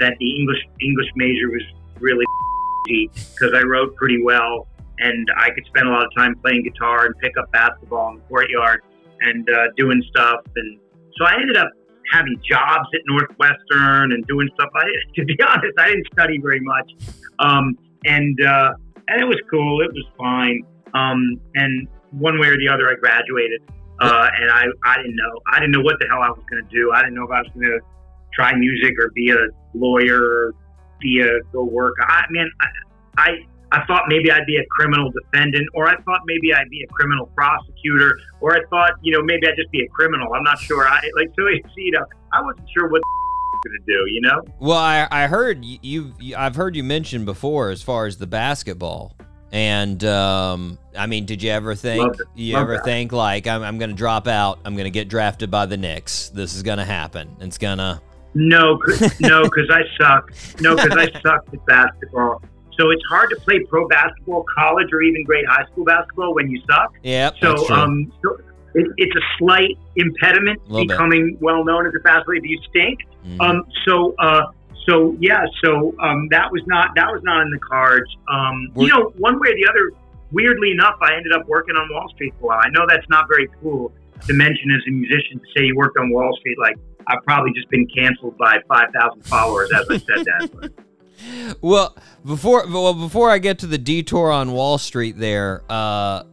that 0.00 0.14
the 0.18 0.36
English 0.36 0.60
English 0.80 1.08
major 1.16 1.48
was 1.48 1.62
really 2.00 2.24
easy 2.88 3.10
because 3.34 3.52
I 3.54 3.62
wrote 3.62 3.94
pretty 3.96 4.22
well 4.22 4.68
and 4.98 5.28
I 5.36 5.50
could 5.50 5.64
spend 5.66 5.88
a 5.88 5.90
lot 5.90 6.04
of 6.04 6.14
time 6.16 6.34
playing 6.36 6.64
guitar 6.64 7.06
and 7.06 7.14
pick 7.18 7.36
up 7.38 7.50
basketball 7.52 8.10
in 8.10 8.16
the 8.16 8.22
courtyard 8.22 8.82
and 9.20 9.48
uh, 9.50 9.66
doing 9.76 10.02
stuff. 10.10 10.40
And 10.54 10.78
so 11.16 11.26
I 11.26 11.34
ended 11.34 11.56
up 11.56 11.68
having 12.12 12.40
jobs 12.48 12.88
at 12.94 13.00
Northwestern 13.06 14.12
and 14.12 14.26
doing 14.26 14.48
stuff. 14.54 14.70
I, 14.74 14.84
to 15.16 15.24
be 15.24 15.36
honest, 15.46 15.78
I 15.78 15.88
didn't 15.88 16.06
study 16.12 16.38
very 16.38 16.60
much, 16.60 16.92
um, 17.38 17.76
and 18.04 18.38
uh, 18.40 18.72
and 19.08 19.22
it 19.22 19.26
was 19.26 19.40
cool. 19.50 19.82
It 19.82 19.92
was 19.92 20.06
fine. 20.18 20.62
Um, 20.94 21.40
and 21.54 21.88
one 22.18 22.38
way 22.40 22.48
or 22.48 22.56
the 22.56 22.68
other, 22.68 22.88
I 22.90 22.94
graduated, 22.94 23.62
uh, 24.00 24.28
and 24.40 24.50
I 24.50 24.64
I 24.84 24.96
didn't 24.96 25.16
know 25.16 25.32
I 25.52 25.60
didn't 25.60 25.72
know 25.72 25.80
what 25.82 25.96
the 26.00 26.06
hell 26.08 26.22
I 26.22 26.28
was 26.30 26.42
going 26.50 26.64
to 26.64 26.70
do. 26.70 26.92
I 26.92 27.00
didn't 27.02 27.14
know 27.14 27.24
if 27.24 27.30
I 27.30 27.40
was 27.42 27.50
going 27.54 27.66
to 27.66 27.80
try 28.34 28.54
music 28.54 28.92
or 28.98 29.10
be 29.14 29.30
a 29.30 29.38
lawyer 29.74 30.20
or 30.22 30.54
be 31.00 31.20
a 31.20 31.40
go 31.52 31.64
work. 31.64 31.94
I 32.00 32.22
mean, 32.30 32.48
I, 32.60 32.66
I 33.18 33.28
I 33.72 33.84
thought 33.86 34.04
maybe 34.08 34.30
I'd 34.30 34.46
be 34.46 34.56
a 34.58 34.64
criminal 34.78 35.10
defendant, 35.10 35.68
or 35.74 35.88
I 35.88 35.96
thought 36.02 36.20
maybe 36.26 36.54
I'd 36.54 36.70
be 36.70 36.82
a 36.82 36.86
criminal 36.92 37.26
prosecutor, 37.34 38.16
or 38.40 38.54
I 38.56 38.60
thought, 38.70 38.92
you 39.02 39.12
know, 39.12 39.22
maybe 39.22 39.46
I'd 39.46 39.56
just 39.56 39.70
be 39.72 39.82
a 39.82 39.88
criminal. 39.88 40.32
I'm 40.34 40.44
not 40.44 40.58
sure. 40.58 40.86
I 40.86 41.00
like 41.16 41.30
so 41.38 41.46
you 41.76 41.90
know, 41.90 42.04
I 42.32 42.40
wasn't 42.42 42.68
sure 42.76 42.88
what 42.88 43.02
going 43.64 43.78
to 43.78 43.84
do. 43.92 44.04
You 44.12 44.20
know? 44.20 44.42
Well, 44.60 44.78
I, 44.78 45.08
I 45.10 45.26
heard 45.26 45.64
you, 45.64 46.12
you- 46.20 46.36
I've 46.36 46.54
heard 46.54 46.76
you 46.76 46.84
mention 46.84 47.24
before 47.24 47.70
as 47.70 47.82
far 47.82 48.06
as 48.06 48.18
the 48.18 48.26
basketball. 48.26 49.12
And 49.56 50.04
um, 50.04 50.78
I 50.94 51.06
mean, 51.06 51.24
did 51.24 51.42
you 51.42 51.50
ever 51.50 51.74
think 51.74 52.02
Love 52.02 52.16
you 52.34 52.52
Love 52.52 52.62
ever 52.64 52.74
that. 52.74 52.84
think 52.84 53.12
like 53.12 53.46
I'm, 53.46 53.62
I'm 53.62 53.78
going 53.78 53.88
to 53.88 53.96
drop 53.96 54.26
out? 54.28 54.58
I'm 54.66 54.74
going 54.74 54.84
to 54.84 54.90
get 54.90 55.08
drafted 55.08 55.50
by 55.50 55.64
the 55.64 55.78
Knicks. 55.78 56.28
This 56.28 56.54
is 56.54 56.62
going 56.62 56.76
to 56.76 56.84
happen. 56.84 57.34
It's 57.40 57.56
gonna. 57.56 58.02
No, 58.34 58.76
'cause- 58.76 59.18
no, 59.18 59.44
because 59.48 59.70
I 59.70 59.80
suck. 59.96 60.30
No, 60.60 60.76
because 60.76 60.94
I 60.94 61.06
sucked 61.22 61.54
at 61.54 61.64
basketball. 61.64 62.42
So 62.78 62.90
it's 62.90 63.02
hard 63.08 63.30
to 63.30 63.36
play 63.36 63.60
pro 63.70 63.88
basketball, 63.88 64.44
college, 64.54 64.88
or 64.92 65.00
even 65.00 65.24
great 65.24 65.46
high 65.48 65.64
school 65.72 65.86
basketball 65.86 66.34
when 66.34 66.50
you 66.50 66.60
suck. 66.70 66.92
Yep. 67.02 67.36
So, 67.40 67.70
um, 67.70 68.12
so 68.22 68.36
it, 68.74 68.86
it's 68.98 69.16
a 69.16 69.22
slight 69.38 69.78
impediment 69.96 70.60
bit. 70.68 70.86
becoming 70.88 71.38
well 71.40 71.64
known 71.64 71.86
as 71.86 71.94
a 71.98 72.02
basketball 72.02 72.36
if 72.36 72.44
you 72.44 72.60
stink. 72.68 72.98
Mhm. 73.26 73.40
Um, 73.40 73.64
so, 73.86 74.14
uh, 74.18 74.42
so 74.88 75.16
yeah, 75.20 75.44
so 75.64 75.94
um, 76.00 76.28
that 76.30 76.50
was 76.50 76.62
not 76.66 76.90
that 76.96 77.06
was 77.06 77.22
not 77.24 77.42
in 77.42 77.50
the 77.50 77.58
cards. 77.58 78.08
Um, 78.28 78.72
you 78.76 78.88
know, 78.88 79.12
one 79.18 79.38
way 79.40 79.48
or 79.50 79.54
the 79.54 79.66
other. 79.68 79.92
Weirdly 80.32 80.72
enough, 80.72 80.96
I 81.00 81.14
ended 81.14 81.32
up 81.32 81.46
working 81.46 81.76
on 81.76 81.88
Wall 81.92 82.08
Street 82.14 82.34
for 82.40 82.46
a 82.46 82.48
while. 82.48 82.60
I 82.60 82.68
know 82.70 82.84
that's 82.88 83.08
not 83.08 83.28
very 83.28 83.48
cool 83.62 83.92
to 84.26 84.34
mention 84.34 84.72
as 84.72 84.82
a 84.88 84.90
musician 84.90 85.38
to 85.38 85.46
say 85.56 85.66
you 85.66 85.76
worked 85.76 85.96
on 85.98 86.10
Wall 86.10 86.36
Street. 86.40 86.58
Like 86.58 86.76
I've 87.06 87.22
probably 87.24 87.52
just 87.52 87.70
been 87.70 87.86
canceled 87.86 88.36
by 88.36 88.58
five 88.68 88.88
thousand 88.92 89.24
followers 89.24 89.70
as 89.72 89.86
I 89.88 89.98
said 89.98 90.24
that. 90.24 90.50
But, 90.52 90.72
Well, 91.60 91.96
before 92.24 92.66
well 92.68 92.92
before 92.92 93.30
I 93.30 93.38
get 93.38 93.60
to 93.60 93.66
the 93.66 93.78
detour 93.78 94.30
on 94.30 94.52
Wall 94.52 94.78
Street, 94.78 95.16
there, 95.16 95.62
uh, 95.68 96.24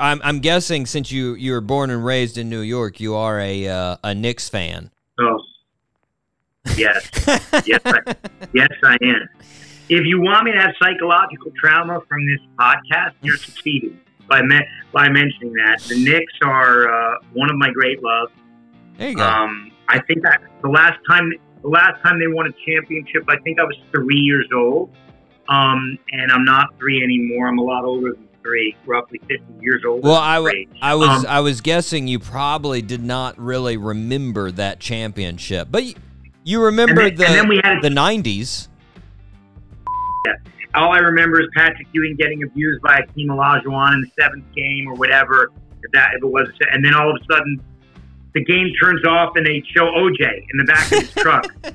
I'm, 0.00 0.20
I'm 0.22 0.38
guessing 0.40 0.86
since 0.86 1.10
you 1.10 1.34
you 1.34 1.52
were 1.52 1.60
born 1.60 1.90
and 1.90 2.04
raised 2.04 2.38
in 2.38 2.48
New 2.48 2.60
York, 2.60 3.00
you 3.00 3.14
are 3.14 3.40
a 3.40 3.68
uh, 3.68 3.96
a 4.04 4.14
Knicks 4.14 4.48
fan. 4.48 4.90
oh, 5.20 5.38
yes, 6.76 7.08
yes, 7.66 7.80
I, 7.84 8.14
yes, 8.52 8.68
I 8.84 8.96
am. 9.02 9.28
If 9.88 10.04
you 10.04 10.20
want 10.20 10.44
me 10.44 10.52
to 10.52 10.58
have 10.58 10.72
psychological 10.82 11.52
trauma 11.60 12.00
from 12.08 12.26
this 12.26 12.40
podcast, 12.58 13.14
you're 13.22 13.36
succeeding 13.36 14.00
by 14.28 14.42
me- 14.42 14.66
by 14.92 15.08
mentioning 15.08 15.52
that. 15.54 15.80
The 15.88 16.02
Knicks 16.02 16.32
are 16.44 16.88
uh, 16.88 17.18
one 17.32 17.50
of 17.50 17.56
my 17.56 17.70
great 17.70 18.02
loves. 18.02 18.32
There 18.98 19.10
you 19.10 19.16
go. 19.16 19.22
Um, 19.24 19.70
I 19.88 20.00
think 20.00 20.22
that 20.22 20.40
the 20.62 20.68
last 20.68 20.98
time 21.08 21.30
the 21.62 21.68
last 21.68 22.02
time 22.02 22.18
they 22.18 22.26
won 22.26 22.46
a 22.46 22.52
championship, 22.66 23.24
I 23.28 23.36
think 23.44 23.60
I 23.60 23.64
was 23.64 23.76
three 23.92 24.18
years 24.18 24.48
old. 24.54 24.90
Um, 25.48 25.96
and 26.10 26.32
I'm 26.32 26.44
not 26.44 26.76
three 26.78 27.02
anymore. 27.02 27.46
I'm 27.48 27.58
a 27.58 27.62
lot 27.62 27.84
older 27.84 28.14
than 28.14 28.28
three, 28.42 28.76
roughly 28.84 29.20
50 29.28 29.44
years 29.60 29.82
old. 29.86 30.02
well, 30.02 30.14
I, 30.16 30.36
w-. 30.36 30.66
I 30.82 30.96
was 30.96 31.08
Um, 31.08 31.26
I 31.28 31.38
was 31.40 31.60
guessing 31.60 32.08
you 32.08 32.18
probably 32.18 32.82
did 32.82 33.04
not 33.04 33.38
really 33.38 33.76
remember 33.76 34.50
that 34.52 34.80
championship, 34.80 35.68
but 35.70 35.84
you, 35.84 35.94
you 36.46 36.62
remember 36.62 37.02
And 37.02 37.10
then- 37.10 37.16
the 37.16 37.26
and 37.26 37.34
then 37.34 37.48
we 37.48 37.60
had- 37.62 37.82
the 37.82 37.90
'90s. 37.90 38.68
all 40.74 40.92
I 40.92 40.98
remember 40.98 41.40
is 41.40 41.48
Patrick 41.56 41.88
Ewing 41.92 42.16
getting 42.16 42.42
abused 42.42 42.82
by 42.82 42.98
a 42.98 43.02
Akeem 43.06 43.26
Olajuwon 43.28 43.94
in 43.94 44.00
the 44.02 44.10
seventh 44.20 44.44
game 44.54 44.86
or 44.88 44.94
whatever. 44.94 45.50
If 45.82 45.90
that 45.92 46.10
if 46.14 46.22
it 46.22 46.26
was, 46.26 46.48
and 46.72 46.84
then 46.84 46.94
all 46.94 47.10
of 47.10 47.16
a 47.16 47.32
sudden, 47.34 47.60
the 48.34 48.44
game 48.44 48.68
turns 48.82 49.04
off 49.06 49.36
and 49.36 49.46
they 49.46 49.62
show 49.74 49.86
OJ 49.86 50.20
in 50.50 50.58
the 50.58 50.64
back 50.64 50.90
of 50.92 50.98
his 51.00 51.14
truck, 51.22 51.46
and 51.64 51.74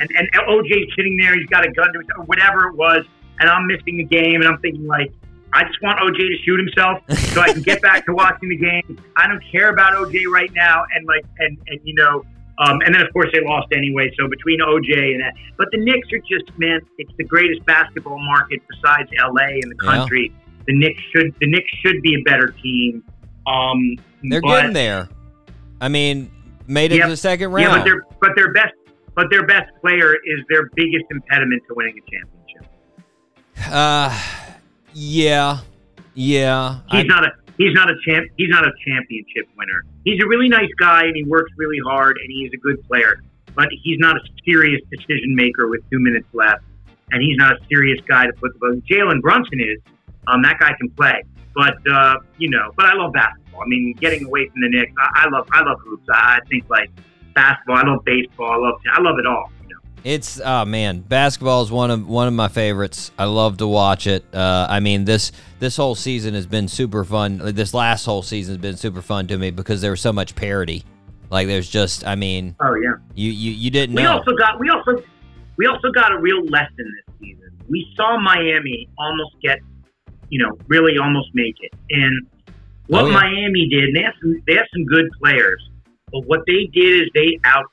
and 0.00 0.10
and 0.16 0.28
OJ's 0.48 0.92
sitting 0.96 1.16
there. 1.16 1.34
He's 1.38 1.48
got 1.48 1.64
a 1.66 1.70
gun 1.72 1.92
to 1.92 1.98
his 2.00 2.08
or 2.18 2.24
whatever 2.24 2.66
it 2.68 2.74
was, 2.76 3.04
and 3.40 3.48
I'm 3.48 3.66
missing 3.66 3.96
the 3.96 4.04
game, 4.04 4.36
and 4.36 4.44
I'm 4.44 4.58
thinking 4.58 4.86
like, 4.86 5.12
I 5.54 5.64
just 5.64 5.80
want 5.82 5.98
OJ 6.00 6.16
to 6.18 6.36
shoot 6.44 6.58
himself 6.58 7.02
so 7.32 7.40
I 7.40 7.52
can 7.52 7.62
get 7.62 7.80
back 7.80 8.04
to 8.06 8.12
watching 8.12 8.48
the 8.50 8.56
game. 8.56 8.98
I 9.16 9.26
don't 9.26 9.42
care 9.50 9.70
about 9.70 9.94
OJ 9.94 10.26
right 10.26 10.50
now, 10.54 10.84
and 10.94 11.06
like, 11.06 11.24
and 11.38 11.56
and 11.68 11.80
you 11.84 11.94
know, 11.94 12.24
um, 12.58 12.80
and 12.84 12.94
then 12.94 13.02
of 13.02 13.12
course 13.12 13.28
they 13.32 13.40
lost 13.44 13.68
anyway. 13.72 14.10
So 14.18 14.28
between 14.28 14.60
OJ 14.60 15.12
and 15.14 15.20
that, 15.22 15.34
but 15.56 15.68
the 15.72 15.78
Knicks 15.78 16.08
are 16.12 16.18
just 16.20 16.56
man, 16.58 16.80
it's 16.98 17.12
the 17.18 17.24
greatest 17.24 17.64
basketball 17.66 18.18
market 18.18 18.60
besides 18.68 19.08
LA 19.20 19.46
in 19.62 19.68
the 19.70 19.76
Yeah. 19.82 19.90
country. 19.90 20.32
The 20.66 20.76
Knicks 20.76 21.00
should 21.14 21.34
the 21.40 21.46
Knicks 21.50 21.70
should 21.84 22.02
be 22.02 22.14
a 22.14 22.22
better 22.30 22.48
team. 22.62 23.02
Um, 23.46 23.96
They're 24.22 24.40
but- 24.42 24.60
getting 24.60 24.72
there. 24.74 25.08
I 25.80 25.88
mean, 25.88 26.30
made 26.66 26.92
it 26.92 26.96
Yep. 26.96 27.04
to 27.06 27.10
the 27.10 27.16
second 27.16 27.50
Yeah, 27.52 27.68
but 27.68 27.74
round. 27.76 27.86
their 27.86 28.02
but 28.20 28.30
their 28.36 28.52
best 28.52 28.74
but 29.14 29.30
their 29.30 29.46
best 29.46 29.70
player 29.80 30.14
is 30.14 30.40
their 30.50 30.68
biggest 30.76 31.04
impediment 31.10 31.62
to 31.68 31.74
winning 31.74 31.94
a 31.98 32.10
championship. 32.10 32.66
uh, 33.72 34.16
yeah, 34.92 35.58
yeah. 36.14 36.76
He's 36.90 36.98
I'm- 37.00 37.06
not 37.06 37.24
a 37.24 37.30
he's 37.58 37.74
not 37.74 37.90
a 37.90 37.94
champ 38.06 38.26
he's 38.36 38.48
not 38.48 38.66
a 38.66 38.72
championship 38.86 39.48
winner. 39.56 39.84
He's 40.04 40.22
a 40.22 40.26
really 40.26 40.48
nice 40.48 40.70
guy 40.78 41.04
and 41.04 41.14
he 41.14 41.24
works 41.24 41.50
really 41.56 41.78
hard 41.84 42.16
and 42.18 42.26
he's 42.28 42.50
a 42.54 42.56
good 42.56 42.82
player. 42.88 43.22
But 43.54 43.68
he's 43.82 43.98
not 43.98 44.16
a 44.16 44.20
serious 44.44 44.80
decision 44.90 45.34
maker 45.34 45.68
with 45.68 45.80
two 45.90 45.98
minutes 45.98 46.28
left. 46.32 46.64
And 47.10 47.22
he's 47.22 47.36
not 47.36 47.52
a 47.52 47.58
serious 47.68 47.98
guy 48.06 48.26
to 48.26 48.32
put 48.34 48.52
the 48.52 48.58
ball. 48.58 48.80
Jalen 48.88 49.20
Brunson 49.20 49.60
is. 49.60 49.80
Um, 50.26 50.42
that 50.42 50.58
guy 50.60 50.72
can 50.78 50.90
play. 50.90 51.24
But 51.54 51.76
uh, 51.90 52.16
you 52.36 52.50
know, 52.50 52.70
but 52.76 52.86
I 52.86 52.94
love 52.94 53.12
basketball. 53.12 53.62
I 53.62 53.66
mean, 53.66 53.94
getting 53.98 54.24
away 54.24 54.46
from 54.48 54.60
the 54.62 54.68
Knicks, 54.68 54.92
I, 54.98 55.24
I 55.24 55.28
love 55.30 55.48
I 55.50 55.62
love 55.62 55.78
hoops. 55.84 56.06
I, 56.12 56.38
I 56.38 56.40
think 56.48 56.68
like 56.68 56.90
basketball, 57.34 57.76
I 57.76 57.82
love 57.82 58.04
baseball, 58.04 58.52
I 58.52 58.56
love 58.56 58.80
I 58.92 59.00
love 59.00 59.18
it 59.18 59.26
all. 59.26 59.50
It's 60.08 60.40
oh 60.42 60.64
man, 60.64 61.00
basketball 61.00 61.60
is 61.62 61.70
one 61.70 61.90
of 61.90 62.08
one 62.08 62.28
of 62.28 62.32
my 62.32 62.48
favorites. 62.48 63.10
I 63.18 63.26
love 63.26 63.58
to 63.58 63.66
watch 63.66 64.06
it. 64.06 64.24
Uh, 64.32 64.66
I 64.66 64.80
mean 64.80 65.04
this 65.04 65.32
this 65.58 65.76
whole 65.76 65.94
season 65.94 66.32
has 66.32 66.46
been 66.46 66.66
super 66.66 67.04
fun. 67.04 67.36
This 67.54 67.74
last 67.74 68.06
whole 68.06 68.22
season 68.22 68.54
has 68.54 68.62
been 68.62 68.78
super 68.78 69.02
fun 69.02 69.26
to 69.26 69.36
me 69.36 69.50
because 69.50 69.82
there 69.82 69.90
was 69.90 70.00
so 70.00 70.10
much 70.14 70.34
parity. 70.34 70.82
Like 71.28 71.46
there's 71.46 71.68
just, 71.68 72.06
I 72.06 72.14
mean, 72.14 72.56
Oh 72.58 72.74
yeah. 72.82 72.94
you 73.14 73.30
you, 73.30 73.50
you 73.52 73.70
didn't 73.70 73.96
We 73.96 74.02
know. 74.02 74.12
also 74.16 74.30
got 74.34 74.58
we 74.58 74.70
also 74.70 75.04
we 75.58 75.66
also 75.66 75.90
got 75.94 76.10
a 76.10 76.18
real 76.18 76.42
lesson 76.46 76.70
this 77.06 77.14
season. 77.20 77.50
We 77.68 77.86
saw 77.94 78.18
Miami 78.18 78.88
almost 78.98 79.34
get, 79.42 79.58
you 80.30 80.42
know, 80.42 80.56
really 80.68 80.96
almost 80.96 81.28
make 81.34 81.56
it. 81.60 81.72
And 81.90 82.26
what 82.86 83.04
Oh, 83.04 83.08
yeah. 83.08 83.12
Miami 83.12 83.68
did, 83.68 83.84
and 83.84 83.96
they 83.96 84.02
have 84.04 84.14
some 84.22 84.42
they 84.46 84.54
have 84.54 84.68
some 84.72 84.86
good 84.86 85.04
players, 85.22 85.68
but 86.10 86.20
what 86.26 86.40
they 86.46 86.64
did 86.72 87.02
is 87.02 87.08
they 87.14 87.38
out 87.44 87.66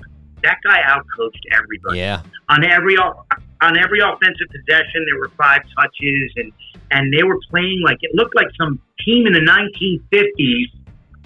that 0.46 0.60
guy 0.64 0.80
outcoached 0.82 1.44
everybody 1.52 2.00
yeah, 2.00 2.22
on 2.50 2.64
every 2.64 2.98
on 2.98 3.78
every 3.78 4.00
offensive 4.00 4.48
possession. 4.52 5.06
There 5.10 5.20
were 5.20 5.32
five 5.38 5.62
touches, 5.78 6.32
and 6.38 6.52
and 6.92 7.12
they 7.12 7.24
were 7.24 7.40
playing 7.50 7.82
like 7.84 7.98
it 8.02 8.12
looked 8.14 8.36
like 8.36 8.48
some 8.58 8.80
team 9.04 9.28
in 9.28 9.34
the 9.34 9.40
1950s, 9.40 10.70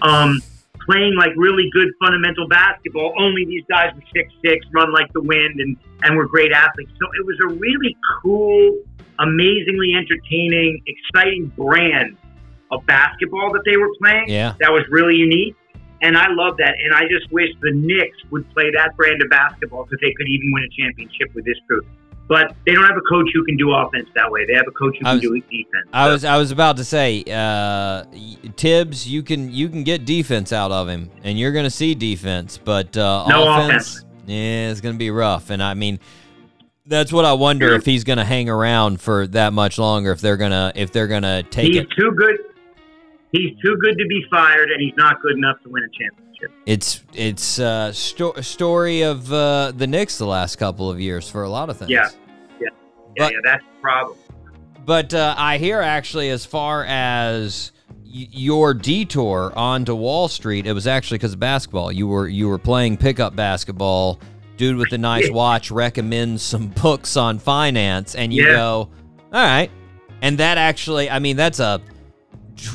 um, 0.02 0.40
playing 0.86 1.14
like 1.16 1.30
really 1.36 1.68
good 1.72 1.88
fundamental 2.02 2.48
basketball. 2.48 3.14
Only 3.18 3.44
these 3.44 3.64
guys 3.68 3.94
were 3.94 4.02
six 4.14 4.32
six, 4.44 4.66
run 4.74 4.92
like 4.92 5.12
the 5.12 5.22
wind, 5.22 5.60
and 5.60 5.76
and 6.02 6.16
were 6.16 6.26
great 6.26 6.52
athletes. 6.52 6.92
So 6.98 7.06
it 7.20 7.26
was 7.26 7.36
a 7.44 7.54
really 7.54 7.96
cool, 8.22 8.78
amazingly 9.18 9.92
entertaining, 9.94 10.82
exciting 10.86 11.52
brand 11.56 12.16
of 12.70 12.86
basketball 12.86 13.52
that 13.52 13.62
they 13.64 13.76
were 13.76 13.90
playing 14.00 14.28
yeah. 14.28 14.54
that 14.60 14.72
was 14.72 14.84
really 14.90 15.16
unique. 15.16 15.56
And 16.02 16.16
I 16.16 16.26
love 16.30 16.56
that. 16.58 16.74
And 16.82 16.94
I 16.94 17.02
just 17.08 17.30
wish 17.30 17.50
the 17.60 17.72
Knicks 17.72 18.16
would 18.30 18.48
play 18.54 18.70
that 18.74 18.96
brand 18.96 19.22
of 19.22 19.28
basketball 19.30 19.86
so 19.90 19.96
they 20.00 20.12
could 20.12 20.28
even 20.28 20.50
win 20.52 20.64
a 20.64 20.68
championship 20.68 21.34
with 21.34 21.44
this 21.44 21.58
group. 21.68 21.86
But 22.26 22.54
they 22.64 22.72
don't 22.72 22.84
have 22.84 22.96
a 22.96 23.00
coach 23.08 23.28
who 23.34 23.44
can 23.44 23.56
do 23.56 23.72
offense 23.72 24.08
that 24.14 24.30
way. 24.30 24.46
They 24.46 24.54
have 24.54 24.68
a 24.68 24.70
coach 24.70 24.96
who 24.98 25.04
can 25.04 25.14
was- 25.14 25.20
do 25.20 25.34
defense. 25.40 25.88
I 25.92 26.06
So- 26.06 26.12
was 26.12 26.24
I 26.24 26.36
was 26.38 26.50
about 26.52 26.76
to 26.76 26.84
say, 26.84 27.24
uh, 27.30 28.04
Thibs, 28.56 29.08
you 29.08 29.22
can 29.22 29.50
you 29.52 29.68
can 29.68 29.82
get 29.82 30.04
defense 30.04 30.52
out 30.52 30.70
of 30.70 30.88
him, 30.88 31.10
and 31.24 31.38
you're 31.38 31.52
going 31.52 31.64
to 31.64 31.70
see 31.70 31.94
defense, 31.94 32.56
but 32.56 32.96
uh, 32.96 33.26
No 33.28 33.52
offense, 33.52 34.04
yeah, 34.26 34.70
it's 34.70 34.80
going 34.80 34.94
to 34.94 34.98
be 34.98 35.10
rough. 35.10 35.50
And 35.50 35.60
I 35.62 35.74
mean, 35.74 35.98
that's 36.86 37.12
what 37.12 37.24
I 37.24 37.32
wonder 37.32 37.74
if 37.74 37.84
he's 37.84 38.04
going 38.04 38.18
to 38.18 38.24
hang 38.24 38.48
around 38.48 39.00
for 39.00 39.26
that 39.28 39.52
much 39.52 39.76
longer. 39.78 40.12
If 40.12 40.20
they're 40.20 40.36
gonna 40.36 40.72
if 40.76 40.92
they're 40.92 41.08
gonna 41.08 41.42
take 41.42 41.66
he's 41.66 41.78
it, 41.82 41.88
too 41.98 42.12
good. 42.16 42.36
He's 43.32 43.50
too 43.62 43.76
good 43.80 43.96
to 43.98 44.06
be 44.08 44.24
fired, 44.30 44.70
and 44.70 44.80
he's 44.80 44.94
not 44.96 45.20
good 45.22 45.36
enough 45.36 45.56
to 45.62 45.68
win 45.68 45.84
a 45.84 45.88
championship. 45.88 46.50
it's 46.66 47.02
it's 47.14 47.58
uh, 47.58 47.92
sto- 47.92 48.40
story 48.40 49.02
of 49.02 49.32
uh, 49.32 49.72
the 49.76 49.86
Knicks 49.86 50.18
the 50.18 50.26
last 50.26 50.56
couple 50.56 50.90
of 50.90 51.00
years 51.00 51.28
for 51.30 51.42
a 51.44 51.48
lot 51.48 51.70
of 51.70 51.76
things. 51.76 51.90
Yeah. 51.90 52.08
Yeah, 52.60 52.68
But- 53.16 53.32
yeah, 53.32 53.38
that's 53.44 53.62
the 53.64 53.80
problem. 53.80 54.16
But 54.84 55.14
uh, 55.14 55.34
I 55.36 55.58
hear 55.58 55.80
actually, 55.80 56.30
as 56.30 56.44
far 56.46 56.84
as 56.86 57.70
y- 57.88 58.26
your 58.32 58.74
detour 58.74 59.52
onto 59.54 59.94
Wall 59.94 60.26
Street, 60.26 60.66
it 60.66 60.72
was 60.72 60.86
actually 60.86 61.18
because 61.18 61.34
of 61.34 61.38
basketball. 61.38 61.92
You 61.92 62.08
were 62.08 62.26
you 62.26 62.48
were 62.48 62.58
playing 62.58 62.96
pickup 62.96 63.36
basketball. 63.36 64.18
Dude 64.56 64.76
with 64.76 64.90
the 64.90 64.98
nice 64.98 65.30
watch 65.32 65.70
recommends 65.70 66.42
some 66.42 66.68
books 66.68 67.16
on 67.16 67.38
finance, 67.38 68.14
and 68.16 68.32
you 68.32 68.46
Yeah. 68.46 68.52
go, 68.54 68.90
"All 69.32 69.44
right." 69.44 69.70
And 70.22 70.36
that 70.38 70.58
actually, 70.58 71.08
I 71.08 71.18
mean, 71.18 71.36
that's 71.36 71.60
a 71.60 71.80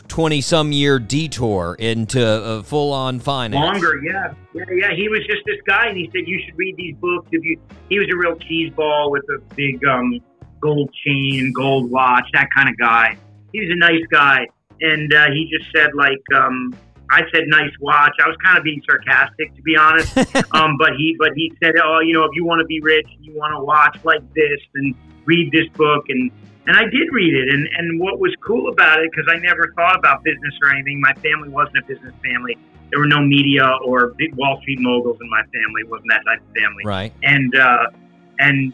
twenty-some 0.08 0.72
year 0.72 1.00
detour 1.00 1.76
into 1.80 2.26
uh, 2.26 2.64
full-on 2.64 3.20
finance. 3.20 3.82
Longer, 3.82 4.02
yeah, 4.04 4.34
yeah, 4.54 4.64
yeah. 4.72 4.94
He 4.96 5.10
was 5.10 5.20
just 5.28 5.42
this 5.46 5.60
guy, 5.68 5.88
and 5.88 5.98
he 5.98 6.10
said 6.14 6.28
you 6.28 6.40
should 6.46 6.58
read 6.58 6.76
these 6.78 6.96
books. 6.98 7.28
If 7.32 7.44
you, 7.44 7.60
he 7.90 8.00
was 8.00 8.08
a 8.12 8.18
real 8.18 8.36
cheese 8.38 8.74
ball 8.74 9.12
with 9.12 9.24
a 9.30 9.40
big 9.56 9.84
um, 9.86 10.20
gold 10.60 10.92
chain 11.06 11.40
and 11.40 11.56
gold 11.56 11.92
watch, 11.92 12.28
that 12.34 12.48
kind 12.56 12.70
of 12.70 12.78
guy. 12.78 13.18
He 13.54 13.62
was 13.62 13.70
a 13.72 13.78
nice 13.78 14.06
guy, 14.12 14.48
and 14.82 15.14
uh, 15.14 15.28
he 15.32 15.50
just 15.52 15.72
said 15.76 15.92
like, 15.96 16.22
um, 16.36 16.76
I 17.12 17.22
said 17.34 17.44
nice 17.48 17.72
watch. 17.80 18.14
I 18.24 18.28
was 18.28 18.38
kind 18.44 18.58
of 18.58 18.64
being 18.64 18.82
sarcastic, 18.90 19.56
to 19.56 19.62
be 19.62 19.76
honest. 19.78 20.18
um, 20.54 20.78
but 20.78 20.96
he, 20.98 21.16
but 21.20 21.32
he 21.36 21.54
said, 21.64 21.74
oh, 21.84 22.00
you 22.00 22.14
know, 22.14 22.24
if 22.24 22.32
you 22.34 22.46
want 22.46 22.60
to 22.60 22.66
be 22.66 22.80
rich, 22.82 23.08
and 23.16 23.26
you 23.26 23.36
want 23.36 23.54
to 23.54 23.64
watch 23.64 23.98
like 24.04 24.22
this, 24.34 24.60
and 24.76 24.96
read 25.26 25.52
this 25.52 25.68
book, 25.70 26.06
and 26.10 26.32
and 26.68 26.76
I 26.78 26.84
did 26.84 27.08
read 27.12 27.34
it. 27.34 27.54
And 27.54 27.68
and 27.78 28.00
what 28.00 28.20
was 28.20 28.34
cool 28.46 28.70
about 28.70 29.00
it, 29.00 29.12
because 29.12 29.26
I 29.32 29.38
never 29.40 29.72
thought 29.76 29.98
about 29.98 30.24
business 30.24 30.54
or 30.62 30.70
anything. 30.70 31.00
My 31.02 31.14
family 31.16 31.50
wasn't 31.50 31.78
a 31.78 31.84
business 31.84 32.14
family 32.24 32.58
there 32.92 33.00
were 33.00 33.08
no 33.08 33.22
media 33.22 33.66
or 33.84 34.14
big 34.18 34.34
Wall 34.36 34.60
Street 34.62 34.80
moguls 34.80 35.18
in 35.22 35.30
my 35.30 35.42
family. 35.44 35.82
It 35.82 35.90
wasn't 35.90 36.10
that 36.10 36.22
type 36.26 36.42
of 36.42 36.54
family. 36.56 36.84
Right. 36.86 37.14
And 37.24 37.56
uh, 37.56 37.88
and 38.40 38.74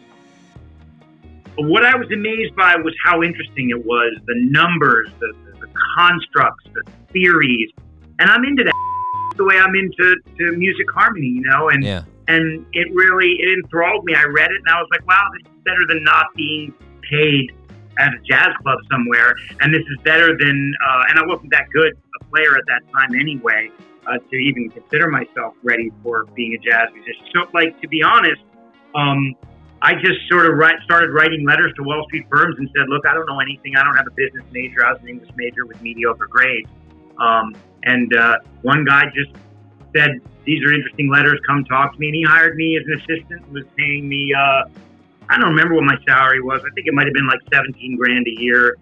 what 1.56 1.84
I 1.84 1.96
was 1.96 2.10
amazed 2.12 2.54
by 2.56 2.76
was 2.76 2.94
how 3.04 3.22
interesting 3.22 3.70
it 3.70 3.84
was, 3.84 4.16
the 4.26 4.34
numbers, 4.36 5.10
the, 5.20 5.32
the, 5.44 5.66
the 5.66 5.72
constructs, 5.96 6.64
the 6.72 6.82
theories, 7.12 7.70
and 8.18 8.30
I'm 8.30 8.44
into 8.44 8.64
that 8.64 9.34
the 9.36 9.44
way 9.44 9.58
I'm 9.58 9.74
into 9.74 10.16
to 10.38 10.52
music 10.52 10.86
harmony, 10.94 11.26
you 11.26 11.42
know, 11.42 11.68
and 11.70 11.82
Yeah. 11.82 12.02
and 12.28 12.64
it 12.72 12.92
really 12.94 13.36
it 13.40 13.58
enthralled 13.64 14.04
me. 14.04 14.14
I 14.14 14.24
read 14.24 14.50
it 14.50 14.58
and 14.58 14.68
I 14.68 14.80
was 14.80 14.88
like, 14.90 15.06
wow, 15.06 15.28
this 15.36 15.50
is 15.50 15.58
better 15.64 15.86
than 15.88 16.04
not 16.04 16.26
being 16.36 16.72
paid 17.10 17.52
at 17.98 18.08
a 18.08 18.18
jazz 18.24 18.48
club 18.62 18.78
somewhere, 18.90 19.34
and 19.60 19.72
this 19.72 19.82
is 19.82 19.98
better 20.04 20.36
than. 20.36 20.74
Uh, 20.86 21.04
and 21.08 21.18
I 21.18 21.26
wasn't 21.26 21.50
that 21.50 21.68
good 21.72 21.92
a 22.20 22.24
player 22.26 22.56
at 22.56 22.66
that 22.66 22.82
time 22.92 23.18
anyway 23.18 23.70
uh, 24.06 24.18
to 24.18 24.36
even 24.36 24.70
consider 24.70 25.08
myself 25.08 25.54
ready 25.62 25.90
for 26.02 26.24
being 26.34 26.54
a 26.54 26.58
jazz 26.58 26.88
musician. 26.92 27.24
So, 27.34 27.48
like 27.54 27.80
to 27.80 27.88
be 27.88 28.02
honest, 28.02 28.42
um, 28.94 29.34
I 29.82 29.94
just 29.94 30.20
sort 30.30 30.46
of 30.46 30.56
write, 30.56 30.76
started 30.84 31.10
writing 31.10 31.44
letters 31.44 31.72
to 31.76 31.82
Wall 31.82 32.04
Street 32.06 32.26
firms 32.30 32.56
and 32.58 32.70
said, 32.76 32.88
look, 32.88 33.02
I 33.04 33.14
don't 33.14 33.26
know 33.26 33.40
anything. 33.40 33.74
I 33.76 33.82
don't 33.82 33.96
have 33.96 34.06
a 34.06 34.14
business 34.14 34.44
major. 34.52 34.86
I 34.86 34.92
was 34.92 35.02
an 35.02 35.08
English 35.08 35.30
major 35.34 35.66
with 35.66 35.82
mediocre 35.82 36.28
grades. 36.28 36.68
Um, 37.18 37.56
and 37.82 38.14
uh, 38.14 38.36
one 38.62 38.84
guy 38.84 39.06
just 39.12 39.32
said, 39.94 40.20
these 40.44 40.62
are 40.64 40.72
interesting 40.72 41.10
letters. 41.10 41.40
Come 41.46 41.64
talk 41.64 41.94
to 41.94 41.98
me. 41.98 42.08
And 42.08 42.14
he 42.14 42.22
hired 42.22 42.54
me 42.54 42.78
as 42.78 42.86
an 42.86 43.00
assistant. 43.00 43.50
Was 43.50 43.64
paying 43.76 44.08
me. 44.08 44.32
Uh, 44.32 44.64
I 45.32 45.38
don't 45.38 45.48
remember 45.50 45.74
what 45.74 45.84
my 45.84 45.96
salary 46.06 46.42
was. 46.42 46.60
I 46.60 46.70
think 46.74 46.86
it 46.86 46.92
might 46.94 47.06
have 47.06 47.14
been 47.14 47.26
like 47.26 47.40
17 47.52 47.96
grand 47.96 48.26
a 48.26 48.40
year. 48.40 48.76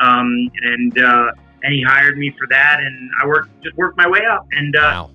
Um, 0.00 0.50
and 0.62 0.98
uh, 1.02 1.32
and 1.64 1.72
he 1.74 1.82
hired 1.82 2.16
me 2.16 2.32
for 2.38 2.46
that. 2.48 2.78
And 2.80 3.10
I 3.20 3.26
worked 3.26 3.50
just 3.62 3.76
worked 3.76 3.96
my 3.96 4.08
way 4.08 4.20
up. 4.30 4.46
And 4.52 4.76
uh, 4.76 4.80
Wow. 4.80 5.10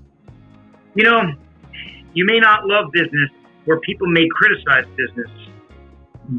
you 0.95 1.03
know, 1.03 1.33
you 2.13 2.25
may 2.25 2.39
not 2.39 2.65
love 2.65 2.91
business, 2.91 3.29
where 3.65 3.79
people 3.79 4.07
may 4.07 4.27
criticize 4.35 4.85
business, 4.97 5.29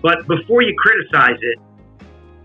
but 0.03 0.27
before 0.27 0.61
you 0.62 0.74
criticize 0.77 1.39
it, 1.41 1.59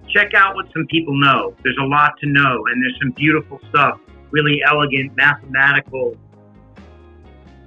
check 0.08 0.34
out 0.34 0.56
what 0.56 0.72
some 0.74 0.86
people 0.88 1.20
know. 1.20 1.54
There's 1.64 1.78
a 1.82 1.86
lot 1.86 2.14
to 2.22 2.30
know, 2.30 2.66
and 2.68 2.82
there's 2.82 2.98
some 3.02 3.12
beautiful 3.12 3.60
stuff, 3.70 4.00
really 4.32 4.62
elegant, 4.66 5.14
mathematical 5.18 6.16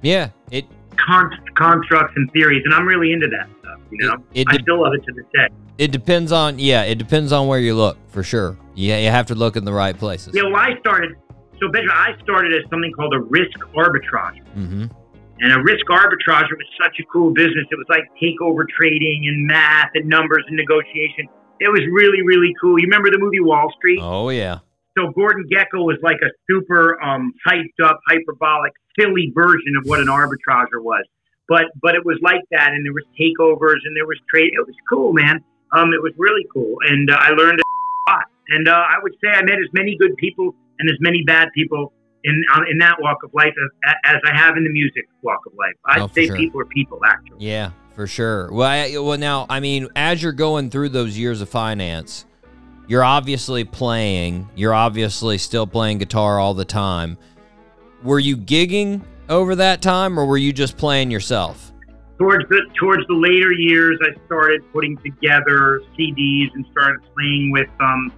Yeah. 0.01 0.29
It 0.49 0.65
con- 0.97 1.37
constructs 1.55 2.13
and 2.15 2.31
theories, 2.31 2.63
and 2.65 2.73
I'm 2.73 2.87
really 2.87 3.11
into 3.13 3.27
that 3.27 3.47
stuff. 3.71 3.87
You 3.91 4.07
know, 4.07 4.13
It- 4.33 4.41
it 4.41 4.47
I 4.49 4.57
still 4.61 4.81
love 4.81 4.93
it 4.93 5.03
to 5.05 5.13
this 5.13 5.25
day. 5.33 5.47
it 5.77 5.91
depends 5.91 6.31
on 6.31 6.59
yeah. 6.59 6.83
It 6.83 6.97
depends 6.97 7.31
on 7.31 7.47
where 7.47 7.59
you 7.59 7.75
look 7.75 7.97
for 8.09 8.23
sure. 8.23 8.57
Yeah, 8.75 8.99
you 8.99 9.09
have 9.09 9.25
to 9.27 9.35
look 9.35 9.55
in 9.55 9.65
the 9.65 9.73
right 9.73 9.97
places. 9.97 10.33
Yeah, 10.35 10.43
well, 10.43 10.55
I 10.57 10.77
started. 10.79 11.15
So, 11.59 11.69
Benjamin, 11.69 11.95
I 11.95 12.15
started 12.23 12.53
as 12.53 12.67
something 12.71 12.91
called 12.93 13.13
a 13.13 13.19
risk 13.19 13.57
arbitrage. 13.75 14.41
Mm-hmm. 14.57 14.85
And 15.41 15.53
a 15.53 15.61
risk 15.61 15.85
arbitrage 15.89 16.49
was 16.49 16.65
such 16.81 16.97
a 16.99 17.03
cool 17.11 17.31
business. 17.33 17.65
It 17.69 17.75
was 17.77 17.85
like 17.89 18.03
takeover 18.21 18.63
trading 18.77 19.25
and 19.27 19.45
math 19.47 19.89
and 19.95 20.07
numbers 20.07 20.43
and 20.47 20.55
negotiation. 20.57 21.27
it 21.59 21.69
was 21.71 21.81
really 21.91 22.21
really 22.23 22.53
cool. 22.59 22.79
You 22.79 22.85
remember 22.85 23.11
the 23.11 23.19
movie 23.19 23.39
Wall 23.41 23.71
Street? 23.77 23.99
Oh 24.01 24.29
yeah. 24.29 24.59
So 24.97 25.09
Gordon 25.11 25.45
Gekko 25.51 25.85
was 25.85 25.97
like 26.03 26.17
a 26.21 26.29
super 26.49 27.01
um, 27.01 27.31
hyped 27.47 27.77
up, 27.83 27.99
hyperbolic, 28.09 28.73
silly 28.99 29.31
version 29.33 29.73
of 29.77 29.83
what 29.87 29.99
an 29.99 30.09
arbitrager 30.09 30.81
was. 30.81 31.05
But 31.51 31.65
but 31.81 31.95
it 31.95 32.05
was 32.05 32.17
like 32.23 32.43
that, 32.55 32.69
and 32.71 32.81
there 32.85 32.93
was 32.93 33.03
takeovers 33.19 33.81
and 33.85 33.91
there 33.97 34.07
was 34.07 34.17
trade. 34.33 34.51
It 34.59 34.65
was 34.65 34.75
cool, 34.87 35.11
man. 35.11 35.43
Um, 35.73 35.89
it 35.97 36.01
was 36.01 36.13
really 36.17 36.45
cool, 36.53 36.77
and 36.87 37.09
uh, 37.11 37.17
I 37.19 37.29
learned 37.31 37.59
a 37.59 38.09
lot. 38.11 38.25
And 38.53 38.67
uh, 38.69 38.71
I 38.71 38.95
would 39.03 39.11
say 39.21 39.29
I 39.31 39.41
met 39.43 39.59
as 39.59 39.71
many 39.73 39.97
good 39.97 40.15
people 40.15 40.55
and 40.79 40.89
as 40.89 40.95
many 41.01 41.23
bad 41.25 41.49
people 41.53 41.91
in 42.23 42.41
uh, 42.55 42.61
in 42.71 42.77
that 42.77 42.95
walk 43.01 43.17
of 43.25 43.31
life 43.33 43.53
as, 43.85 43.93
as 44.15 44.17
I 44.25 44.33
have 44.33 44.55
in 44.55 44.63
the 44.63 44.69
music 44.71 45.09
walk 45.23 45.41
of 45.45 45.53
life. 45.63 45.73
I'd 45.85 46.01
Oh, 46.03 46.07
say 46.15 46.27
sure. 46.27 46.37
people 46.37 46.61
are 46.61 46.65
people, 46.65 46.99
actually. 47.05 47.45
Yeah, 47.45 47.71
for 47.95 48.07
sure. 48.07 48.49
Well, 48.53 48.69
I, 48.69 48.97
well, 48.97 49.17
now 49.17 49.45
I 49.49 49.59
mean, 49.59 49.89
as 49.95 50.23
you're 50.23 50.31
going 50.47 50.69
through 50.69 50.89
those 50.89 51.17
years 51.17 51.41
of 51.41 51.49
finance, 51.49 52.25
you're 52.87 53.03
obviously 53.03 53.65
playing. 53.65 54.49
You're 54.55 54.73
obviously 54.73 55.37
still 55.37 55.67
playing 55.67 55.97
guitar 55.97 56.39
all 56.39 56.53
the 56.53 56.65
time. 56.65 57.17
Were 58.03 58.19
you 58.19 58.37
gigging 58.37 59.01
over 59.31 59.55
that 59.55 59.81
time, 59.81 60.19
or 60.19 60.25
were 60.25 60.37
you 60.37 60.53
just 60.53 60.77
playing 60.77 61.09
yourself? 61.09 61.69
towards 62.19 62.47
the 62.49 62.61
towards 62.79 63.01
the 63.07 63.15
later 63.15 63.51
years, 63.51 63.97
I 64.03 64.13
started 64.27 64.61
putting 64.71 64.95
together 64.97 65.81
CDs 65.97 66.53
and 66.53 66.63
started 66.71 66.99
playing 67.15 67.49
with 67.51 67.67
um, 67.79 68.13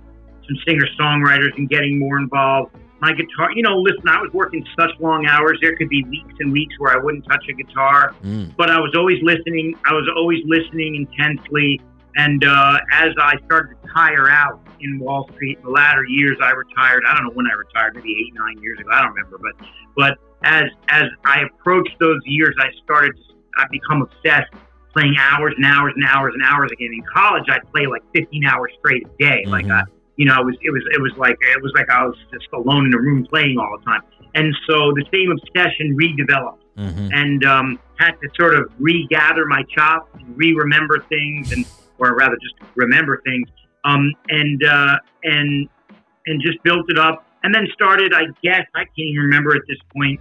some 0.46 0.58
singer 0.68 0.86
songwriters 1.00 1.56
and 1.56 1.70
getting 1.70 2.00
more 2.00 2.18
involved. 2.18 2.76
My 3.00 3.14
guitar, 3.14 3.52
you 3.56 3.64
know, 3.64 3.78
listen, 3.78 4.04
I 4.10 4.20
was 4.22 4.30
working 4.34 4.66
such 4.78 4.90
long 5.00 5.26
hours. 5.26 5.58
There 5.62 5.78
could 5.78 5.88
be 5.88 6.04
weeks 6.10 6.34
and 6.40 6.52
weeks 6.52 6.74
where 6.80 6.92
I 6.94 7.02
wouldn't 7.02 7.24
touch 7.30 7.46
a 7.50 7.54
guitar, 7.54 8.14
Mm. 8.26 8.54
but 8.58 8.70
I 8.70 8.78
was 8.80 8.92
always 8.98 9.20
listening. 9.24 9.74
I 9.86 9.94
was 9.94 10.10
always 10.18 10.40
listening 10.46 10.96
intensely. 10.96 11.80
And 12.18 12.44
uh, 12.44 12.80
as 12.92 13.10
I 13.22 13.36
started 13.46 13.76
to 13.82 13.90
tire 13.94 14.30
out 14.30 14.60
in 14.82 15.00
Wall 15.00 15.30
Street, 15.34 15.58
in 15.60 15.64
the 15.64 15.70
latter 15.72 16.04
years, 16.06 16.38
I 16.44 16.52
retired. 16.52 17.04
I 17.08 17.16
don't 17.16 17.24
know 17.24 17.32
when 17.34 17.48
I 17.48 17.54
retired, 17.56 17.96
maybe 17.96 18.12
eight, 18.20 18.34
nine 18.36 18.62
years 18.62 18.80
ago. 18.82 18.90
I 18.92 19.02
don't 19.02 19.14
remember, 19.14 19.38
but 19.40 19.68
but 19.96 20.18
as 20.44 20.66
as 20.90 21.04
I 21.26 21.42
approached 21.42 21.96
those 22.00 22.20
years, 22.26 22.56
I 22.60 22.68
started 22.84 23.16
to 23.16 23.34
I 23.58 23.66
become 23.70 24.02
obsessed 24.02 24.52
playing 24.94 25.16
hours 25.20 25.54
and 25.56 25.66
hours 25.66 25.94
and 25.96 26.06
hours 26.06 26.34
and 26.34 26.44
hours 26.44 26.72
again. 26.72 26.90
In 26.94 27.04
college, 27.14 27.44
I'd 27.50 27.72
play 27.72 27.88
like 27.88 28.02
15 28.16 28.46
hours 28.46 28.72
straight 28.80 29.06
a 29.06 29.10
day. 29.18 29.44
Like 29.46 29.68
I, 29.68 29.84
you 30.18 30.26
know, 30.26 30.40
it 30.42 30.46
was 30.46 30.56
it 30.62 30.72
was 30.72 30.84
it 30.92 31.02
was 31.02 31.12
like 31.18 31.38
it 31.42 31.62
was 31.62 31.72
like 31.76 31.90
I 31.90 32.06
was 32.06 32.16
just 32.32 32.48
alone 32.54 32.88
in 32.88 32.94
a 32.94 32.98
room 32.98 33.26
playing 33.30 33.58
all 33.58 33.78
the 33.78 33.86
time. 33.86 34.02
And 34.36 34.56
so 34.68 34.92
the 34.94 35.06
same 35.12 35.32
obsession 35.32 35.96
redeveloped 35.96 36.64
Mm-hmm. 36.78 37.10
and 37.14 37.46
um, 37.46 37.80
had 38.00 38.14
to 38.14 38.28
sort 38.36 38.56
of 38.56 38.72
regather 38.80 39.46
my 39.46 39.62
chops 39.76 40.10
and 40.16 40.36
re-remember 40.36 41.06
things, 41.08 41.52
and 41.52 41.66
or 42.00 42.16
rather 42.16 42.36
just 42.42 42.56
remember 42.74 43.22
things, 43.24 43.48
um, 43.86 44.12
and 44.30 44.64
uh, 44.64 44.98
and 45.24 45.70
and 46.26 46.42
just 46.42 46.64
built 46.64 46.90
it 46.90 46.98
up, 46.98 47.28
and 47.44 47.54
then 47.54 47.68
started. 47.76 48.12
I 48.16 48.24
guess 48.42 48.66
I 48.74 48.86
can't 48.86 48.98
even 48.98 49.22
remember 49.22 49.56
at 49.56 49.62
this 49.68 49.78
point. 49.96 50.20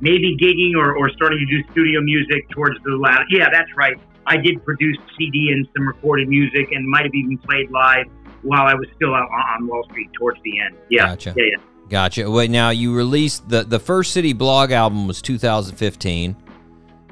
Maybe 0.00 0.36
gigging 0.36 0.76
or, 0.76 0.94
or 0.96 1.08
starting 1.10 1.38
to 1.38 1.46
do 1.46 1.62
studio 1.72 2.00
music 2.02 2.48
towards 2.50 2.76
the 2.84 2.92
latter. 2.96 3.24
Yeah, 3.30 3.48
that's 3.52 3.70
right. 3.76 3.96
I 4.26 4.36
did 4.36 4.64
produce 4.64 4.96
CD 5.18 5.50
and 5.52 5.66
some 5.76 5.86
recorded 5.86 6.28
music, 6.28 6.72
and 6.72 6.88
might 6.88 7.04
have 7.04 7.14
even 7.14 7.38
played 7.38 7.70
live 7.70 8.06
while 8.42 8.66
I 8.66 8.74
was 8.74 8.86
still 8.96 9.14
out 9.14 9.28
on 9.30 9.66
Wall 9.66 9.84
Street 9.90 10.10
towards 10.18 10.40
the 10.44 10.60
end. 10.60 10.76
Yeah, 10.90 11.08
Gotcha. 11.08 11.34
yeah, 11.36 11.44
yeah. 11.52 11.56
Gotcha. 11.88 12.30
Wait, 12.30 12.50
now 12.50 12.70
you 12.70 12.94
released 12.94 13.48
the 13.48 13.62
the 13.64 13.78
first 13.78 14.12
City 14.12 14.32
Blog 14.32 14.70
album 14.72 15.06
was 15.06 15.20
2015, 15.22 16.34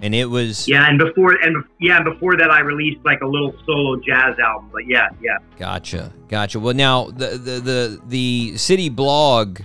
and 0.01 0.15
it 0.15 0.25
was 0.25 0.67
Yeah, 0.67 0.89
and 0.89 0.99
before 0.99 1.33
and 1.35 1.63
yeah, 1.81 1.97
and 1.97 2.05
before 2.05 2.37
that, 2.37 2.51
I 2.51 2.61
released 2.61 3.05
like 3.05 3.21
a 3.21 3.27
little 3.27 3.55
solo 3.67 3.97
jazz 4.01 4.39
album. 4.39 4.71
But 4.73 4.87
yeah, 4.87 5.09
yeah. 5.23 5.37
Gotcha, 5.59 6.13
gotcha. 6.29 6.59
Well, 6.59 6.75
now 6.75 7.07
the 7.11 7.27
the 7.39 7.61
the, 7.61 8.01
the 8.07 8.57
city 8.57 8.89
blog 8.89 9.61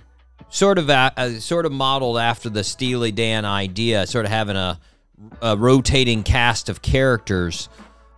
sort 0.49 0.78
of 0.78 0.90
a, 0.90 1.14
uh, 1.18 1.30
sort 1.40 1.65
of 1.65 1.72
modeled 1.72 2.18
after 2.18 2.49
the 2.49 2.64
Steely 2.64 3.11
Dan 3.11 3.45
idea, 3.45 4.07
sort 4.07 4.26
of 4.26 4.32
having 4.32 4.56
a, 4.56 4.80
a 5.41 5.57
rotating 5.57 6.24
cast 6.24 6.69
of 6.69 6.82
characters. 6.82 7.69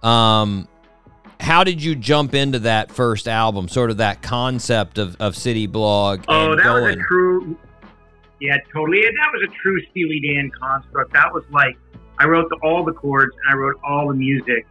Um, 0.04 0.68
how 1.40 1.64
did 1.64 1.82
you 1.82 1.96
jump 1.96 2.34
into 2.34 2.60
that 2.60 2.92
first 2.92 3.28
album? 3.28 3.68
Sort 3.70 3.92
of 3.92 3.98
that 3.98 4.22
concept 4.22 4.98
of, 4.98 5.16
of 5.22 5.36
city 5.36 5.68
blog 5.68 6.24
Oh, 6.28 6.56
that 6.56 6.74
was 6.74 6.96
a 6.96 7.00
true. 7.08 7.58
Yeah, 8.42 8.58
totally. 8.74 9.02
That 9.02 9.32
was 9.34 9.50
a 9.50 9.54
true 9.62 9.82
Steely 9.92 10.22
Dan 10.22 10.52
construct. 10.60 11.14
That 11.14 11.34
was 11.34 11.44
like 11.52 11.78
I 12.20 12.26
wrote 12.26 12.50
the, 12.50 12.58
all 12.64 12.84
the 12.84 12.94
chords 12.94 13.34
and 13.36 13.54
I 13.54 13.58
wrote 13.58 13.80
all 13.84 14.10
the 14.10 14.14
music, 14.14 14.66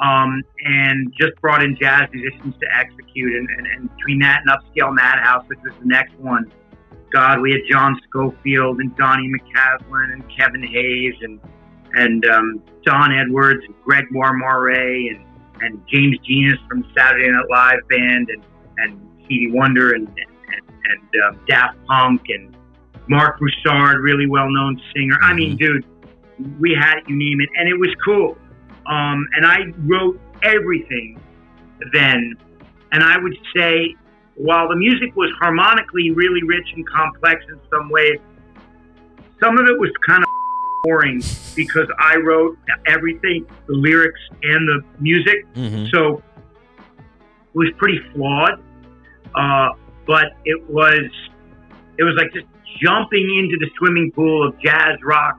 um, 0.00 0.42
and 0.64 1.12
just 1.18 1.40
brought 1.40 1.62
in 1.62 1.76
jazz 1.76 2.08
musicians 2.12 2.54
to 2.60 2.66
execute. 2.76 3.32
And, 3.36 3.48
and, 3.56 3.66
and 3.66 3.96
between 3.96 4.18
that 4.20 4.42
and 4.44 4.50
Upscale 4.50 4.94
Madhouse, 4.94 5.44
which 5.46 5.60
was 5.62 5.72
the 5.80 5.86
next 5.86 6.14
one, 6.18 6.50
God, 7.12 7.40
we 7.40 7.52
had 7.52 7.60
John 7.70 7.98
Scofield 8.08 8.80
and 8.80 8.94
Donnie 8.96 9.30
McCaslin 9.30 10.12
and 10.12 10.24
Kevin 10.36 10.62
Hayes 10.62 11.14
and 11.22 11.40
and 11.92 12.24
um, 12.26 12.62
Don 12.84 13.12
Edwards 13.12 13.64
and 13.64 13.74
Greg 13.84 14.04
Moore 14.10 14.70
and 14.70 15.24
and 15.60 15.82
James 15.88 16.16
Genus 16.26 16.58
from 16.68 16.84
Saturday 16.96 17.28
Night 17.28 17.44
Live 17.50 17.88
band 17.88 18.28
and 18.30 18.42
and 18.78 19.24
Stevie 19.24 19.50
Wonder 19.52 19.92
and 19.92 20.08
and, 20.08 20.62
and 20.84 21.22
um, 21.24 21.40
Daft 21.46 21.76
Punk 21.86 22.22
and 22.28 22.56
Marc 23.08 23.38
Broussard, 23.38 24.00
really 24.00 24.26
well 24.26 24.48
known 24.48 24.80
singer. 24.94 25.18
I 25.20 25.34
mean, 25.34 25.56
dude, 25.56 25.84
we 26.58 26.74
had 26.74 26.98
it, 26.98 27.08
you 27.08 27.16
name 27.16 27.40
it, 27.40 27.48
and 27.56 27.68
it 27.68 27.78
was 27.78 27.90
cool. 28.04 28.38
Um, 28.86 29.26
and 29.36 29.44
I 29.44 29.58
wrote 29.78 30.20
everything 30.42 31.20
then, 31.92 32.34
and 32.92 33.02
I 33.02 33.18
would 33.18 33.36
say, 33.54 33.94
while 34.36 34.68
the 34.68 34.76
music 34.76 35.14
was 35.16 35.30
harmonically 35.38 36.10
really 36.10 36.42
rich 36.46 36.66
and 36.74 36.86
complex 36.88 37.44
in 37.48 37.60
some 37.70 37.90
ways, 37.90 38.18
some 39.40 39.58
of 39.58 39.66
it 39.66 39.78
was 39.78 39.90
kind 40.06 40.22
of 40.22 40.28
boring 40.84 41.22
because 41.54 41.88
I 41.98 42.16
wrote 42.16 42.58
everything, 42.86 43.46
the 43.66 43.74
lyrics 43.74 44.20
and 44.42 44.68
the 44.68 44.82
music. 44.98 45.46
Mhm. 45.54 45.90
So 45.90 46.22
it 46.96 47.54
was 47.54 47.70
pretty 47.76 47.98
flawed, 48.14 48.62
uh, 49.34 49.70
but 50.06 50.36
it 50.44 50.68
was 50.70 51.10
it 51.98 52.04
was 52.04 52.14
like 52.16 52.32
just 52.32 52.46
jumping 52.80 53.28
into 53.38 53.56
the 53.58 53.70
swimming 53.76 54.10
pool 54.12 54.48
of 54.48 54.58
jazz 54.60 54.98
rock 55.02 55.38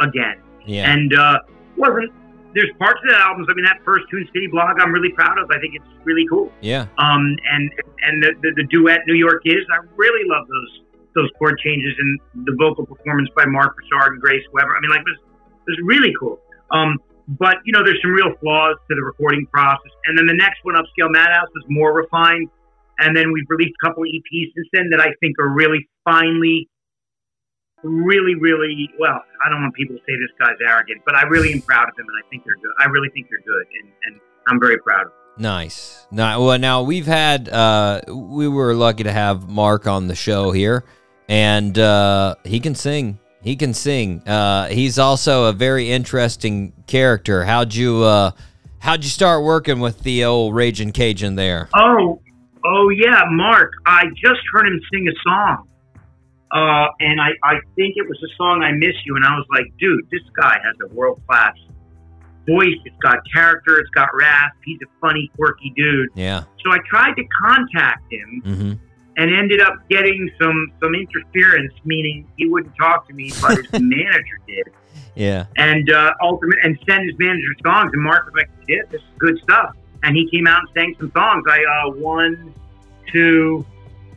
again. 0.00 0.36
Yeah. 0.66 0.92
And 0.92 1.14
uh, 1.14 1.38
wasn't 1.76 2.12
there's 2.54 2.70
parts 2.78 3.00
of 3.04 3.10
the 3.10 3.18
albums. 3.18 3.48
I 3.50 3.54
mean, 3.54 3.64
that 3.64 3.80
first 3.84 4.04
Tune 4.10 4.28
City 4.32 4.46
blog, 4.46 4.80
I'm 4.80 4.92
really 4.92 5.12
proud 5.12 5.38
of. 5.38 5.50
I 5.50 5.58
think 5.58 5.74
it's 5.74 5.92
really 6.04 6.26
cool. 6.28 6.52
yeah. 6.60 6.86
Um, 6.98 7.36
and 7.50 7.70
and 8.04 8.22
the, 8.22 8.30
the, 8.42 8.50
the 8.56 8.66
duet 8.68 9.00
New 9.06 9.14
York 9.14 9.42
is, 9.44 9.64
I 9.72 9.84
really 9.96 10.28
love 10.28 10.46
those 10.48 10.72
those 11.14 11.30
chord 11.38 11.58
changes 11.62 11.92
and 11.98 12.46
the 12.46 12.56
vocal 12.58 12.86
performance 12.86 13.28
by 13.36 13.44
Marc 13.44 13.76
Broussard 13.76 14.14
and 14.14 14.20
Grace 14.20 14.44
Weber. 14.52 14.76
I 14.76 14.80
mean, 14.80 14.90
like 14.90 15.00
it 15.00 15.10
was 15.12 15.20
it 15.66 15.70
was 15.76 15.80
really 15.84 16.12
cool. 16.18 16.40
Um, 16.70 16.98
but 17.28 17.56
you 17.64 17.72
know, 17.72 17.84
there's 17.84 18.00
some 18.02 18.12
real 18.12 18.34
flaws 18.40 18.76
to 18.88 18.94
the 18.94 19.02
recording 19.02 19.46
process. 19.46 19.92
And 20.06 20.18
then 20.18 20.26
the 20.26 20.36
next 20.36 20.64
one, 20.64 20.74
Upscale 20.74 21.10
Madhouse, 21.10 21.48
was 21.54 21.64
more 21.68 21.94
refined. 21.94 22.48
And 22.98 23.16
then 23.16 23.32
we've 23.32 23.48
released 23.48 23.74
a 23.82 23.86
couple 23.86 24.02
of 24.02 24.08
EPs 24.08 24.52
since 24.54 24.68
then 24.72 24.90
that 24.90 25.00
I 25.00 25.10
think 25.20 25.38
are 25.40 25.48
really 25.48 25.88
finely, 26.04 26.68
really, 27.82 28.34
really 28.34 28.88
well. 28.98 29.22
I 29.44 29.48
don't 29.48 29.62
want 29.62 29.74
people 29.74 29.96
to 29.96 30.02
say 30.02 30.12
this 30.18 30.30
guy's 30.38 30.56
arrogant, 30.66 31.02
but 31.04 31.14
I 31.14 31.22
really 31.24 31.52
am 31.52 31.62
proud 31.62 31.88
of 31.88 31.96
them, 31.96 32.06
and 32.08 32.16
I 32.24 32.28
think 32.30 32.44
they're 32.44 32.56
good. 32.56 32.72
I 32.80 32.86
really 32.86 33.08
think 33.10 33.28
they're 33.28 33.40
good, 33.40 33.66
and, 33.82 33.92
and 34.06 34.20
I'm 34.48 34.60
very 34.60 34.78
proud 34.78 35.06
of 35.06 35.08
them. 35.08 35.42
Nice. 35.42 36.06
Now, 36.10 36.44
well, 36.44 36.58
now 36.58 36.82
we've 36.82 37.06
had 37.06 37.48
uh, 37.48 38.02
we 38.08 38.48
were 38.48 38.74
lucky 38.74 39.04
to 39.04 39.12
have 39.12 39.48
Mark 39.48 39.86
on 39.86 40.06
the 40.06 40.14
show 40.14 40.52
here, 40.52 40.84
and 41.28 41.78
uh, 41.78 42.34
he 42.44 42.60
can 42.60 42.74
sing. 42.74 43.18
He 43.42 43.56
can 43.56 43.74
sing. 43.74 44.26
Uh, 44.28 44.68
he's 44.68 44.98
also 44.98 45.46
a 45.46 45.52
very 45.52 45.90
interesting 45.90 46.72
character. 46.86 47.44
How'd 47.44 47.74
you 47.74 48.02
uh, 48.02 48.32
How'd 48.82 49.04
you 49.04 49.10
start 49.10 49.44
working 49.44 49.78
with 49.78 50.00
the 50.00 50.24
old 50.24 50.56
Raging 50.56 50.90
Cajun 50.90 51.36
there? 51.36 51.68
Oh, 51.72 52.20
oh 52.64 52.88
yeah, 52.88 53.20
Mark. 53.30 53.74
I 53.86 54.06
just 54.06 54.40
heard 54.52 54.66
him 54.66 54.80
sing 54.92 55.06
a 55.06 55.14
song, 55.22 55.68
uh, 56.52 56.88
and 57.00 57.20
I, 57.20 57.30
I 57.42 57.54
think 57.76 57.94
it 57.96 58.08
was 58.08 58.18
the 58.20 58.28
song 58.36 58.62
"I 58.62 58.72
Miss 58.72 58.94
You," 59.04 59.16
and 59.16 59.24
I 59.24 59.34
was 59.36 59.46
like, 59.50 59.66
dude, 59.78 60.08
this 60.10 60.22
guy 60.36 60.58
has 60.64 60.76
a 60.90 60.94
world 60.94 61.20
class 61.26 61.54
voice. 62.46 62.74
It's 62.84 62.96
got 63.02 63.18
character. 63.32 63.78
It's 63.78 63.90
got 63.90 64.08
rasp. 64.14 64.56
He's 64.64 64.78
a 64.82 64.90
funny, 65.00 65.30
quirky 65.36 65.72
dude. 65.76 66.08
Yeah. 66.14 66.42
So 66.64 66.72
I 66.72 66.78
tried 66.88 67.14
to 67.14 67.24
contact 67.42 68.12
him 68.12 68.42
Mm-hmm. 68.44 68.72
and 69.16 69.34
ended 69.34 69.60
up 69.60 69.74
getting 69.88 70.30
some 70.40 70.72
some 70.82 70.94
interference, 70.94 71.72
meaning 71.84 72.26
he 72.36 72.48
wouldn't 72.48 72.74
talk 72.76 73.06
to 73.08 73.14
me, 73.14 73.30
but 73.40 73.56
his 73.58 73.72
manager 73.80 74.38
did. 74.46 74.68
Yeah. 75.14 75.44
and 75.56 75.90
uh, 75.90 76.12
ultimate 76.22 76.58
and 76.64 76.78
send 76.88 77.08
his 77.08 77.18
manager 77.18 77.54
songs. 77.64 77.90
And 77.92 78.02
Mark 78.02 78.24
was 78.26 78.34
like, 78.34 78.50
"Yeah, 78.68 78.78
this 78.90 79.00
is 79.00 79.06
good 79.18 79.38
stuff." 79.42 79.76
And 80.02 80.16
he 80.16 80.28
came 80.30 80.46
out 80.48 80.60
and 80.60 80.68
sang 80.74 80.94
some 80.98 81.12
songs. 81.12 81.44
I 81.48 81.62
uh, 81.86 81.92
one, 81.92 82.52
two, 83.12 83.64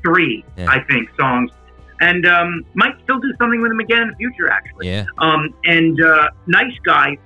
three, 0.04 0.44
Yeah. 0.58 0.70
I 0.70 0.80
think 0.86 1.10
songs, 1.20 1.52
and 2.02 2.26
um, 2.26 2.66
might 2.74 2.94
still 3.04 3.20
do 3.20 3.32
something 3.40 3.62
with 3.62 3.72
him 3.72 3.80
again 3.80 4.02
in 4.04 4.10
the 4.10 4.16
future, 4.16 4.50
actually. 4.52 4.88
Yeah. 4.90 5.06
Um, 5.18 5.54
and 5.66 6.00
uh, 6.02 6.30
nice 6.48 6.78
guy, 6.86 7.18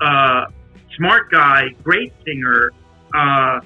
uh, 0.00 0.46
smart 0.96 1.30
guy, 1.30 1.68
great 1.82 2.12
singer. 2.24 2.70
Uh, 3.14 3.60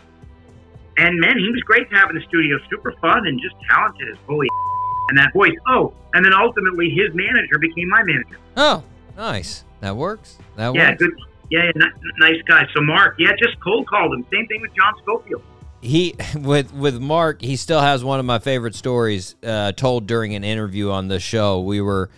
and 0.97 1.19
man, 1.21 1.39
he 1.39 1.49
was 1.51 1.61
great 1.65 1.89
to 1.91 1.97
have 1.97 2.11
in 2.11 2.17
the 2.17 2.23
studio. 2.29 2.57
Super 2.71 2.93
fun 3.01 3.27
and 3.27 3.41
just 3.41 3.55
talented 3.71 4.09
as 4.11 4.17
holy. 4.27 4.49
And 5.11 5.19
that 5.19 5.33
voice. 5.33 5.53
Oh, 5.69 5.95
and 6.15 6.25
then 6.25 6.35
ultimately 6.35 6.91
his 6.91 7.15
manager 7.15 7.59
became 7.59 7.89
my 7.89 8.03
manager. 8.03 8.37
Oh, 8.57 8.83
nice. 9.17 9.65
That 9.81 9.97
works. 9.97 10.39
That 10.57 10.75
Yeah, 10.75 10.91
works. 10.91 11.03
good. 11.03 11.13
Yeah, 11.51 11.61
yeah, 11.65 11.71
ni- 11.77 12.11
nice 12.19 12.43
guy. 12.47 12.67
So 12.75 12.83
Mark, 12.83 13.15
yeah, 13.19 13.31
just 13.39 13.59
cold 13.61 13.87
called 13.87 14.13
him. 14.13 14.27
Same 14.31 14.47
thing 14.49 14.61
with 14.61 14.71
John 14.75 14.93
Scofield. 15.03 15.43
He 15.81 16.15
with 16.35 16.73
with 16.73 17.01
Mark, 17.01 17.41
he 17.43 17.57
still 17.57 17.81
has 17.81 18.03
one 18.05 18.19
of 18.21 18.27
my 18.27 18.39
favorite 18.39 18.75
stories 18.75 19.37
uh, 19.45 19.73
told 19.73 20.07
during 20.07 20.35
an 20.35 20.45
interview 20.45 20.91
on 20.91 21.09
the 21.09 21.21
show. 21.21 21.61
We 21.61 21.81
were, 21.81 22.11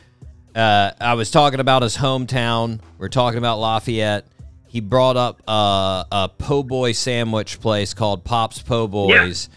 uh, 0.54 0.92
I 1.00 1.14
was 1.14 1.30
talking 1.30 1.60
about 1.60 1.82
his 1.82 1.96
hometown. 1.96 2.80
We 2.98 3.06
are 3.06 3.10
talking 3.10 3.38
about 3.38 3.58
Lafayette. 3.58 4.26
He 4.66 4.80
brought 4.80 5.16
up 5.16 5.42
uh, 5.48 6.04
a 6.12 6.28
po' 6.38 6.62
boy 6.62 6.92
sandwich 6.92 7.60
place 7.60 7.92
called 7.92 8.24
Pop's 8.24 8.62
Po' 8.62 8.86
Boys, 8.86 9.48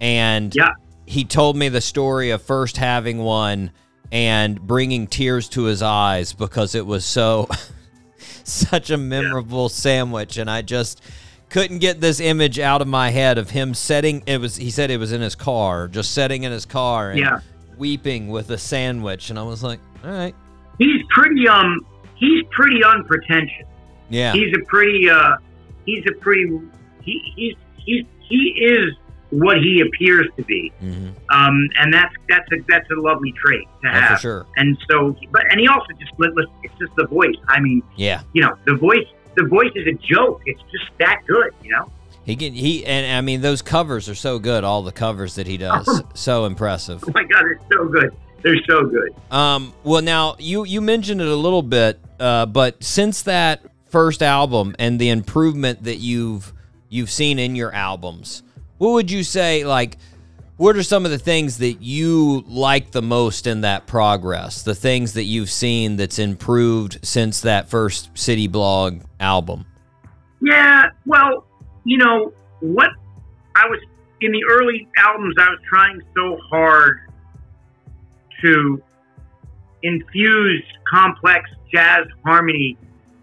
and 0.00 0.54
Yeah. 0.54 0.70
he 1.06 1.24
told 1.24 1.56
me 1.56 1.68
the 1.68 1.80
story 1.80 2.30
of 2.30 2.40
first 2.42 2.76
having 2.76 3.18
one 3.18 3.72
and 4.12 4.60
bringing 4.60 5.06
tears 5.06 5.48
to 5.50 5.64
his 5.64 5.82
eyes 5.82 6.32
because 6.32 6.74
it 6.74 6.86
was 6.86 7.04
so 7.04 7.48
such 8.44 8.90
a 8.90 8.96
memorable 8.96 9.68
sandwich 9.68 10.36
and 10.36 10.50
I 10.50 10.62
just 10.62 11.00
couldn't 11.50 11.78
get 11.78 12.00
this 12.00 12.20
image 12.20 12.58
out 12.58 12.80
of 12.80 12.88
my 12.88 13.10
head 13.10 13.36
of 13.38 13.50
him 13.50 13.74
setting 13.74 14.22
it 14.26 14.40
was 14.40 14.56
he 14.56 14.70
said 14.70 14.90
it 14.90 14.98
was 14.98 15.12
in 15.12 15.20
his 15.20 15.34
car 15.34 15.88
just 15.88 16.12
sitting 16.12 16.44
in 16.44 16.52
his 16.52 16.64
car 16.64 17.10
and 17.10 17.18
Yeah. 17.20 17.40
weeping 17.76 18.28
with 18.28 18.50
a 18.50 18.58
sandwich 18.58 19.30
and 19.30 19.38
I 19.38 19.42
was 19.42 19.62
like 19.62 19.80
all 20.04 20.10
right 20.10 20.34
He's 20.78 21.02
pretty 21.10 21.46
um 21.48 21.84
he's 22.16 22.44
pretty 22.50 22.82
unpretentious. 22.84 23.66
yeah 24.08 24.32
He's 24.32 24.54
a 24.56 24.64
pretty 24.66 25.10
uh 25.10 25.36
he's 25.84 26.04
a 26.08 26.14
pretty 26.20 26.48
he 27.02 27.20
he's 27.36 27.54
he's 27.84 28.04
he 28.20 28.36
is 28.62 28.94
what 29.30 29.58
he 29.58 29.80
appears 29.80 30.26
to 30.36 30.42
be. 30.44 30.72
Mhm. 30.82 31.12
Um 31.30 31.68
and 31.78 31.92
that's 31.92 32.14
that's 32.28 32.46
a 32.52 32.56
that's 32.68 32.88
a 32.90 33.00
lovely 33.00 33.32
trait 33.32 33.66
to 33.82 33.88
Oh, 33.88 33.92
have. 33.92 34.10
for 34.12 34.22
sure 34.22 34.46
And 34.56 34.76
so 34.90 35.16
but 35.32 35.42
and 35.50 35.60
he 35.60 35.66
also 35.68 35.86
just 35.98 36.12
let 36.18 36.34
let- 36.36 36.46
it's 36.62 36.74
just 36.78 36.92
the 36.96 37.06
voice. 37.06 37.36
I 37.48 37.60
mean, 37.60 37.82
yeah 37.96 38.22
you 38.32 38.42
know, 38.42 38.54
the 38.66 38.74
voice 38.76 39.06
the 39.36 39.44
voice 39.44 39.72
is 39.74 39.86
a 39.86 39.92
joke. 39.92 40.42
It's 40.46 40.60
just 40.70 40.84
that 40.98 41.20
good, 41.26 41.52
you 41.62 41.70
know? 41.72 41.90
he 42.24 42.36
can 42.36 42.52
he 42.52 42.84
and 42.84 43.16
I 43.16 43.22
mean 43.22 43.40
those 43.40 43.62
covers 43.62 44.08
are 44.08 44.14
so 44.14 44.38
good 44.38 44.62
all 44.62 44.82
the 44.82 44.92
covers 44.92 45.36
that 45.36 45.46
he 45.46 45.56
does 45.56 46.02
so 46.12 46.44
impressive 46.44 47.02
Oh 47.08 47.12
my 47.14 47.24
god, 47.24 47.42
they're 47.42 47.60
so 47.72 47.88
good. 47.88 48.14
They're 48.42 48.62
so 48.68 48.86
good. 48.86 49.14
Um, 49.30 49.72
well, 49.84 50.02
now 50.02 50.36
you 50.38 50.64
you 50.64 50.80
mentioned 50.80 51.20
it 51.20 51.28
a 51.28 51.36
little 51.36 51.62
bit, 51.62 52.00
uh, 52.18 52.46
but 52.46 52.82
since 52.82 53.22
that 53.22 53.62
first 53.86 54.22
album 54.22 54.74
and 54.78 54.98
the 54.98 55.10
improvement 55.10 55.84
that 55.84 55.96
you've 55.96 56.52
you've 56.88 57.10
seen 57.10 57.38
in 57.38 57.54
your 57.54 57.72
albums, 57.74 58.42
what 58.78 58.92
would 58.92 59.10
you 59.10 59.24
say? 59.24 59.64
Like, 59.64 59.98
what 60.60 60.76
are 60.76 60.82
some 60.82 61.06
of 61.06 61.10
the 61.10 61.18
things 61.18 61.56
that 61.56 61.80
you 61.80 62.44
like 62.46 62.90
the 62.90 63.00
most 63.00 63.46
in 63.46 63.62
that 63.62 63.86
progress? 63.86 64.62
The 64.62 64.74
things 64.74 65.14
that 65.14 65.24
you've 65.24 65.48
seen 65.48 65.96
that's 65.96 66.18
improved 66.18 66.98
since 67.02 67.40
that 67.40 67.70
first 67.70 68.10
City 68.12 68.46
Blog 68.46 69.00
album. 69.18 69.64
Yeah, 70.42 70.90
well, 71.06 71.46
you 71.84 71.96
know, 71.96 72.34
what 72.60 72.90
I 73.56 73.66
was 73.68 73.80
in 74.20 74.32
the 74.32 74.42
early 74.50 74.86
albums, 74.98 75.34
I 75.40 75.48
was 75.48 75.60
trying 75.66 75.98
so 76.14 76.36
hard 76.50 77.10
to 78.42 78.82
infuse 79.82 80.62
complex 80.92 81.48
jazz 81.72 82.04
harmony 82.22 82.76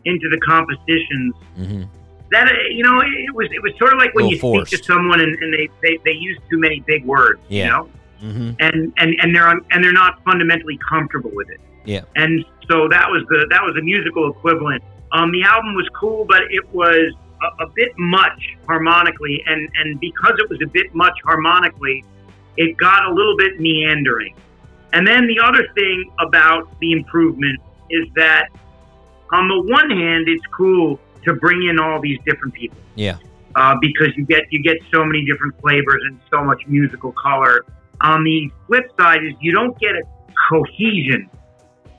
into 0.05 0.27
the 0.29 0.39
compositions 0.39 1.35
hmm 1.55 1.83
that 2.31 2.47
uh, 2.47 2.53
you 2.69 2.83
know 2.83 2.99
it 2.99 3.33
was 3.35 3.47
it 3.51 3.61
was 3.61 3.73
sort 3.77 3.93
of 3.93 3.99
like 3.99 4.13
when 4.15 4.27
you 4.27 4.37
forced. 4.39 4.71
speak 4.71 4.81
to 4.81 4.85
someone 4.93 5.19
and, 5.21 5.35
and 5.41 5.53
they, 5.53 5.69
they 5.81 5.97
they 6.05 6.11
use 6.11 6.37
too 6.49 6.57
many 6.59 6.79
big 6.81 7.05
words 7.05 7.39
Yeah. 7.49 7.63
you 7.65 7.69
know 7.71 7.89
hmm 8.19 8.51
and 8.59 8.91
and 8.97 9.15
and 9.21 9.35
they're 9.35 9.47
un, 9.47 9.61
and 9.71 9.83
they're 9.83 9.93
not 9.93 10.23
fundamentally 10.23 10.77
comfortable 10.89 11.31
with 11.33 11.49
it 11.49 11.59
Yeah. 11.85 12.01
and 12.15 12.43
so 12.69 12.87
that 12.89 13.09
was 13.09 13.23
the 13.29 13.45
that 13.51 13.61
was 13.63 13.75
the 13.75 13.81
musical 13.83 14.31
equivalent 14.31 14.83
um 15.11 15.31
the 15.31 15.43
album 15.43 15.75
was 15.75 15.87
cool 15.99 16.25
but 16.25 16.41
it 16.49 16.67
was 16.73 17.13
a, 17.43 17.63
a 17.65 17.67
bit 17.75 17.91
much 17.97 18.41
harmonically 18.65 19.43
and 19.45 19.69
and 19.75 19.99
because 19.99 20.33
it 20.39 20.49
was 20.49 20.59
a 20.63 20.67
bit 20.67 20.93
much 20.95 21.13
harmonically 21.23 22.03
it 22.57 22.75
got 22.77 23.05
a 23.05 23.13
little 23.13 23.37
bit 23.37 23.59
meandering 23.59 24.35
and 24.93 25.05
then 25.05 25.27
the 25.27 25.39
other 25.39 25.67
thing 25.75 26.11
about 26.19 26.67
the 26.79 26.91
improvement 26.93 27.59
is 27.91 28.05
that 28.15 28.47
on 29.31 29.47
the 29.47 29.61
one 29.71 29.89
hand 29.91 30.27
it's 30.27 30.45
cool 30.47 30.99
to 31.27 31.33
bring 31.35 31.67
in 31.69 31.79
all 31.79 31.99
these 32.01 32.17
different 32.25 32.53
people 32.53 32.77
Yeah. 32.95 33.17
uh, 33.55 33.75
because 33.81 34.09
you 34.17 34.25
get 34.25 34.43
you 34.51 34.61
get 34.63 34.77
so 34.93 35.03
many 35.05 35.25
different 35.25 35.59
flavors 35.61 36.01
and 36.07 36.19
so 36.31 36.43
much 36.43 36.61
musical 36.67 37.11
color. 37.11 37.65
On 38.01 38.23
the 38.23 38.49
flip 38.67 38.85
side 38.99 39.23
is 39.23 39.33
you 39.41 39.51
don't 39.51 39.77
get 39.79 39.91
a 39.95 40.03
cohesion 40.49 41.29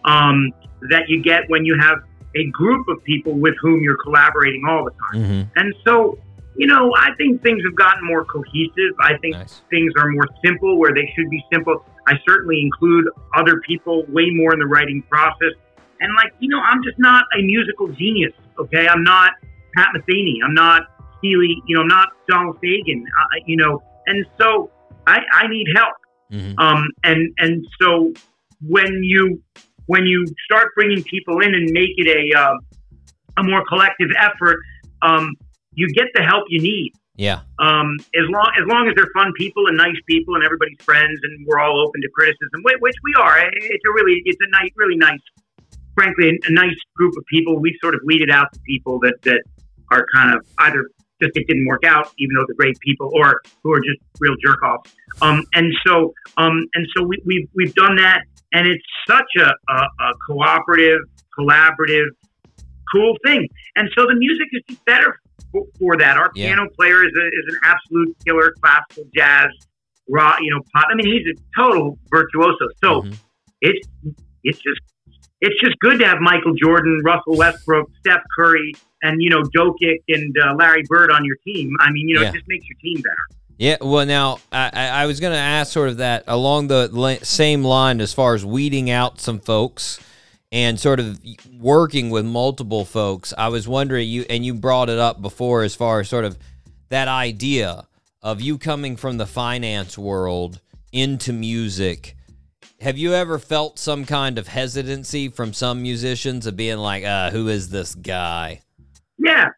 um, 0.05 0.51
that 0.91 1.05
you 1.09 1.23
get 1.23 1.49
when 1.49 1.65
you 1.65 1.77
have 1.79 1.99
a 2.37 2.45
group 2.51 2.87
of 2.89 3.03
people 3.05 3.33
with 3.35 3.55
whom 3.61 3.83
you're 3.83 3.97
collaborating 4.03 4.63
all 4.69 4.85
the 4.85 4.91
time. 4.91 5.25
hmm 5.25 5.43
And 5.57 5.75
so, 5.85 6.19
you 6.57 6.67
know, 6.67 6.93
I 6.97 7.11
think 7.17 7.43
things 7.43 7.63
have 7.65 7.75
gotten 7.75 8.07
more 8.07 8.25
cohesive. 8.25 8.93
I 9.01 9.17
think 9.19 9.35
Nice. 9.35 9.63
things 9.71 9.93
are 9.99 10.09
more 10.11 10.29
simple 10.45 10.79
where 10.79 10.93
they 10.95 11.13
should 11.17 11.29
be 11.31 11.45
simple. 11.53 11.85
I 12.07 12.15
certainly 12.29 12.61
include 12.63 13.07
other 13.37 13.61
people 13.67 14.05
way 14.09 14.31
more 14.31 14.53
in 14.53 14.61
the 14.61 14.67
writing 14.67 15.03
process. 15.11 15.53
And 16.01 16.15
like, 16.15 16.33
you 16.41 16.49
know, 16.49 16.61
I'm 16.61 16.83
just 16.83 16.99
not 16.99 17.25
a 17.39 17.43
musical 17.43 17.89
genius. 17.89 18.33
Okay, 18.59 18.89
I'm 18.89 19.03
not 19.03 19.33
Pat 19.77 19.89
Metheny. 19.95 20.35
I'm 20.45 20.55
not 20.55 20.83
Steely. 21.19 21.57
You 21.67 21.77
know, 21.77 21.83
I'm 21.83 21.89
not 21.89 22.09
Donald 22.29 22.57
Fagen. 22.63 23.03
Uh, 23.03 23.27
you 23.47 23.57
know, 23.57 23.83
and 24.07 24.25
so 24.41 24.71
I, 25.07 25.19
I 25.33 25.49
need 25.49 25.67
help. 25.75 25.95
hmm 26.31 26.53
Um, 26.59 26.85
and 27.05 27.33
and 27.39 27.67
so 27.81 28.13
when 28.61 28.93
you 29.03 29.43
when 29.87 30.05
you 30.05 30.27
start 30.45 30.69
bringing 30.75 31.03
people 31.05 31.41
in 31.41 31.55
and 31.55 31.71
make 31.71 31.95
it 31.97 32.09
a 32.09 32.39
uh, 32.39 32.55
a 33.39 33.43
more 33.43 33.65
collective 33.69 34.11
effort, 34.19 34.59
um, 35.03 35.35
you 35.73 35.89
get 35.95 36.07
the 36.15 36.23
help 36.23 36.45
you 36.49 36.61
need. 36.61 36.93
Yeah. 37.17 37.41
Um, 37.59 37.97
as 38.15 38.27
long 38.31 38.51
as 38.61 38.65
long 38.69 38.89
as 38.89 38.95
they're 38.95 39.11
fun 39.13 39.33
people 39.37 39.67
and 39.67 39.77
nice 39.77 39.99
people 40.07 40.37
and 40.37 40.45
everybody's 40.45 40.81
friends 40.83 41.19
and 41.23 41.45
we're 41.47 41.59
all 41.59 41.83
open 41.85 42.01
to 42.01 42.09
criticism, 42.15 42.63
which 42.63 42.95
we 43.03 43.13
are. 43.19 43.35
It's 43.39 43.85
a 43.89 43.93
really 43.93 44.23
it's 44.25 44.39
a 44.41 44.51
nice, 44.51 44.71
really 44.77 44.97
nice, 44.97 45.19
frankly, 45.99 46.29
a, 46.29 46.33
a 46.51 46.53
nice 46.53 46.77
group 46.95 47.15
of 47.17 47.25
people. 47.27 47.59
We 47.59 47.77
sort 47.83 47.95
of 47.97 48.01
weeded 48.05 48.31
out 48.31 48.47
the 48.53 48.61
people 48.61 48.95
that 49.01 49.17
that 49.23 49.43
are 49.91 50.05
kind 50.15 50.35
of 50.35 50.47
either 50.59 50.89
just 51.21 51.37
it 51.37 51.47
didn't 51.49 51.67
work 51.67 51.85
out, 51.85 52.07
even 52.19 52.33
though 52.37 52.45
they're 52.47 52.55
great 52.55 52.79
people, 52.81 53.11
or 53.13 53.43
who 53.63 53.73
are 53.73 53.81
just 53.81 54.01
real 54.21 54.37
jerk 54.45 54.63
offs. 54.63 54.95
Um, 55.21 55.39
and 55.55 55.73
so 55.85 56.13
um, 56.37 56.57
and 56.75 56.87
so 56.95 57.03
we, 57.03 57.17
we've 57.27 57.49
we've 57.55 57.75
done 57.75 57.97
that, 57.97 58.21
and 58.53 58.69
it's 58.69 58.85
such 59.07 59.31
a, 59.39 59.49
a, 59.73 59.79
a 60.07 60.13
cooperative, 60.29 61.01
collaborative, 61.37 62.07
cool 62.93 63.17
thing. 63.27 63.49
And 63.77 63.89
so 63.97 64.07
the 64.07 64.15
music 64.15 64.47
is 64.53 64.63
just 64.69 64.85
better 64.85 65.19
for, 65.53 65.65
for 65.79 65.97
that. 65.97 66.17
Our 66.17 66.31
Yeah. 66.35 66.55
piano 66.55 66.69
player 66.79 67.05
is, 67.05 67.13
a, 67.21 67.27
is 67.27 67.55
an 67.55 67.59
absolute 67.65 68.17
killer, 68.25 68.55
classical 68.61 69.05
jazz, 69.15 69.49
raw, 70.09 70.37
you 70.41 70.51
know, 70.53 70.61
pop. 70.73 70.87
I 70.91 70.95
mean, 70.95 71.07
he's 71.07 71.27
a 71.35 71.61
total 71.61 71.99
virtuoso. 72.11 72.67
So 72.85 73.03
Mhm. 73.03 73.19
it's 73.63 73.89
it's 74.45 74.59
just 74.59 74.81
it's 75.41 75.61
just 75.61 75.79
good 75.81 75.99
to 76.01 76.07
have 76.07 76.19
Michael 76.21 76.55
Jordan, 76.55 77.01
Russell 77.05 77.37
Westbrook, 77.37 77.91
Steph 78.01 78.23
Curry, 78.37 78.75
and 79.03 79.23
you 79.23 79.31
know 79.31 79.43
Jokic 79.43 79.99
and 80.09 80.35
uh, 80.43 80.55
Larry 80.55 80.83
Bird 80.89 81.11
on 81.11 81.25
your 81.25 81.37
team. 81.45 81.71
I 81.81 81.91
mean, 81.91 82.09
you 82.09 82.17
know, 82.17 82.23
Yeah. 82.23 82.29
it 82.31 82.35
just 82.35 82.49
makes 82.49 82.67
your 82.69 82.79
team 82.83 82.97
better. 83.03 83.41
Yeah, 83.61 83.77
well, 83.81 84.07
now 84.07 84.39
I, 84.53 84.71
I 84.73 84.87
I 85.03 85.07
was 85.07 85.19
going 85.21 85.33
to 85.33 85.39
ask 85.39 85.73
sort 85.73 85.89
of 85.89 85.97
that 85.99 86.25
along 86.27 86.69
the 86.69 87.19
same 87.23 87.65
line 87.65 88.01
as 88.01 88.13
far 88.13 88.35
as 88.35 88.45
weeding 88.45 88.89
out 88.91 89.21
some 89.21 89.41
folks 89.41 89.99
and 90.53 90.79
sort 90.81 90.99
of 91.01 91.21
working 91.59 92.11
with 92.11 92.25
multiple 92.25 92.85
folks. 92.85 93.35
I 93.37 93.49
was 93.49 93.67
wondering 93.69 94.09
you, 94.09 94.25
and 94.31 94.47
you 94.47 94.55
brought 94.55 94.89
it 94.89 94.99
up 94.99 95.21
before 95.21 95.63
as 95.63 95.75
far 95.75 96.01
as 96.01 96.09
sort 96.09 96.25
of 96.25 96.39
that 96.89 97.09
idea 97.09 97.87
of 98.23 98.41
you 98.41 98.59
coming 98.59 98.97
from 98.97 99.19
the 99.19 99.27
finance 99.27 99.99
world 99.99 100.61
into 100.93 101.33
music. 101.33 102.17
Have 102.81 102.97
you 102.97 103.13
ever 103.13 103.39
felt 103.41 103.79
some 103.79 104.05
kind 104.05 104.39
of 104.39 104.47
hesitancy 104.49 105.29
from 105.29 105.53
some 105.53 105.83
musicians 105.83 106.47
of 106.47 106.57
being 106.57 106.79
like, 106.79 107.05
uh, 107.05 107.31
"Who 107.31 107.49
is 107.49 107.71
this 107.71 107.95
guy?" 107.95 108.61
Yeah, 109.19 109.49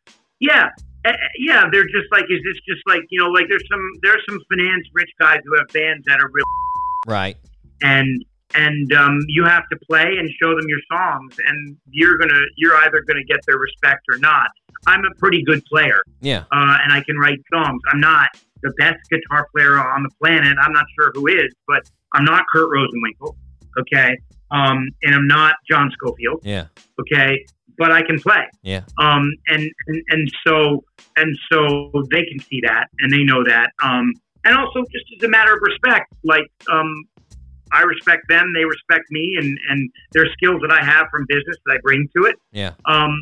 yeah, 0.41 0.71
Uh, 1.05 1.13
yeah. 1.39 1.65
They're 1.71 1.85
just 1.85 2.09
like, 2.13 2.25
is 2.31 2.41
this 2.45 2.57
just 2.67 2.81
like 2.87 3.03
you 3.11 3.21
know, 3.21 3.29
like 3.29 3.45
there's 3.49 3.65
some 3.71 3.81
there's 4.03 4.23
some 4.29 4.39
finance 4.51 4.87
rich 4.95 5.11
guys 5.21 5.41
who 5.45 5.55
have 5.59 5.67
bands 5.69 6.05
that 6.07 6.19
are 6.19 6.31
real 6.33 6.45
Right. 7.07 7.37
and 7.83 8.25
and 8.55 8.93
um, 8.95 9.19
you 9.29 9.45
have 9.45 9.69
to 9.71 9.79
play 9.89 10.17
and 10.19 10.29
show 10.43 10.51
them 10.57 10.65
your 10.67 10.81
songs, 10.91 11.37
and 11.47 11.77
you're 11.91 12.17
gonna 12.17 12.41
you're 12.57 12.77
either 12.77 13.03
gonna 13.07 13.25
get 13.25 13.41
their 13.47 13.59
respect 13.59 14.01
or 14.11 14.19
not. 14.19 14.49
I'm 14.87 15.05
a 15.05 15.15
pretty 15.19 15.43
good 15.45 15.63
player, 15.67 16.01
Yeah. 16.23 16.45
uh, 16.53 16.79
and 16.83 16.91
I 16.91 17.03
can 17.03 17.19
write 17.19 17.39
songs. 17.53 17.81
I'm 17.93 18.01
not 18.01 18.29
the 18.63 18.73
best 18.79 18.99
guitar 19.11 19.47
player 19.55 19.77
on 19.79 20.03
the 20.05 20.11
planet. 20.23 20.57
I'm 20.59 20.73
not 20.73 20.87
sure 20.99 21.13
who 21.15 21.27
is, 21.29 21.53
but 21.69 21.83
I'm 22.13 22.25
not 22.25 22.45
Kurt 22.53 22.69
Rosenwinkel, 22.71 23.35
okay, 23.81 24.17
um, 24.51 24.89
and 25.03 25.15
I'm 25.15 25.27
not 25.27 25.55
John 25.71 25.91
Scofield, 25.93 26.41
Yeah. 26.45 26.67
okay. 27.01 27.45
but 27.79 27.93
I 27.93 28.03
can 28.03 28.19
play. 28.21 28.45
Yeah. 28.63 28.83
Um, 28.99 29.33
and, 29.49 29.63
and 29.87 30.03
and 30.09 30.33
so 30.47 30.85
and 31.17 31.35
so 31.51 31.91
they 32.11 32.25
can 32.25 32.39
see 32.41 32.61
that 32.67 32.89
and 32.99 33.11
they 33.13 33.23
know 33.23 33.43
that. 33.45 33.71
Um, 33.83 34.13
and 34.45 34.55
also 34.57 34.81
just 34.93 35.05
as 35.17 35.23
a 35.27 35.29
matter 35.31 35.55
of 35.55 35.61
respect, 35.63 36.13
like 36.25 36.51
um, 36.71 36.93
I 37.73 37.83
respect 37.83 38.23
them, 38.29 38.53
they 38.55 38.65
respect 38.65 39.05
me, 39.11 39.37
and 39.39 39.57
and 39.71 39.91
their 40.13 40.27
skills 40.33 40.61
that 40.63 40.73
I 40.73 40.85
have 40.85 41.07
from 41.11 41.25
business 41.29 41.57
that 41.67 41.75
I 41.75 41.79
bring 41.83 42.09
to 42.17 42.25
it. 42.25 42.37
Yeah. 42.53 42.73
Um, 42.87 43.19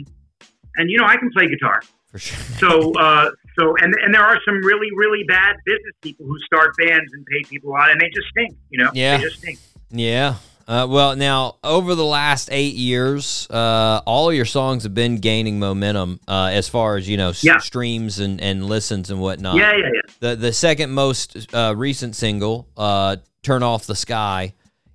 and 0.76 0.90
you 0.90 0.96
know 0.98 1.04
I 1.06 1.16
can 1.16 1.30
play 1.30 1.46
guitar. 1.48 1.80
For 2.10 2.18
sure. 2.18 2.38
So, 2.58 2.92
uh, 2.98 3.30
so, 3.58 3.74
and 3.80 3.94
and 4.04 4.14
there 4.14 4.22
are 4.24 4.38
some 4.44 4.56
really, 4.64 4.88
really 4.96 5.24
bad 5.26 5.56
business 5.64 5.94
people 6.02 6.26
who 6.26 6.38
start 6.40 6.70
bands 6.78 7.12
and 7.12 7.24
pay 7.26 7.42
people 7.48 7.70
a 7.70 7.72
lot, 7.72 7.90
and 7.90 8.00
they 8.00 8.06
just 8.08 8.28
stink. 8.30 8.56
You 8.70 8.84
know, 8.84 8.90
Yeah. 8.94 9.16
they 9.18 9.24
just 9.24 9.38
stink. 9.38 9.58
Yeah. 9.90 10.34
Uh, 10.66 10.86
well, 10.86 11.16
now 11.16 11.56
over 11.64 11.94
the 11.94 12.04
last 12.04 12.50
eight 12.52 12.74
years, 12.74 13.46
uh, 13.48 14.02
all 14.04 14.30
your 14.30 14.44
songs 14.44 14.82
have 14.82 14.92
been 14.92 15.16
gaining 15.16 15.58
momentum 15.58 16.20
uh, 16.28 16.50
as 16.52 16.68
far 16.68 16.96
as 16.96 17.08
you 17.08 17.16
know 17.16 17.30
s- 17.30 17.42
Yeah. 17.42 17.56
streams 17.58 18.18
and, 18.18 18.38
and 18.40 18.66
listens 18.66 19.10
and 19.10 19.18
whatnot. 19.18 19.56
Yeah, 19.56 19.72
yeah, 19.72 19.78
yeah. 19.94 20.12
The 20.20 20.36
the 20.36 20.52
second 20.52 20.90
most 20.92 21.54
uh, 21.54 21.72
recent 21.74 22.16
single, 22.16 22.68
uh, 22.76 23.16
"Turn 23.42 23.62
Off 23.62 23.86
the 23.86 23.94
Sky," 23.96 24.52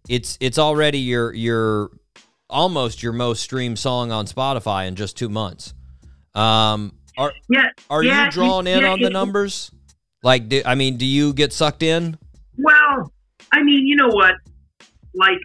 it's 0.07 0.37
it's 0.39 0.59
already 0.59 0.99
your 0.99 1.33
your 1.33 1.89
almost 2.51 3.01
your 3.01 3.13
most 3.13 3.41
streamed 3.41 3.79
song 3.79 4.11
on 4.11 4.27
Spotify 4.27 4.87
in 4.87 4.95
just 4.95 5.17
two 5.17 5.27
months. 5.29 5.73
Um, 6.35 6.93
are 7.17 7.33
Yeah. 7.49 7.69
are 7.89 8.03
yeah, 8.03 8.25
you 8.25 8.31
drawn 8.31 8.67
in 8.67 8.81
yeah, 8.81 8.91
on 8.91 9.01
the 9.01 9.09
numbers? 9.09 9.71
Like, 10.23 10.49
do, 10.49 10.61
I 10.65 10.75
mean, 10.75 10.97
do 10.97 11.05
you 11.05 11.33
get 11.33 11.51
sucked 11.53 11.83
in? 11.83 12.17
Well, 12.57 13.11
I 13.51 13.61
mean, 13.61 13.85
you 13.85 13.95
know 13.95 14.09
what? 14.09 14.35
Like, 15.13 15.39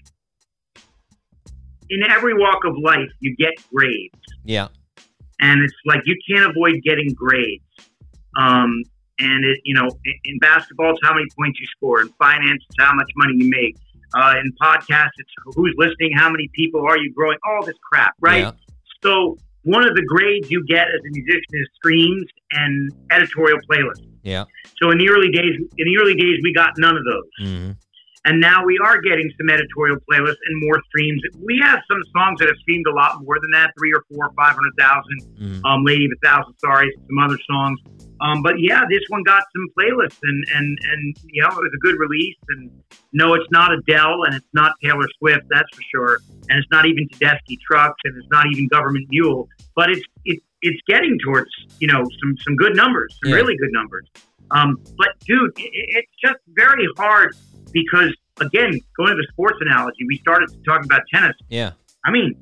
in 1.90 2.03
every 2.09 2.35
walk 2.35 2.65
of 2.65 2.77
life, 2.82 3.09
you 3.20 3.35
get 3.36 3.55
grades. 3.74 4.15
Yeah, 4.45 4.69
and 5.40 5.62
it's 5.62 5.74
like 5.86 6.03
you 6.05 6.16
can't 6.31 6.51
avoid 6.51 6.81
getting 6.85 7.12
grades. 7.15 7.65
Um, 8.36 8.82
and 9.19 9.45
it, 9.45 9.59
you 9.65 9.74
know, 9.74 9.89
in, 10.05 10.15
in 10.24 10.39
basketball, 10.39 10.93
it's 10.93 11.01
how 11.03 11.15
many 11.15 11.27
points 11.36 11.59
you 11.61 11.66
score. 11.66 12.01
In 12.01 12.09
finance, 12.19 12.62
it's 12.69 12.77
how 12.78 12.95
much 12.95 13.11
money 13.16 13.35
you 13.36 13.51
make. 13.51 13.77
Uh, 14.15 14.35
in 14.43 14.53
podcasts, 14.62 15.11
it's 15.19 15.31
who's 15.55 15.74
listening, 15.77 16.12
how 16.15 16.31
many 16.31 16.49
people 16.55 16.81
are 16.86 16.97
you 16.97 17.12
growing, 17.12 17.36
all 17.47 17.65
this 17.65 17.77
crap, 17.82 18.15
right? 18.20 18.45
Yeah. 18.45 18.53
So 19.03 19.36
one 19.74 19.82
of 19.89 19.95
the 19.99 20.05
grades 20.15 20.51
you 20.51 20.65
get 20.66 20.86
as 20.95 21.01
a 21.09 21.11
musician 21.19 21.53
is 21.62 21.69
streams 21.77 22.27
and 22.53 22.90
editorial 23.11 23.59
playlists. 23.70 24.07
yeah. 24.23 24.45
So 24.81 24.90
in 24.93 24.99
the 24.99 25.09
early 25.09 25.31
days, 25.31 25.55
in 25.81 25.86
the 25.90 25.97
early 26.01 26.15
days, 26.15 26.39
we 26.43 26.53
got 26.55 26.70
none 26.78 26.97
of 26.97 27.05
those. 27.12 27.31
hmm 27.47 27.70
And 28.24 28.40
now 28.40 28.59
we 28.70 28.77
are 28.86 28.97
getting 29.01 29.28
some 29.39 29.49
editorial 29.57 29.97
playlists 30.11 30.43
and 30.49 30.55
more 30.66 30.78
streams. 30.89 31.20
We 31.51 31.55
have 31.69 31.78
some 31.90 32.01
songs 32.16 32.39
that 32.40 32.47
have 32.53 32.59
streamed 32.65 32.86
a 32.93 32.95
lot 33.03 33.11
more 33.24 33.36
than 33.43 33.51
that, 33.59 33.69
three 33.78 33.93
or 33.99 34.03
four, 34.11 34.24
five 34.36 34.55
hundred 34.59 34.74
thousand. 34.85 35.19
Mhm. 35.45 35.61
Um, 35.69 35.81
Lady 35.85 36.05
of 36.07 36.12
a 36.19 36.20
Thousand 36.27 36.55
Sorries, 36.65 36.95
some 37.09 37.19
other 37.24 37.39
songs. 37.51 37.78
Um, 38.20 38.43
but 38.43 38.55
yeah, 38.59 38.82
this 38.90 39.03
one 39.09 39.23
got 39.23 39.43
some 39.55 39.66
playlists, 39.78 40.19
and 40.23 40.45
and 40.55 40.78
and 40.93 41.16
you 41.24 41.43
know 41.43 41.49
it 41.49 41.57
was 41.57 41.73
a 41.74 41.78
good 41.81 41.99
release. 41.99 42.36
And 42.49 42.70
no, 43.12 43.35
it's 43.35 43.47
not 43.51 43.73
Adele, 43.73 44.24
and 44.24 44.35
it's 44.35 44.47
not 44.53 44.73
Taylor 44.82 45.07
Swift, 45.19 45.47
that's 45.51 45.69
for 45.74 45.82
sure. 45.95 46.19
And 46.49 46.59
it's 46.59 46.69
not 46.70 46.86
even 46.86 47.09
Tedeschi 47.09 47.57
Trucks, 47.70 48.01
and 48.05 48.16
it's 48.16 48.27
not 48.31 48.47
even 48.53 48.69
Government 48.69 49.07
Mule. 49.11 49.49
But 49.77 49.90
it's 49.90 50.03
it's 50.24 50.45
it's 50.62 50.81
getting 50.89 51.19
towards 51.24 51.51
you 51.78 51.86
know 51.89 52.03
some 52.20 52.36
some 52.45 52.57
good 52.57 52.74
numbers, 52.77 53.16
some 53.23 53.31
Yeah. 53.31 53.36
really 53.36 53.57
good 53.57 53.70
numbers. 53.73 54.07
Um, 54.51 54.78
but 54.97 55.09
dude, 55.27 55.53
it, 55.59 55.70
it's 55.73 56.12
just 56.24 56.39
very 56.49 56.89
hard 56.97 57.35
because 57.73 58.15
again, 58.40 58.78
going 58.97 59.11
to 59.11 59.16
the 59.16 59.27
sports 59.32 59.59
analogy, 59.61 59.99
we 60.09 60.16
started 60.19 60.49
talking 60.65 60.85
about 60.85 61.03
tennis. 61.12 61.36
Yeah. 61.49 61.73
I 62.05 62.11
mean, 62.11 62.35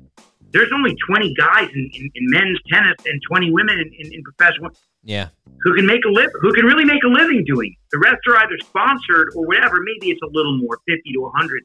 there's 0.51 0.71
only 0.73 0.95
20 1.07 1.33
guys 1.33 1.69
in, 1.73 1.89
in, 1.93 2.09
in 2.15 2.23
men's 2.29 2.59
tennis 2.71 2.95
and 3.05 3.21
20 3.29 3.51
women 3.51 3.79
in, 3.79 4.13
in, 4.13 4.23
professional 4.23 4.71
Yeah. 5.03 5.29
who 5.61 5.75
can 5.75 5.85
make 5.85 6.03
a 6.05 6.09
live, 6.09 6.29
who 6.41 6.53
can 6.53 6.65
really 6.65 6.85
make 6.85 7.03
a 7.03 7.07
living 7.07 7.43
doing. 7.45 7.71
it. 7.71 7.77
The 7.91 7.99
rest 7.99 8.21
are 8.27 8.37
either 8.37 8.57
sponsored 8.65 9.29
or 9.35 9.45
whatever. 9.45 9.79
Maybe 9.83 10.11
it's 10.11 10.21
a 10.21 10.29
little 10.31 10.57
more, 10.57 10.79
50 10.87 11.11
to 11.13 11.19
100. 11.21 11.63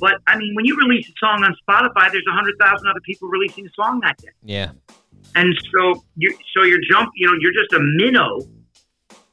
But 0.00 0.14
I 0.26 0.36
mean, 0.38 0.54
when 0.54 0.64
you 0.64 0.76
release 0.76 1.08
a 1.08 1.12
song 1.18 1.44
on 1.44 1.54
Spotify, 1.68 2.10
there's 2.10 2.24
100,000 2.26 2.88
other 2.88 3.00
people 3.04 3.28
releasing 3.28 3.66
a 3.66 3.70
song 3.74 4.00
that 4.00 4.16
day. 4.18 4.30
Yeah. 4.42 4.72
And 5.34 5.54
so 5.72 6.02
you 6.16 6.36
so 6.54 6.64
you're 6.64 6.80
jump, 6.90 7.10
you 7.16 7.26
know, 7.26 7.34
you're 7.40 7.52
just 7.52 7.72
a 7.72 7.80
minnow 7.80 8.40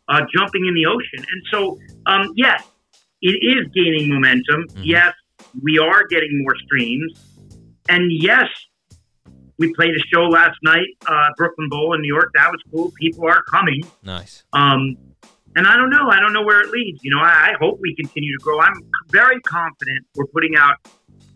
uh, 0.08 0.22
jumping 0.36 0.66
in 0.66 0.74
the 0.76 0.86
ocean. 0.86 1.26
And 1.32 1.42
so, 1.52 1.78
um, 2.06 2.32
yes, 2.36 2.64
it 3.22 3.38
is 3.42 3.68
gaining 3.74 4.14
momentum. 4.14 4.66
Yes, 4.82 5.14
we 5.62 5.80
are 5.80 6.06
getting 6.08 6.42
more 6.44 6.56
streams. 6.66 7.14
And 7.90 8.12
yes, 8.12 8.48
we 9.60 9.74
played 9.74 9.92
a 9.92 10.00
show 10.12 10.24
last 10.24 10.58
night, 10.64 10.88
uh, 11.06 11.28
Brooklyn 11.38 11.70
Bowl 11.70 11.94
in 11.94 12.02
New 12.02 12.08
York. 12.08 12.32
That 12.34 12.50
was 12.50 12.62
cool. 12.72 12.92
People 13.00 13.26
are 13.26 13.44
coming. 13.44 13.84
Nice. 14.04 14.44
Um, 14.54 14.98
and 15.56 15.68
I 15.68 15.76
don't 15.76 15.90
know. 15.90 16.10
I 16.10 16.20
don't 16.20 16.34
know 16.34 16.44
where 16.44 16.62
it 16.62 16.70
leads. 16.72 17.04
You 17.04 17.12
know, 17.12 17.20
I, 17.20 17.52
I 17.52 17.54
hope 17.60 17.80
we 17.82 17.94
continue 17.96 18.38
to 18.38 18.44
grow. 18.44 18.60
I'm 18.60 18.74
very 19.10 19.40
confident 19.42 20.06
we're 20.16 20.28
putting 20.28 20.56
out 20.56 20.76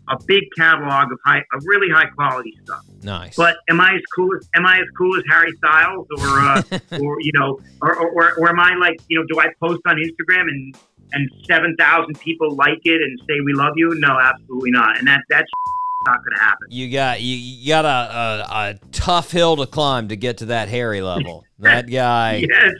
a 0.08 0.18
big 0.26 0.44
catalog 0.56 1.12
of 1.12 1.18
high, 1.24 1.42
of 1.52 1.62
really 1.64 1.90
high 1.90 2.08
quality 2.10 2.56
stuff. 2.64 2.84
Nice. 3.02 3.36
But 3.36 3.56
am 3.68 3.80
I 3.80 3.94
as 3.94 4.02
cool 4.14 4.30
as 4.36 4.48
am 4.54 4.66
I 4.66 4.78
as 4.78 4.86
cool 4.96 5.16
as 5.16 5.24
Harry 5.28 5.52
Styles 5.58 6.06
or 6.18 6.40
uh, 6.40 6.62
or 7.00 7.20
you 7.20 7.32
know 7.34 7.60
or, 7.82 7.96
or, 7.96 8.10
or, 8.10 8.34
or 8.38 8.48
am 8.48 8.60
I 8.60 8.74
like 8.74 9.00
you 9.08 9.18
know 9.18 9.26
do 9.26 9.40
I 9.40 9.46
post 9.60 9.80
on 9.86 9.96
Instagram 9.96 10.42
and 10.42 10.76
and 11.12 11.30
seven 11.46 11.74
thousand 11.78 12.18
people 12.20 12.54
like 12.54 12.80
it 12.84 13.00
and 13.02 13.18
say 13.20 13.40
we 13.44 13.52
love 13.52 13.74
you? 13.76 13.94
No, 13.98 14.18
absolutely 14.20 14.70
not. 14.70 14.98
And 14.98 15.06
that 15.08 15.22
that's 15.28 15.50
not 16.06 16.18
going 16.24 16.36
to 16.36 16.40
happen. 16.44 16.66
You 16.70 16.90
got 16.90 17.20
you, 17.20 17.36
you 17.36 17.68
got 17.68 17.84
a, 17.84 17.88
a, 17.88 18.46
a 18.70 18.74
tough 18.92 19.30
hill 19.30 19.56
to 19.56 19.66
climb 19.66 20.08
to 20.08 20.16
get 20.16 20.38
to 20.38 20.46
that 20.46 20.68
Harry 20.68 21.00
level. 21.02 21.44
That 21.60 21.88
guy, 21.88 22.44
Yes. 22.46 22.74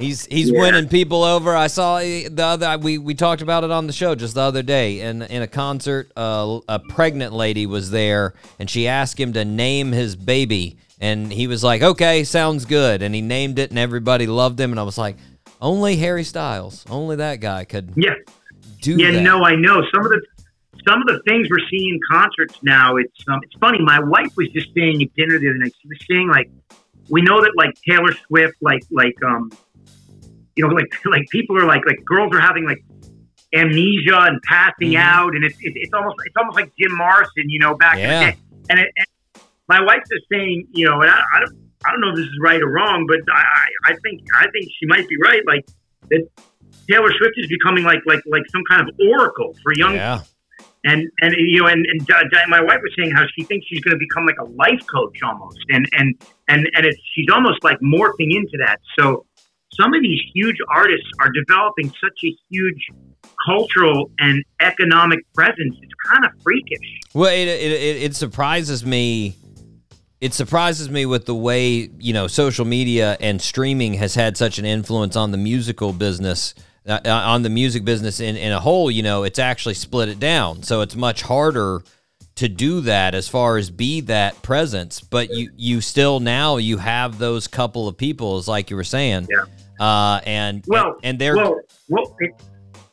he's 0.00 0.26
he's 0.26 0.50
Yeah. 0.50 0.58
winning 0.60 0.88
people 0.88 1.22
over. 1.22 1.54
I 1.54 1.68
saw 1.68 1.98
the 2.00 2.28
other 2.42 2.78
we, 2.78 2.98
we 2.98 3.14
talked 3.14 3.40
about 3.42 3.62
it 3.62 3.70
on 3.70 3.86
the 3.86 3.92
show 3.92 4.14
just 4.16 4.34
the 4.34 4.40
other 4.40 4.62
day 4.62 5.00
in 5.00 5.22
in 5.22 5.42
a 5.42 5.46
concert. 5.46 6.10
Uh, 6.16 6.58
a 6.68 6.78
pregnant 6.80 7.34
lady 7.34 7.66
was 7.66 7.90
there 7.92 8.34
and 8.58 8.68
she 8.68 8.88
asked 8.88 9.20
him 9.20 9.32
to 9.34 9.44
name 9.44 9.92
his 9.92 10.16
baby, 10.16 10.76
and 11.00 11.32
he 11.32 11.46
was 11.46 11.62
like, 11.62 11.82
"Okay, 11.82 12.24
sounds 12.24 12.64
good," 12.64 13.00
and 13.02 13.14
he 13.14 13.20
named 13.20 13.58
it, 13.60 13.70
and 13.70 13.78
everybody 13.78 14.26
loved 14.26 14.58
him. 14.58 14.72
And 14.72 14.80
I 14.80 14.82
was 14.82 14.98
like, 14.98 15.16
"Only 15.60 15.96
Harry 15.96 16.24
Styles, 16.24 16.84
only 16.90 17.16
that 17.16 17.36
guy 17.40 17.64
could 17.64 17.92
Yeah. 17.96 18.14
do 18.80 18.96
yeah, 18.96 19.12
that." 19.12 19.22
no, 19.22 19.44
I 19.44 19.54
know 19.54 19.82
some 19.94 20.04
of 20.04 20.10
the 20.10 20.20
some 20.86 21.00
of 21.00 21.06
the 21.08 21.20
things 21.26 21.48
we're 21.50 21.66
seeing 21.70 21.94
in 21.94 22.00
concerts 22.10 22.58
now. 22.62 22.96
It's 22.96 23.24
um, 23.28 23.40
it's 23.42 23.54
funny. 23.60 23.78
My 23.82 24.00
wife 24.00 24.28
was 24.36 24.48
just 24.50 24.68
saying 24.74 25.02
at 25.02 25.12
dinner 25.14 25.38
the 25.38 25.48
other 25.50 25.58
night. 25.58 25.72
She 25.82 25.88
was 25.88 25.98
saying 26.10 26.28
like, 26.28 26.50
we 27.08 27.22
know 27.22 27.40
that 27.40 27.52
like 27.56 27.74
Taylor 27.88 28.12
Swift, 28.26 28.54
like 28.60 28.82
like 28.90 29.14
um, 29.26 29.50
you 30.54 30.66
know, 30.66 30.74
like 30.80 30.88
like 31.06 31.26
people 31.30 31.56
are 31.58 31.66
like 31.66 31.84
like 31.86 32.04
girls 32.04 32.32
are 32.34 32.40
having 32.40 32.64
like 32.64 32.82
amnesia 33.54 34.18
and 34.18 34.40
passing 34.42 34.92
Mhm. 34.92 35.00
out, 35.00 35.34
and 35.34 35.44
it's, 35.44 35.56
it's 35.60 35.76
it's 35.76 35.92
almost 35.94 36.16
it's 36.26 36.36
almost 36.36 36.56
like 36.56 36.72
Jim 36.78 36.96
Morrison, 36.96 37.48
you 37.48 37.58
know, 37.58 37.74
back 37.76 37.98
Yeah. 37.98 38.04
in 38.04 38.26
the 38.26 38.32
day. 38.32 38.38
And, 38.70 38.80
it, 38.80 38.88
and 38.96 39.06
my 39.68 39.80
wife's 39.84 40.08
just 40.10 40.26
saying, 40.30 40.66
you 40.72 40.86
know, 40.86 41.00
and 41.00 41.10
I, 41.10 41.20
I 41.36 41.40
don't 41.40 41.56
I 41.84 41.90
don't 41.92 42.00
know 42.00 42.10
if 42.10 42.16
this 42.16 42.26
is 42.26 42.38
right 42.42 42.60
or 42.60 42.68
wrong, 42.70 43.06
but 43.08 43.18
I 43.32 43.40
I 43.40 43.92
I 43.92 43.96
think 44.02 44.22
I 44.38 44.46
think 44.50 44.66
she 44.78 44.86
might 44.86 45.08
be 45.08 45.16
right. 45.22 45.42
Like 45.46 45.66
that 46.10 46.26
Taylor 46.90 47.10
Swift 47.18 47.34
is 47.36 47.48
becoming 47.48 47.84
like 47.84 48.00
like 48.06 48.20
like 48.26 48.42
some 48.50 48.62
kind 48.68 48.88
of 48.88 48.94
oracle 49.12 49.54
for 49.62 49.72
young 49.74 49.94
Yeah, 49.94 50.22
and 50.86 51.10
and 51.20 51.34
you 51.36 51.60
know 51.60 51.66
and, 51.66 51.84
and 51.86 52.06
my 52.48 52.60
wife 52.60 52.78
was 52.82 52.92
saying 52.96 53.10
how 53.10 53.24
she 53.36 53.44
thinks 53.44 53.66
she's 53.66 53.80
going 53.80 53.92
to 53.92 53.98
become 53.98 54.24
like 54.24 54.38
a 54.40 54.44
life 54.44 54.86
coach 54.86 55.18
almost. 55.22 55.58
And 55.68 55.86
and 55.92 56.14
and 56.48 56.70
and 56.74 56.86
it's 56.86 56.98
she's 57.14 57.26
almost 57.32 57.62
like 57.64 57.78
morphing 57.80 58.34
into 58.34 58.56
that. 58.64 58.78
So 58.98 59.26
some 59.72 59.92
of 59.92 60.00
these 60.00 60.20
huge 60.32 60.56
artists 60.70 61.08
are 61.20 61.30
developing 61.30 61.88
such 61.88 62.18
a 62.24 62.34
huge 62.48 62.86
cultural 63.46 64.10
and 64.20 64.44
economic 64.60 65.20
presence. 65.34 65.76
It's 65.82 65.92
kind 66.08 66.24
of 66.24 66.30
freakish. 66.42 67.00
Well, 67.12 67.32
it 67.32 67.48
it 67.48 68.02
it 68.02 68.16
surprises 68.16 68.86
me. 68.86 69.36
It 70.20 70.32
surprises 70.32 70.88
me 70.88 71.04
with 71.04 71.26
the 71.26 71.34
way 71.34 71.90
you 71.98 72.12
know 72.12 72.28
social 72.28 72.64
media 72.64 73.16
and 73.20 73.42
streaming 73.42 73.94
has 73.94 74.14
had 74.14 74.36
such 74.36 74.58
an 74.58 74.64
influence 74.64 75.16
on 75.16 75.32
the 75.32 75.38
musical 75.38 75.92
business, 75.92 76.54
uh, 76.86 77.00
uh, 77.04 77.08
on 77.10 77.42
the 77.42 77.50
music 77.50 77.84
business 77.84 78.20
in 78.20 78.36
in 78.36 78.52
a 78.52 78.60
whole. 78.60 78.90
You 78.90 79.02
know, 79.02 79.24
it's 79.24 79.38
actually 79.38 79.74
split 79.74 80.08
it 80.08 80.18
down, 80.20 80.62
so 80.62 80.80
it's 80.80 80.96
much 80.96 81.22
harder 81.22 81.82
to 82.36 82.48
do 82.48 82.82
that 82.82 83.14
as 83.14 83.28
far 83.28 83.56
as 83.56 83.70
be 83.70 84.00
that 84.02 84.40
presence. 84.42 85.00
But 85.00 85.30
you 85.30 85.50
you 85.56 85.80
still 85.80 86.20
now 86.20 86.56
you 86.58 86.76
have 86.78 87.18
those 87.18 87.48
couple 87.48 87.88
of 87.88 87.96
people, 87.96 88.36
as 88.36 88.46
like 88.48 88.70
you 88.70 88.76
were 88.76 88.84
saying, 88.84 89.26
Yeah. 89.30 89.84
uh, 89.84 90.20
and 90.26 90.62
well 90.66 90.96
and 91.02 91.18
they're 91.18 91.36
well, 91.36 91.60
well 91.88 92.14
it, 92.20 92.30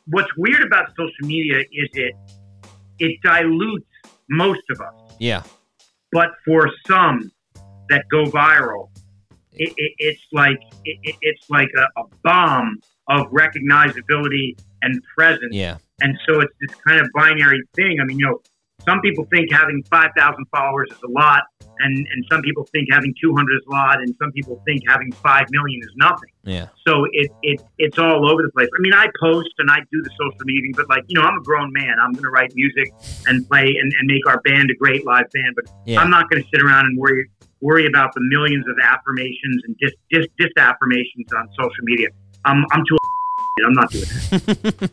what's 0.08 0.30
weird 0.36 0.62
about 0.62 0.88
social 0.96 1.26
media 1.26 1.58
is 1.60 1.88
it 1.94 2.14
it 2.98 3.20
dilutes 3.22 3.84
most 4.30 4.60
of 4.70 4.80
us 4.80 4.94
yeah 5.18 5.42
but 6.12 6.28
for 6.44 6.70
some 6.86 7.30
that 7.90 8.04
go 8.10 8.24
viral, 8.24 8.88
it, 9.52 9.72
it, 9.76 9.92
it's 9.98 10.22
like 10.32 10.58
it, 10.84 10.98
it- 11.02 11.16
it's 11.22 11.50
like 11.50 11.68
a, 11.76 12.00
a 12.00 12.04
bomb 12.22 12.78
of 13.08 13.26
recognizability 13.30 14.56
and 14.82 15.00
presence. 15.16 15.52
yeah 15.54 15.78
And 16.00 16.18
so 16.26 16.40
it's 16.40 16.52
this 16.60 16.74
kind 16.86 17.00
of 17.00 17.08
binary 17.14 17.60
thing. 17.74 17.98
I 18.00 18.04
mean, 18.04 18.18
you 18.18 18.26
know, 18.26 18.40
some 18.84 19.00
people 19.00 19.24
think 19.32 19.50
having 19.52 19.82
5,000 19.90 20.44
followers 20.54 20.88
is 20.90 20.98
a 21.02 21.10
lot, 21.10 21.42
and, 21.78 21.96
and 21.96 22.24
some 22.30 22.42
people 22.42 22.68
think 22.72 22.88
having 22.90 23.14
200 23.22 23.56
is 23.56 23.62
a 23.66 23.70
lot, 23.70 23.98
and 23.98 24.14
some 24.20 24.30
people 24.32 24.60
think 24.66 24.82
having 24.86 25.10
5 25.12 25.46
million 25.50 25.80
is 25.82 25.92
nothing. 25.96 26.28
Yeah. 26.42 26.68
So 26.86 27.06
it, 27.12 27.30
it 27.42 27.62
it's 27.78 27.98
all 27.98 28.28
over 28.28 28.42
the 28.42 28.50
place. 28.52 28.68
I 28.76 28.80
mean, 28.82 28.92
I 28.92 29.06
post 29.18 29.50
and 29.58 29.70
I 29.70 29.78
do 29.90 30.02
the 30.02 30.10
social 30.10 30.44
media, 30.44 30.72
but 30.76 30.88
like, 30.90 31.04
you 31.06 31.18
know, 31.18 31.26
I'm 31.26 31.38
a 31.38 31.42
grown 31.42 31.72
man. 31.72 31.96
I'm 31.98 32.12
going 32.12 32.24
to 32.24 32.30
write 32.30 32.52
music 32.54 32.92
and 33.26 33.48
play 33.48 33.64
and, 33.80 33.92
and 33.98 34.06
make 34.06 34.26
our 34.28 34.40
band 34.42 34.70
a 34.70 34.74
great 34.74 35.06
live 35.06 35.30
band, 35.32 35.54
but 35.56 35.64
Yeah. 35.86 36.00
I'm 36.00 36.10
not 36.10 36.28
going 36.28 36.42
to 36.42 36.48
sit 36.52 36.62
around 36.62 36.86
and 36.86 36.98
worry 36.98 37.30
worry 37.60 37.86
about 37.86 38.12
the 38.12 38.20
millions 38.28 38.66
of 38.68 38.76
affirmations 38.82 39.62
and 39.64 39.74
dis, 39.78 39.92
dis, 40.10 40.26
disaffirmations 40.38 41.32
on 41.34 41.48
social 41.58 41.82
media. 41.84 42.08
I'm, 42.44 42.64
I'm 42.72 42.82
too 42.88 42.96
I'm 43.66 43.72
not 43.74 43.90
doing 43.90 44.04
that. 44.32 44.90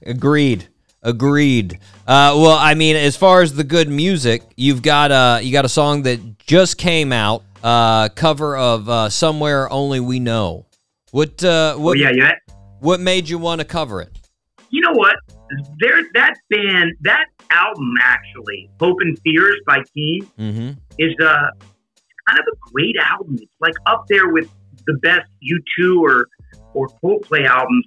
Agreed. 0.06 0.68
Agreed. 1.02 1.74
Uh, 2.06 2.34
well, 2.36 2.56
I 2.58 2.74
mean, 2.74 2.96
as 2.96 3.16
far 3.16 3.40
as 3.42 3.54
the 3.54 3.64
good 3.64 3.88
music, 3.88 4.42
you've 4.56 4.82
got 4.82 5.10
uh, 5.12 5.38
you 5.42 5.52
got 5.52 5.64
a 5.64 5.68
song 5.68 6.02
that 6.02 6.38
just 6.38 6.76
came 6.76 7.12
out, 7.12 7.44
uh, 7.62 8.08
cover 8.10 8.56
of 8.56 8.88
uh, 8.88 9.08
"Somewhere 9.08 9.70
Only 9.72 10.00
We 10.00 10.18
Know." 10.20 10.66
What? 11.12 11.42
Uh, 11.42 11.74
Oh, 11.76 11.80
what? 11.80 11.98
yeah, 11.98 12.10
yeah. 12.14 12.32
What 12.80 13.00
made 13.00 13.28
you 13.28 13.38
want 13.38 13.60
to 13.60 13.64
cover 13.64 14.02
it? 14.02 14.10
You 14.70 14.80
know 14.82 14.92
what? 14.92 15.16
There, 15.80 16.02
that 16.14 16.34
band, 16.50 16.92
that 17.02 17.26
album 17.50 17.90
actually, 18.02 18.68
Hope 18.78 18.98
and 19.00 19.18
Fears 19.20 19.56
by 19.66 19.78
Keane, 19.94 20.26
Mm-hmm. 20.38 20.70
is 20.98 21.14
uh, 21.22 21.50
kind 22.28 22.38
of 22.38 22.44
a 22.52 22.70
great 22.72 22.96
album. 23.02 23.36
It's 23.40 23.50
like 23.60 23.74
up 23.86 24.04
there 24.08 24.28
with 24.28 24.50
the 24.86 24.94
best 25.02 25.28
U2 25.80 26.00
or 26.02 26.26
or 26.74 26.88
Coldplay 27.02 27.46
albums, 27.46 27.86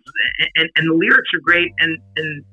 and, 0.56 0.70
and, 0.76 0.90
the 0.90 0.94
lyrics 0.94 1.30
are 1.34 1.40
great, 1.44 1.72
and 1.80 1.98
and 2.18 2.44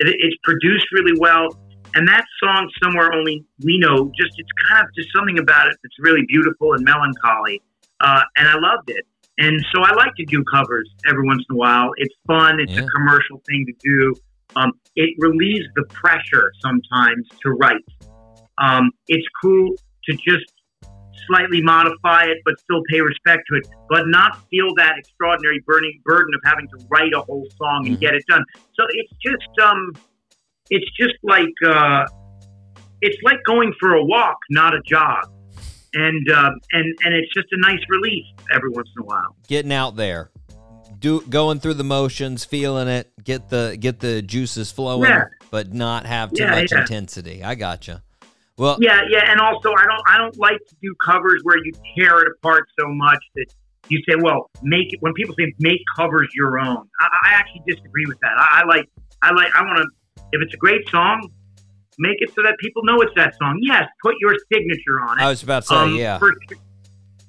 it, 0.00 0.16
it's 0.18 0.36
produced 0.42 0.86
really 0.92 1.18
well. 1.18 1.48
And 1.94 2.06
that 2.08 2.24
song, 2.42 2.70
somewhere 2.82 3.12
only 3.12 3.44
we 3.64 3.78
know, 3.78 4.10
just 4.18 4.32
it's 4.36 4.50
kind 4.70 4.84
of 4.84 4.90
just 4.94 5.08
something 5.16 5.38
about 5.38 5.68
it 5.68 5.76
that's 5.82 5.96
really 6.00 6.24
beautiful 6.28 6.74
and 6.74 6.84
melancholy, 6.84 7.62
uh, 8.00 8.22
and 8.36 8.48
I 8.48 8.54
loved 8.54 8.90
it. 8.90 9.04
And 9.38 9.64
so 9.72 9.82
I 9.82 9.94
like 9.94 10.14
to 10.16 10.24
do 10.24 10.42
covers 10.52 10.90
every 11.08 11.24
once 11.24 11.44
in 11.48 11.54
a 11.54 11.58
while. 11.58 11.90
It's 11.96 12.14
fun. 12.26 12.58
It's 12.58 12.72
Yeah. 12.72 12.82
a 12.82 12.86
commercial 12.88 13.40
thing 13.48 13.66
to 13.66 13.72
do. 13.80 14.14
Um, 14.56 14.72
it 14.96 15.14
relieves 15.18 15.66
the 15.76 15.84
pressure 15.84 16.52
sometimes 16.60 17.28
to 17.42 17.50
write. 17.50 17.84
Um, 18.58 18.90
it's 19.06 19.26
cool 19.40 19.70
to 20.06 20.16
just 20.16 20.52
slightly 21.28 21.62
modify 21.62 22.24
it, 22.24 22.38
but 22.44 22.58
still 22.58 22.82
pay 22.90 23.00
respect 23.00 23.42
to 23.50 23.58
it, 23.58 23.66
but 23.88 24.08
not 24.08 24.38
feel 24.50 24.74
that 24.76 24.94
extraordinary 24.98 25.62
burning 25.66 26.00
burden 26.04 26.34
of 26.34 26.40
having 26.44 26.66
to 26.68 26.84
write 26.90 27.12
a 27.14 27.20
whole 27.20 27.46
song 27.56 27.84
and 27.86 27.96
Mhm. 27.96 28.00
get 28.00 28.14
it 28.14 28.24
done. 28.28 28.42
So 28.74 28.84
it's 28.88 29.12
just, 29.24 29.60
um, 29.62 29.92
it's 30.70 30.90
just 30.98 31.14
like, 31.22 31.54
uh, 31.64 32.04
it's 33.00 33.16
like 33.22 33.38
going 33.46 33.72
for 33.78 33.94
a 33.94 34.04
walk, 34.04 34.38
not 34.50 34.74
a 34.74 34.80
jog, 34.84 35.24
and 35.94 36.30
uh, 36.30 36.50
and 36.72 36.84
and 37.04 37.14
it's 37.14 37.32
just 37.32 37.46
a 37.52 37.60
nice 37.60 37.80
release 37.88 38.26
every 38.52 38.70
once 38.70 38.88
in 38.96 39.02
a 39.02 39.06
while. 39.06 39.36
Getting 39.46 39.72
out 39.72 39.94
there, 39.96 40.30
do 40.98 41.20
going 41.28 41.60
through 41.60 41.74
the 41.74 41.84
motions, 41.84 42.44
feeling 42.44 42.88
it, 42.88 43.12
get 43.22 43.48
the 43.50 43.76
get 43.78 44.00
the 44.00 44.20
juices 44.20 44.72
flowing, 44.72 45.08
Yeah. 45.10 45.24
but 45.50 45.72
not 45.72 46.06
have 46.06 46.32
too 46.32 46.42
Yeah, 46.42 46.50
much 46.50 46.72
yeah. 46.72 46.80
intensity. 46.80 47.42
I 47.44 47.54
gotcha. 47.54 48.02
Well, 48.58 48.76
Yeah, 48.80 49.02
yeah, 49.08 49.30
and 49.30 49.40
also 49.40 49.70
I 49.72 49.84
don't 49.86 50.02
I 50.08 50.18
don't 50.18 50.36
like 50.38 50.58
to 50.68 50.76
do 50.82 50.94
covers 51.04 51.40
where 51.44 51.56
you 51.58 51.72
tear 51.96 52.20
it 52.20 52.28
apart 52.36 52.68
so 52.78 52.86
much 52.88 53.22
that 53.36 53.46
you 53.88 54.02
say, 54.08 54.16
well, 54.20 54.50
make 54.62 54.92
it. 54.92 54.98
When 55.00 55.14
people 55.14 55.34
say 55.38 55.54
make 55.60 55.80
covers 55.96 56.28
your 56.34 56.58
own, 56.58 56.88
I, 57.00 57.08
I 57.24 57.34
actually 57.34 57.62
disagree 57.66 58.04
with 58.06 58.18
that. 58.20 58.32
I, 58.36 58.62
I 58.62 58.66
like 58.66 58.86
I 59.22 59.32
like 59.32 59.54
I 59.54 59.62
want 59.62 59.78
to 59.78 60.22
if 60.32 60.42
it's 60.42 60.52
a 60.52 60.58
great 60.58 60.86
song, 60.90 61.30
make 61.98 62.16
it 62.20 62.34
so 62.34 62.42
that 62.42 62.56
people 62.58 62.84
know 62.84 63.00
it's 63.00 63.14
that 63.16 63.34
song. 63.38 63.58
Yes, 63.62 63.84
put 64.02 64.14
your 64.20 64.34
signature 64.52 65.00
on 65.08 65.18
it. 65.18 65.22
I 65.22 65.30
was 65.30 65.42
about 65.42 65.62
to 65.62 65.68
say, 65.68 65.74
Um, 65.76 65.94
yeah. 65.94 66.18
for, 66.18 66.32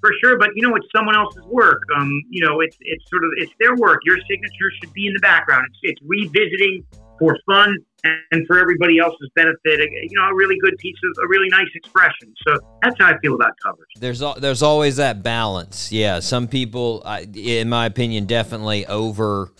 for 0.01 0.11
sure. 0.21 0.37
But 0.37 0.49
you 0.55 0.67
know, 0.67 0.75
it's 0.75 0.87
someone 0.95 1.15
else's 1.15 1.43
work. 1.45 1.81
Um, 1.97 2.09
you 2.29 2.45
know, 2.45 2.59
it's 2.61 2.77
it's 2.81 3.09
sort 3.09 3.23
of 3.23 3.29
it's 3.37 3.53
their 3.59 3.75
work. 3.75 4.01
Your 4.03 4.17
signature 4.17 4.71
should 4.81 4.93
be 4.93 5.07
in 5.07 5.13
the 5.13 5.19
background. 5.19 5.67
It's 5.69 5.79
it's 5.93 6.01
revisiting 6.05 6.83
for 7.19 7.37
fun 7.45 7.77
and 8.03 8.47
for 8.47 8.59
everybody 8.59 8.99
else's 8.99 9.29
benefit. 9.35 9.79
You 9.91 10.09
know, 10.13 10.27
a 10.27 10.35
really 10.35 10.57
good 10.59 10.77
piece 10.77 10.97
of 11.03 11.25
a 11.25 11.27
really 11.27 11.49
nice 11.49 11.69
expression. 11.75 12.33
So 12.47 12.57
that's 12.81 12.95
how 12.99 13.07
I 13.07 13.17
feel 13.19 13.35
about 13.35 13.51
covers. 13.63 13.87
There's 13.99 14.21
al- 14.21 14.39
there's 14.39 14.63
always 14.63 14.97
that 14.97 15.23
balance. 15.23 15.91
Yeah, 15.91 16.19
some 16.19 16.47
people, 16.47 17.01
I, 17.05 17.27
in 17.33 17.69
my 17.69 17.85
opinion, 17.85 18.25
definitely 18.25 18.85
over 18.85 19.51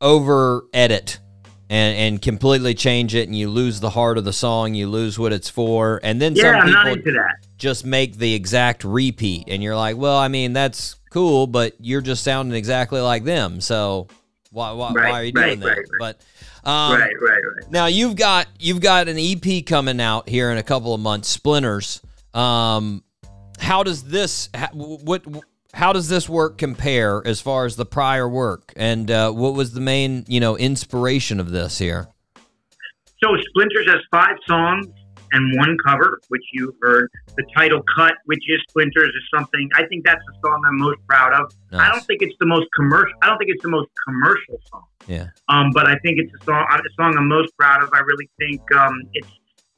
over 0.00 0.64
edit 0.72 1.18
and 1.68 1.96
and 1.96 2.22
completely 2.22 2.74
change 2.74 3.14
it, 3.14 3.28
and 3.28 3.36
you 3.36 3.50
lose 3.50 3.80
the 3.80 3.90
heart 3.90 4.18
of 4.18 4.24
the 4.24 4.32
song. 4.32 4.74
You 4.74 4.88
lose 4.88 5.18
what 5.18 5.32
it's 5.32 5.50
for, 5.50 6.00
and 6.02 6.20
then 6.20 6.34
Yeah, 6.34 6.64
some 6.64 6.76
I'm 6.76 6.94
people 7.02 7.22
just 7.58 7.84
make 7.84 8.18
the 8.18 8.34
exact 8.34 8.84
repeat, 8.84 9.44
and 9.48 9.62
you're 9.62 9.76
like, 9.76 9.96
well, 9.96 10.16
I 10.16 10.28
mean, 10.28 10.52
that's 10.52 10.96
cool, 11.10 11.46
but 11.46 11.74
you're 11.80 12.02
just 12.02 12.22
sounding 12.22 12.56
exactly 12.56 13.00
like 13.00 13.24
them. 13.24 13.60
So 13.60 14.08
why 14.56 14.72
why, 14.72 14.92
Right, 14.92 15.10
why 15.12 15.20
are 15.20 15.24
you 15.24 15.32
right, 15.36 15.46
doing 15.48 15.60
that? 15.60 15.66
right, 15.66 15.76
right. 15.76 16.16
But 16.64 16.68
um, 16.68 16.94
right, 16.98 17.12
right, 17.20 17.30
right. 17.30 17.70
now 17.70 17.86
you've 17.86 18.16
got 18.16 18.46
you've 18.58 18.80
got 18.80 19.06
an 19.06 19.18
EP 19.18 19.64
coming 19.66 20.00
out 20.00 20.28
here 20.28 20.50
in 20.50 20.56
a 20.56 20.62
couple 20.62 20.94
of 20.94 21.00
months, 21.00 21.28
Splinters. 21.28 22.00
Um, 22.32 23.04
how 23.58 23.82
does 23.82 24.02
this 24.04 24.48
ha- 24.56 24.70
what 24.72 25.24
how 25.74 25.92
does 25.92 26.08
this 26.08 26.26
work 26.26 26.56
compare 26.56 27.22
as 27.26 27.38
far 27.40 27.66
as 27.66 27.76
the 27.76 27.84
prior 27.84 28.26
work, 28.26 28.72
and 28.76 29.10
uh, 29.10 29.30
what 29.30 29.52
was 29.54 29.74
the 29.74 29.80
main 29.80 30.24
you 30.26 30.40
know 30.40 30.56
inspiration 30.56 31.38
of 31.38 31.50
this 31.50 31.78
here? 31.78 32.08
So 33.22 33.28
Splinters 33.50 33.86
has 33.88 34.00
five 34.10 34.36
songs 34.48 34.86
and 35.32 35.56
one 35.58 35.76
cover, 35.86 36.20
which 36.28 36.42
you 36.52 36.74
heard. 36.82 37.10
The 37.36 37.44
title 37.56 37.82
cut, 37.96 38.14
which 38.26 38.42
is 38.48 38.60
Splinters, 38.70 39.08
is 39.08 39.22
something 39.34 39.68
I 39.74 39.86
think 39.86 40.04
that's 40.04 40.22
the 40.26 40.48
song 40.48 40.62
I'm 40.66 40.78
most 40.78 40.98
proud 41.08 41.32
of. 41.32 41.52
I 41.72 41.88
don't 41.90 42.04
think 42.06 42.22
it's 42.22 42.36
the 42.40 42.46
most 42.46 42.66
commercial. 42.76 43.12
I 43.22 43.26
don't 43.26 43.38
think 43.38 43.50
it's 43.50 43.62
the 43.62 43.68
most 43.70 43.88
commercial 44.08 44.60
song. 44.70 44.84
Yeah, 45.06 45.28
Um, 45.48 45.70
but 45.72 45.86
I 45.86 45.96
think 45.98 46.18
it's 46.18 46.32
a 46.40 46.44
song, 46.44 46.66
a 46.70 46.78
song 47.00 47.14
I'm 47.16 47.28
most 47.28 47.56
proud 47.56 47.82
of. 47.82 47.90
I 47.92 48.00
really 48.00 48.28
think 48.38 48.60
um, 48.74 48.94
it's 49.14 49.28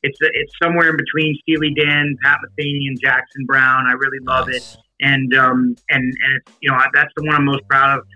it's 0.03 0.19
it's 0.21 0.53
somewhere 0.63 0.91
in 0.91 0.97
between 0.97 1.37
Steely 1.43 1.75
Dan, 1.75 2.17
Pat 2.23 2.39
Metheny, 2.39 2.87
and 2.89 2.99
Jackson 3.01 3.45
Browne. 3.47 3.87
I 3.89 3.93
really 3.93 4.19
love 4.23 4.47
Nice. 4.49 4.75
it, 4.75 4.79
and 5.01 5.35
um, 5.35 5.75
and 5.91 6.03
and 6.05 6.33
it's 6.37 6.53
you 6.63 6.71
know 6.71 6.77
I- 6.77 6.89
that's 6.95 7.13
the 7.17 7.25
one 7.25 7.35
I'm 7.35 7.45
most 7.45 7.67
proud 7.69 7.99
of. 7.99 8.07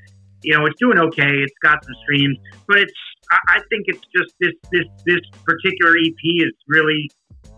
You 0.45 0.59
know, 0.59 0.67
it's 0.67 0.79
doing 0.81 0.99
okay. 0.99 1.31
It's 1.31 1.55
got 1.63 1.85
some 1.85 1.95
streams, 2.03 2.37
but 2.67 2.79
it's 2.79 2.93
I, 3.31 3.39
I 3.49 3.59
think 3.69 3.85
it's 3.89 4.01
just 4.17 4.33
this 4.41 4.53
this 4.73 4.87
this 5.07 5.21
particular 5.45 5.97
EP 5.99 6.23
is 6.25 6.53
really 6.69 7.11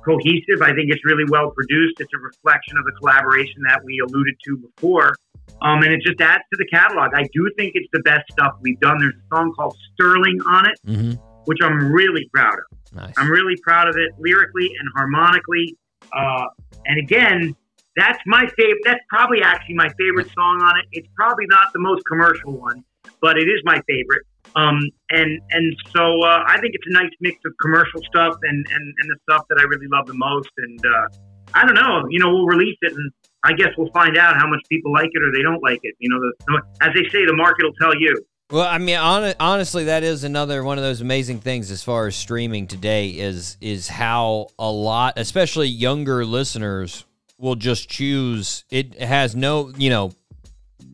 cohesive. 0.05 0.63
I 0.63 0.73
think 0.75 0.91
it's 0.93 1.05
really 1.05 1.25
well 1.29 1.51
produced. 1.51 2.01
It's 2.01 2.13
a 2.15 2.19
reflection 2.19 2.79
of 2.79 2.85
the 2.85 2.93
collaboration 2.93 3.63
that 3.69 3.83
we 3.85 4.01
alluded 4.01 4.35
to 4.47 4.57
before. 4.57 5.15
Um, 5.63 5.83
and 5.83 5.93
it 5.93 6.03
just 6.05 6.21
adds 6.21 6.43
to 6.53 6.57
the 6.59 6.67
catalog. 6.67 7.13
I 7.15 7.29
do 7.33 7.51
think 7.57 7.73
it's 7.75 7.89
the 7.93 8.01
best 8.01 8.25
stuff 8.33 8.55
we've 8.61 8.81
done. 8.81 8.99
There's 8.99 9.15
a 9.15 9.37
song 9.37 9.53
called 9.55 9.77
Sterling 9.95 10.39
on 10.47 10.69
it, 10.69 10.79
hmm 10.85 11.13
which 11.47 11.59
I'm 11.63 11.93
really 11.93 12.27
proud 12.33 12.55
of. 12.55 12.95
nice. 12.97 13.13
I'm 13.19 13.31
really 13.31 13.57
proud 13.63 13.87
of 13.87 13.97
it 13.99 14.13
lyrically 14.19 14.71
and 14.79 14.89
harmonically. 14.97 15.77
Uh, 16.11 16.47
and 16.87 16.99
again, 16.99 17.55
that's 17.97 18.19
my 18.27 18.47
favorite. 18.57 18.81
That's 18.85 19.05
probably 19.11 19.43
actually 19.43 19.75
my 19.75 19.91
favorite 19.99 20.29
song 20.35 20.63
on 20.63 20.79
it. 20.79 20.87
It's 20.93 21.09
probably 21.15 21.45
not 21.49 21.67
the 21.75 21.81
most 21.81 22.03
commercial 22.07 22.53
one, 22.53 22.83
but 23.21 23.37
it 23.37 23.47
is 23.47 23.61
my 23.65 23.79
favorite. 23.87 24.23
Um, 24.57 24.81
and 25.11 25.41
and 25.51 25.77
so 25.95 26.23
uh, 26.23 26.45
I 26.47 26.61
think 26.61 26.75
it's 26.75 26.87
a 26.87 26.93
nice 26.93 27.13
mix 27.21 27.39
of 27.45 27.53
commercial 27.61 28.01
stuff 28.09 28.37
and, 28.43 28.67
and, 28.71 28.95
and 28.99 29.11
the 29.11 29.17
stuff 29.29 29.47
that 29.49 29.59
I 29.59 29.65
really 29.65 29.89
love 29.91 30.07
the 30.07 30.15
most. 30.15 30.51
And 30.59 30.81
uh, 30.87 31.09
I 31.55 31.67
don't 31.67 31.75
know, 31.75 32.07
you 32.11 32.19
know, 32.19 32.31
we'll 32.31 32.47
release 32.47 32.79
it 32.83 32.93
and 32.93 33.11
I 33.45 33.53
guess 33.53 33.69
we'll 33.77 33.91
find 33.93 34.17
out 34.17 34.37
how 34.37 34.47
much 34.47 34.61
people 34.71 34.93
like 34.93 35.11
it 35.13 35.23
or 35.23 35.31
they 35.33 35.43
don't 35.43 35.63
like 35.63 35.81
it. 35.83 35.95
You 35.99 36.09
know, 36.09 36.19
the, 36.19 36.63
as 36.81 36.95
they 36.95 37.09
say, 37.11 37.27
the 37.27 37.37
market 37.37 37.65
will 37.65 37.75
tell 37.75 37.95
you. 37.95 38.25
Well, 38.51 38.67
I 38.67 38.79
mean, 38.79 38.97
hon- 38.97 39.35
honestly, 39.41 39.85
that 39.85 40.03
is 40.03 40.25
another 40.25 40.65
one 40.65 40.79
of 40.79 40.85
those 40.85 41.01
amazing 41.01 41.41
things 41.41 41.71
as 41.71 41.83
far 41.83 42.07
as 42.07 42.17
streaming 42.17 42.67
today 42.67 43.09
is 43.09 43.57
is 43.61 43.89
how 43.89 44.49
a 44.59 44.71
lot, 44.71 45.15
especially 45.17 45.69
younger 45.69 46.25
listeners, 46.25 47.05
will 47.39 47.55
just 47.55 47.89
choose. 47.89 48.65
It 48.71 49.01
has 49.01 49.35
no, 49.35 49.73
you 49.77 49.91
know, 49.91 50.13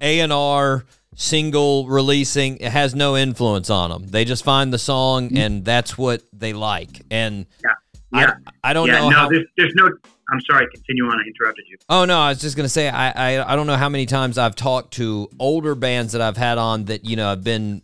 A 0.00 0.20
and 0.20 0.32
R 0.32 0.84
single 1.20 1.86
releasing. 1.86 2.56
It 2.56 2.72
has 2.72 2.94
no 2.94 3.14
influence 3.14 3.68
on 3.68 3.90
them. 3.90 4.06
They 4.06 4.24
just 4.24 4.42
find 4.42 4.72
the 4.72 4.78
song 4.78 5.28
mm. 5.30 5.38
and 5.38 5.64
that's 5.64 5.98
what 5.98 6.22
they 6.32 6.54
like. 6.54 7.02
And 7.10 7.46
Yeah. 7.62 7.70
Yeah. 8.12 8.32
I, 8.64 8.70
I 8.70 8.72
don't 8.72 8.88
yeah, 8.88 9.00
know 9.00 9.10
no, 9.10 9.16
how. 9.16 9.28
there's, 9.28 9.46
there's 9.56 9.74
no. 9.76 9.88
I'm 10.32 10.40
sorry. 10.50 10.66
Continue 10.74 11.04
on. 11.04 11.20
I 11.20 11.22
interrupted 11.26 11.64
you. 11.68 11.76
Oh 11.88 12.04
no, 12.04 12.18
I 12.18 12.30
was 12.30 12.40
just 12.40 12.56
gonna 12.56 12.68
say 12.68 12.88
I, 12.88 13.10
I 13.38 13.52
I 13.52 13.56
don't 13.56 13.66
know 13.66 13.76
how 13.76 13.88
many 13.88 14.06
times 14.06 14.38
I've 14.38 14.56
talked 14.56 14.94
to 14.94 15.28
older 15.38 15.74
bands 15.74 16.12
that 16.12 16.22
I've 16.22 16.36
had 16.36 16.56
on 16.58 16.86
that 16.86 17.04
you 17.04 17.16
know 17.16 17.28
have 17.28 17.44
been 17.44 17.82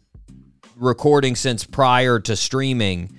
recording 0.77 1.37
since 1.37 1.65
prior 1.65 2.19
to 2.21 2.37
streaming 2.37 3.15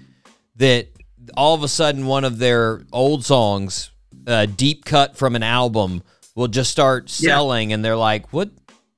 that 0.57 0.87
all 1.35 1.53
of 1.55 1.63
a 1.63 1.67
sudden 1.67 2.05
one 2.07 2.23
of 2.25 2.39
their 2.39 2.81
old 2.91 3.23
songs, 3.23 3.91
a 4.25 4.47
deep 4.47 4.83
cut 4.83 5.15
from 5.15 5.35
an 5.35 5.43
album, 5.43 6.03
will 6.35 6.47
just 6.47 6.71
start 6.71 7.03
Yeah. 7.19 7.29
selling 7.35 7.71
and 7.73 7.85
they're 7.85 7.95
like, 7.97 8.31
What 8.33 8.49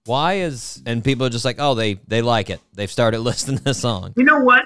why 0.10 0.40
is 0.40 0.82
and 0.86 1.04
people 1.04 1.26
are 1.26 1.30
just 1.30 1.46
like, 1.46 1.58
Oh, 1.60 1.74
they 1.76 1.94
they 2.08 2.22
like 2.22 2.50
it. 2.50 2.60
They've 2.74 2.92
started 2.92 3.20
listening 3.30 3.58
to 3.60 3.64
the 3.64 3.74
song. 3.74 4.14
You 4.18 4.24
know 4.26 4.40
what? 4.40 4.64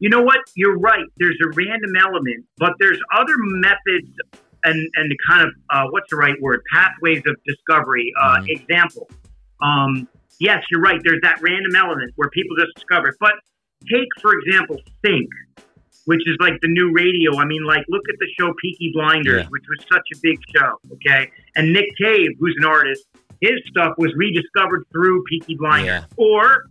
you 0.00 0.08
know 0.08 0.22
what? 0.22 0.38
You're 0.54 0.78
right. 0.78 1.04
There's 1.18 1.38
a 1.44 1.48
random 1.48 1.90
element, 2.00 2.44
but 2.56 2.72
there's 2.80 3.00
other 3.16 3.34
methods 3.36 4.08
and 4.64 4.78
and 4.96 5.10
the 5.10 5.16
kind 5.28 5.46
of 5.46 5.50
uh, 5.70 5.84
what's 5.90 6.06
the 6.10 6.16
right 6.16 6.34
word? 6.40 6.60
Pathways 6.72 7.22
of 7.26 7.36
discovery. 7.46 8.12
Uh, 8.20 8.42
Example. 8.46 9.08
Um, 9.62 10.08
yes, 10.40 10.62
you're 10.70 10.80
right. 10.80 11.00
There's 11.04 11.20
that 11.22 11.40
random 11.42 11.74
element 11.76 12.12
where 12.16 12.30
people 12.30 12.56
just 12.56 12.74
discover 12.76 13.08
it. 13.08 13.16
But 13.20 13.32
take 13.90 14.08
for 14.20 14.32
example, 14.38 14.76
Think, 15.02 15.28
which 16.06 16.20
is 16.26 16.36
like 16.40 16.54
the 16.62 16.68
new 16.68 16.92
radio. 16.92 17.36
I 17.38 17.44
mean, 17.44 17.64
like 17.64 17.84
look 17.88 18.02
at 18.08 18.16
the 18.20 18.28
show 18.38 18.52
Peaky 18.62 18.92
Blinders, 18.94 19.42
Yeah. 19.42 19.48
which 19.48 19.64
was 19.68 19.84
such 19.92 20.06
a 20.14 20.18
big 20.22 20.38
show. 20.54 20.78
Okay, 20.94 21.30
and 21.56 21.72
Nick 21.72 21.86
Cave, 22.00 22.30
who's 22.38 22.54
an 22.58 22.64
artist, 22.66 23.04
his 23.40 23.60
stuff 23.68 23.94
was 23.98 24.12
rediscovered 24.16 24.84
through 24.92 25.24
Peaky 25.24 25.56
Blinders. 25.56 25.86
Yeah. 25.86 26.04
Or 26.16 26.68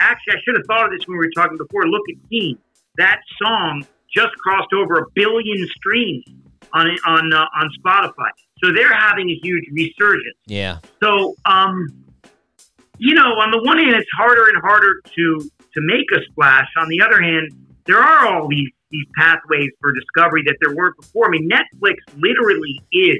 actually, 0.00 0.34
I 0.34 0.40
should 0.44 0.56
have 0.56 0.66
thought 0.66 0.86
of 0.86 0.90
this 0.92 1.06
when 1.06 1.18
we 1.18 1.26
were 1.26 1.32
talking 1.34 1.56
before. 1.56 1.86
Look 1.86 2.02
at 2.10 2.30
Keane. 2.30 2.58
That 2.96 3.20
song 3.42 3.86
just 4.14 4.34
crossed 4.36 4.72
over 4.72 4.98
a 4.98 5.04
billion 5.14 5.66
streams 5.76 6.24
on 6.72 6.88
on 7.06 7.32
uh, 7.32 7.44
on 7.60 7.70
Spotify. 7.80 8.30
So 8.64 8.72
they're 8.72 8.92
having 8.92 9.28
a 9.28 9.38
huge 9.42 9.64
resurgence. 9.72 10.38
Yeah. 10.46 10.78
So, 11.02 11.34
um, 11.44 11.88
you 12.98 13.14
know, 13.14 13.36
on 13.38 13.50
the 13.50 13.62
one 13.62 13.78
hand, 13.78 13.94
it's 13.94 14.08
harder 14.16 14.46
and 14.46 14.56
harder 14.62 15.02
to 15.14 15.50
to 15.74 15.80
make 15.80 16.06
a 16.14 16.24
splash. 16.30 16.68
On 16.78 16.88
the 16.88 17.02
other 17.02 17.20
hand, 17.20 17.50
there 17.84 17.98
are 17.98 18.26
all 18.26 18.48
these 18.48 18.70
these 18.90 19.04
pathways 19.16 19.70
for 19.80 19.92
discovery 19.92 20.42
that 20.46 20.56
there 20.62 20.74
weren't 20.74 20.96
before. 20.96 21.26
I 21.26 21.30
mean, 21.30 21.50
Netflix 21.50 21.96
literally 22.16 22.80
is 22.92 23.18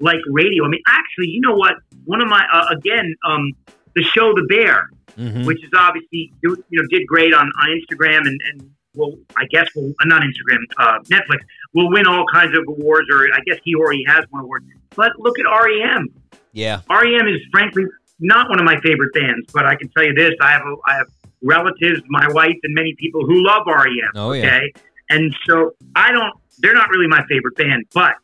like 0.00 0.18
radio. 0.30 0.64
I 0.64 0.68
mean, 0.68 0.82
actually, 0.86 1.28
you 1.28 1.40
know 1.40 1.54
what? 1.54 1.74
One 2.04 2.20
of 2.20 2.28
my 2.28 2.44
uh, 2.52 2.66
again, 2.76 3.14
um, 3.26 3.52
the 3.94 4.02
show 4.02 4.32
The 4.34 4.46
Bear, 4.48 4.90
Mhm. 5.18 5.46
which 5.46 5.62
is 5.62 5.70
obviously 5.76 6.32
you 6.42 6.56
know 6.72 6.82
did 6.90 7.06
great 7.06 7.32
on 7.34 7.46
on 7.62 7.68
Instagram 7.80 8.26
and 8.26 8.40
and 8.50 8.70
well, 8.96 9.12
I 9.36 9.44
guess 9.46 9.66
will 9.74 9.92
uh, 10.00 10.04
not 10.06 10.22
Instagram, 10.22 10.58
uh, 10.78 10.98
Netflix 11.04 11.40
will 11.72 11.90
win 11.90 12.06
all 12.06 12.24
kinds 12.32 12.56
of 12.56 12.62
awards, 12.68 13.08
or 13.12 13.24
I 13.34 13.40
guess 13.46 13.58
he 13.64 13.74
already 13.74 14.04
has 14.06 14.24
one 14.30 14.44
award. 14.44 14.64
But 14.94 15.12
look 15.18 15.36
at 15.38 15.44
REM. 15.46 16.08
Yeah. 16.52 16.80
REM 16.88 17.26
is 17.26 17.40
frankly 17.50 17.84
not 18.20 18.48
one 18.48 18.60
of 18.60 18.64
my 18.64 18.78
favorite 18.80 19.12
bands, 19.12 19.50
but 19.52 19.66
I 19.66 19.74
can 19.74 19.88
tell 19.90 20.04
you 20.04 20.14
this: 20.14 20.30
I 20.40 20.52
have 20.52 20.62
a, 20.62 20.74
I 20.86 20.94
have 20.98 21.06
relatives, 21.42 22.00
my 22.08 22.26
wife, 22.32 22.56
and 22.62 22.72
many 22.74 22.94
people 22.96 23.26
who 23.26 23.44
love 23.44 23.62
REM. 23.66 24.12
Oh, 24.14 24.32
yeah. 24.32 24.46
Okay, 24.46 24.72
and 25.10 25.34
so 25.46 25.74
I 25.96 26.12
don't. 26.12 26.32
They're 26.60 26.74
not 26.74 26.88
really 26.90 27.08
my 27.08 27.24
favorite 27.28 27.56
band, 27.56 27.84
but 27.92 28.14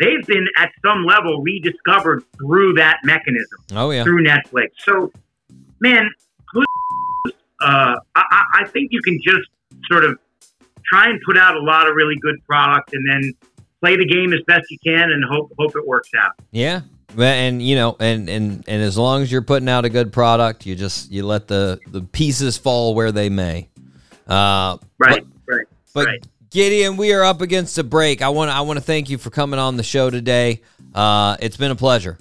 they've 0.00 0.26
been 0.26 0.46
at 0.56 0.72
some 0.84 1.04
level 1.04 1.40
rediscovered 1.42 2.24
through 2.38 2.72
that 2.74 2.98
mechanism 3.04 3.58
Oh 3.74 3.90
yeah. 3.90 4.02
through 4.02 4.24
Netflix. 4.24 4.70
So, 4.78 5.12
man, 5.80 6.10
who- 6.52 6.64
uh, 7.62 7.94
I, 8.16 8.42
I 8.60 8.64
think 8.68 8.90
you 8.90 9.00
can 9.02 9.20
just 9.22 9.48
sort 9.90 10.04
of 10.04 10.18
try 10.84 11.08
and 11.08 11.20
put 11.26 11.36
out 11.38 11.54
a 11.56 11.60
lot 11.60 11.86
of 11.88 11.94
really 11.94 12.16
good 12.20 12.36
product, 12.46 12.94
and 12.94 13.06
then 13.08 13.32
play 13.82 13.96
the 13.96 14.06
game 14.06 14.32
as 14.32 14.40
best 14.46 14.70
you 14.70 14.78
can, 14.84 15.10
and 15.12 15.22
hope 15.30 15.52
hope 15.58 15.76
it 15.76 15.86
works 15.86 16.08
out. 16.18 16.32
Yeah. 16.50 16.80
And 17.18 17.60
you 17.60 17.74
know, 17.74 17.96
and 18.00 18.28
and 18.28 18.64
and 18.66 18.82
as 18.82 18.96
long 18.96 19.20
as 19.22 19.30
you're 19.32 19.42
putting 19.42 19.68
out 19.68 19.84
a 19.84 19.88
good 19.90 20.12
product, 20.12 20.64
you 20.64 20.74
just 20.76 21.10
you 21.10 21.26
let 21.26 21.48
the 21.48 21.78
the 21.88 22.00
pieces 22.02 22.56
fall 22.56 22.94
where 22.94 23.12
they 23.12 23.28
may. 23.28 23.68
Uh, 24.26 24.78
Right, 24.98 25.24
right. 25.46 25.66
But 25.92 26.06
Right. 26.06 26.26
Gideon, 26.50 26.96
we 26.96 27.12
are 27.12 27.22
up 27.22 27.42
against 27.42 27.78
a 27.78 27.84
break. 27.84 28.22
I 28.22 28.30
want 28.30 28.50
I 28.50 28.62
want 28.62 28.78
to 28.78 28.84
thank 28.84 29.08
you 29.08 29.18
for 29.18 29.30
coming 29.30 29.60
on 29.60 29.76
the 29.76 29.84
show 29.84 30.10
today. 30.10 30.62
Uh, 30.92 31.36
it's 31.40 31.56
been 31.56 31.70
a 31.70 31.76
pleasure. 31.76 32.18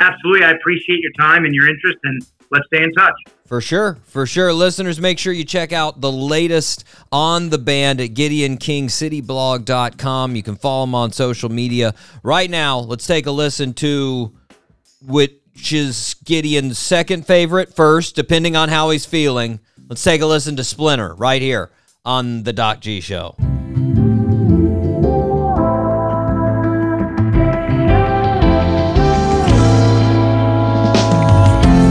Absolutely, 0.00 0.44
I 0.44 0.50
appreciate 0.50 1.00
your 1.00 1.12
time 1.18 1.46
and 1.46 1.54
your 1.54 1.66
interest, 1.66 1.96
and 2.04 2.20
let's 2.50 2.66
stay 2.66 2.82
in 2.82 2.92
touch. 2.92 3.14
For 3.46 3.62
sure, 3.62 3.96
for 4.04 4.26
sure. 4.26 4.52
Listeners, 4.52 5.00
make 5.00 5.18
sure 5.18 5.32
you 5.32 5.44
check 5.44 5.72
out 5.72 6.02
the 6.02 6.12
latest 6.12 6.84
on 7.10 7.48
the 7.48 7.56
band 7.56 8.02
at 8.02 8.10
GideonKingCityBlog.com. 8.10 10.36
You 10.36 10.42
can 10.42 10.56
follow 10.56 10.84
them 10.84 10.94
on 10.94 11.10
social 11.10 11.48
media. 11.48 11.94
Right 12.22 12.50
now, 12.50 12.80
let's 12.80 13.06
take 13.06 13.24
a 13.26 13.30
listen 13.30 13.72
to 13.74 14.34
which 15.06 15.72
is 15.72 16.16
Gideon's 16.24 16.78
second 16.78 17.26
favorite 17.26 17.74
first, 17.74 18.14
depending 18.14 18.56
on 18.56 18.68
how 18.68 18.90
he's 18.90 19.06
feeling. 19.06 19.60
Let's 19.88 20.04
take 20.04 20.20
a 20.20 20.26
listen 20.26 20.56
to 20.56 20.64
Splinter 20.64 21.14
right 21.14 21.40
here 21.40 21.70
on 22.04 22.44
the 22.44 22.52
Doc 22.52 22.80
G 22.80 23.00
Show. 23.00 23.34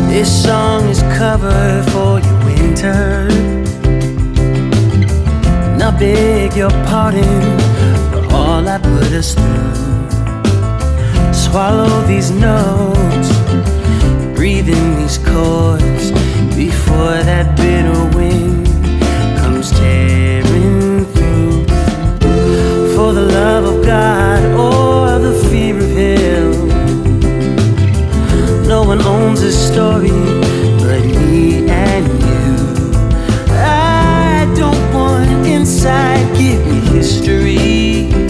This 0.09 0.43
song 0.43 0.89
is 0.89 1.01
covered 1.17 1.85
for 1.91 2.19
your 2.19 2.45
winter. 2.45 3.27
And 5.71 5.99
beg 5.99 6.55
your 6.55 6.71
pardon 6.87 7.59
for 8.11 8.35
all 8.35 8.67
I 8.67 8.79
put 8.79 9.11
us 9.13 9.33
through. 9.35 9.73
Swallow 11.33 12.01
these 12.07 12.31
notes, 12.31 13.29
breathe 14.35 14.69
in 14.69 14.95
these 14.97 15.17
chords 15.19 16.11
before 16.55 17.23
that 17.23 17.55
bitter 17.57 18.17
wind 18.17 18.28
For 23.09 23.15
the 23.15 23.25
love 23.25 23.65
of 23.65 23.83
God 23.83 24.43
or 24.53 25.17
the 25.17 25.33
fear 25.49 25.75
of 25.75 25.89
Him. 25.89 26.67
No 28.67 28.83
one 28.83 29.01
owns 29.01 29.41
this 29.41 29.57
story 29.57 30.11
but 30.77 31.03
me 31.03 31.67
and 31.67 32.05
you. 32.21 32.53
I 33.49 34.45
don't 34.55 34.93
want 34.93 35.47
inside, 35.47 36.37
give 36.37 36.63
me 36.67 36.81
history. 36.97 38.28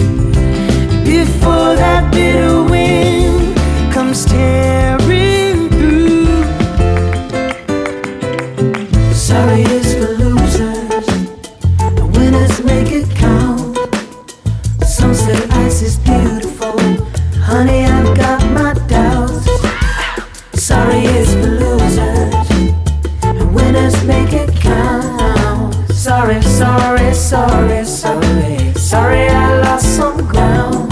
Sorry, 27.30 27.85
sorry, 27.85 28.73
sorry, 28.73 29.27
I 29.27 29.61
lost 29.61 29.95
some 29.95 30.18
ground. 30.27 30.89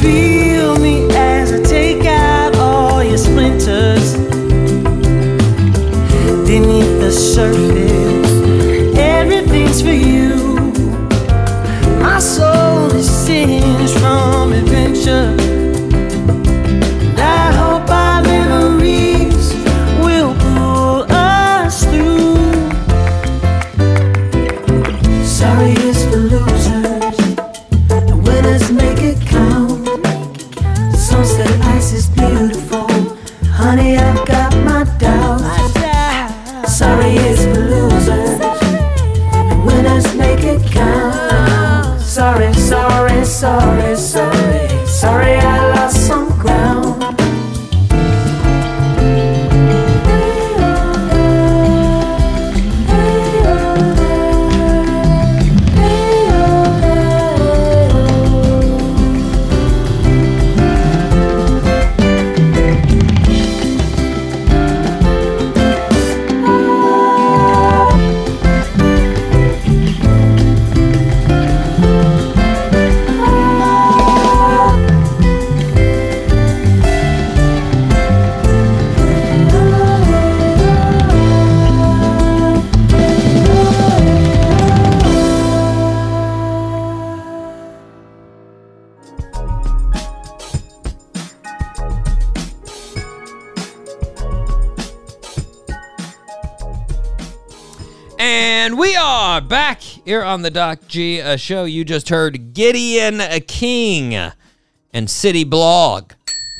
Feel 0.00 0.78
me 0.78 1.08
as 1.16 1.52
I 1.52 1.60
take 1.64 2.06
out 2.06 2.54
all 2.54 3.02
your 3.02 3.18
splinters 3.18 4.14
beneath 6.46 7.00
the 7.00 7.10
surface. 7.10 8.35
The 100.46 100.50
Doc 100.52 100.78
G 100.86 101.36
show. 101.38 101.64
You 101.64 101.84
just 101.84 102.08
heard 102.08 102.54
Gideon 102.54 103.20
King 103.48 104.14
and 104.92 105.10
City 105.10 105.42
Blog. 105.42 106.12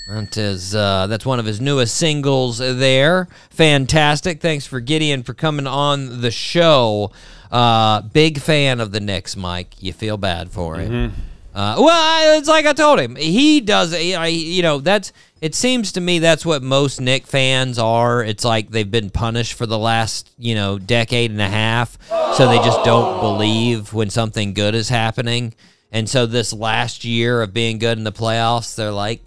That 0.08 0.36
is 0.36 0.74
uh, 0.74 1.06
that's 1.06 1.24
one 1.24 1.38
of 1.38 1.46
his 1.46 1.60
newest 1.60 1.94
singles 1.94 2.58
there. 2.58 3.28
Fantastic. 3.50 4.40
Thanks 4.40 4.66
for 4.66 4.80
Gideon 4.80 5.22
for 5.22 5.34
coming 5.34 5.68
on 5.68 6.20
the 6.20 6.32
show. 6.32 7.12
Uh, 7.48 8.00
big 8.02 8.40
fan 8.40 8.80
of 8.80 8.90
the 8.90 8.98
Knicks, 8.98 9.36
Mike. 9.36 9.80
You 9.80 9.92
feel 9.92 10.16
bad 10.16 10.50
for 10.50 10.78
him. 10.78 11.12
Uh, 11.56 11.76
well, 11.78 12.38
it's 12.38 12.48
like 12.48 12.66
I 12.66 12.74
told 12.74 13.00
him. 13.00 13.16
He 13.16 13.62
does. 13.62 13.98
You 13.98 14.62
know, 14.62 14.78
that's. 14.78 15.10
It 15.40 15.54
seems 15.54 15.92
to 15.92 16.02
me 16.02 16.18
that's 16.18 16.44
what 16.44 16.62
most 16.62 17.00
Knick 17.00 17.26
fans 17.26 17.78
are. 17.78 18.22
It's 18.22 18.44
like 18.44 18.70
they've 18.70 18.90
been 18.90 19.08
punished 19.08 19.54
for 19.54 19.64
the 19.64 19.78
last, 19.78 20.30
you 20.36 20.54
know, 20.54 20.78
decade 20.78 21.30
and 21.30 21.40
a 21.40 21.48
half, 21.48 21.96
so 22.34 22.46
they 22.46 22.58
just 22.58 22.84
don't 22.84 23.20
believe 23.20 23.94
when 23.94 24.10
something 24.10 24.52
good 24.52 24.74
is 24.74 24.90
happening. 24.90 25.54
And 25.90 26.06
so 26.06 26.26
this 26.26 26.52
last 26.52 27.06
year 27.06 27.40
of 27.40 27.54
being 27.54 27.78
good 27.78 27.96
in 27.96 28.04
the 28.04 28.12
playoffs, 28.12 28.74
they're 28.76 28.90
like, 28.90 29.22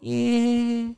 yeah, 0.00 0.92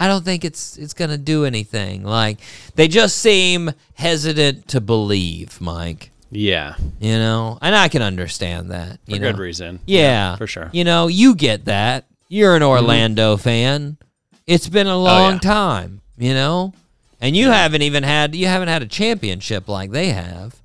I 0.00 0.08
don't 0.08 0.24
think 0.24 0.44
it's 0.44 0.78
it's 0.78 0.94
gonna 0.94 1.18
do 1.18 1.44
anything. 1.44 2.02
Like 2.02 2.40
they 2.74 2.88
just 2.88 3.18
seem 3.18 3.70
hesitant 3.94 4.66
to 4.68 4.80
believe, 4.80 5.60
Mike. 5.60 6.10
Yeah, 6.30 6.76
You 7.00 7.18
know, 7.18 7.58
and 7.60 7.74
I 7.74 7.88
can 7.88 8.02
understand 8.02 8.70
that. 8.70 9.00
for 9.04 9.10
You 9.12 9.18
know? 9.18 9.32
good 9.32 9.38
reason. 9.40 9.80
Yeah, 9.86 10.36
for 10.36 10.46
sure. 10.46 10.70
You 10.72 10.84
know, 10.84 11.08
you 11.08 11.34
get 11.34 11.64
that. 11.64 12.06
You're 12.28 12.54
an 12.54 12.62
mhm. 12.62 12.68
Orlando 12.68 13.36
fan. 13.36 13.98
It's 14.46 14.68
been 14.68 14.86
a 14.86 14.94
oh, 14.96 15.02
long 15.02 15.32
yeah. 15.34 15.38
time, 15.40 16.00
you 16.16 16.32
know? 16.34 16.72
And 17.20 17.36
you 17.36 17.50
haven't 17.50 17.82
even 17.82 18.02
had 18.04 18.34
you 18.34 18.46
haven't 18.46 18.68
had 18.68 18.82
a 18.82 18.86
championship 18.86 19.68
like 19.68 19.90
they 19.90 20.10
have. 20.10 20.56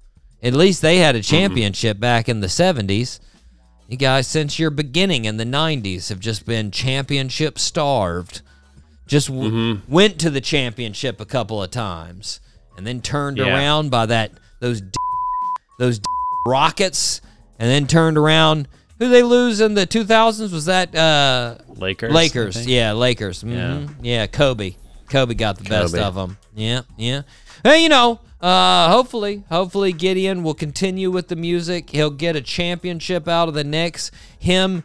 At 0.42 0.54
least 0.54 0.82
they 0.82 0.98
had 0.98 1.16
a 1.16 1.22
championship 1.22 2.00
back 2.00 2.30
in 2.30 2.40
the 2.40 2.48
70s. 2.48 3.20
You 3.88 3.98
guys 3.98 4.28
since 4.28 4.58
your 4.60 4.70
beginning 4.70 5.26
in 5.26 5.38
the 5.38 5.44
90s 5.46 6.10
have 6.10 6.20
just 6.20 6.46
been 6.46 6.72
championship 6.72 7.58
starved. 7.60 8.42
Just 9.08 9.28
w- 9.28 9.52
mm-hmm. 9.52 9.92
went 9.92 10.20
to 10.20 10.30
the 10.30 10.42
championship 10.42 11.20
a 11.20 11.26
couple 11.26 11.62
of 11.62 11.72
times 11.72 12.40
and 12.78 12.86
then 12.88 13.02
turned 13.02 13.38
Yeah. 13.38 13.48
around 13.48 13.90
by 13.92 14.06
that 14.06 14.32
those 14.60 14.82
d- 14.82 14.92
those 15.80 16.00
d- 16.00 16.06
Rockets 16.48 17.22
and 17.60 17.70
then 17.70 17.88
turned 17.88 18.18
around 18.18 18.68
who 19.00 19.10
they 19.10 19.24
lose 19.24 19.60
in 19.62 19.74
the 19.74 19.88
2000s 19.88 20.52
was 20.52 20.66
that 20.66 20.96
uh 20.96 21.56
Lakers. 21.76 22.14
Lakers, 22.14 22.68
yeah, 22.68 22.94
Lakers. 22.94 23.44
Mhm. 23.44 23.96
Yeah, 24.02 24.28
Kobe. 24.28 24.76
Kobe 25.10 25.34
got 25.34 25.58
the 25.58 25.64
best 25.66 25.96
of 25.96 26.16
them. 26.16 26.38
Yeah, 26.56 26.82
yeah. 26.98 27.24
Hey, 27.64 27.84
you 27.84 27.90
know, 27.90 28.20
uh, 28.42 28.90
hopefully, 28.90 29.44
hopefully 29.50 29.92
Gideon 29.92 30.44
will 30.44 30.54
continue 30.54 31.10
with 31.12 31.28
the 31.28 31.36
music. 31.36 31.90
He'll 31.90 32.10
get 32.12 32.36
a 32.36 32.42
championship 32.42 33.28
out 33.28 33.48
of 33.48 33.54
the 33.56 33.64
Knicks. 33.64 34.12
Him, 34.40 34.84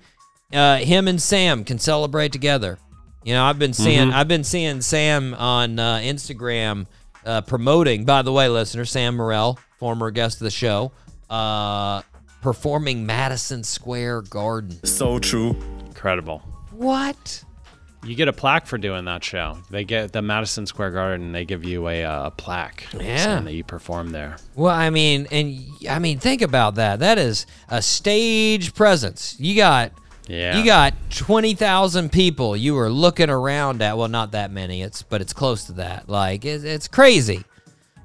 uh, 0.52 0.78
him 0.78 1.06
and 1.08 1.20
Sam 1.20 1.62
can 1.64 1.78
celebrate 1.78 2.32
together. 2.32 2.78
You 3.22 3.34
know, 3.34 3.44
I've 3.44 3.58
been 3.58 3.72
seeing, 3.74 4.08
Mm-hmm. 4.08 4.16
I've 4.16 4.28
been 4.28 4.44
seeing 4.44 4.80
Sam 4.80 5.34
on 5.34 5.78
uh, 5.78 5.96
Instagram 5.98 6.86
uh, 7.30 7.40
promoting. 7.42 8.04
By 8.04 8.22
the 8.22 8.32
way, 8.32 8.48
listener, 8.48 8.84
Sam 8.84 9.16
Morril, 9.16 9.58
former 9.78 10.10
guest 10.10 10.40
of 10.40 10.44
the 10.44 10.50
show, 10.50 10.92
uh, 11.28 12.02
performing 12.42 13.06
Madison 13.06 13.62
Square 13.62 14.22
Garden. 14.22 14.84
So 14.84 15.18
true. 15.18 15.56
Incredible. 15.86 16.38
What? 16.72 17.44
You 18.02 18.14
get 18.14 18.28
a 18.28 18.32
plaque 18.32 18.66
for 18.66 18.78
doing 18.78 19.04
that 19.04 19.22
show. 19.22 19.58
They 19.70 19.84
get 19.84 20.12
the 20.12 20.22
Madison 20.22 20.66
Square 20.66 20.92
Garden. 20.92 21.32
They 21.32 21.44
give 21.44 21.64
you 21.64 21.86
a, 21.86 22.02
uh, 22.02 22.26
a 22.28 22.30
plaque 22.30 22.86
Yeah. 22.98 23.16
saying 23.24 23.44
that 23.44 23.52
you 23.52 23.62
perform 23.62 24.10
there. 24.10 24.36
Well, 24.54 24.74
I 24.74 24.88
mean, 24.88 25.26
and 25.30 25.62
I 25.88 25.98
mean, 25.98 26.18
think 26.18 26.40
about 26.40 26.76
that. 26.76 27.00
That 27.00 27.18
is 27.18 27.44
a 27.68 27.82
stage 27.82 28.74
presence. 28.74 29.36
You 29.38 29.54
got, 29.54 29.92
Yeah. 30.30 30.58
you 30.58 30.64
got 30.64 30.94
twenty 31.10 31.54
thousand 31.54 32.12
people. 32.12 32.56
You 32.56 32.74
were 32.74 32.88
looking 32.90 33.30
around 33.30 33.82
at. 33.82 33.98
Well, 33.98 34.08
not 34.08 34.32
that 34.32 34.50
many. 34.52 34.82
It's 34.82 35.02
but 35.02 35.20
it's 35.20 35.32
close 35.32 35.64
to 35.64 35.72
that. 35.74 36.08
Like 36.08 36.44
it's, 36.44 36.62
it's 36.62 36.86
crazy, 36.88 37.44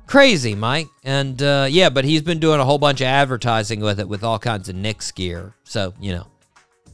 crazy, 0.07 0.56
Mike. 0.56 0.88
And 1.03 1.41
uh, 1.41 1.68
yeah, 1.69 1.89
but 1.89 2.03
he's 2.06 2.22
been 2.23 2.39
doing 2.39 2.60
a 2.60 2.65
whole 2.65 2.80
bunch 2.80 3.02
of 3.02 3.07
advertising 3.07 3.80
with 3.80 3.99
it, 3.99 4.07
with 4.07 4.23
all 4.23 4.39
kinds 4.39 4.69
of 4.69 4.76
Knicks 4.76 5.11
gear. 5.11 5.53
So 5.64 5.93
you 5.99 6.14
know, 6.14 6.27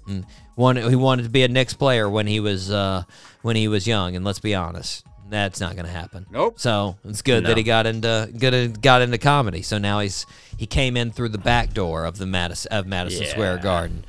Mm. 0.08 0.26
one 0.56 0.78
he 0.78 0.95
wanted 0.95 1.24
to 1.24 1.30
be 1.30 1.44
a 1.44 1.48
Knicks 1.48 1.76
player 1.76 2.10
when 2.10 2.26
he 2.26 2.40
was 2.40 2.72
uh, 2.72 3.03
when 3.44 3.56
he 3.56 3.68
was 3.68 3.88
young. 3.88 4.16
And 4.16 4.26
let's 4.26 4.40
be 4.40 4.56
honest. 4.56 5.06
That's 5.30 5.62
not 5.62 5.76
going 5.78 5.86
to 5.86 5.91
happen. 5.91 6.26
Nope. 6.30 6.60
So 6.60 6.98
it's 7.06 7.22
good 7.22 7.45
that 7.45 7.56
he 7.56 7.64
got 7.64 7.86
into 7.86 8.30
good 8.38 8.82
got 8.82 9.02
into 9.02 9.18
comedy. 9.18 9.62
So 9.62 9.78
now 9.78 10.02
he's 10.02 10.26
he 10.58 10.66
came 10.66 10.98
in 10.98 11.12
through 11.12 11.30
the 11.30 11.38
back 11.38 11.74
door 11.74 12.03
of 12.03 12.18
the 12.18 12.26
Madison 12.26 12.70
of 12.74 12.86
Madison 12.86 13.26
Square 13.28 13.60
Garden. 13.60 14.03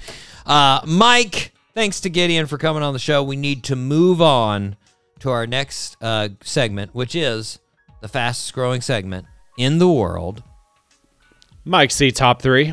Uh, 0.47 0.81
Mike, 0.87 1.53
thanks 1.75 2.01
to 2.01 2.11
Gideon 2.11 2.47
for 2.47 2.59
coming 2.59 2.83
on 2.83 2.93
the 2.93 2.99
show. 2.99 3.23
We 3.23 3.37
need 3.37 3.65
to 3.65 3.77
move 3.77 4.21
on 4.21 4.77
to 5.21 5.31
our 5.31 5.47
next 5.47 5.97
uh, 6.01 6.31
segment, 6.43 6.95
which 6.95 7.15
is 7.15 7.59
the 8.01 8.09
fastest 8.09 8.53
growing 8.53 8.81
segment 8.81 9.27
in 9.57 9.79
the 9.79 9.89
world. 9.89 10.43
Mike 11.65 11.93
C. 11.93 12.11
Top 12.11 12.43
three. 12.43 12.73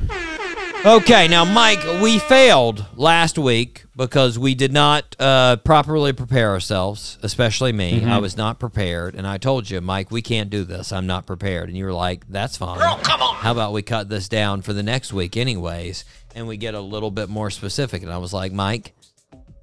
Okay, 0.85 1.27
now 1.27 1.43
Mike, 1.43 1.83
we 2.01 2.19
failed 2.19 2.85
last 2.95 3.37
week 3.37 3.83
because 3.97 4.39
we 4.39 4.55
did 4.55 4.71
not 4.71 5.13
uh, 5.19 5.57
properly 5.57 6.13
prepare 6.13 6.51
ourselves, 6.51 7.19
especially 7.21 7.73
me. 7.73 8.05
I 8.05 8.19
was 8.19 8.37
not 8.37 8.59
prepared, 8.59 9.13
and 9.13 9.27
I 9.27 9.37
told 9.37 9.69
you, 9.69 9.81
Mike, 9.81 10.09
we 10.09 10.21
can't 10.21 10.49
do 10.49 10.63
this. 10.63 10.93
I'm 10.93 11.05
not 11.05 11.25
prepared, 11.27 11.67
and 11.67 11.77
you 11.77 11.83
were 11.83 11.93
like, 11.93 12.29
"That's 12.29 12.55
fine." 12.55 12.79
come 13.03 13.21
on. 13.21 13.35
How 13.35 13.51
about 13.51 13.73
we 13.73 13.81
cut 13.81 14.07
this 14.07 14.29
down 14.29 14.61
for 14.61 14.71
the 14.71 14.81
next 14.81 15.11
week, 15.11 15.35
anyways, 15.35 16.05
and 16.39 16.47
we 16.47 16.57
get 16.57 16.73
a 16.73 16.79
little 16.81 17.11
bit 17.11 17.29
more 17.29 17.49
specific? 17.51 18.01
And 18.01 18.11
I 18.11 18.17
was 18.17 18.33
like, 18.33 18.51
Mike, 18.51 18.93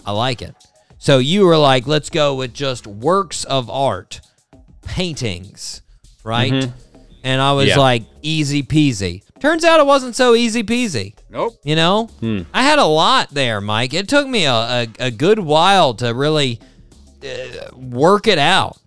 I 0.05 0.13
like 0.13 0.43
it. 0.43 0.55
So 0.99 1.19
you 1.19 1.45
were 1.47 1.59
like, 1.59 1.87
let's 1.87 2.11
go 2.11 2.35
with 2.37 2.55
just 2.55 2.87
works 2.87 3.45
of 3.45 3.69
art, 3.69 4.21
paintings, 4.83 5.83
right? 6.25 6.71
And 7.25 7.41
I 7.43 7.53
was 7.53 7.69
Yeah. 7.69 7.79
like, 7.79 8.05
easy 8.23 8.63
peasy. 8.63 9.23
Turns 9.41 9.65
out 9.65 9.81
it 9.81 9.87
wasn't 9.87 10.15
so 10.17 10.35
easy 10.35 10.63
peasy. 10.63 11.15
Nope. 11.29 11.59
You 11.65 11.77
know, 11.77 12.09
I 12.55 12.63
had 12.63 12.79
a 12.79 12.85
lot 12.87 13.31
there, 13.31 13.61
Mike. 13.61 13.93
It 13.93 14.09
took 14.09 14.27
me 14.27 14.45
a, 14.47 14.53
a, 14.55 14.89
a 15.01 15.11
good 15.11 15.39
while 15.39 15.93
to 15.95 16.15
really 16.15 16.61
uh, 17.23 17.77
work 17.77 18.27
it 18.27 18.39
out. 18.39 18.79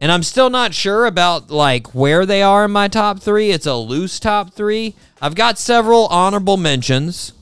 And 0.00 0.12
I'm 0.12 0.22
still 0.22 0.50
not 0.50 0.74
sure 0.74 1.06
about 1.06 1.50
like 1.50 1.94
where 1.94 2.26
they 2.26 2.42
are 2.42 2.66
in 2.66 2.70
my 2.70 2.86
top 2.86 3.20
three. 3.20 3.50
It's 3.50 3.66
a 3.66 3.74
loose 3.74 4.20
top 4.20 4.52
three. 4.52 4.94
I've 5.22 5.34
got 5.34 5.58
several 5.58 6.06
honorable 6.08 6.58
mentions. 6.58 7.32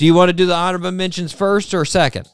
Do 0.00 0.06
you 0.06 0.14
want 0.14 0.30
to 0.30 0.32
do 0.32 0.46
the 0.46 0.54
honorable 0.54 0.92
mentions 0.92 1.30
first 1.30 1.74
or 1.74 1.84
second? 1.84 2.26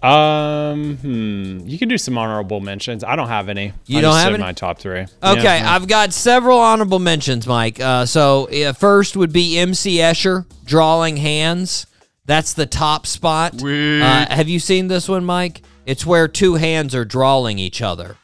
Um, 0.00 0.96
hmm. 0.98 1.66
You 1.66 1.76
can 1.76 1.88
do 1.88 1.98
some 1.98 2.16
honorable 2.16 2.60
mentions. 2.60 3.02
I 3.02 3.16
don't 3.16 3.26
have 3.26 3.48
any. 3.48 3.72
You 3.86 3.98
I 3.98 4.00
don't 4.00 4.12
just 4.12 4.18
have 4.18 4.26
said 4.26 4.34
any? 4.34 4.42
my 4.44 4.52
top 4.52 4.78
three. 4.78 5.06
Okay, 5.20 5.42
Yeah. 5.42 5.74
I've 5.74 5.88
got 5.88 6.12
several 6.12 6.56
honorable 6.56 7.00
mentions, 7.00 7.48
Mike. 7.48 7.80
Uh, 7.80 8.06
so 8.06 8.48
uh, 8.50 8.72
first 8.74 9.16
would 9.16 9.32
be 9.32 9.58
MC 9.58 9.96
Escher 9.96 10.46
drawing 10.64 11.16
hands. 11.16 11.88
That's 12.26 12.52
the 12.52 12.66
top 12.66 13.08
spot. 13.08 13.60
Uh, 13.60 14.26
have 14.32 14.48
you 14.48 14.60
seen 14.60 14.86
this 14.86 15.08
one, 15.08 15.24
Mike? 15.24 15.62
It's 15.84 16.06
where 16.06 16.28
two 16.28 16.54
hands 16.54 16.94
are 16.94 17.04
drawing 17.04 17.58
each 17.58 17.82
other. 17.82 18.18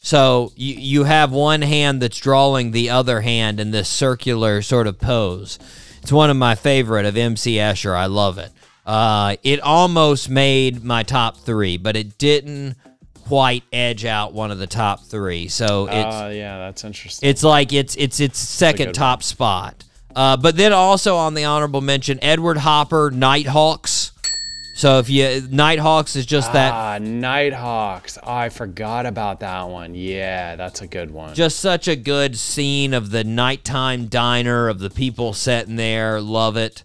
So 0.00 0.52
you 0.56 0.74
you 0.74 1.04
have 1.04 1.32
one 1.32 1.60
hand 1.60 2.00
that's 2.00 2.18
drawing 2.18 2.70
the 2.70 2.88
other 2.88 3.20
hand 3.20 3.60
in 3.60 3.72
this 3.72 3.90
circular 3.90 4.62
sort 4.62 4.86
of 4.86 4.98
pose. 4.98 5.58
It's 6.08 6.12
one 6.14 6.30
of 6.30 6.38
my 6.38 6.54
favorite 6.54 7.04
of 7.04 7.18
MC 7.18 7.56
Escher. 7.56 7.94
I 7.94 8.06
love 8.06 8.38
it. 8.38 8.50
Uh, 8.86 9.36
it 9.42 9.60
almost 9.60 10.30
made 10.30 10.82
my 10.82 11.02
top 11.02 11.36
three, 11.36 11.76
but 11.76 11.96
it 11.96 12.16
didn't 12.16 12.76
quite 13.26 13.62
edge 13.74 14.06
out 14.06 14.32
one 14.32 14.50
of 14.50 14.58
the 14.58 14.66
top 14.66 15.04
three. 15.04 15.48
So 15.48 15.86
it's 15.86 16.16
Uh, 16.16 16.32
yeah, 16.34 16.56
that's 16.56 16.82
interesting. 16.82 17.28
it's 17.28 17.42
like 17.44 17.74
it's 17.74 17.94
it's 17.96 18.20
its 18.20 18.38
second 18.38 18.94
top 18.94 19.22
spot. 19.22 19.84
Uh, 20.16 20.38
but 20.38 20.56
then 20.56 20.72
also 20.72 21.14
on 21.14 21.34
the 21.34 21.44
honorable 21.44 21.82
mention, 21.82 22.18
Edward 22.22 22.56
Hopper, 22.56 23.10
Nighthawks. 23.10 24.12
So 24.78 25.00
if 25.00 25.10
you 25.10 25.42
Nighthawks 25.50 26.14
is 26.14 26.24
just 26.24 26.52
that 26.52 26.72
Ah, 26.72 26.98
Nighthawks. 27.00 28.16
Oh, 28.22 28.32
I 28.32 28.48
forgot 28.48 29.06
about 29.06 29.40
that 29.40 29.64
one. 29.68 29.96
Yeah, 29.96 30.54
that's 30.54 30.82
a 30.82 30.86
good 30.86 31.10
one. 31.10 31.34
just 31.34 31.58
such 31.58 31.88
a 31.88 31.96
good 31.96 32.38
scene 32.38 32.94
of 32.94 33.10
the 33.10 33.24
nighttime 33.24 34.06
diner 34.06 34.68
of 34.68 34.78
the 34.78 34.88
people 34.88 35.32
sitting 35.32 35.74
there. 35.74 36.20
Love 36.20 36.56
it. 36.56 36.84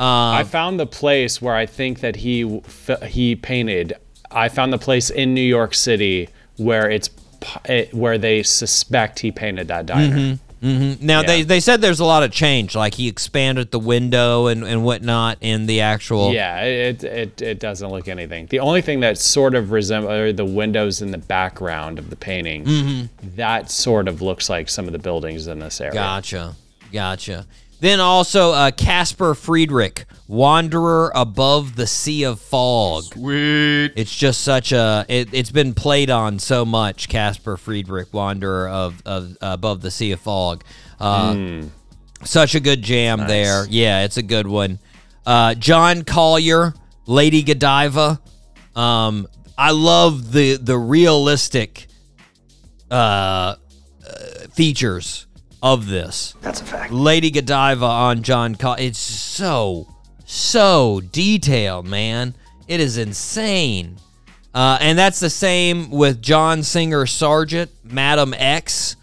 I 0.00 0.42
found 0.42 0.80
the 0.80 0.86
place 0.86 1.40
where 1.40 1.54
I 1.54 1.64
think 1.66 2.00
that 2.00 2.16
he 2.16 2.60
he 3.06 3.36
painted. 3.36 3.94
I 4.32 4.48
found 4.48 4.72
the 4.72 4.78
place 4.78 5.08
in 5.08 5.32
New 5.32 5.40
York 5.40 5.74
City 5.74 6.30
where 6.56 6.90
it's 6.90 7.08
where 7.92 8.18
they 8.18 8.42
suspect 8.42 9.20
he 9.20 9.30
painted 9.30 9.68
that 9.68 9.86
diner. 9.86 10.38
Mhm. 10.62 11.00
Now 11.00 11.20
Yeah. 11.20 11.26
they 11.26 11.42
they 11.42 11.60
said 11.60 11.80
there's 11.80 12.00
a 12.00 12.04
lot 12.04 12.22
of 12.22 12.30
change, 12.32 12.74
like 12.74 12.94
he 12.94 13.06
expanded 13.08 13.70
the 13.70 13.78
window 13.78 14.46
and 14.48 14.64
and 14.64 14.84
whatnot 14.84 15.38
in 15.40 15.66
the 15.66 15.80
actual. 15.80 16.32
Yeah, 16.32 16.62
it, 16.62 17.04
it 17.04 17.40
it 17.42 17.60
doesn't 17.60 17.88
look 17.90 18.08
anything. 18.08 18.46
The 18.46 18.60
only 18.60 18.82
thing 18.82 19.00
that 19.00 19.18
sort 19.18 19.54
of 19.54 19.70
resembles 19.70 20.34
the 20.36 20.44
windows 20.44 21.00
in 21.00 21.10
the 21.12 21.18
background 21.18 21.98
of 21.98 22.10
the 22.10 22.16
painting. 22.16 22.64
Mm-hmm. 22.64 23.06
That 23.36 23.70
sort 23.70 24.08
of 24.08 24.20
looks 24.20 24.48
like 24.50 24.68
some 24.68 24.86
of 24.86 24.92
the 24.92 24.98
buildings 24.98 25.46
in 25.46 25.60
this 25.60 25.80
area. 25.80 25.94
Gotcha. 25.94 26.54
Gotcha. 26.92 27.46
Then 27.80 28.00
also 28.00 28.52
uh, 28.52 28.70
Caspar 28.72 29.34
Friedrich, 29.34 30.04
Wanderer 30.26 31.12
Above 31.14 31.76
the 31.76 31.86
Sea 31.86 32.24
of 32.24 32.40
Fog. 32.40 33.04
Sweet. 33.04 33.92
It's 33.96 34.14
just 34.14 34.40
such 34.40 34.72
a. 34.72 35.06
It, 35.08 35.28
it's 35.32 35.50
been 35.52 35.74
played 35.74 36.10
on 36.10 36.38
so 36.38 36.64
much. 36.64 37.08
Caspar 37.08 37.56
Friedrich, 37.56 38.12
Wanderer 38.12 38.68
of, 38.68 39.00
of 39.06 39.36
Above 39.40 39.80
the 39.80 39.90
Sea 39.90 40.12
of 40.12 40.20
Fog. 40.20 40.64
Uh, 40.98 41.62
Such 42.24 42.56
a 42.56 42.60
good 42.60 42.82
jam 42.82 43.28
there. 43.28 43.64
Yeah, 43.70 44.02
it's 44.04 44.16
a 44.16 44.22
good 44.24 44.48
one. 44.48 44.80
Uh, 45.24 45.54
John 45.54 46.02
Collier, 46.02 46.74
Lady 47.06 47.42
Godiva. 47.44 48.20
Um, 48.74 49.28
I 49.56 49.70
love 49.70 50.32
the 50.32 50.56
the 50.56 50.76
realistic 50.76 51.86
uh, 52.90 52.94
uh, 52.94 53.56
features 54.52 55.27
of 55.62 55.86
this. 55.86 56.34
That's 56.40 56.60
a 56.60 56.64
fact. 56.64 56.92
Lady 56.92 57.30
Godiva 57.30 57.84
on 57.84 58.22
John 58.22 58.54
Collier. 58.54 58.86
It's 58.88 58.98
so 58.98 59.86
so 60.24 61.00
detailed, 61.12 61.86
man. 61.86 62.34
It 62.66 62.80
is 62.80 62.98
insane. 62.98 63.96
Uh, 64.54 64.78
and 64.80 64.98
that's 64.98 65.20
the 65.20 65.30
same 65.30 65.90
with 65.90 66.20
John 66.20 66.62
Singer 66.62 67.06
Sargent, 67.06 67.70
Madame 67.84 68.34
X. 68.34 68.96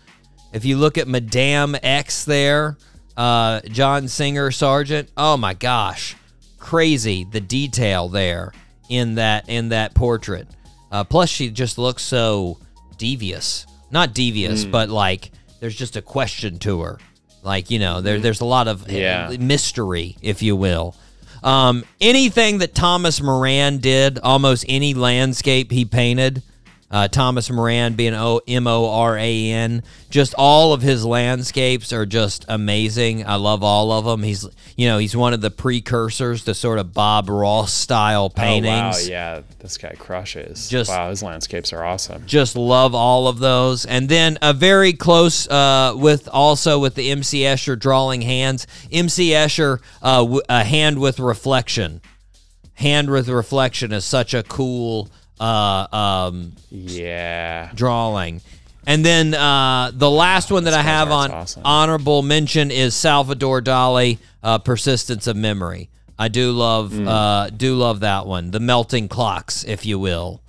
If 0.53 0.65
you 0.65 0.77
look 0.77 0.97
at 0.97 1.07
Madame 1.07 1.75
X 1.81 2.25
there, 2.25 2.77
uh, 3.17 3.61
John 3.61 4.07
Singer 4.07 4.51
Sargent, 4.51 5.09
oh 5.17 5.37
my 5.37 5.53
gosh, 5.53 6.15
crazy 6.57 7.23
the 7.23 7.41
detail 7.41 8.09
there 8.09 8.53
in 8.89 9.15
that 9.15 9.49
in 9.49 9.69
that 9.69 9.93
portrait. 9.93 10.47
Uh, 10.91 11.03
plus, 11.03 11.29
she 11.29 11.49
just 11.49 11.77
looks 11.77 12.03
so 12.03 12.57
devious, 12.97 13.65
not 13.91 14.13
devious, 14.13 14.65
but 14.65 14.89
like 14.89 15.31
there's 15.65 15.75
just 15.75 15.95
a 15.97 16.01
question 16.03 16.59
to 16.59 16.81
her. 16.81 16.99
Like 17.41 17.71
you 17.71 17.79
know, 17.79 17.99
there 17.99 18.19
there's 18.19 18.39
a 18.41 18.45
lot 18.45 18.67
of 18.67 18.87
Yeah. 18.87 19.35
mystery, 19.39 20.15
if 20.21 20.43
you 20.43 20.55
will. 20.55 20.95
Um, 21.43 21.83
anything 21.99 22.59
that 22.59 22.75
Thomas 22.75 23.19
Moran 23.19 23.79
did, 23.79 24.19
almost 24.19 24.65
any 24.69 24.93
landscape 24.93 25.71
he 25.71 25.83
painted, 25.83 26.43
uh, 26.95 27.07
Thomas 27.09 27.49
Moran 27.49 27.95
being 27.95 28.13
O 28.13 28.39
M 28.47 28.67
O 28.67 28.89
R 28.89 29.17
A 29.17 29.51
N, 29.51 29.83
just 30.09 30.33
all 30.37 30.71
of 30.73 30.81
his 30.81 31.03
landscapes 31.05 31.91
are 31.91 32.05
just 32.05 32.45
amazing. 32.47 33.25
I 33.27 33.35
love 33.35 33.63
all 33.63 33.91
of 33.91 34.05
them. 34.05 34.23
He's 34.23 34.47
you 34.77 34.87
know 34.87 34.97
he's 34.97 35.15
one 35.15 35.33
of 35.33 35.41
the 35.41 35.51
precursors 35.51 36.43
to 36.45 36.53
sort 36.53 36.79
of 36.79 36.93
Bob 36.93 37.29
Ross 37.29 37.73
style 37.73 38.29
paintings. 38.29 38.75
Oh 38.77 38.79
wow, 38.79 39.07
yeah, 39.09 39.41
this 39.59 39.77
guy 39.77 39.95
crushes. 39.99 40.69
Just- 40.69 40.89
wow, 40.89 41.09
his 41.09 41.21
landscapes 41.21 41.73
are 41.73 41.83
awesome. 41.83 42.23
just 42.25 42.55
love 42.55 42.95
all 42.95 43.27
of 43.27 43.39
those 43.39 43.85
and 43.85 44.07
then 44.07 44.37
a 44.41 44.53
very 44.53 44.93
close 44.93 45.47
uh, 45.49 45.93
with 45.95 46.27
also 46.29 46.79
with 46.79 46.95
the 46.95 47.09
mc 47.11 47.39
escher 47.41 47.77
drawing 47.77 48.21
hands 48.21 48.67
mc 48.91 49.29
escher 49.31 49.79
uh, 50.01 50.19
w- 50.21 50.41
a 50.47 50.63
hand 50.63 50.99
with 50.99 51.19
reflection 51.19 51.99
hand 52.75 53.09
with 53.09 53.27
reflection 53.27 53.91
is 53.91 54.05
such 54.05 54.33
a 54.33 54.43
cool 54.43 55.09
uh, 55.39 55.87
um, 55.91 56.53
Yeah. 56.69 57.71
drawing 57.75 58.41
and 58.87 59.03
then 59.05 59.33
uh, 59.33 59.91
the 59.93 60.09
last 60.09 60.51
one 60.51 60.63
that 60.65 60.73
i 60.73 60.81
have 60.81 61.11
on 61.11 61.31
awesome. 61.31 61.61
honorable 61.65 62.21
mention 62.21 62.71
is 62.71 62.93
salvador 62.95 63.61
dali 63.61 64.17
uh, 64.43 64.57
persistence 64.59 65.27
of 65.27 65.35
memory 65.35 65.89
i 66.19 66.27
do 66.27 66.51
love 66.51 66.91
Mm. 66.93 67.07
uh, 67.07 67.49
do 67.49 67.75
love 67.75 67.99
that 68.01 68.25
one 68.27 68.51
the 68.51 68.59
melting 68.59 69.07
clocks 69.07 69.63
if 69.63 69.85
you 69.85 69.97
will 69.99 70.41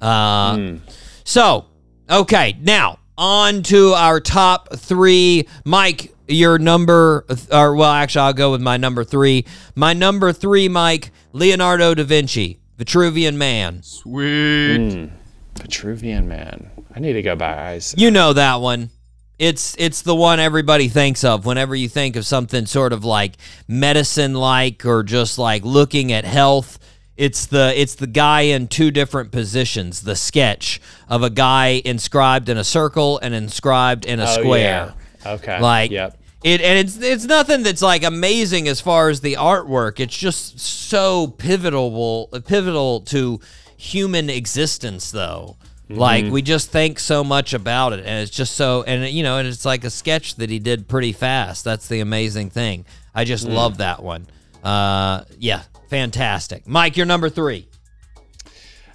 uh, 0.00 0.54
Mm. 0.56 0.80
so, 1.24 1.64
okay, 2.10 2.56
now 2.60 2.98
on 3.16 3.62
to 3.62 3.92
our 3.94 4.20
top 4.20 4.74
three. 4.76 5.46
Mike, 5.64 6.12
your 6.28 6.58
number, 6.58 7.24
or 7.50 7.74
well, 7.76 7.90
actually, 7.90 8.22
I'll 8.22 8.32
go 8.34 8.50
with 8.50 8.60
my 8.60 8.76
number 8.76 9.04
three. 9.04 9.46
My 9.76 9.92
number 9.94 10.32
three, 10.32 10.68
Mike, 10.68 11.10
Leonardo 11.32 11.94
da 11.94 12.02
Vinci, 12.02 12.58
Vitruvian 12.78 13.36
Man. 13.36 13.82
Sweet. 13.82 14.76
Hmm. 14.76 15.06
Vitruvian 15.54 16.26
Man. 16.26 16.70
I 16.94 17.00
need 17.00 17.14
to 17.14 17.22
go 17.22 17.36
buy 17.36 17.70
eyes. 17.70 17.94
You 17.96 18.10
know 18.10 18.32
that 18.32 18.56
one. 18.60 18.90
It's 19.38 19.74
it's 19.78 20.02
the 20.02 20.14
one 20.14 20.38
everybody 20.38 20.88
thinks 20.88 21.24
of 21.24 21.44
whenever 21.44 21.74
you 21.74 21.88
think 21.88 22.14
of 22.14 22.24
something 22.24 22.66
sort 22.66 22.92
of 22.92 23.04
like 23.04 23.32
medicine 23.66 24.34
like 24.34 24.86
or 24.86 25.02
just 25.02 25.38
like 25.38 25.64
looking 25.64 26.12
at 26.12 26.24
health. 26.24 26.78
It's 27.16 27.46
the 27.46 27.72
it's 27.80 27.96
the 27.96 28.06
guy 28.06 28.42
in 28.42 28.68
two 28.68 28.90
different 28.92 29.32
positions. 29.32 30.02
The 30.02 30.14
sketch 30.16 30.80
of 31.08 31.22
a 31.24 31.30
guy 31.30 31.82
inscribed 31.84 32.48
in 32.48 32.56
a 32.58 32.64
circle 32.64 33.18
and 33.18 33.34
inscribed 33.34 34.04
in 34.04 34.20
a 34.20 34.24
Oh, 34.24 34.40
square. 34.40 34.94
yeah. 35.24 35.32
Okay. 35.32 35.60
Like 35.60 35.90
Yep. 35.90 36.16
It 36.44 36.60
and 36.60 36.78
it's 36.78 36.98
it's 37.00 37.24
nothing 37.24 37.62
that's 37.62 37.82
like 37.82 38.04
amazing 38.04 38.68
as 38.68 38.80
far 38.80 39.08
as 39.08 39.22
the 39.22 39.34
artwork. 39.34 39.98
It's 39.98 40.16
just 40.16 40.60
so 40.60 41.26
pivotal 41.26 42.28
pivotal 42.46 43.00
to 43.00 43.40
human 43.76 44.30
existence 44.30 45.10
though. 45.10 45.56
Like 45.88 46.26
we 46.26 46.42
just 46.42 46.70
think 46.70 46.98
so 46.98 47.22
much 47.24 47.52
about 47.54 47.92
it 47.92 48.00
and 48.00 48.22
it's 48.22 48.30
just 48.30 48.56
so 48.56 48.82
and 48.84 49.04
you 49.12 49.22
know 49.22 49.38
and 49.38 49.48
it's 49.48 49.64
like 49.64 49.84
a 49.84 49.90
sketch 49.90 50.36
that 50.36 50.50
he 50.50 50.58
did 50.58 50.86
pretty 50.86 51.12
fast. 51.12 51.64
That's 51.64 51.88
the 51.88 52.00
amazing 52.00 52.50
thing. 52.50 52.84
I 53.14 53.24
just 53.24 53.46
love 53.46 53.78
that 53.78 54.02
one. 54.02 54.26
Uh 54.62 55.24
yeah, 55.38 55.62
fantastic. 55.88 56.66
Mike, 56.66 56.96
you're 56.96 57.06
number 57.06 57.28
3. 57.28 57.66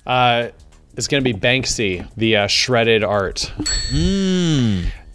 Uh, 0.06 0.50
it's 0.98 1.08
gonna 1.08 1.22
be 1.22 1.34
Banksy, 1.34 2.08
the 2.18 2.38
uh, 2.38 2.48
shredded 2.48 3.04
art. 3.04 3.52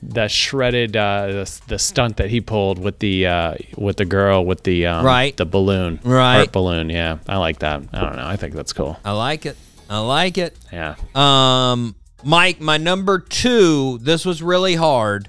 The 0.07 0.29
shredded, 0.29 0.97
uh, 0.97 1.27
the, 1.29 1.61
the 1.69 1.79
stunt 1.79 2.19
that 2.19 2.29
he 2.29 2.41
pulled 2.41 2.79
with 2.79 2.99
the 2.99 3.27
uh, 3.27 3.55
with 3.77 3.97
the 3.97 4.05
girl 4.05 4.45
with 4.45 4.63
the 4.63 4.87
um, 4.87 5.05
Right. 5.05 5.35
the 5.37 5.47
balloon, 5.47 5.99
Right. 6.05 6.41
art 6.41 6.53
balloon. 6.53 6.91
Yeah, 6.91 7.19
I 7.27 7.39
like 7.39 7.61
that. 7.61 7.83
I 7.93 8.01
don't 8.03 8.17
know. 8.17 8.27
I 8.27 8.37
think 8.37 8.55
that's 8.55 8.73
cool. 8.75 8.99
I 9.05 9.13
like 9.13 9.47
it. 9.47 9.57
I 9.89 9.99
like 10.01 10.37
it. 10.39 10.57
Yeah. 10.73 10.97
Um, 11.15 11.95
Mike, 12.23 12.61
my 12.61 12.77
number 12.77 13.19
two. 13.19 13.99
This 14.03 14.25
was 14.27 14.43
really 14.43 14.75
hard. 14.75 15.29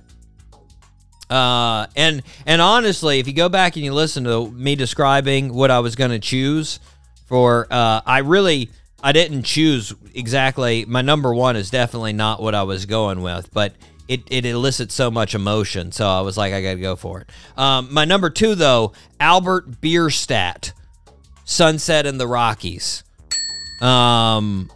Uh, 1.29 1.87
and 1.95 2.21
and 2.45 2.61
honestly, 2.61 3.19
if 3.19 3.27
you 3.27 3.33
go 3.33 3.49
back 3.49 3.75
and 3.75 3.83
you 3.85 3.93
listen 3.93 4.23
to 4.25 4.51
me 4.51 4.75
describing 4.75 5.53
what 5.53 5.71
I 5.71 5.79
was 5.79 5.95
going 5.95 6.11
to 6.11 6.19
choose 6.19 6.79
for, 7.25 7.65
uh, 7.71 8.01
I 8.05 8.19
really 8.19 8.69
I 9.01 9.11
didn't 9.11 9.43
choose 9.43 9.93
exactly. 10.13 10.85
My 10.85 11.01
number 11.01 11.33
one 11.33 11.55
is 11.55 11.69
definitely 11.71 12.13
not 12.13 12.41
what 12.41 12.53
I 12.53 12.63
was 12.63 12.85
going 12.85 13.21
with, 13.21 13.51
but 13.53 13.73
it 14.07 14.23
it 14.27 14.45
elicits 14.45 14.93
so 14.93 15.09
much 15.09 15.35
emotion, 15.35 15.91
so 15.91 16.07
I 16.07 16.21
was 16.21 16.37
like, 16.37 16.53
I 16.53 16.61
got 16.61 16.73
to 16.73 16.79
go 16.79 16.95
for 16.95 17.21
it. 17.21 17.29
Um, 17.57 17.93
my 17.93 18.05
number 18.05 18.29
two 18.29 18.55
though, 18.55 18.93
Albert 19.19 19.81
Bierstadt, 19.81 20.73
Sunset 21.43 22.05
in 22.05 22.17
the 22.17 22.27
Rockies. 22.27 23.03
Um, 23.81 24.71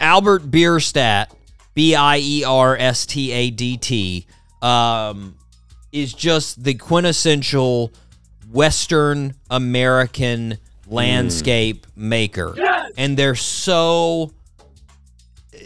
Albert 0.00 0.50
Bierstadt, 0.50 1.34
B 1.74 1.94
I 1.94 2.18
E 2.18 2.44
R 2.44 2.76
S 2.76 3.06
T 3.06 3.30
A 3.32 3.50
D 3.50 3.76
T, 3.76 4.26
um, 4.62 5.36
is 5.92 6.12
just 6.12 6.62
the 6.64 6.74
quintessential 6.74 7.92
Western 8.50 9.34
American 9.50 10.58
landscape 10.86 11.86
maker. 11.96 12.54
And 12.96 13.16
they're 13.16 13.34
so, 13.34 14.32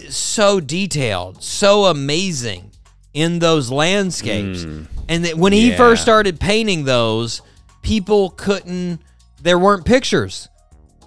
so 0.08 0.60
detailed, 0.60 1.42
so 1.42 1.86
amazing 1.86 2.70
in 3.14 3.38
those 3.38 3.70
landscapes. 3.70 4.64
Mm. 4.64 4.86
And 5.08 5.24
that 5.24 5.36
when 5.38 5.52
he 5.52 5.70
Yeah. 5.70 5.76
first 5.76 6.02
started 6.02 6.38
painting 6.38 6.84
those, 6.84 7.40
people 7.82 8.30
couldn't, 8.30 9.00
there 9.42 9.58
weren't 9.58 9.84
pictures. 9.84 10.48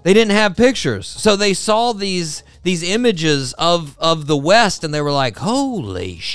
They 0.04 0.14
didn't 0.14 0.32
have 0.36 0.56
pictures. 0.58 1.06
So 1.08 1.36
they 1.36 1.54
saw 1.54 1.94
these 1.94 2.44
these 2.64 2.84
images 2.84 3.54
of 3.54 3.96
of 4.00 4.28
the 4.28 4.38
west 4.38 4.84
and 4.84 4.94
they 4.94 5.02
were 5.02 5.12
like 5.12 5.38
holy 5.38 6.20
sh- 6.20 6.34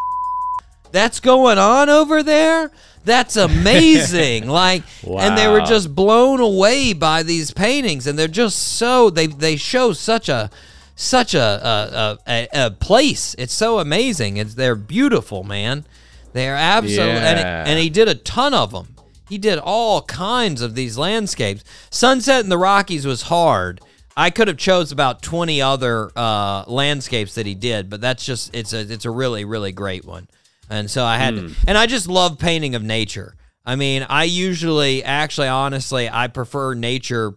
that's 0.93 1.21
going 1.21 1.59
on 1.59 1.89
over 1.89 2.23
there? 2.23 2.71
That's 3.05 3.37
amazing. 3.51 4.49
Like 4.49 4.83
and 5.05 5.37
they 5.37 5.49
were 5.49 5.61
just 5.63 5.95
blown 5.97 6.39
away 6.41 6.93
by 6.93 7.23
these 7.25 7.51
paintings 7.51 8.07
and 8.07 8.17
they're 8.19 8.29
just 8.29 8.57
so 8.77 9.11
they 9.11 9.27
they 9.27 9.57
show 9.57 9.93
such 9.93 10.29
a 10.29 10.49
such 10.97 11.35
a 11.35 11.39
a, 11.41 12.19
a, 12.27 12.49
a 12.67 12.71
place 12.73 13.35
it's 13.39 13.53
so 13.55 13.79
amazing 13.79 14.37
it's 14.39 14.55
they're 14.55 14.75
beautiful 14.75 15.45
man 15.45 15.85
they're 16.33 16.57
absolutely 16.57 17.13
and, 17.17 17.39
Yeah. 17.39 17.65
and 17.67 17.79
he 17.79 17.89
did 17.91 18.09
a 18.09 18.15
ton 18.15 18.53
of 18.55 18.73
them 18.73 18.97
he 19.29 19.39
did 19.39 19.59
all 19.59 20.03
kinds 20.03 20.63
of 20.63 20.77
these 20.77 20.97
landscapes. 20.97 21.65
Sunset 21.91 22.45
in 22.45 22.49
the 22.49 22.57
Rockies 22.57 23.05
was 23.05 23.23
hard. 23.23 23.81
I 24.17 24.31
could 24.31 24.47
have 24.47 24.57
chose 24.57 24.93
about 24.93 25.21
20 25.21 25.61
other 25.61 26.13
uh, 26.15 26.63
landscapes 26.69 27.35
that 27.35 27.45
he 27.45 27.57
did, 27.57 27.91
but 27.91 28.01
that's 28.01 28.25
just 28.25 28.55
it's 28.55 28.73
a 28.73 28.81
it's 28.81 29.05
a 29.05 29.11
really 29.11 29.45
really 29.45 29.73
great 29.73 30.05
one. 30.05 30.29
and 30.71 30.89
so 30.89 31.05
I 31.05 31.19
had, 31.19 31.35
Hmm. 31.35 31.49
to, 31.49 31.55
and 31.67 31.77
I 31.77 31.87
just 31.87 32.07
love 32.07 32.39
painting 32.39 32.77
of 32.77 32.85
nature. 32.85 33.35
I 33.65 33.75
mean, 33.75 34.07
I 34.09 34.23
usually, 34.25 35.03
actually, 35.03 35.49
honestly, 35.49 36.09
I 36.09 36.29
prefer 36.29 36.75
nature 36.75 37.35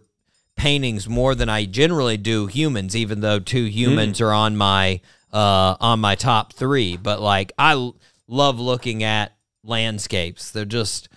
paintings 0.60 1.08
more 1.08 1.34
than 1.34 1.48
I 1.48 1.64
generally 1.64 2.16
do 2.18 2.46
humans, 2.46 2.94
even 2.94 3.20
though 3.20 3.38
two 3.40 3.64
humans 3.64 4.20
are 4.20 4.32
on 4.32 4.56
my 4.56 5.00
uh 5.32 5.76
on 5.80 6.00
my 6.00 6.14
top 6.14 6.52
three. 6.52 6.96
But 6.96 7.20
like, 7.20 7.52
I 7.58 7.72
l- 7.72 7.96
love 8.28 8.60
looking 8.60 9.02
at 9.02 9.32
landscapes. 9.64 10.50
They're 10.50 10.64
just, 10.64 11.08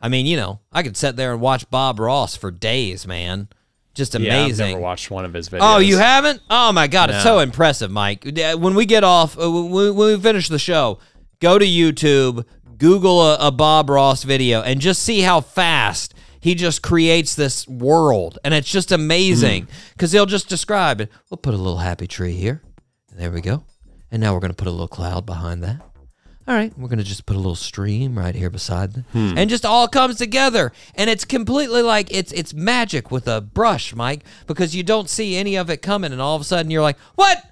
I 0.00 0.08
mean, 0.08 0.26
you 0.26 0.36
know, 0.36 0.60
I 0.72 0.82
could 0.82 0.96
sit 0.96 1.14
there 1.16 1.32
and 1.32 1.40
watch 1.40 1.68
Bob 1.70 2.00
Ross 2.00 2.36
for 2.36 2.50
days, 2.50 3.06
man. 3.06 3.48
Just 3.94 4.14
Yeah, 4.14 4.20
I've 4.20 4.44
amazing. 4.44 4.68
never 4.70 4.80
watched 4.80 5.10
one 5.10 5.24
of 5.24 5.32
his 5.34 5.48
videos. 5.48 5.58
Oh, 5.62 5.78
you 5.78 5.98
haven't? 5.98 6.40
Oh 6.48 6.72
my 6.72 6.86
God, 6.86 7.10
it's 7.10 7.22
so 7.22 7.38
impressive, 7.40 7.90
Mike. 7.90 8.26
Uh, 8.26 8.56
When 8.56 8.74
we 8.74 8.86
get 8.86 9.04
off, 9.04 9.36
uh, 9.38 9.50
when 9.50 9.70
we, 9.70 9.90
when 9.90 10.14
we 10.16 10.20
finish 10.20 10.48
the 10.48 10.58
show, 10.58 10.98
go 11.40 11.58
to 11.58 11.66
YouTube, 11.66 12.44
Google 12.78 13.20
a, 13.20 13.36
a 13.48 13.50
Bob 13.50 13.90
Ross 13.90 14.22
video, 14.22 14.62
and 14.62 14.80
just 14.80 15.02
see 15.02 15.20
how 15.20 15.40
fast 15.40 16.14
he 16.40 16.54
just 16.54 16.82
creates 16.82 17.34
this 17.34 17.68
world, 17.68 18.38
and 18.44 18.54
it's 18.54 18.70
just 18.70 18.90
amazing 18.90 19.64
hmm. 19.64 19.70
because 19.92 20.12
he'll 20.12 20.26
just 20.26 20.48
describe 20.48 21.00
it. 21.00 21.10
We'll 21.30 21.38
put 21.38 21.54
a 21.54 21.58
little 21.58 21.78
happy 21.78 22.06
tree 22.06 22.32
here. 22.32 22.62
There 23.14 23.30
we 23.30 23.40
go, 23.40 23.64
and 24.10 24.20
now 24.20 24.34
we're 24.34 24.40
gonna 24.40 24.54
put 24.54 24.68
a 24.68 24.72
little 24.72 24.88
cloud 24.88 25.26
behind 25.26 25.62
that. 25.62 25.80
All 26.48 26.54
right, 26.56 26.76
we're 26.76 26.88
gonna 26.88 27.04
just 27.04 27.26
put 27.26 27.36
a 27.36 27.38
little 27.38 27.54
stream 27.54 28.18
right 28.18 28.34
here 28.34 28.50
beside 28.50 28.94
them, 28.94 29.04
hmm. 29.12 29.34
and 29.36 29.50
just 29.50 29.66
all 29.66 29.86
comes 29.86 30.16
together, 30.16 30.72
and 30.94 31.10
it's 31.10 31.24
completely 31.24 31.82
like 31.82 32.08
it's 32.10 32.32
it's 32.32 32.54
magic 32.54 33.10
with 33.10 33.28
a 33.28 33.40
brush, 33.40 33.94
Mike, 33.94 34.24
because 34.46 34.74
you 34.74 34.82
don't 34.82 35.10
see 35.10 35.36
any 35.36 35.56
of 35.56 35.70
it 35.70 35.82
coming, 35.82 36.12
and 36.12 36.20
all 36.20 36.34
of 36.34 36.42
a 36.42 36.44
sudden 36.44 36.70
you're 36.70 36.82
like, 36.82 36.98
"What? 37.14 37.44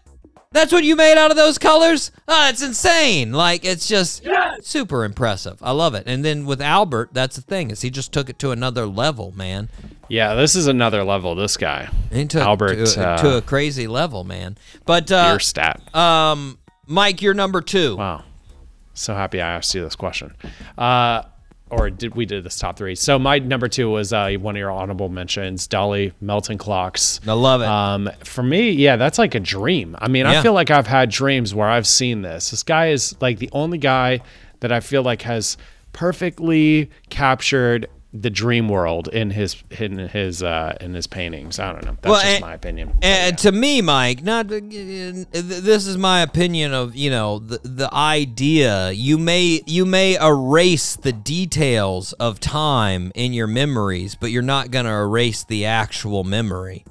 That's 0.51 0.73
what 0.73 0.83
you 0.83 0.97
made 0.97 1.19
out 1.19 1.31
of 1.31 1.37
those 1.37 1.59
colors? 1.59 2.11
Oh, 2.27 2.49
it's 2.49 2.63
insane! 2.63 3.33
Like 3.33 3.65
it's 3.65 3.87
just 3.87 4.27
super 4.63 5.05
impressive. 5.05 5.59
I 5.63 5.73
love 5.73 5.95
it." 5.95 6.05
And 6.07 6.25
then 6.25 6.47
with 6.47 6.63
Albert, 6.63 7.11
that's 7.13 7.37
the 7.37 7.43
thing 7.43 7.71
is 7.71 7.83
he 7.83 7.91
just 7.91 8.13
took 8.13 8.31
it 8.31 8.39
to 8.39 8.51
another 8.51 8.87
level, 8.87 9.33
man. 9.37 9.69
Yeah, 10.09 10.35
this 10.35 10.57
is 10.57 10.67
another 10.67 11.05
level. 11.05 11.35
This 11.35 11.59
guy, 11.59 11.91
He 12.11 12.25
took 12.25 12.41
Albert, 12.43 12.87
to, 12.87 13.07
uh, 13.07 13.17
to 13.19 13.37
a 13.37 13.43
crazy 13.43 13.87
level, 13.87 14.25
man. 14.25 14.57
But 14.87 15.13
uh, 15.13 15.27
your 15.31 15.39
stat. 15.39 15.95
um, 15.95 16.59
Mike, 16.87 17.21
you're 17.21 17.35
number 17.35 17.61
two. 17.61 17.97
Wow. 17.97 18.25
So 18.95 19.15
happy 19.15 19.43
I 19.43 19.55
asked 19.57 19.75
you 19.75 19.83
this 19.83 19.97
question. 19.97 20.35
Uh, 20.79 21.25
or 21.71 21.91
did 21.91 22.15
we 22.15 22.25
did 22.27 22.45
this 22.45 22.59
top 22.59 22.77
three? 22.79 22.95
So 22.95 23.19
my 23.19 23.39
number 23.39 23.69
two 23.69 23.91
was 23.91 24.13
uh, 24.13 24.33
one 24.41 24.57
of 24.57 24.59
your 24.59 24.71
honorable 24.71 25.09
mentions, 25.09 25.69
Dalí 25.69 26.13
Melton 26.21 26.59
Clocks. 26.59 27.21
I 27.27 27.33
love 27.33 27.61
it. 27.63 27.67
Um, 27.69 28.11
for 28.25 28.43
me, 28.43 28.71
yeah, 28.71 28.97
that's 28.97 29.19
like 29.19 29.35
a 29.35 29.41
dream. 29.41 29.97
I 29.99 30.09
mean, 30.09 30.25
Yeah. 30.27 30.39
I 30.39 30.43
feel 30.43 30.53
like 30.55 30.71
I've 30.71 30.87
had 30.87 31.11
dreams 31.11 31.55
where 31.55 31.69
I've 31.69 31.87
seen 31.87 32.23
this. 32.23 32.51
This 32.51 32.63
guy 32.63 32.89
is 32.89 33.15
like 33.21 33.39
the 33.39 33.51
only 33.53 33.79
guy 33.79 34.21
that 34.61 34.73
I 34.73 34.81
feel 34.81 35.03
like 35.03 35.23
has 35.23 35.57
perfectly 35.93 36.91
captured 37.11 37.87
the 38.13 38.31
dream 38.31 38.71
world 38.71 39.09
in 39.09 39.31
his 39.31 39.63
in 39.71 39.99
his 39.99 40.43
uh, 40.43 40.77
in 40.81 40.95
his 40.95 41.07
paintings. 41.07 41.59
I 41.59 41.73
don't 41.73 41.85
know. 41.85 41.97
That's 42.01 42.11
Well, 42.11 42.21
just 42.23 42.35
and- 42.37 42.41
my 42.41 42.55
opinion. 42.55 42.99
And 43.03 43.37
to 43.39 43.53
me, 43.53 43.83
Mike, 43.83 44.23
not 44.23 44.47
uh, 44.51 44.61
this 44.61 45.87
is 45.87 45.99
my 45.99 46.23
opinion 46.23 46.73
of 46.73 46.97
you 46.97 47.11
know 47.11 47.39
the 47.39 47.59
the 47.63 47.93
idea. 47.93 48.91
You 48.93 49.19
may 49.19 49.63
you 49.67 49.85
may 49.85 50.17
erase 50.17 50.97
the 50.97 51.13
details 51.13 52.15
of 52.15 52.41
time 52.41 53.13
in 53.15 53.33
your 53.33 53.47
memories, 53.47 54.15
but 54.15 54.31
you're 54.31 54.43
not 54.43 54.71
going 54.71 54.87
to 54.87 54.93
erase 54.93 55.45
the 55.45 55.67
actual 55.67 56.25
memory. 56.25 56.85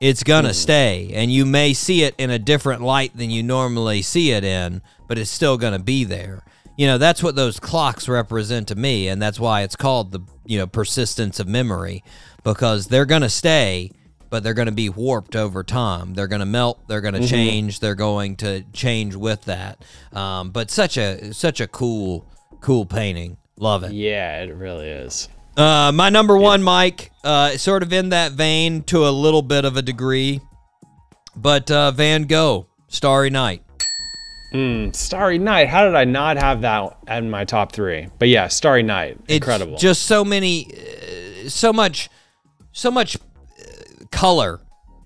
It's 0.00 0.24
going 0.24 0.44
to 0.44 0.54
stay, 0.54 1.10
and 1.14 1.32
you 1.32 1.46
may 1.46 1.72
see 1.74 2.02
it 2.02 2.14
in 2.18 2.30
a 2.30 2.38
different 2.38 2.82
light 2.82 3.16
than 3.16 3.30
you 3.30 3.42
normally 3.44 4.02
see 4.02 4.32
it 4.32 4.42
in, 4.42 4.82
but 5.06 5.16
it's 5.16 5.30
still 5.30 5.56
going 5.56 5.74
to 5.74 5.78
be 5.82 6.02
there. 6.02 6.42
You 6.76 6.86
know, 6.86 6.98
that's 6.98 7.22
what 7.22 7.36
those 7.36 7.60
clocks 7.60 8.08
represent 8.08 8.68
to 8.68 8.74
me, 8.74 9.08
and 9.08 9.20
that's 9.20 9.38
why 9.38 9.62
it's 9.62 9.76
called 9.76 10.12
the 10.12 10.20
you 10.46 10.58
know 10.58 10.66
persistence 10.66 11.38
of 11.38 11.46
memory 11.46 12.02
because 12.42 12.86
they're 12.86 13.06
going 13.06 13.22
to 13.22 13.28
stay 13.28 13.92
but 14.32 14.42
they're 14.42 14.54
going 14.54 14.66
to 14.66 14.72
be 14.72 14.88
warped 14.88 15.36
over 15.36 15.62
time. 15.62 16.14
They're 16.14 16.26
going 16.26 16.40
to 16.40 16.46
melt. 16.46 16.88
They're 16.88 17.02
going 17.02 17.12
to 17.12 17.28
change. 17.28 17.80
They're 17.80 17.94
going 17.94 18.36
to 18.36 18.62
change 18.72 19.14
with 19.14 19.44
that. 19.44 19.84
Um, 20.10 20.52
but 20.52 20.70
such 20.70 20.96
a 20.96 21.34
such 21.34 21.60
a 21.60 21.66
cool 21.66 22.26
cool 22.62 22.86
painting. 22.86 23.36
Love 23.58 23.84
it. 23.84 23.92
yeah, 23.92 24.42
it 24.42 24.54
really 24.54 24.88
is. 24.88 25.28
Uh, 25.54 25.92
my 25.94 26.08
number 26.08 26.38
one, 26.38 26.62
Mike, 26.62 27.12
uh, 27.22 27.50
sort 27.58 27.82
of 27.82 27.92
in 27.92 28.08
that 28.08 28.32
vein 28.32 28.82
to 28.84 29.06
a 29.06 29.10
little 29.10 29.42
bit 29.42 29.66
of 29.66 29.76
a 29.76 29.82
degree, 29.82 30.40
but 31.36 31.70
uh, 31.70 31.90
Van 31.90 32.22
Gogh, 32.22 32.66
Starry 32.88 33.28
Night. 33.28 33.61
Starry 34.92 35.38
Night. 35.38 35.68
How 35.68 35.84
did 35.84 35.94
I 35.94 36.04
not 36.04 36.36
have 36.36 36.60
that 36.62 36.96
in 37.08 37.30
my 37.30 37.44
top 37.44 37.72
three? 37.72 38.08
But 38.18 38.28
yeah, 38.28 38.48
Starry 38.48 38.82
Night. 38.82 39.18
It's 39.24 39.34
Incredible. 39.34 39.78
Just 39.78 40.02
so 40.02 40.24
many, 40.24 40.66
uh, 40.74 41.48
so 41.48 41.72
much, 41.72 42.08
so 42.72 42.90
much 42.90 43.16
uh, 43.16 44.04
color, 44.10 44.60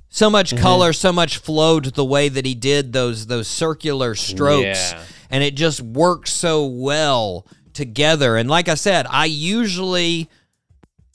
so 0.09 0.28
much 0.31 0.51
Mm-hmm. 0.52 0.62
color, 0.62 0.93
so 0.93 1.12
much 1.12 1.39
flow 1.39 1.78
to 1.81 1.90
the 1.90 2.05
way 2.05 2.28
that 2.28 2.44
he 2.47 2.55
did 2.55 2.93
those 2.93 3.27
those 3.27 3.47
circular 3.48 4.14
strokes, 4.14 4.93
Yeah. 4.93 5.02
and 5.31 5.44
it 5.44 5.55
just 5.55 5.81
works 5.81 6.32
so 6.32 6.64
well 6.66 7.47
together. 7.73 8.36
And 8.36 8.48
like 8.48 8.68
I 8.68 8.74
said, 8.74 9.06
I 9.10 9.27
usually 9.27 10.28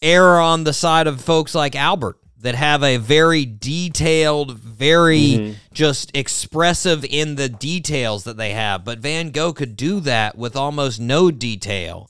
err 0.02 0.40
on 0.40 0.64
the 0.64 0.74
side 0.74 1.08
of 1.08 1.22
folks 1.22 1.54
like 1.56 1.76
Albert 1.76 2.18
that 2.42 2.56
have 2.56 2.84
a 2.84 2.98
very 2.98 3.46
detailed, 3.46 4.58
very 4.58 5.56
just 5.74 6.16
expressive 6.16 7.06
in 7.06 7.36
the 7.36 7.50
details 7.50 8.24
that 8.24 8.38
they 8.38 8.52
have. 8.52 8.84
But 8.84 9.00
Van 9.00 9.32
Gogh 9.32 9.54
could 9.54 9.76
do 9.76 10.00
that 10.02 10.38
with 10.38 10.56
almost 10.56 11.00
no 11.00 11.32
detail. 11.32 12.10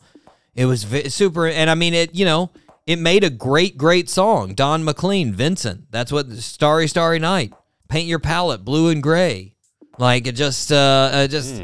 It 0.55 0.65
was 0.65 0.83
vi- 0.83 1.09
super, 1.09 1.47
and 1.47 1.69
I 1.69 1.75
mean 1.75 1.93
it. 1.93 2.15
You 2.15 2.25
know, 2.25 2.49
it 2.85 2.97
made 2.97 3.23
a 3.23 3.29
great, 3.29 3.77
great 3.77 4.09
song. 4.09 4.53
Don 4.53 4.83
McLean, 4.83 5.33
Vincent. 5.33 5.91
That's 5.91 6.11
what 6.11 6.29
Starry, 6.31 6.87
Starry 6.87 7.19
Night. 7.19 7.53
Paint 7.87 8.07
your 8.07 8.19
palette 8.19 8.65
blue 8.65 8.89
and 8.89 9.03
gray. 9.03 9.53
Like 9.97 10.27
it 10.27 10.33
just, 10.33 10.71
uh, 10.71 11.09
uh 11.13 11.27
just 11.27 11.61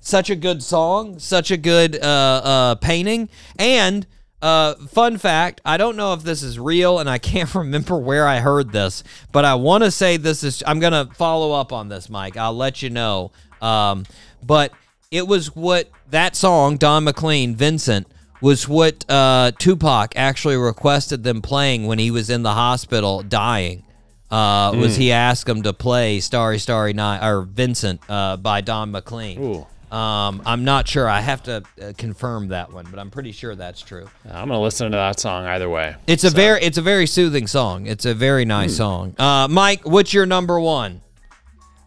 such 0.00 0.30
a 0.30 0.36
good 0.36 0.62
song, 0.62 1.18
such 1.18 1.50
a 1.50 1.56
good 1.56 1.96
uh, 1.96 2.40
uh, 2.44 2.74
painting, 2.76 3.28
and 3.58 4.06
uh, 4.40 4.74
fun 4.88 5.18
fact: 5.18 5.60
I 5.64 5.76
don't 5.76 5.96
know 5.96 6.12
if 6.12 6.22
this 6.22 6.42
is 6.42 6.58
real, 6.58 6.98
and 6.98 7.08
I 7.08 7.18
can't 7.18 7.52
remember 7.54 7.96
where 7.96 8.26
I 8.26 8.40
heard 8.40 8.72
this, 8.72 9.02
but 9.32 9.44
I 9.44 9.54
want 9.56 9.84
to 9.84 9.90
say 9.90 10.16
this 10.16 10.44
is. 10.44 10.62
I'm 10.66 10.80
gonna 10.80 11.08
follow 11.14 11.52
up 11.52 11.72
on 11.72 11.88
this, 11.88 12.08
Mike. 12.08 12.36
I'll 12.36 12.56
let 12.56 12.82
you 12.82 12.90
know. 12.90 13.32
Um, 13.60 14.04
but 14.44 14.72
it 15.10 15.26
was 15.26 15.54
what 15.54 15.90
that 16.10 16.36
song, 16.36 16.76
Don 16.76 17.04
McLean, 17.04 17.56
Vincent, 17.56 18.06
was 18.40 18.68
what 18.68 19.04
uh, 19.10 19.52
Tupac 19.58 20.12
actually 20.16 20.56
requested 20.56 21.24
them 21.24 21.42
playing 21.42 21.86
when 21.86 21.98
he 21.98 22.10
was 22.10 22.30
in 22.30 22.42
the 22.42 22.54
hospital 22.54 23.22
dying. 23.22 23.84
Uh, 24.30 24.74
Was 24.76 24.96
he 24.96 25.10
asked 25.10 25.48
him 25.48 25.62
to 25.62 25.72
play 25.72 26.20
"Starry 26.20 26.58
Starry 26.58 26.92
Night" 26.92 27.26
or 27.26 27.42
"Vincent" 27.42 28.00
uh, 28.10 28.36
by 28.36 28.60
Don 28.60 28.90
McLean? 28.90 29.42
Ooh. 29.42 29.66
Um, 29.90 30.42
I'm 30.44 30.64
not 30.64 30.86
sure. 30.86 31.08
I 31.08 31.20
have 31.20 31.42
to 31.44 31.62
uh, 31.80 31.92
confirm 31.96 32.48
that 32.48 32.72
one, 32.72 32.86
but 32.90 32.98
I'm 32.98 33.10
pretty 33.10 33.32
sure 33.32 33.54
that's 33.54 33.80
true. 33.80 34.08
I'm 34.24 34.48
gonna 34.48 34.60
listen 34.60 34.90
to 34.90 34.96
that 34.96 35.18
song 35.18 35.46
either 35.46 35.68
way. 35.68 35.96
It's 36.06 36.24
a 36.24 36.30
very, 36.30 36.62
it's 36.62 36.76
a 36.78 36.82
very 36.82 37.06
soothing 37.06 37.46
song. 37.46 37.86
It's 37.86 38.04
a 38.04 38.14
very 38.14 38.44
nice 38.44 38.76
song. 38.76 39.14
Uh, 39.18 39.48
Mike, 39.48 39.86
what's 39.86 40.12
your 40.12 40.26
number 40.26 40.60
one? 40.60 41.00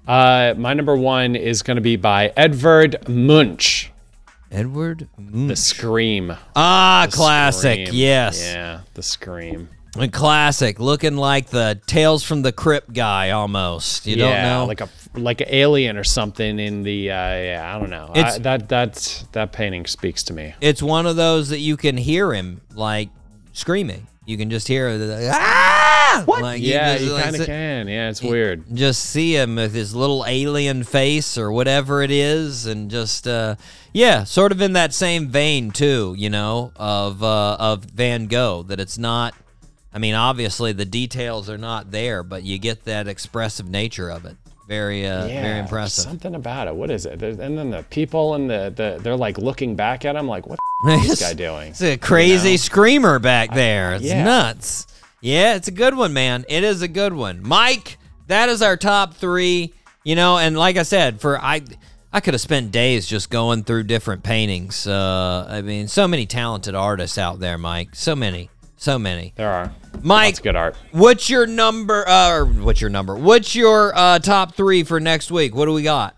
Uh, 0.07 0.55
my 0.57 0.73
number 0.73 0.95
one 0.95 1.35
is 1.35 1.61
gonna 1.61 1.81
be 1.81 1.95
by 1.95 2.33
Edvard 2.35 3.07
Munch. 3.07 3.91
Edward. 4.51 5.07
The 5.17 5.55
Scream. 5.55 6.35
Ah, 6.55 7.07
The 7.09 7.15
classic. 7.15 7.87
Scream. 7.87 7.99
Yes, 8.01 8.43
Yeah, 8.43 8.81
the 8.95 9.03
Scream. 9.03 9.69
A 9.97 10.07
classic. 10.07 10.79
Looking 10.79 11.17
like 11.17 11.47
the 11.47 11.79
Tales 11.85 12.23
from 12.23 12.41
the 12.41 12.51
Crypt 12.51 12.93
guy 12.93 13.31
almost. 13.31 14.07
You 14.07 14.17
yeah, 14.17 14.43
don't 14.49 14.59
know. 14.61 14.65
like 14.65 14.81
a 14.81 14.89
like 15.15 15.41
an 15.41 15.47
alien 15.49 15.97
or 15.97 16.03
something 16.03 16.59
in 16.59 16.83
the. 16.83 17.11
Uh, 17.11 17.13
yeah, 17.13 17.73
I 17.75 17.79
don't 17.79 17.89
know. 17.89 18.11
It's- 18.15 18.35
I, 18.35 18.39
that 18.39 18.69
that 18.69 19.25
that 19.33 19.51
painting 19.51 19.85
speaks 19.85 20.23
to 20.23 20.33
me. 20.33 20.53
it's 20.61 20.81
one 20.81 21.05
of 21.05 21.15
those 21.15 21.49
that 21.49 21.59
you 21.59 21.77
can 21.77 21.97
hear 21.97 22.33
him 22.33 22.61
like 22.73 23.09
screaming. 23.53 24.07
You 24.25 24.37
can 24.37 24.49
just 24.49 24.67
hear 24.67 24.97
the 24.97 25.29
ah. 25.33 26.23
What? 26.25 26.41
Like, 26.41 26.61
yeah, 26.61 26.97
you 26.97 27.15
kind 27.15 27.35
of 27.35 27.45
can. 27.45 27.87
Yeah, 27.87 28.09
it's 28.09 28.21
weird. 28.21 28.63
just 28.75 29.01
see 29.01 29.35
him 29.35 29.55
with 29.55 29.73
his 29.73 29.95
little 29.95 30.25
alien 30.27 30.83
face 30.83 31.37
or 31.37 31.51
whatever 31.53 32.01
it 32.03 32.11
is 32.11 32.65
and 32.65 32.91
just 32.91 33.27
uh 33.27 33.55
yeah 33.93 34.25
sort 34.25 34.51
of 34.51 34.61
in 34.61 34.73
that 34.73 34.93
same 34.93 35.29
vein 35.29 35.71
too 35.71 36.13
you 36.17 36.29
know 36.29 36.73
of 36.75 37.23
uh 37.23 37.55
of 37.59 37.85
van 37.85 38.27
gogh 38.27 38.61
that 38.63 38.79
it's 38.79 38.97
not 38.97 39.33
i 39.93 39.99
mean 39.99 40.15
obviously 40.15 40.71
the 40.71 40.85
details 40.85 41.49
are 41.49 41.57
not 41.57 41.91
there 41.91 42.23
but 42.23 42.43
you 42.43 42.57
get 42.57 42.85
that 42.85 43.07
expressive 43.07 43.69
nature 43.69 44.09
of 44.09 44.25
it 44.25 44.35
very 44.67 45.05
uh 45.05 45.25
Yeah, 45.25 45.41
very 45.41 45.59
impressive 45.59 46.05
Something 46.05 46.33
about 46.35 46.69
it. 46.69 46.75
What 46.75 46.91
is 46.91 47.05
it? 47.05 47.19
There's, 47.19 47.39
and 47.39 47.57
then 47.57 47.71
the 47.71 47.83
people 47.89 48.35
and 48.35 48.49
the, 48.49 48.71
the 48.73 48.99
they're 49.03 49.17
like 49.17 49.37
looking 49.37 49.75
back 49.75 50.05
at 50.05 50.15
him 50.15 50.27
like, 50.29 50.47
what 50.47 50.59
the 50.85 50.93
is 50.93 51.09
this 51.09 51.19
guy 51.21 51.33
doing? 51.47 51.71
It's 51.71 51.81
a 51.81 51.97
crazy 51.97 52.51
You 52.51 52.53
know? 52.53 52.57
screamer 52.57 53.19
back 53.19 53.53
there. 53.53 53.95
It's 53.95 54.05
yeah. 54.05 54.23
nuts. 54.23 54.87
Yeah, 55.19 55.55
it's 55.55 55.67
a 55.67 55.71
good 55.71 55.97
one, 55.97 56.13
man. 56.13 56.45
It 56.47 56.63
is 56.63 56.81
a 56.81 56.87
good 56.87 57.11
one. 57.11 57.45
Mike, 57.45 57.97
that 58.27 58.47
is 58.47 58.61
our 58.61 58.77
top 58.77 59.15
three. 59.15 59.73
You 60.05 60.15
know, 60.15 60.37
and 60.37 60.57
like 60.57 60.77
I 60.77 60.83
said, 60.83 61.19
for 61.19 61.37
I 61.37 61.63
I 62.13 62.21
could 62.21 62.33
have 62.33 62.41
spent 62.41 62.71
days 62.71 63.05
just 63.05 63.29
going 63.29 63.63
through 63.65 63.83
different 63.83 64.23
paintings. 64.23 64.87
Uh, 64.87 65.47
I 65.49 65.61
mean, 65.63 65.89
so 65.89 66.07
many 66.07 66.25
talented 66.25 66.75
artists 66.75 67.17
out 67.17 67.39
there, 67.41 67.57
Mike. 67.57 67.89
So 67.93 68.15
many, 68.15 68.49
so 68.81 68.97
many. 68.97 69.31
There 69.35 69.51
are. 69.51 69.71
Mike, 70.01 70.33
That's 70.33 70.39
good 70.39 70.55
art. 70.55 70.75
what's 70.91 71.29
your 71.29 71.45
number? 71.45 72.07
Uh, 72.07 72.31
or 72.31 72.45
what's 72.45 72.81
your 72.81 72.89
number? 72.89 73.15
What's 73.15 73.55
your 73.55 73.95
uh, 73.95 74.17
top 74.17 74.55
three 74.55 74.83
for 74.83 74.99
next 74.99 75.29
week? 75.29 75.53
What 75.53 75.67
do 75.67 75.73
we 75.73 75.83
got? 75.83 76.17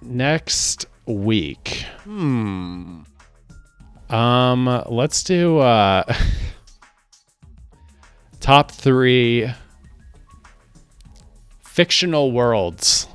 Next 0.00 0.86
week. 1.04 1.84
Hmm. 2.04 3.02
Um, 4.08 4.84
let's 4.88 5.22
do 5.22 5.58
uh 5.58 6.04
top 8.40 8.70
three 8.70 9.52
fictional 11.60 12.32
worlds. 12.32 13.06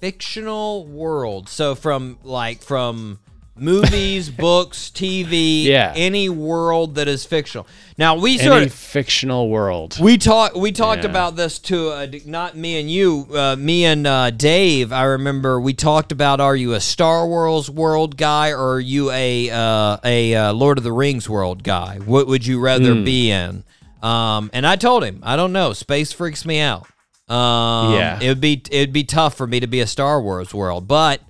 Fictional 0.00 0.84
world. 0.84 1.48
So 1.48 1.76
from 1.76 2.18
like 2.24 2.62
from 2.62 3.20
movies, 3.60 4.30
books, 4.46 4.90
TV, 4.94 5.64
Yeah. 5.64 5.92
any 5.96 6.28
world 6.28 6.94
that 6.96 7.08
is 7.08 7.24
fictional. 7.24 7.66
Now 7.96 8.16
we 8.16 8.34
Any 8.38 8.44
sort 8.48 8.62
of 8.62 8.72
fictional 8.72 9.48
world. 9.48 9.98
We 10.00 10.18
talked. 10.18 10.56
We 10.56 10.70
talked 10.72 11.02
Yeah. 11.04 11.10
about 11.10 11.36
this 11.36 11.58
to 11.60 11.90
uh, 11.90 12.06
not 12.26 12.56
me 12.56 12.78
and 12.80 12.90
you, 12.90 13.26
uh, 13.34 13.56
me 13.58 13.84
and 13.84 14.06
uh, 14.06 14.30
Dave. 14.30 14.92
I 14.92 15.02
remember 15.04 15.60
we 15.60 15.74
talked 15.74 16.12
about: 16.12 16.40
Are 16.40 16.54
you 16.56 16.74
a 16.74 16.80
Star 16.80 17.26
Wars 17.26 17.68
world 17.68 18.16
guy 18.16 18.50
or 18.50 18.74
are 18.74 18.80
you 18.80 19.10
a 19.10 19.50
uh, 19.50 19.96
a 20.04 20.34
uh, 20.34 20.52
Lord 20.52 20.78
of 20.78 20.84
the 20.84 20.92
Rings 20.92 21.28
world 21.28 21.64
guy? 21.64 21.98
What 22.04 22.26
would 22.28 22.46
you 22.46 22.60
rather 22.60 22.94
Hmm. 22.94 23.04
be 23.04 23.30
in? 23.30 23.64
Um, 24.02 24.50
and 24.52 24.64
I 24.64 24.76
told 24.76 25.02
him, 25.02 25.18
I 25.24 25.34
don't 25.34 25.52
know. 25.52 25.72
Space 25.72 26.12
freaks 26.12 26.44
me 26.46 26.60
out. 26.60 26.86
Um, 27.28 27.92
Yeah. 27.94 28.18
it 28.22 28.28
would 28.28 28.40
be 28.40 28.62
it'd 28.70 28.92
be 28.92 29.04
tough 29.04 29.34
for 29.34 29.46
me 29.46 29.60
to 29.60 29.66
be 29.66 29.80
a 29.80 29.86
Star 29.86 30.22
Wars 30.22 30.54
world, 30.54 30.86
but 30.88 31.20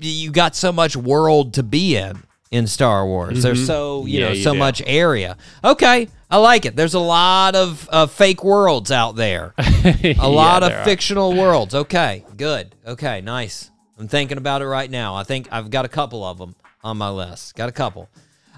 you 0.00 0.30
got 0.30 0.54
so 0.56 0.72
much 0.72 0.96
world 0.96 1.54
to 1.54 1.62
be 1.62 1.96
in 1.96 2.22
in 2.50 2.66
Star 2.66 3.06
Wars. 3.06 3.42
There's 3.42 3.66
so 3.66 4.06
you 4.06 4.18
Mm-hmm. 4.18 4.20
Yeah, 4.20 4.26
know 4.28 4.32
you 4.32 4.42
so 4.42 4.52
do. 4.52 4.58
much 4.58 4.82
area. 4.86 5.36
Okay, 5.62 6.08
I 6.30 6.36
like 6.38 6.64
it. 6.66 6.76
There's 6.76 6.94
a 6.94 7.00
lot 7.00 7.54
of 7.54 7.88
uh, 7.92 8.06
fake 8.06 8.42
worlds 8.44 8.90
out 8.90 9.16
there. 9.16 9.54
A 9.58 10.28
lot 10.28 10.62
of 10.62 10.84
fictional 10.84 11.34
worlds. 11.34 11.74
Okay, 11.74 12.24
good. 12.36 12.74
Okay, 12.86 13.20
nice. 13.20 13.70
I'm 13.98 14.08
thinking 14.08 14.38
about 14.38 14.62
it 14.62 14.66
right 14.66 14.90
now. 14.90 15.14
I 15.14 15.22
think 15.24 15.48
I've 15.52 15.70
got 15.70 15.84
a 15.84 15.88
couple 15.88 16.24
of 16.24 16.38
them 16.38 16.54
on 16.82 16.96
my 16.98 17.08
list. 17.10 17.54
Got 17.54 17.68
a 17.68 17.72
couple. 17.72 18.08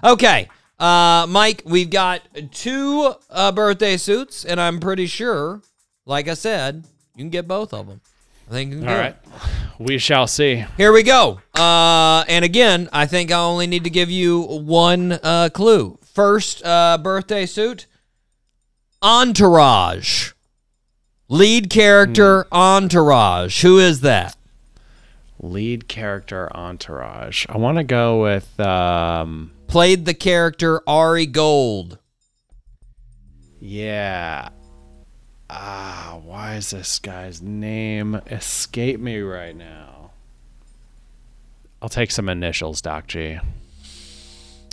Okay, 0.03 0.47
uh, 0.79 1.25
Mike, 1.29 1.61
we've 1.65 1.89
got 1.89 2.21
two 2.51 3.13
uh, 3.29 3.51
birthday 3.51 3.97
suits, 3.97 4.45
and 4.45 4.59
I'm 4.59 4.79
pretty 4.79 5.05
sure, 5.05 5.61
like 6.05 6.27
I 6.27 6.33
said, 6.33 6.83
you 7.15 7.23
can 7.23 7.29
get 7.29 7.47
both 7.47 7.73
of 7.73 7.87
them. 7.87 8.01
I 8.47 8.51
think 8.51 8.87
All 8.87 8.95
right. 8.95 9.15
We 9.77 9.97
shall 9.97 10.25
see. 10.25 10.65
Here 10.77 10.91
we 10.91 11.03
go. 11.03 11.41
Uh, 11.53 12.23
and 12.27 12.45
again, 12.45 12.89
I 12.93 13.05
think 13.05 13.31
I 13.31 13.39
only 13.39 13.67
need 13.67 13.83
to 13.83 13.89
give 13.89 14.09
you 14.09 14.41
one 14.41 15.19
uh, 15.21 15.49
clue. 15.53 15.99
First 16.01 16.65
uh, 16.65 16.97
birthday 16.97 17.45
suit 17.45 17.85
Entourage. 19.01 20.31
Lead 21.29 21.69
character 21.69 22.47
Entourage. 22.51 23.61
Who 23.61 23.79
is 23.79 24.01
that? 24.01 24.35
Lead 25.39 25.87
character 25.87 26.49
entourage. 26.55 27.45
I 27.47 27.57
want 27.57 27.77
to 27.77 27.83
go 27.83 28.23
with 28.23 28.59
um 28.59 29.51
Played 29.67 30.05
the 30.05 30.13
character 30.15 30.81
Ari 30.87 31.27
Gold. 31.27 31.99
yeah. 33.59 34.49
Ah, 35.49 36.19
why 36.23 36.55
is 36.55 36.71
this 36.71 36.99
guy's 36.99 37.41
name 37.41 38.15
escape 38.27 38.99
me 38.99 39.19
right 39.19 39.55
now? 39.55 40.11
I'll 41.81 41.89
take 41.89 42.11
some 42.11 42.27
initials, 42.27 42.81
Doc 42.81 43.07
G. 43.07 43.39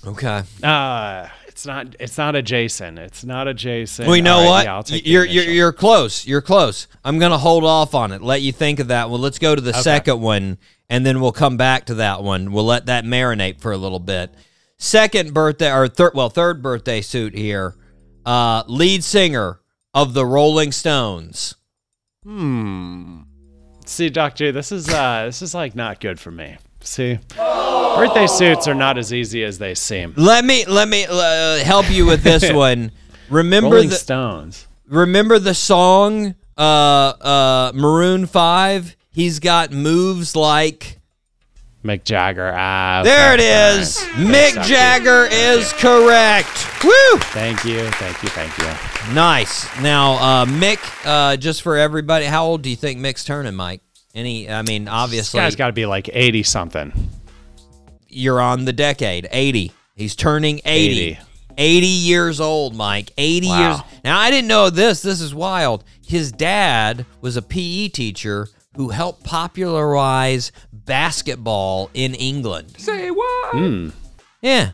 Okay. 0.07 0.43
Uh 0.63 1.29
it's 1.47 1.65
not 1.65 1.95
it's 2.01 2.19
not 2.19 2.35
a 2.35 2.43
Jason. 2.43 2.99
It's 2.99 3.25
not 3.25 3.47
a 3.47 3.55
Jason. 3.55 4.07
Well, 4.07 4.17
you 4.17 4.23
know 4.23 4.41
right, 4.41 4.49
what? 4.49 4.65
Yeah, 4.65 4.75
I'll 4.75 4.83
take 4.83 5.07
you're, 5.07 5.25
you're 5.25 5.45
you're 5.45 5.73
close. 5.73 6.27
You're 6.27 6.43
close. 6.43 6.89
I'm 7.05 7.21
gonna 7.21 7.39
hold 7.39 7.63
off 7.63 7.95
on 7.95 8.11
it. 8.11 8.23
Let 8.23 8.43
you 8.43 8.51
think 8.51 8.81
of 8.81 8.89
that 8.89 9.09
one. 9.09 9.21
Let's 9.21 9.39
go 9.39 9.55
to 9.55 9.61
the 9.61 9.73
second 9.73 10.21
one, 10.21 10.59
and 10.91 11.07
then 11.07 11.21
we'll 11.21 11.31
come 11.33 11.57
back 11.57 11.87
to 11.87 11.95
that 11.95 12.25
one. 12.25 12.51
We'll 12.51 12.65
let 12.65 12.87
that 12.87 13.05
marinate 13.05 13.61
for 13.61 13.71
a 13.71 13.77
little 13.77 14.01
bit. 14.01 14.35
Second 14.79 15.33
birthday 15.33 15.73
or 15.73 15.87
third, 15.87 16.13
well, 16.15 16.29
third 16.29 16.61
birthday 16.61 17.01
suit 17.01 17.37
here. 17.37 17.77
Uh, 18.27 18.65
lead 18.67 19.05
singer 19.05 19.61
of 19.95 20.15
the 20.15 20.27
Rolling 20.27 20.73
Stones. 20.73 21.55
Hmm. 22.25 23.21
See, 23.87 24.09
Doctor, 24.11 24.51
this 24.51 24.73
is 24.73 24.89
uh 24.89 25.25
this 25.27 25.43
is 25.43 25.55
like 25.55 25.75
not 25.75 26.01
good 26.01 26.19
for 26.19 26.31
me. 26.31 26.57
See? 26.81 27.19
Birthday 27.37 28.27
suits 28.27 28.66
are 28.66 28.75
not 28.75 28.99
as 28.99 29.12
easy 29.12 29.45
as 29.45 29.59
they 29.59 29.75
seem. 29.75 30.15
Let 30.16 30.45
me 30.45 30.65
let 30.66 30.89
me 30.89 31.07
uh, 31.09 31.59
help 31.65 31.91
you 31.91 32.07
with 32.07 32.23
this 32.23 32.51
one. 32.53 32.91
Remember 33.31 33.71
Rolling 33.77 33.91
the 33.91 33.95
Stones. 33.97 34.66
remember 34.89 35.39
the 35.39 35.55
song 35.55 36.35
uh 36.59 36.61
uh 36.61 37.73
Maroon 37.75 38.27
5? 38.27 38.97
He's 39.12 39.39
got 39.39 39.71
moves 39.71 40.35
like 40.35 40.99
Mick 41.85 42.05
Jagger. 42.05 42.52
Ah, 42.56 43.02
There 43.05 43.35
it 43.35 43.40
is. 43.40 43.98
okay, 44.02 44.11
fine. 44.12 44.24
Mick 44.27 44.32
Thanks, 44.32 44.55
Doc 44.55 44.65
G. 44.66 44.73
Jagger 44.74 45.28
is 45.31 45.73
correct. 45.74 46.82
Woo! 46.85 47.19
Thank 47.19 47.65
you, 47.65 47.89
thank 47.93 48.23
you, 48.23 48.28
thank 48.31 48.56
you. 48.59 49.15
Nice. 49.15 49.66
Now, 49.81 50.12
uh, 50.15 50.44
Mick, 50.47 50.78
uh, 51.05 51.36
just 51.36 51.61
for 51.62 51.77
everybody, 51.77 52.24
how 52.24 52.47
old 52.47 52.62
do 52.62 52.70
you 52.70 52.77
think 52.77 53.01
Mick's 53.01 53.23
turning, 53.24 53.55
Mike? 53.55 53.82
Any? 54.15 54.48
I 54.48 54.62
mean, 54.62 54.85
This 54.85 54.93
obviously, 54.94 55.40
guy's 55.40 55.56
got 55.56 55.66
to 55.66 55.73
be 55.74 55.85
like 55.86 56.09
eighty 56.12 56.43
something. 56.43 56.93
you're 58.09 58.40
on 58.40 58.65
the 58.65 58.73
decade. 58.73 59.28
80. 59.31 59.73
He's 59.97 60.15
turning 60.16 60.61
80. 60.65 61.01
80. 61.02 61.19
80 61.59 61.86
years 61.86 62.40
old, 62.40 62.74
Mike. 62.74 63.12
80 63.19 63.48
Wow. 63.48 63.59
years. 63.61 63.81
Now, 64.05 64.19
I 64.19 64.31
didn't 64.31 64.48
know 64.48 64.70
this. 64.70 65.02
This 65.02 65.20
is 65.20 65.35
wild. 65.35 65.82
His 66.06 66.31
dad 66.32 67.06
was 67.20 67.36
a 67.36 67.43
PE 67.43 67.89
teacher 67.89 68.48
who 68.77 68.91
helped 68.91 69.25
popularize 69.25 70.53
basketball 70.73 71.91
in 71.95 72.15
England. 72.15 72.75
Say 72.79 73.11
what? 73.11 73.93
Yeah. 74.43 74.73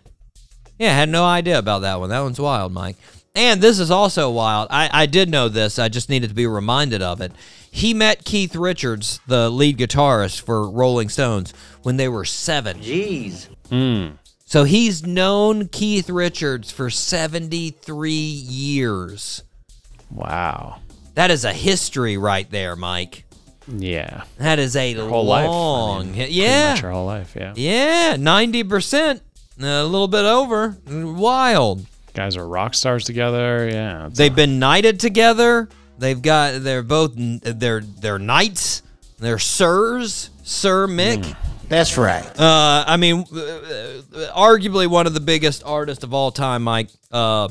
Yeah, 0.79 0.93
I 0.93 0.95
had 0.95 1.09
no 1.11 1.25
idea 1.25 1.59
about 1.59 1.81
that 1.81 2.01
one. 2.01 2.09
That 2.09 2.21
one's 2.21 2.41
wild, 2.41 2.73
Mike. 2.73 2.97
And 3.35 3.61
this 3.61 3.79
is 3.79 3.91
also 3.91 4.31
wild. 4.31 4.69
I, 4.71 4.89
I 4.93 5.07
did 5.07 5.29
know 5.29 5.49
this. 5.49 5.79
I 5.79 5.89
just 5.89 6.09
needed 6.09 6.31
to 6.31 6.35
be 6.35 6.47
reminded 6.47 7.03
of 7.03 7.21
it. 7.21 7.33
He 7.71 7.95
met 7.95 8.25
Keith 8.25 8.57
Richards, 8.57 9.21
the 9.27 9.49
lead 9.51 9.79
guitarist 9.79 10.41
for 10.41 10.69
Rolling 10.69 11.09
Stones, 11.09 11.55
when 11.83 11.97
they 11.97 12.09
were 12.09 12.25
seven. 12.25 12.81
Jeez. 12.81 13.49
Hmm. 13.69 14.17
So 14.45 14.65
he's 14.65 15.07
known 15.07 15.69
Keith 15.69 16.11
Richards 16.11 16.73
for 16.73 16.91
73 16.91 18.13
years. 18.13 19.45
Wow. 20.11 20.81
That 21.15 21.31
is 21.31 21.45
a 21.45 21.53
history 21.53 22.17
right 22.17 22.51
there, 22.51 22.75
Mike. 22.75 23.25
Yeah. 23.71 24.25
That 24.39 24.59
is 24.59 24.77
a 24.77 24.95
Whole 24.95 25.25
life. 25.25 25.49
I 25.49 26.03
mean, 26.05 26.27
yeah, 26.31 26.73
much 26.73 26.83
your 26.83 26.91
whole 26.91 27.07
life. 27.07 27.35
Yeah. 27.37 27.53
yeah, 27.57 28.17
ninety 28.19 28.65
percent, 28.65 29.23
a 29.59 29.85
little 29.85 30.09
bit 30.09 30.25
over, 30.25 30.77
wild. 30.89 31.87
Guys 32.15 32.37
are 32.37 32.47
rock 32.47 32.75
stars 32.75 33.05
together. 33.05 33.69
Yeah. 33.71 34.09
They've 34.13 34.35
been 34.35 34.59
knighted 34.59 34.99
together. 34.99 35.69
They've 35.99 36.21
got 36.21 36.63
they're 36.63 36.83
both 36.83 37.13
they're 37.15 37.81
they're 37.81 38.19
knights. 38.19 38.83
They're 39.19 39.39
sirs, 39.39 40.31
Sir 40.43 40.87
Mick. 40.87 41.37
That's 41.69 41.97
right. 41.97 42.25
Uh, 42.41 42.85
I 42.87 42.97
mean, 42.97 43.25
uh, 43.33 43.37
uh, 43.37 44.01
arguably 44.35 44.89
one 44.89 45.07
of 45.07 45.15
the 45.15 45.21
biggest 45.21 45.63
artists 45.65 46.03
of 46.03 46.13
all 46.13 46.33
time, 46.33 46.63
Mike. 46.65 46.89
Uh, 47.13 47.49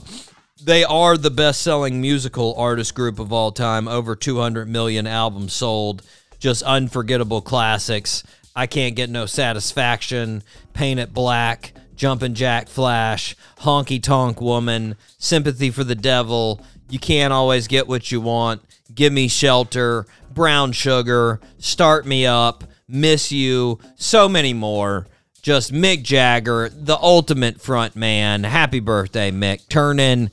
they 0.64 0.84
are 0.84 1.18
the 1.18 1.32
best-selling 1.32 2.02
musical 2.02 2.54
artist 2.56 2.96
group 2.96 3.20
of 3.20 3.32
all 3.32 3.52
time. 3.52 3.88
Over 3.88 4.16
200 4.16 4.68
million 4.68 5.08
albums 5.08 5.54
sold. 5.54 6.02
Just 6.40 6.64
unforgettable 6.64 7.42
classics. 7.42 8.24
I 8.56 8.68
can't 8.68 8.96
get 8.96 9.10
no 9.10 9.26
satisfaction. 9.26 10.44
Paint 10.74 11.00
it 11.00 11.14
black. 11.14 11.74
Jumpin' 11.96 12.36
Jack 12.36 12.70
Flash. 12.70 13.36
Honky 13.60 14.02
Tonk 14.02 14.42
Woman. 14.42 14.96
Sympathy 15.18 15.70
for 15.70 15.84
the 15.84 15.96
Devil. 15.96 16.62
You 16.90 17.00
can't 17.00 17.34
always 17.34 17.68
get 17.68 17.88
what 17.88 18.12
you 18.12 18.22
want. 18.22 18.62
Give 18.94 19.14
me 19.14 19.28
shelter. 19.28 20.06
Brown 20.32 20.72
sugar. 20.72 21.40
Start 21.58 22.06
me 22.06 22.26
up. 22.26 22.64
Miss 22.90 23.32
You, 23.32 23.78
so 23.96 24.28
many 24.28 24.52
more. 24.52 25.06
Just 25.44 25.72
Mick 25.72 26.02
Jagger, 26.02 26.70
the 26.70 26.98
ultimate 26.98 27.62
front 27.62 27.96
man. 27.96 28.44
Happy 28.44 28.80
birthday, 28.80 29.32
Mick. 29.32 29.70
Turning 29.70 30.32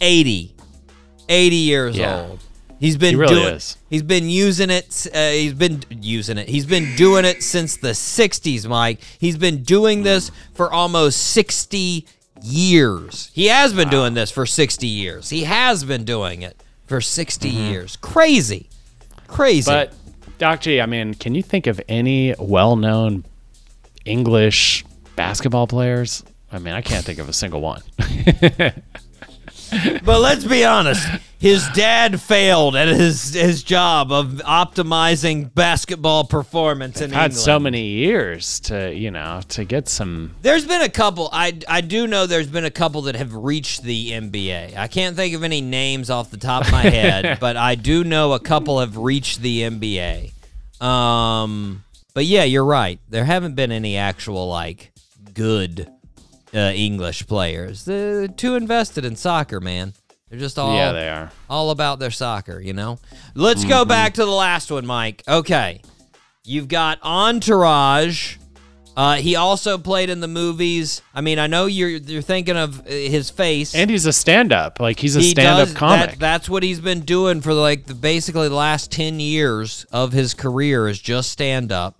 80. 0.00 0.54
80 1.28 1.56
years 1.56 1.96
Yeah. 1.96 2.20
old. 2.28 2.40
He's 2.80 2.96
been 2.96 3.10
He 3.10 3.16
really 3.16 3.34
doing 3.34 3.54
is. 3.54 3.76
He's 3.90 4.02
been 4.02 4.30
using 4.30 4.70
it 4.70 5.06
uh, 5.12 5.30
he's 5.30 5.52
been 5.52 5.82
using 5.90 6.38
it. 6.38 6.48
He's 6.48 6.64
been 6.66 6.94
doing 6.94 7.24
it 7.24 7.42
since 7.42 7.76
the 7.76 7.88
60s, 7.88 8.66
Mike. 8.68 9.00
He's 9.18 9.36
been 9.36 9.62
doing 9.64 10.04
this 10.04 10.30
for 10.54 10.72
almost 10.72 11.18
60 11.32 12.06
years. 12.40 13.30
He 13.34 13.46
has 13.46 13.72
been 13.72 13.88
doing 13.88 14.14
this 14.14 14.30
for 14.30 14.46
60 14.46 14.86
years. 14.86 15.30
He 15.30 15.42
has 15.42 15.82
been 15.84 16.04
doing 16.04 16.42
it 16.42 16.62
for 16.86 17.00
60 17.00 17.48
years. 17.48 17.96
Crazy. 17.96 18.68
Crazy. 19.26 19.68
But 19.70 19.92
Doc 20.38 20.60
G, 20.60 20.80
I 20.80 20.86
mean, 20.86 21.14
can 21.14 21.34
you 21.34 21.42
think 21.42 21.66
of 21.66 21.80
any 21.88 22.32
well-known 22.38 23.24
English 24.04 24.84
basketball 25.16 25.66
players? 25.66 26.22
I 26.52 26.60
mean, 26.60 26.74
I 26.74 26.80
can't 26.80 27.04
think 27.04 27.18
of 27.18 27.28
a 27.28 27.32
single 27.32 27.60
one. 27.60 27.82
But 30.04 30.20
let's 30.20 30.44
be 30.44 30.64
honest, 30.64 31.06
his 31.38 31.68
dad 31.74 32.20
failed 32.20 32.74
at 32.74 32.88
his 32.88 33.34
his 33.34 33.62
job 33.62 34.10
of 34.10 34.42
optimizing 34.44 35.54
basketball 35.54 36.24
performance 36.24 37.00
in 37.00 37.10
Had 37.10 37.30
England. 37.30 37.34
so 37.36 37.58
many 37.60 37.82
years 37.86 38.60
to, 38.60 38.92
you 38.94 39.10
know, 39.10 39.40
to 39.50 39.64
get 39.64 39.88
some. 39.88 40.34
There's 40.42 40.64
been 40.64 40.82
a 40.82 40.88
couple. 40.88 41.28
I 41.32 41.58
I 41.68 41.80
do 41.80 42.06
know 42.06 42.26
there's 42.26 42.48
been 42.48 42.64
a 42.64 42.70
couple 42.70 43.02
that 43.02 43.14
have 43.16 43.34
reached 43.34 43.82
the 43.82 44.12
NBA. 44.12 44.76
I 44.76 44.88
can't 44.88 45.14
think 45.16 45.34
of 45.34 45.42
any 45.44 45.60
names 45.60 46.10
off 46.10 46.30
the 46.30 46.38
top 46.38 46.64
of 46.66 46.72
my 46.72 46.82
head, 46.82 47.38
but 47.40 47.56
I 47.56 47.74
do 47.74 48.04
know 48.04 48.32
a 48.32 48.40
couple 48.40 48.80
have 48.80 48.96
reached 48.96 49.40
the 49.40 49.62
NBA. 49.62 50.32
Um, 50.82 51.84
but 52.14 52.24
yeah, 52.24 52.44
you're 52.44 52.64
right. 52.64 52.98
There 53.08 53.24
haven't 53.24 53.54
been 53.54 53.70
any 53.72 53.96
actual 53.96 54.48
like 54.48 54.92
good 55.34 55.88
uh, 56.54 56.72
English 56.74 57.26
players. 57.26 57.84
They're 57.84 58.28
too 58.28 58.54
invested 58.56 59.04
in 59.04 59.16
soccer, 59.16 59.60
man. 59.60 59.92
They're 60.30 60.38
just 60.38 60.58
all 60.58 60.74
Yeah, 60.74 60.92
they 60.92 61.08
are. 61.08 61.32
all 61.48 61.70
about 61.70 61.98
their 61.98 62.10
soccer, 62.10 62.60
you 62.60 62.72
know? 62.74 62.98
Let's 63.34 63.64
go 63.64 63.84
back 63.84 64.14
to 64.14 64.24
the 64.24 64.30
last 64.30 64.70
one, 64.70 64.84
Mike. 64.86 65.22
Okay. 65.26 65.80
You've 66.44 66.68
got 66.68 66.98
Entourage. 67.02 68.36
Uh, 68.96 69.14
he 69.16 69.36
also 69.36 69.78
played 69.78 70.10
in 70.10 70.18
the 70.20 70.26
movies. 70.28 71.02
I 71.14 71.20
mean, 71.20 71.38
I 71.38 71.46
know 71.46 71.66
you're 71.66 71.88
you're 71.88 72.20
thinking 72.20 72.56
of 72.56 72.80
uh, 72.80 72.90
his 72.90 73.30
face. 73.30 73.72
And 73.74 73.88
he's 73.88 74.06
a 74.06 74.12
stand-up. 74.12 74.80
Like 74.80 74.98
he's 74.98 75.14
a 75.14 75.20
He 75.20 75.30
stand-up 75.30 75.68
does- 75.68 75.76
comic. 75.76 76.10
That, 76.10 76.18
that's 76.18 76.48
what 76.48 76.62
he's 76.64 76.80
been 76.80 77.02
doing 77.02 77.40
for 77.40 77.54
like 77.54 77.86
the, 77.86 77.94
basically 77.94 78.48
the 78.48 78.56
last 78.56 78.90
10 78.90 79.20
years 79.20 79.86
of 79.92 80.12
his 80.12 80.34
career 80.34 80.88
is 80.88 80.98
just 81.00 81.30
stand 81.30 81.70
up. 81.70 81.97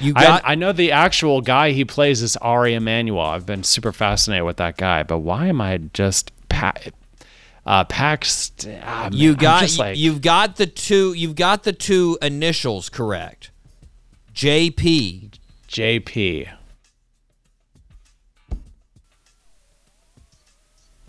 You 0.00 0.12
got 0.12 0.44
I, 0.44 0.52
I 0.52 0.54
know 0.54 0.72
the 0.72 0.92
actual 0.92 1.40
guy 1.40 1.70
he 1.72 1.84
plays 1.84 2.22
is 2.22 2.36
Ari 2.38 2.74
Emanuel. 2.74 3.20
I've 3.20 3.46
been 3.46 3.62
super 3.62 3.92
fascinated 3.92 4.44
with 4.44 4.56
that 4.56 4.76
guy, 4.76 5.02
but 5.02 5.18
why 5.18 5.46
am 5.46 5.60
I 5.60 5.78
just 5.92 6.32
pa- 6.48 6.74
uh, 7.66 7.84
Pax? 7.84 8.50
man, 8.66 9.12
you 9.12 9.34
got 9.36 9.78
like- 9.78 9.96
you've 9.96 10.20
got 10.20 10.56
the 10.56 10.66
two 10.66 11.12
you've 11.12 11.36
got 11.36 11.62
the 11.62 11.72
two 11.72 12.18
initials 12.22 12.88
correct. 12.88 13.50
JP. 14.34 15.30
JP. 15.68 16.48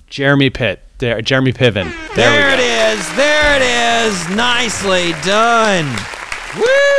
Jeremy 0.07 0.49
Pitt. 0.49 0.81
There, 0.99 1.21
Jeremy 1.21 1.51
Piven. 1.51 1.91
There, 2.15 2.29
There, 2.31 2.53
it 2.53 2.59
is. 2.59 3.15
There 3.15 3.55
it 3.57 4.07
is. 4.07 4.29
Nicely 4.35 5.11
done. 5.23 5.93
Woo! 6.57 6.94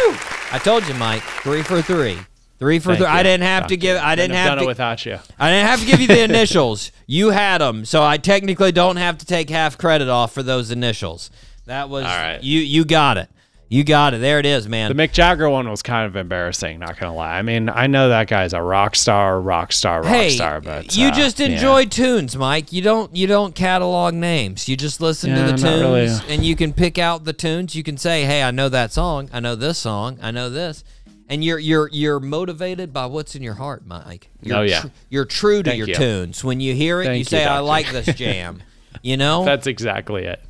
I 0.57 0.59
told 0.59 0.89
you, 0.89 0.95
Mike. 0.95 1.20
Three 1.43 1.62
for 1.62 1.83
three. 1.83 2.16
Three 2.59 2.78
for 2.78 2.87
Thank 2.95 3.01
three. 3.01 3.07
I 3.07 3.23
didn't 3.23 3.43
have 3.43 3.65
Thank 3.65 3.69
to 3.69 3.77
give. 3.77 3.97
you. 3.97 4.03
I 4.03 4.15
didn't 4.15 4.37
have 4.37 4.49
done 4.53 4.59
to. 4.59 4.65
it 4.65 4.66
without 4.69 5.05
you. 5.05 5.19
I 5.39 5.51
didn't 5.51 5.66
have 5.66 5.81
to 5.81 5.87
give 5.87 6.01
you 6.01 6.07
the 6.07 6.23
initials. 6.24 6.93
You 7.07 7.28
had 7.28 7.59
them, 7.61 7.85
so 7.85 8.03
I 8.03 8.16
technically 8.16 8.73
don't 8.73 8.97
have 8.97 9.19
to 9.19 9.27
take 9.27 9.51
half 9.51 9.77
credit 9.77 10.09
off 10.09 10.33
for 10.33 10.43
those 10.43 10.70
initials. 10.70 11.31
That 11.66 11.91
was 11.91 12.07
All 12.07 12.11
right. 12.11 12.43
you. 12.43 12.61
You 12.61 12.87
got 12.87 13.19
it. 13.19 13.28
You 13.68 13.82
got 13.82 14.14
it. 14.14 14.18
There 14.20 14.38
it 14.38 14.47
is, 14.47 14.68
man. 14.68 14.94
The 14.94 15.02
Mick 15.09 15.12
Jagger 15.12 15.51
one 15.51 15.68
was 15.68 15.82
kind 15.82 16.06
of 16.06 16.14
embarrassing. 16.14 16.78
Not 16.78 17.01
gonna 17.01 17.14
lie. 17.14 17.36
I 17.36 17.43
mean, 17.43 17.68
I 17.68 17.88
know 17.88 18.10
that 18.10 18.28
guy's 18.28 18.52
a 18.52 18.62
rock 18.62 18.94
star, 18.94 19.40
rock 19.40 19.72
star, 19.72 20.02
rock 20.02 20.06
hey, 20.12 20.30
star, 20.30 20.60
but 20.60 20.97
you 20.97 21.09
uh, 21.09 21.12
just 21.14 21.40
yeah. 21.40 21.47
enjoy 21.48 21.86
tunes, 21.86 22.36
Mike. 22.36 22.72
You 22.72 22.82
don't 22.82 23.14
you 23.16 23.26
don't 23.26 23.56
catalog 23.56 24.14
names. 24.14 24.68
You 24.68 24.76
just 24.76 25.01
listen 25.01 25.30
Yeah, 25.30 25.47
to 25.47 25.52
the 25.52 25.59
tunes 25.59 26.20
really. 26.22 26.34
and 26.34 26.44
you 26.44 26.55
can 26.55 26.72
pick 26.72 26.97
out 26.98 27.24
the 27.24 27.32
tunes. 27.32 27.74
You 27.74 27.82
can 27.82 27.97
say, 27.97 28.24
"Hey, 28.24 28.43
I 28.43 28.52
know 28.52 28.68
that 28.68 28.93
song. 28.93 29.28
I 29.32 29.40
know 29.40 29.56
this 29.56 29.78
song. 29.78 30.18
I 30.22 30.30
know 30.30 30.48
this." 30.48 30.84
And 31.28 31.43
you're 31.43 31.59
you're 31.59 31.88
you're 31.93 32.20
motivated 32.20 32.93
by 32.93 33.06
what's 33.06 33.34
in 33.34 33.43
your 33.43 33.55
heart, 33.55 33.84
Mike. 33.84 34.30
You're 34.43 34.59
Oh, 34.59 34.62
yeah. 34.62 34.82
tr- 34.82 34.86
you're 35.10 35.24
true 35.24 35.64
to 35.64 35.70
Thank 35.70 35.78
your 35.78 35.88
you. 35.88 35.94
tunes. 35.97 36.44
When 36.44 36.60
you 36.60 36.72
hear 36.72 37.01
it, 37.02 37.06
Thank 37.06 37.14
you 37.14 37.18
you, 37.18 37.24
say, 37.24 37.44
"I 37.44 37.59
like 37.59 37.90
this 37.90 38.06
jam." 38.14 38.62
You 39.02 39.16
know? 39.16 39.44
That's 39.44 39.66
exactly 39.66 40.24
it. 40.24 40.43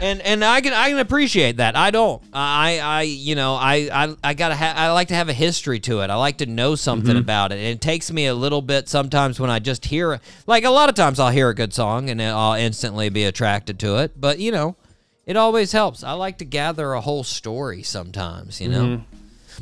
and 0.00 0.20
and 0.22 0.44
I 0.44 0.60
can 0.60 0.72
I 0.72 0.88
can 0.90 0.98
appreciate 0.98 1.58
that. 1.58 1.76
I 1.76 1.90
don't. 1.90 2.22
I 2.32 2.78
I 2.80 3.02
you 3.02 3.34
know 3.34 3.54
I 3.54 3.88
I, 3.92 4.16
I 4.24 4.34
gotta 4.34 4.56
ha- 4.56 4.74
I 4.76 4.90
like 4.92 5.08
to 5.08 5.14
have 5.14 5.28
a 5.28 5.32
history 5.32 5.78
to 5.80 6.00
it. 6.00 6.10
I 6.10 6.16
like 6.16 6.38
to 6.38 6.46
know 6.46 6.74
something 6.74 7.16
about 7.16 7.52
it. 7.52 7.56
And 7.56 7.66
it 7.66 7.80
takes 7.80 8.10
me 8.10 8.26
a 8.26 8.34
little 8.34 8.62
bit 8.62 8.88
sometimes 8.88 9.38
when 9.38 9.50
I 9.50 9.58
just 9.58 9.84
hear 9.84 10.20
like 10.46 10.64
a 10.64 10.70
lot 10.70 10.88
of 10.88 10.94
times 10.94 11.20
I'll 11.20 11.30
hear 11.30 11.48
a 11.48 11.54
good 11.54 11.72
song 11.72 12.10
and 12.10 12.20
I'll 12.20 12.54
instantly 12.54 13.08
be 13.08 13.24
attracted 13.24 13.78
to 13.80 13.98
it. 13.98 14.20
But 14.20 14.38
you 14.38 14.50
know, 14.52 14.76
it 15.26 15.36
always 15.36 15.72
helps. 15.72 16.02
I 16.02 16.12
like 16.12 16.38
to 16.38 16.44
gather 16.44 16.92
a 16.94 17.00
whole 17.00 17.22
story 17.24 17.82
sometimes. 17.82 18.60
You 18.60 18.68
know. 18.68 19.02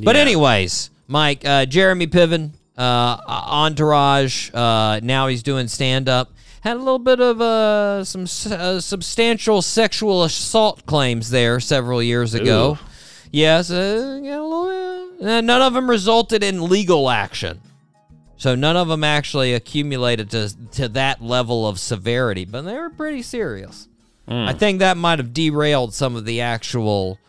But 0.01 0.15
anyways, 0.15 0.89
Mike, 1.07 1.45
uh, 1.45 1.65
Jeremy 1.65 2.07
Piven, 2.07 2.51
uh, 2.77 3.17
Entourage. 3.27 4.49
Uh, 4.53 4.99
now 5.03 5.27
he's 5.27 5.43
doing 5.43 5.67
stand 5.67 6.09
up. 6.09 6.31
Had 6.61 6.77
a 6.77 6.79
little 6.79 6.99
bit 6.99 7.19
of 7.19 7.41
uh, 7.41 8.03
some 8.03 8.23
uh, 8.23 8.79
substantial 8.79 9.61
sexual 9.61 10.23
assault 10.23 10.85
claims 10.85 11.31
there 11.31 11.59
several 11.59 12.01
years 12.03 12.33
ago. 12.33 12.77
Ooh. 12.79 12.85
Yes, 13.31 13.71
uh, 13.71 14.19
little, 14.21 15.17
uh, 15.21 15.41
none 15.41 15.61
of 15.61 15.73
them 15.73 15.89
resulted 15.89 16.43
in 16.43 16.69
legal 16.69 17.09
action. 17.09 17.61
So 18.37 18.55
none 18.55 18.75
of 18.75 18.87
them 18.87 19.03
actually 19.03 19.53
accumulated 19.53 20.29
to 20.31 20.49
to 20.71 20.87
that 20.89 21.21
level 21.21 21.67
of 21.67 21.79
severity, 21.79 22.45
but 22.45 22.63
they 22.63 22.75
were 22.75 22.89
pretty 22.89 23.21
serious. 23.21 23.87
I 24.27 24.53
think 24.53 24.79
that 24.79 24.95
might 24.95 25.19
have 25.19 25.33
derailed 25.33 25.93
some 25.93 26.15
of 26.15 26.23
the 26.25 26.39
actual 26.41 27.19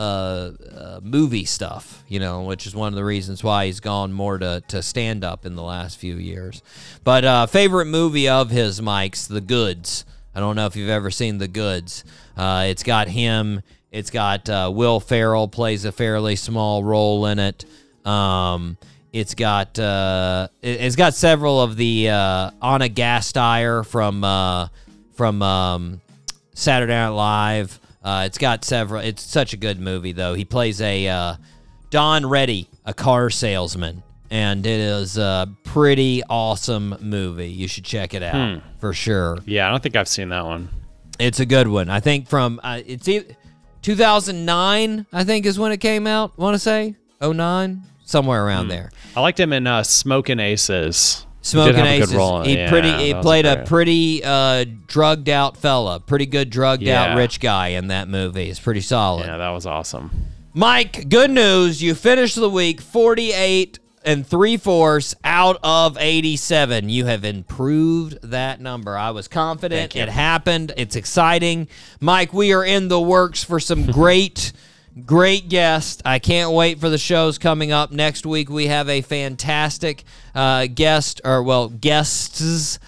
uh, 0.00 0.52
uh, 0.74 1.00
movie 1.02 1.44
stuff, 1.44 2.02
you 2.08 2.18
know, 2.18 2.44
which 2.44 2.66
is 2.66 2.74
one 2.74 2.88
of 2.88 2.96
the 2.96 3.04
reasons 3.04 3.44
why 3.44 3.66
he's 3.66 3.80
gone 3.80 4.14
more 4.14 4.38
to, 4.38 4.62
to 4.68 4.82
stand 4.82 5.22
up 5.22 5.44
in 5.44 5.56
the 5.56 5.62
last 5.62 5.98
few 5.98 6.16
years. 6.16 6.62
But 7.04 7.26
uh, 7.26 7.44
favorite 7.44 7.84
movie 7.84 8.26
of 8.26 8.48
his, 8.48 8.80
Mike's 8.80 9.26
The 9.26 9.42
Goods. 9.42 10.06
I 10.34 10.40
don't 10.40 10.56
know 10.56 10.64
if 10.64 10.74
you've 10.74 10.88
ever 10.88 11.10
seen 11.10 11.36
The 11.36 11.48
Goods. 11.48 12.04
Uh, 12.34 12.64
it's 12.68 12.82
got 12.82 13.08
him. 13.08 13.60
It's 13.92 14.10
got 14.10 14.48
uh, 14.48 14.70
Will 14.72 15.00
Ferrell 15.00 15.48
plays 15.48 15.84
a 15.84 15.92
fairly 15.92 16.34
small 16.34 16.82
role 16.82 17.26
in 17.26 17.38
it. 17.38 17.66
Um, 18.06 18.78
it's 19.12 19.34
got 19.34 19.78
it, 19.78 20.80
has 20.80 20.96
got 20.96 21.12
several 21.12 21.60
of 21.60 21.76
the 21.76 22.08
Anna 22.08 22.88
Gasteyer 22.88 23.84
from 23.84 24.22
from 25.12 25.42
um, 25.42 26.00
Saturday 26.54 26.94
Night 26.94 27.08
Live. 27.08 27.80
Uh, 28.02 28.22
it's 28.26 28.38
got 28.38 28.64
several. 28.64 29.00
It's 29.02 29.22
such 29.22 29.52
a 29.52 29.56
good 29.56 29.78
movie, 29.80 30.12
though. 30.12 30.34
He 30.34 30.44
plays 30.44 30.80
a 30.80 31.06
uh, 31.08 31.34
Don 31.90 32.24
Ready, 32.26 32.68
a 32.84 32.94
car 32.94 33.28
salesman, 33.30 34.02
and 34.30 34.64
it 34.64 34.80
is 34.80 35.18
a 35.18 35.48
pretty 35.64 36.22
awesome 36.30 36.96
movie. 37.00 37.50
You 37.50 37.68
should 37.68 37.84
check 37.84 38.14
it 38.14 38.22
out 38.22 38.62
for 38.78 38.92
sure. 38.94 39.38
Yeah, 39.44 39.68
I 39.68 39.70
don't 39.70 39.82
think 39.82 39.96
I've 39.96 40.08
seen 40.08 40.30
that 40.30 40.44
one. 40.44 40.68
It's 41.18 41.40
a 41.40 41.46
good 41.46 41.68
one. 41.68 41.90
I 41.90 42.00
think 42.00 42.28
from 42.28 42.58
uh, 42.62 42.80
it's 42.86 43.06
e- 43.06 43.26
2009. 43.82 45.06
I 45.12 45.24
think 45.24 45.46
is 45.46 45.58
when 45.58 45.72
it 45.72 45.78
came 45.78 46.06
out. 46.06 46.38
Want 46.38 46.54
to 46.54 46.58
say 46.58 46.96
09, 47.22 47.82
somewhere 48.04 48.44
around 48.46 48.68
there. 48.68 48.90
I 49.14 49.20
liked 49.20 49.38
him 49.38 49.52
in 49.52 49.66
uh, 49.66 49.82
Smoking 49.82 50.40
Aces. 50.40 51.26
Smoking 51.42 51.80
a 51.80 51.84
Aces. 51.84 52.14
role 52.14 52.42
He 52.42 52.52
it. 52.54 52.68
pretty. 52.68 52.92
He 52.92 53.14
played 53.14 53.46
a 53.46 53.56
great. 53.56 53.66
pretty 53.66 54.22
uh, 54.24 54.64
drugged 54.86 55.28
out 55.28 55.56
fella. 55.56 55.98
Pretty 56.00 56.26
good 56.26 56.50
drugged 56.50 56.82
Yeah. 56.82 57.02
out 57.12 57.16
rich 57.16 57.40
guy 57.40 57.68
in 57.68 57.88
that 57.88 58.08
movie. 58.08 58.50
It's 58.50 58.60
pretty 58.60 58.82
solid. 58.82 59.26
Yeah, 59.26 59.38
that 59.38 59.50
was 59.50 59.64
awesome. 59.66 60.10
Mike, 60.52 61.08
good 61.08 61.30
news. 61.30 61.80
You 61.82 61.94
finished 61.94 62.34
the 62.36 62.50
week 62.50 62.80
48 62.80 63.78
and 64.04 64.26
three 64.26 64.56
fourths 64.56 65.14
out 65.24 65.58
of 65.62 65.96
87. 65.98 66.88
You 66.88 67.04
have 67.06 67.24
improved 67.24 68.18
that 68.22 68.60
number. 68.60 68.96
I 68.96 69.10
was 69.10 69.28
confident. 69.28 69.94
It 69.94 70.08
happened. 70.08 70.72
It's 70.76 70.96
exciting. 70.96 71.68
Mike, 72.00 72.32
we 72.32 72.52
are 72.52 72.64
in 72.64 72.88
the 72.88 73.00
works 73.00 73.44
for 73.44 73.60
some 73.60 73.86
great, 73.92 74.52
great 75.04 75.48
guest. 75.48 76.02
I 76.04 76.18
can't 76.18 76.52
wait 76.52 76.80
for 76.80 76.88
the 76.88 76.98
shows 76.98 77.38
coming 77.38 77.72
up. 77.72 77.92
Next 77.92 78.26
week, 78.26 78.50
we 78.50 78.66
have 78.66 78.88
a 78.88 79.00
fantastic 79.00 80.04
uh, 80.34 80.66
guest, 80.66 81.20
or 81.24 81.42
well, 81.42 81.68
guests, 81.68 82.78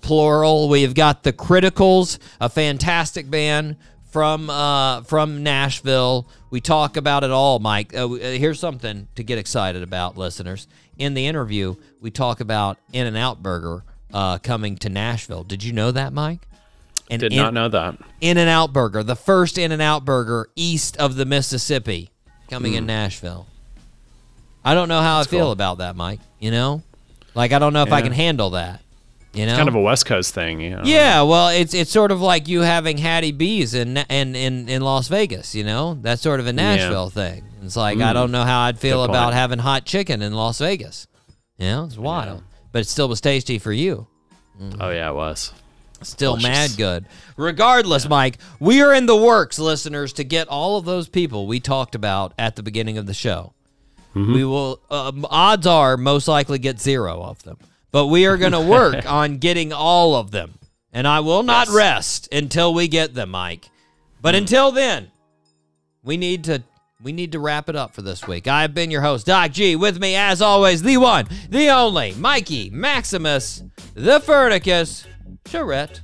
plural. 0.00 0.68
We've 0.68 0.94
got 0.94 1.22
the 1.22 1.32
Criticals, 1.32 2.18
a 2.40 2.48
fantastic 2.48 3.30
band 3.30 3.76
from 4.10 4.50
uh, 4.50 5.02
from 5.02 5.42
Nashville. 5.42 6.28
We 6.50 6.60
talk 6.60 6.96
about 6.96 7.24
it 7.24 7.30
all, 7.30 7.58
Mike. 7.58 7.94
Uh, 7.94 8.12
uh, 8.12 8.18
here's 8.18 8.60
something 8.60 9.08
to 9.14 9.24
get 9.24 9.38
excited 9.38 9.82
about, 9.82 10.18
listeners. 10.18 10.68
In 10.98 11.14
the 11.14 11.26
interview, 11.26 11.76
we 12.00 12.10
talk 12.10 12.40
about 12.40 12.78
In-N-Out 12.92 13.42
Burger 13.42 13.84
uh, 14.12 14.38
coming 14.38 14.76
to 14.76 14.90
Nashville. 14.90 15.44
Did 15.44 15.64
you 15.64 15.72
know 15.72 15.90
that, 15.90 16.12
Mike? 16.12 16.46
And 17.10 17.20
Did 17.20 17.32
not 17.32 17.52
know 17.52 17.68
that. 17.68 17.98
In-N-Out 18.20 18.72
Burger, 18.72 19.02
the 19.02 19.16
first 19.16 19.58
In-N-Out 19.58 20.04
Burger 20.04 20.48
east 20.56 20.96
of 20.96 21.16
the 21.16 21.24
Mississippi, 21.26 22.10
coming 22.48 22.74
in 22.74 22.86
Nashville. 22.86 23.46
I 24.64 24.74
don't 24.74 24.88
know 24.88 25.00
how 25.00 25.20
I 25.20 25.24
feel 25.24 25.40
cool. 25.46 25.50
about 25.52 25.78
that, 25.78 25.96
Mike. 25.96 26.20
You 26.38 26.50
know, 26.50 26.82
like 27.34 27.52
I 27.52 27.58
don't 27.58 27.72
know 27.72 27.82
if 27.82 27.92
I 27.92 28.00
can 28.02 28.12
handle 28.12 28.50
that. 28.50 28.80
You 29.34 29.46
know, 29.46 29.56
Kind 29.56 29.68
of 29.68 29.74
a 29.74 29.80
West 29.80 30.04
Coast 30.06 30.34
thing. 30.34 30.60
You 30.60 30.70
know? 30.70 30.82
Yeah, 30.84 31.22
well, 31.22 31.48
it's 31.48 31.72
it's 31.74 31.90
sort 31.90 32.12
of 32.12 32.20
like 32.20 32.48
you 32.48 32.60
having 32.60 32.98
Hattie 32.98 33.32
B's 33.32 33.74
in 33.74 33.96
in 33.96 34.36
in, 34.36 34.68
in 34.68 34.82
Las 34.82 35.08
Vegas. 35.08 35.54
You 35.54 35.64
know, 35.64 35.94
that's 36.00 36.22
sort 36.22 36.38
of 36.38 36.46
a 36.46 36.52
Nashville 36.52 37.08
thing. 37.10 37.42
It's 37.62 37.76
like 37.76 37.98
I 37.98 38.10
Mm. 38.10 38.14
don't 38.14 38.30
know 38.32 38.44
how 38.44 38.60
I'd 38.62 38.78
feel 38.78 39.02
about 39.04 39.32
having 39.32 39.58
hot 39.58 39.84
chicken 39.84 40.20
in 40.22 40.32
Las 40.34 40.58
Vegas. 40.58 41.06
You 41.58 41.66
know, 41.66 41.84
it's 41.84 41.96
wild, 41.98 42.42
but 42.72 42.80
it 42.80 42.88
still 42.88 43.08
was 43.08 43.20
tasty 43.20 43.58
for 43.58 43.72
you. 43.72 44.06
Oh 44.80 44.90
yeah, 44.90 45.08
it 45.10 45.14
was. 45.14 45.52
Still 46.04 46.36
Delicious. 46.36 46.70
mad 46.70 46.76
good. 46.76 47.06
Regardless, 47.36 48.08
Mike, 48.08 48.38
we 48.60 48.82
are 48.82 48.92
in 48.92 49.06
the 49.06 49.16
works, 49.16 49.58
listeners, 49.58 50.12
to 50.14 50.24
get 50.24 50.48
all 50.48 50.76
of 50.76 50.84
those 50.84 51.08
people 51.08 51.46
we 51.46 51.60
talked 51.60 51.94
about 51.94 52.32
at 52.38 52.56
the 52.56 52.62
beginning 52.62 52.98
of 52.98 53.06
the 53.06 53.14
show. 53.14 53.52
Mm-hmm. 54.14 54.34
We 54.34 54.44
will. 54.44 54.80
Um, 54.90 55.26
odds 55.30 55.66
are, 55.66 55.96
most 55.96 56.28
likely 56.28 56.58
get 56.58 56.80
zero 56.80 57.22
of 57.22 57.42
them, 57.44 57.56
but 57.90 58.06
we 58.08 58.26
are 58.26 58.36
going 58.36 58.52
to 58.52 58.60
work 58.60 59.06
on 59.10 59.38
getting 59.38 59.72
all 59.72 60.14
of 60.14 60.30
them, 60.30 60.58
and 60.92 61.08
I 61.08 61.20
will 61.20 61.42
not 61.42 61.68
rest 61.68 62.28
until 62.32 62.74
we 62.74 62.88
get 62.88 63.14
them, 63.14 63.30
Mike. 63.30 63.70
But 64.20 64.34
until 64.34 64.70
then, 64.70 65.10
we 66.02 66.16
need 66.16 66.44
to. 66.44 66.62
We 67.02 67.10
need 67.10 67.32
to 67.32 67.40
wrap 67.40 67.68
it 67.68 67.74
up 67.74 67.96
for 67.96 68.02
this 68.02 68.28
week. 68.28 68.46
I've 68.46 68.74
been 68.74 68.92
your 68.92 69.00
host, 69.00 69.26
Doc 69.26 69.50
G. 69.50 69.74
With 69.74 69.98
me, 70.00 70.14
as 70.14 70.40
always, 70.40 70.82
the 70.84 70.98
one, 70.98 71.26
the 71.48 71.68
only, 71.68 72.12
Mikey 72.12 72.70
Maximus, 72.70 73.64
the 73.94 74.20
Furnicus, 74.20 75.04
Charette. 75.46 76.00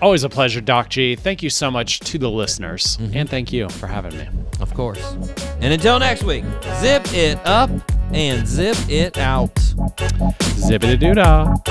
Always 0.00 0.24
a 0.24 0.28
pleasure, 0.28 0.60
Doc 0.60 0.88
G. 0.88 1.14
Thank 1.14 1.42
you 1.42 1.50
so 1.50 1.70
much 1.70 2.00
to 2.00 2.18
the 2.18 2.28
listeners. 2.28 2.96
Mm-hmm. 2.96 3.16
And 3.16 3.30
thank 3.30 3.52
you 3.52 3.68
for 3.68 3.86
having 3.86 4.16
me. 4.18 4.26
Of 4.60 4.74
course. 4.74 5.16
And 5.60 5.72
until 5.72 5.98
next 5.98 6.24
week, 6.24 6.44
zip 6.80 7.02
it 7.12 7.38
up 7.46 7.70
and 8.12 8.46
zip 8.46 8.76
it 8.88 9.16
out. 9.16 9.56
Zip 10.56 10.82
it 10.82 10.94
a 10.94 10.98
doodah. 10.98 11.62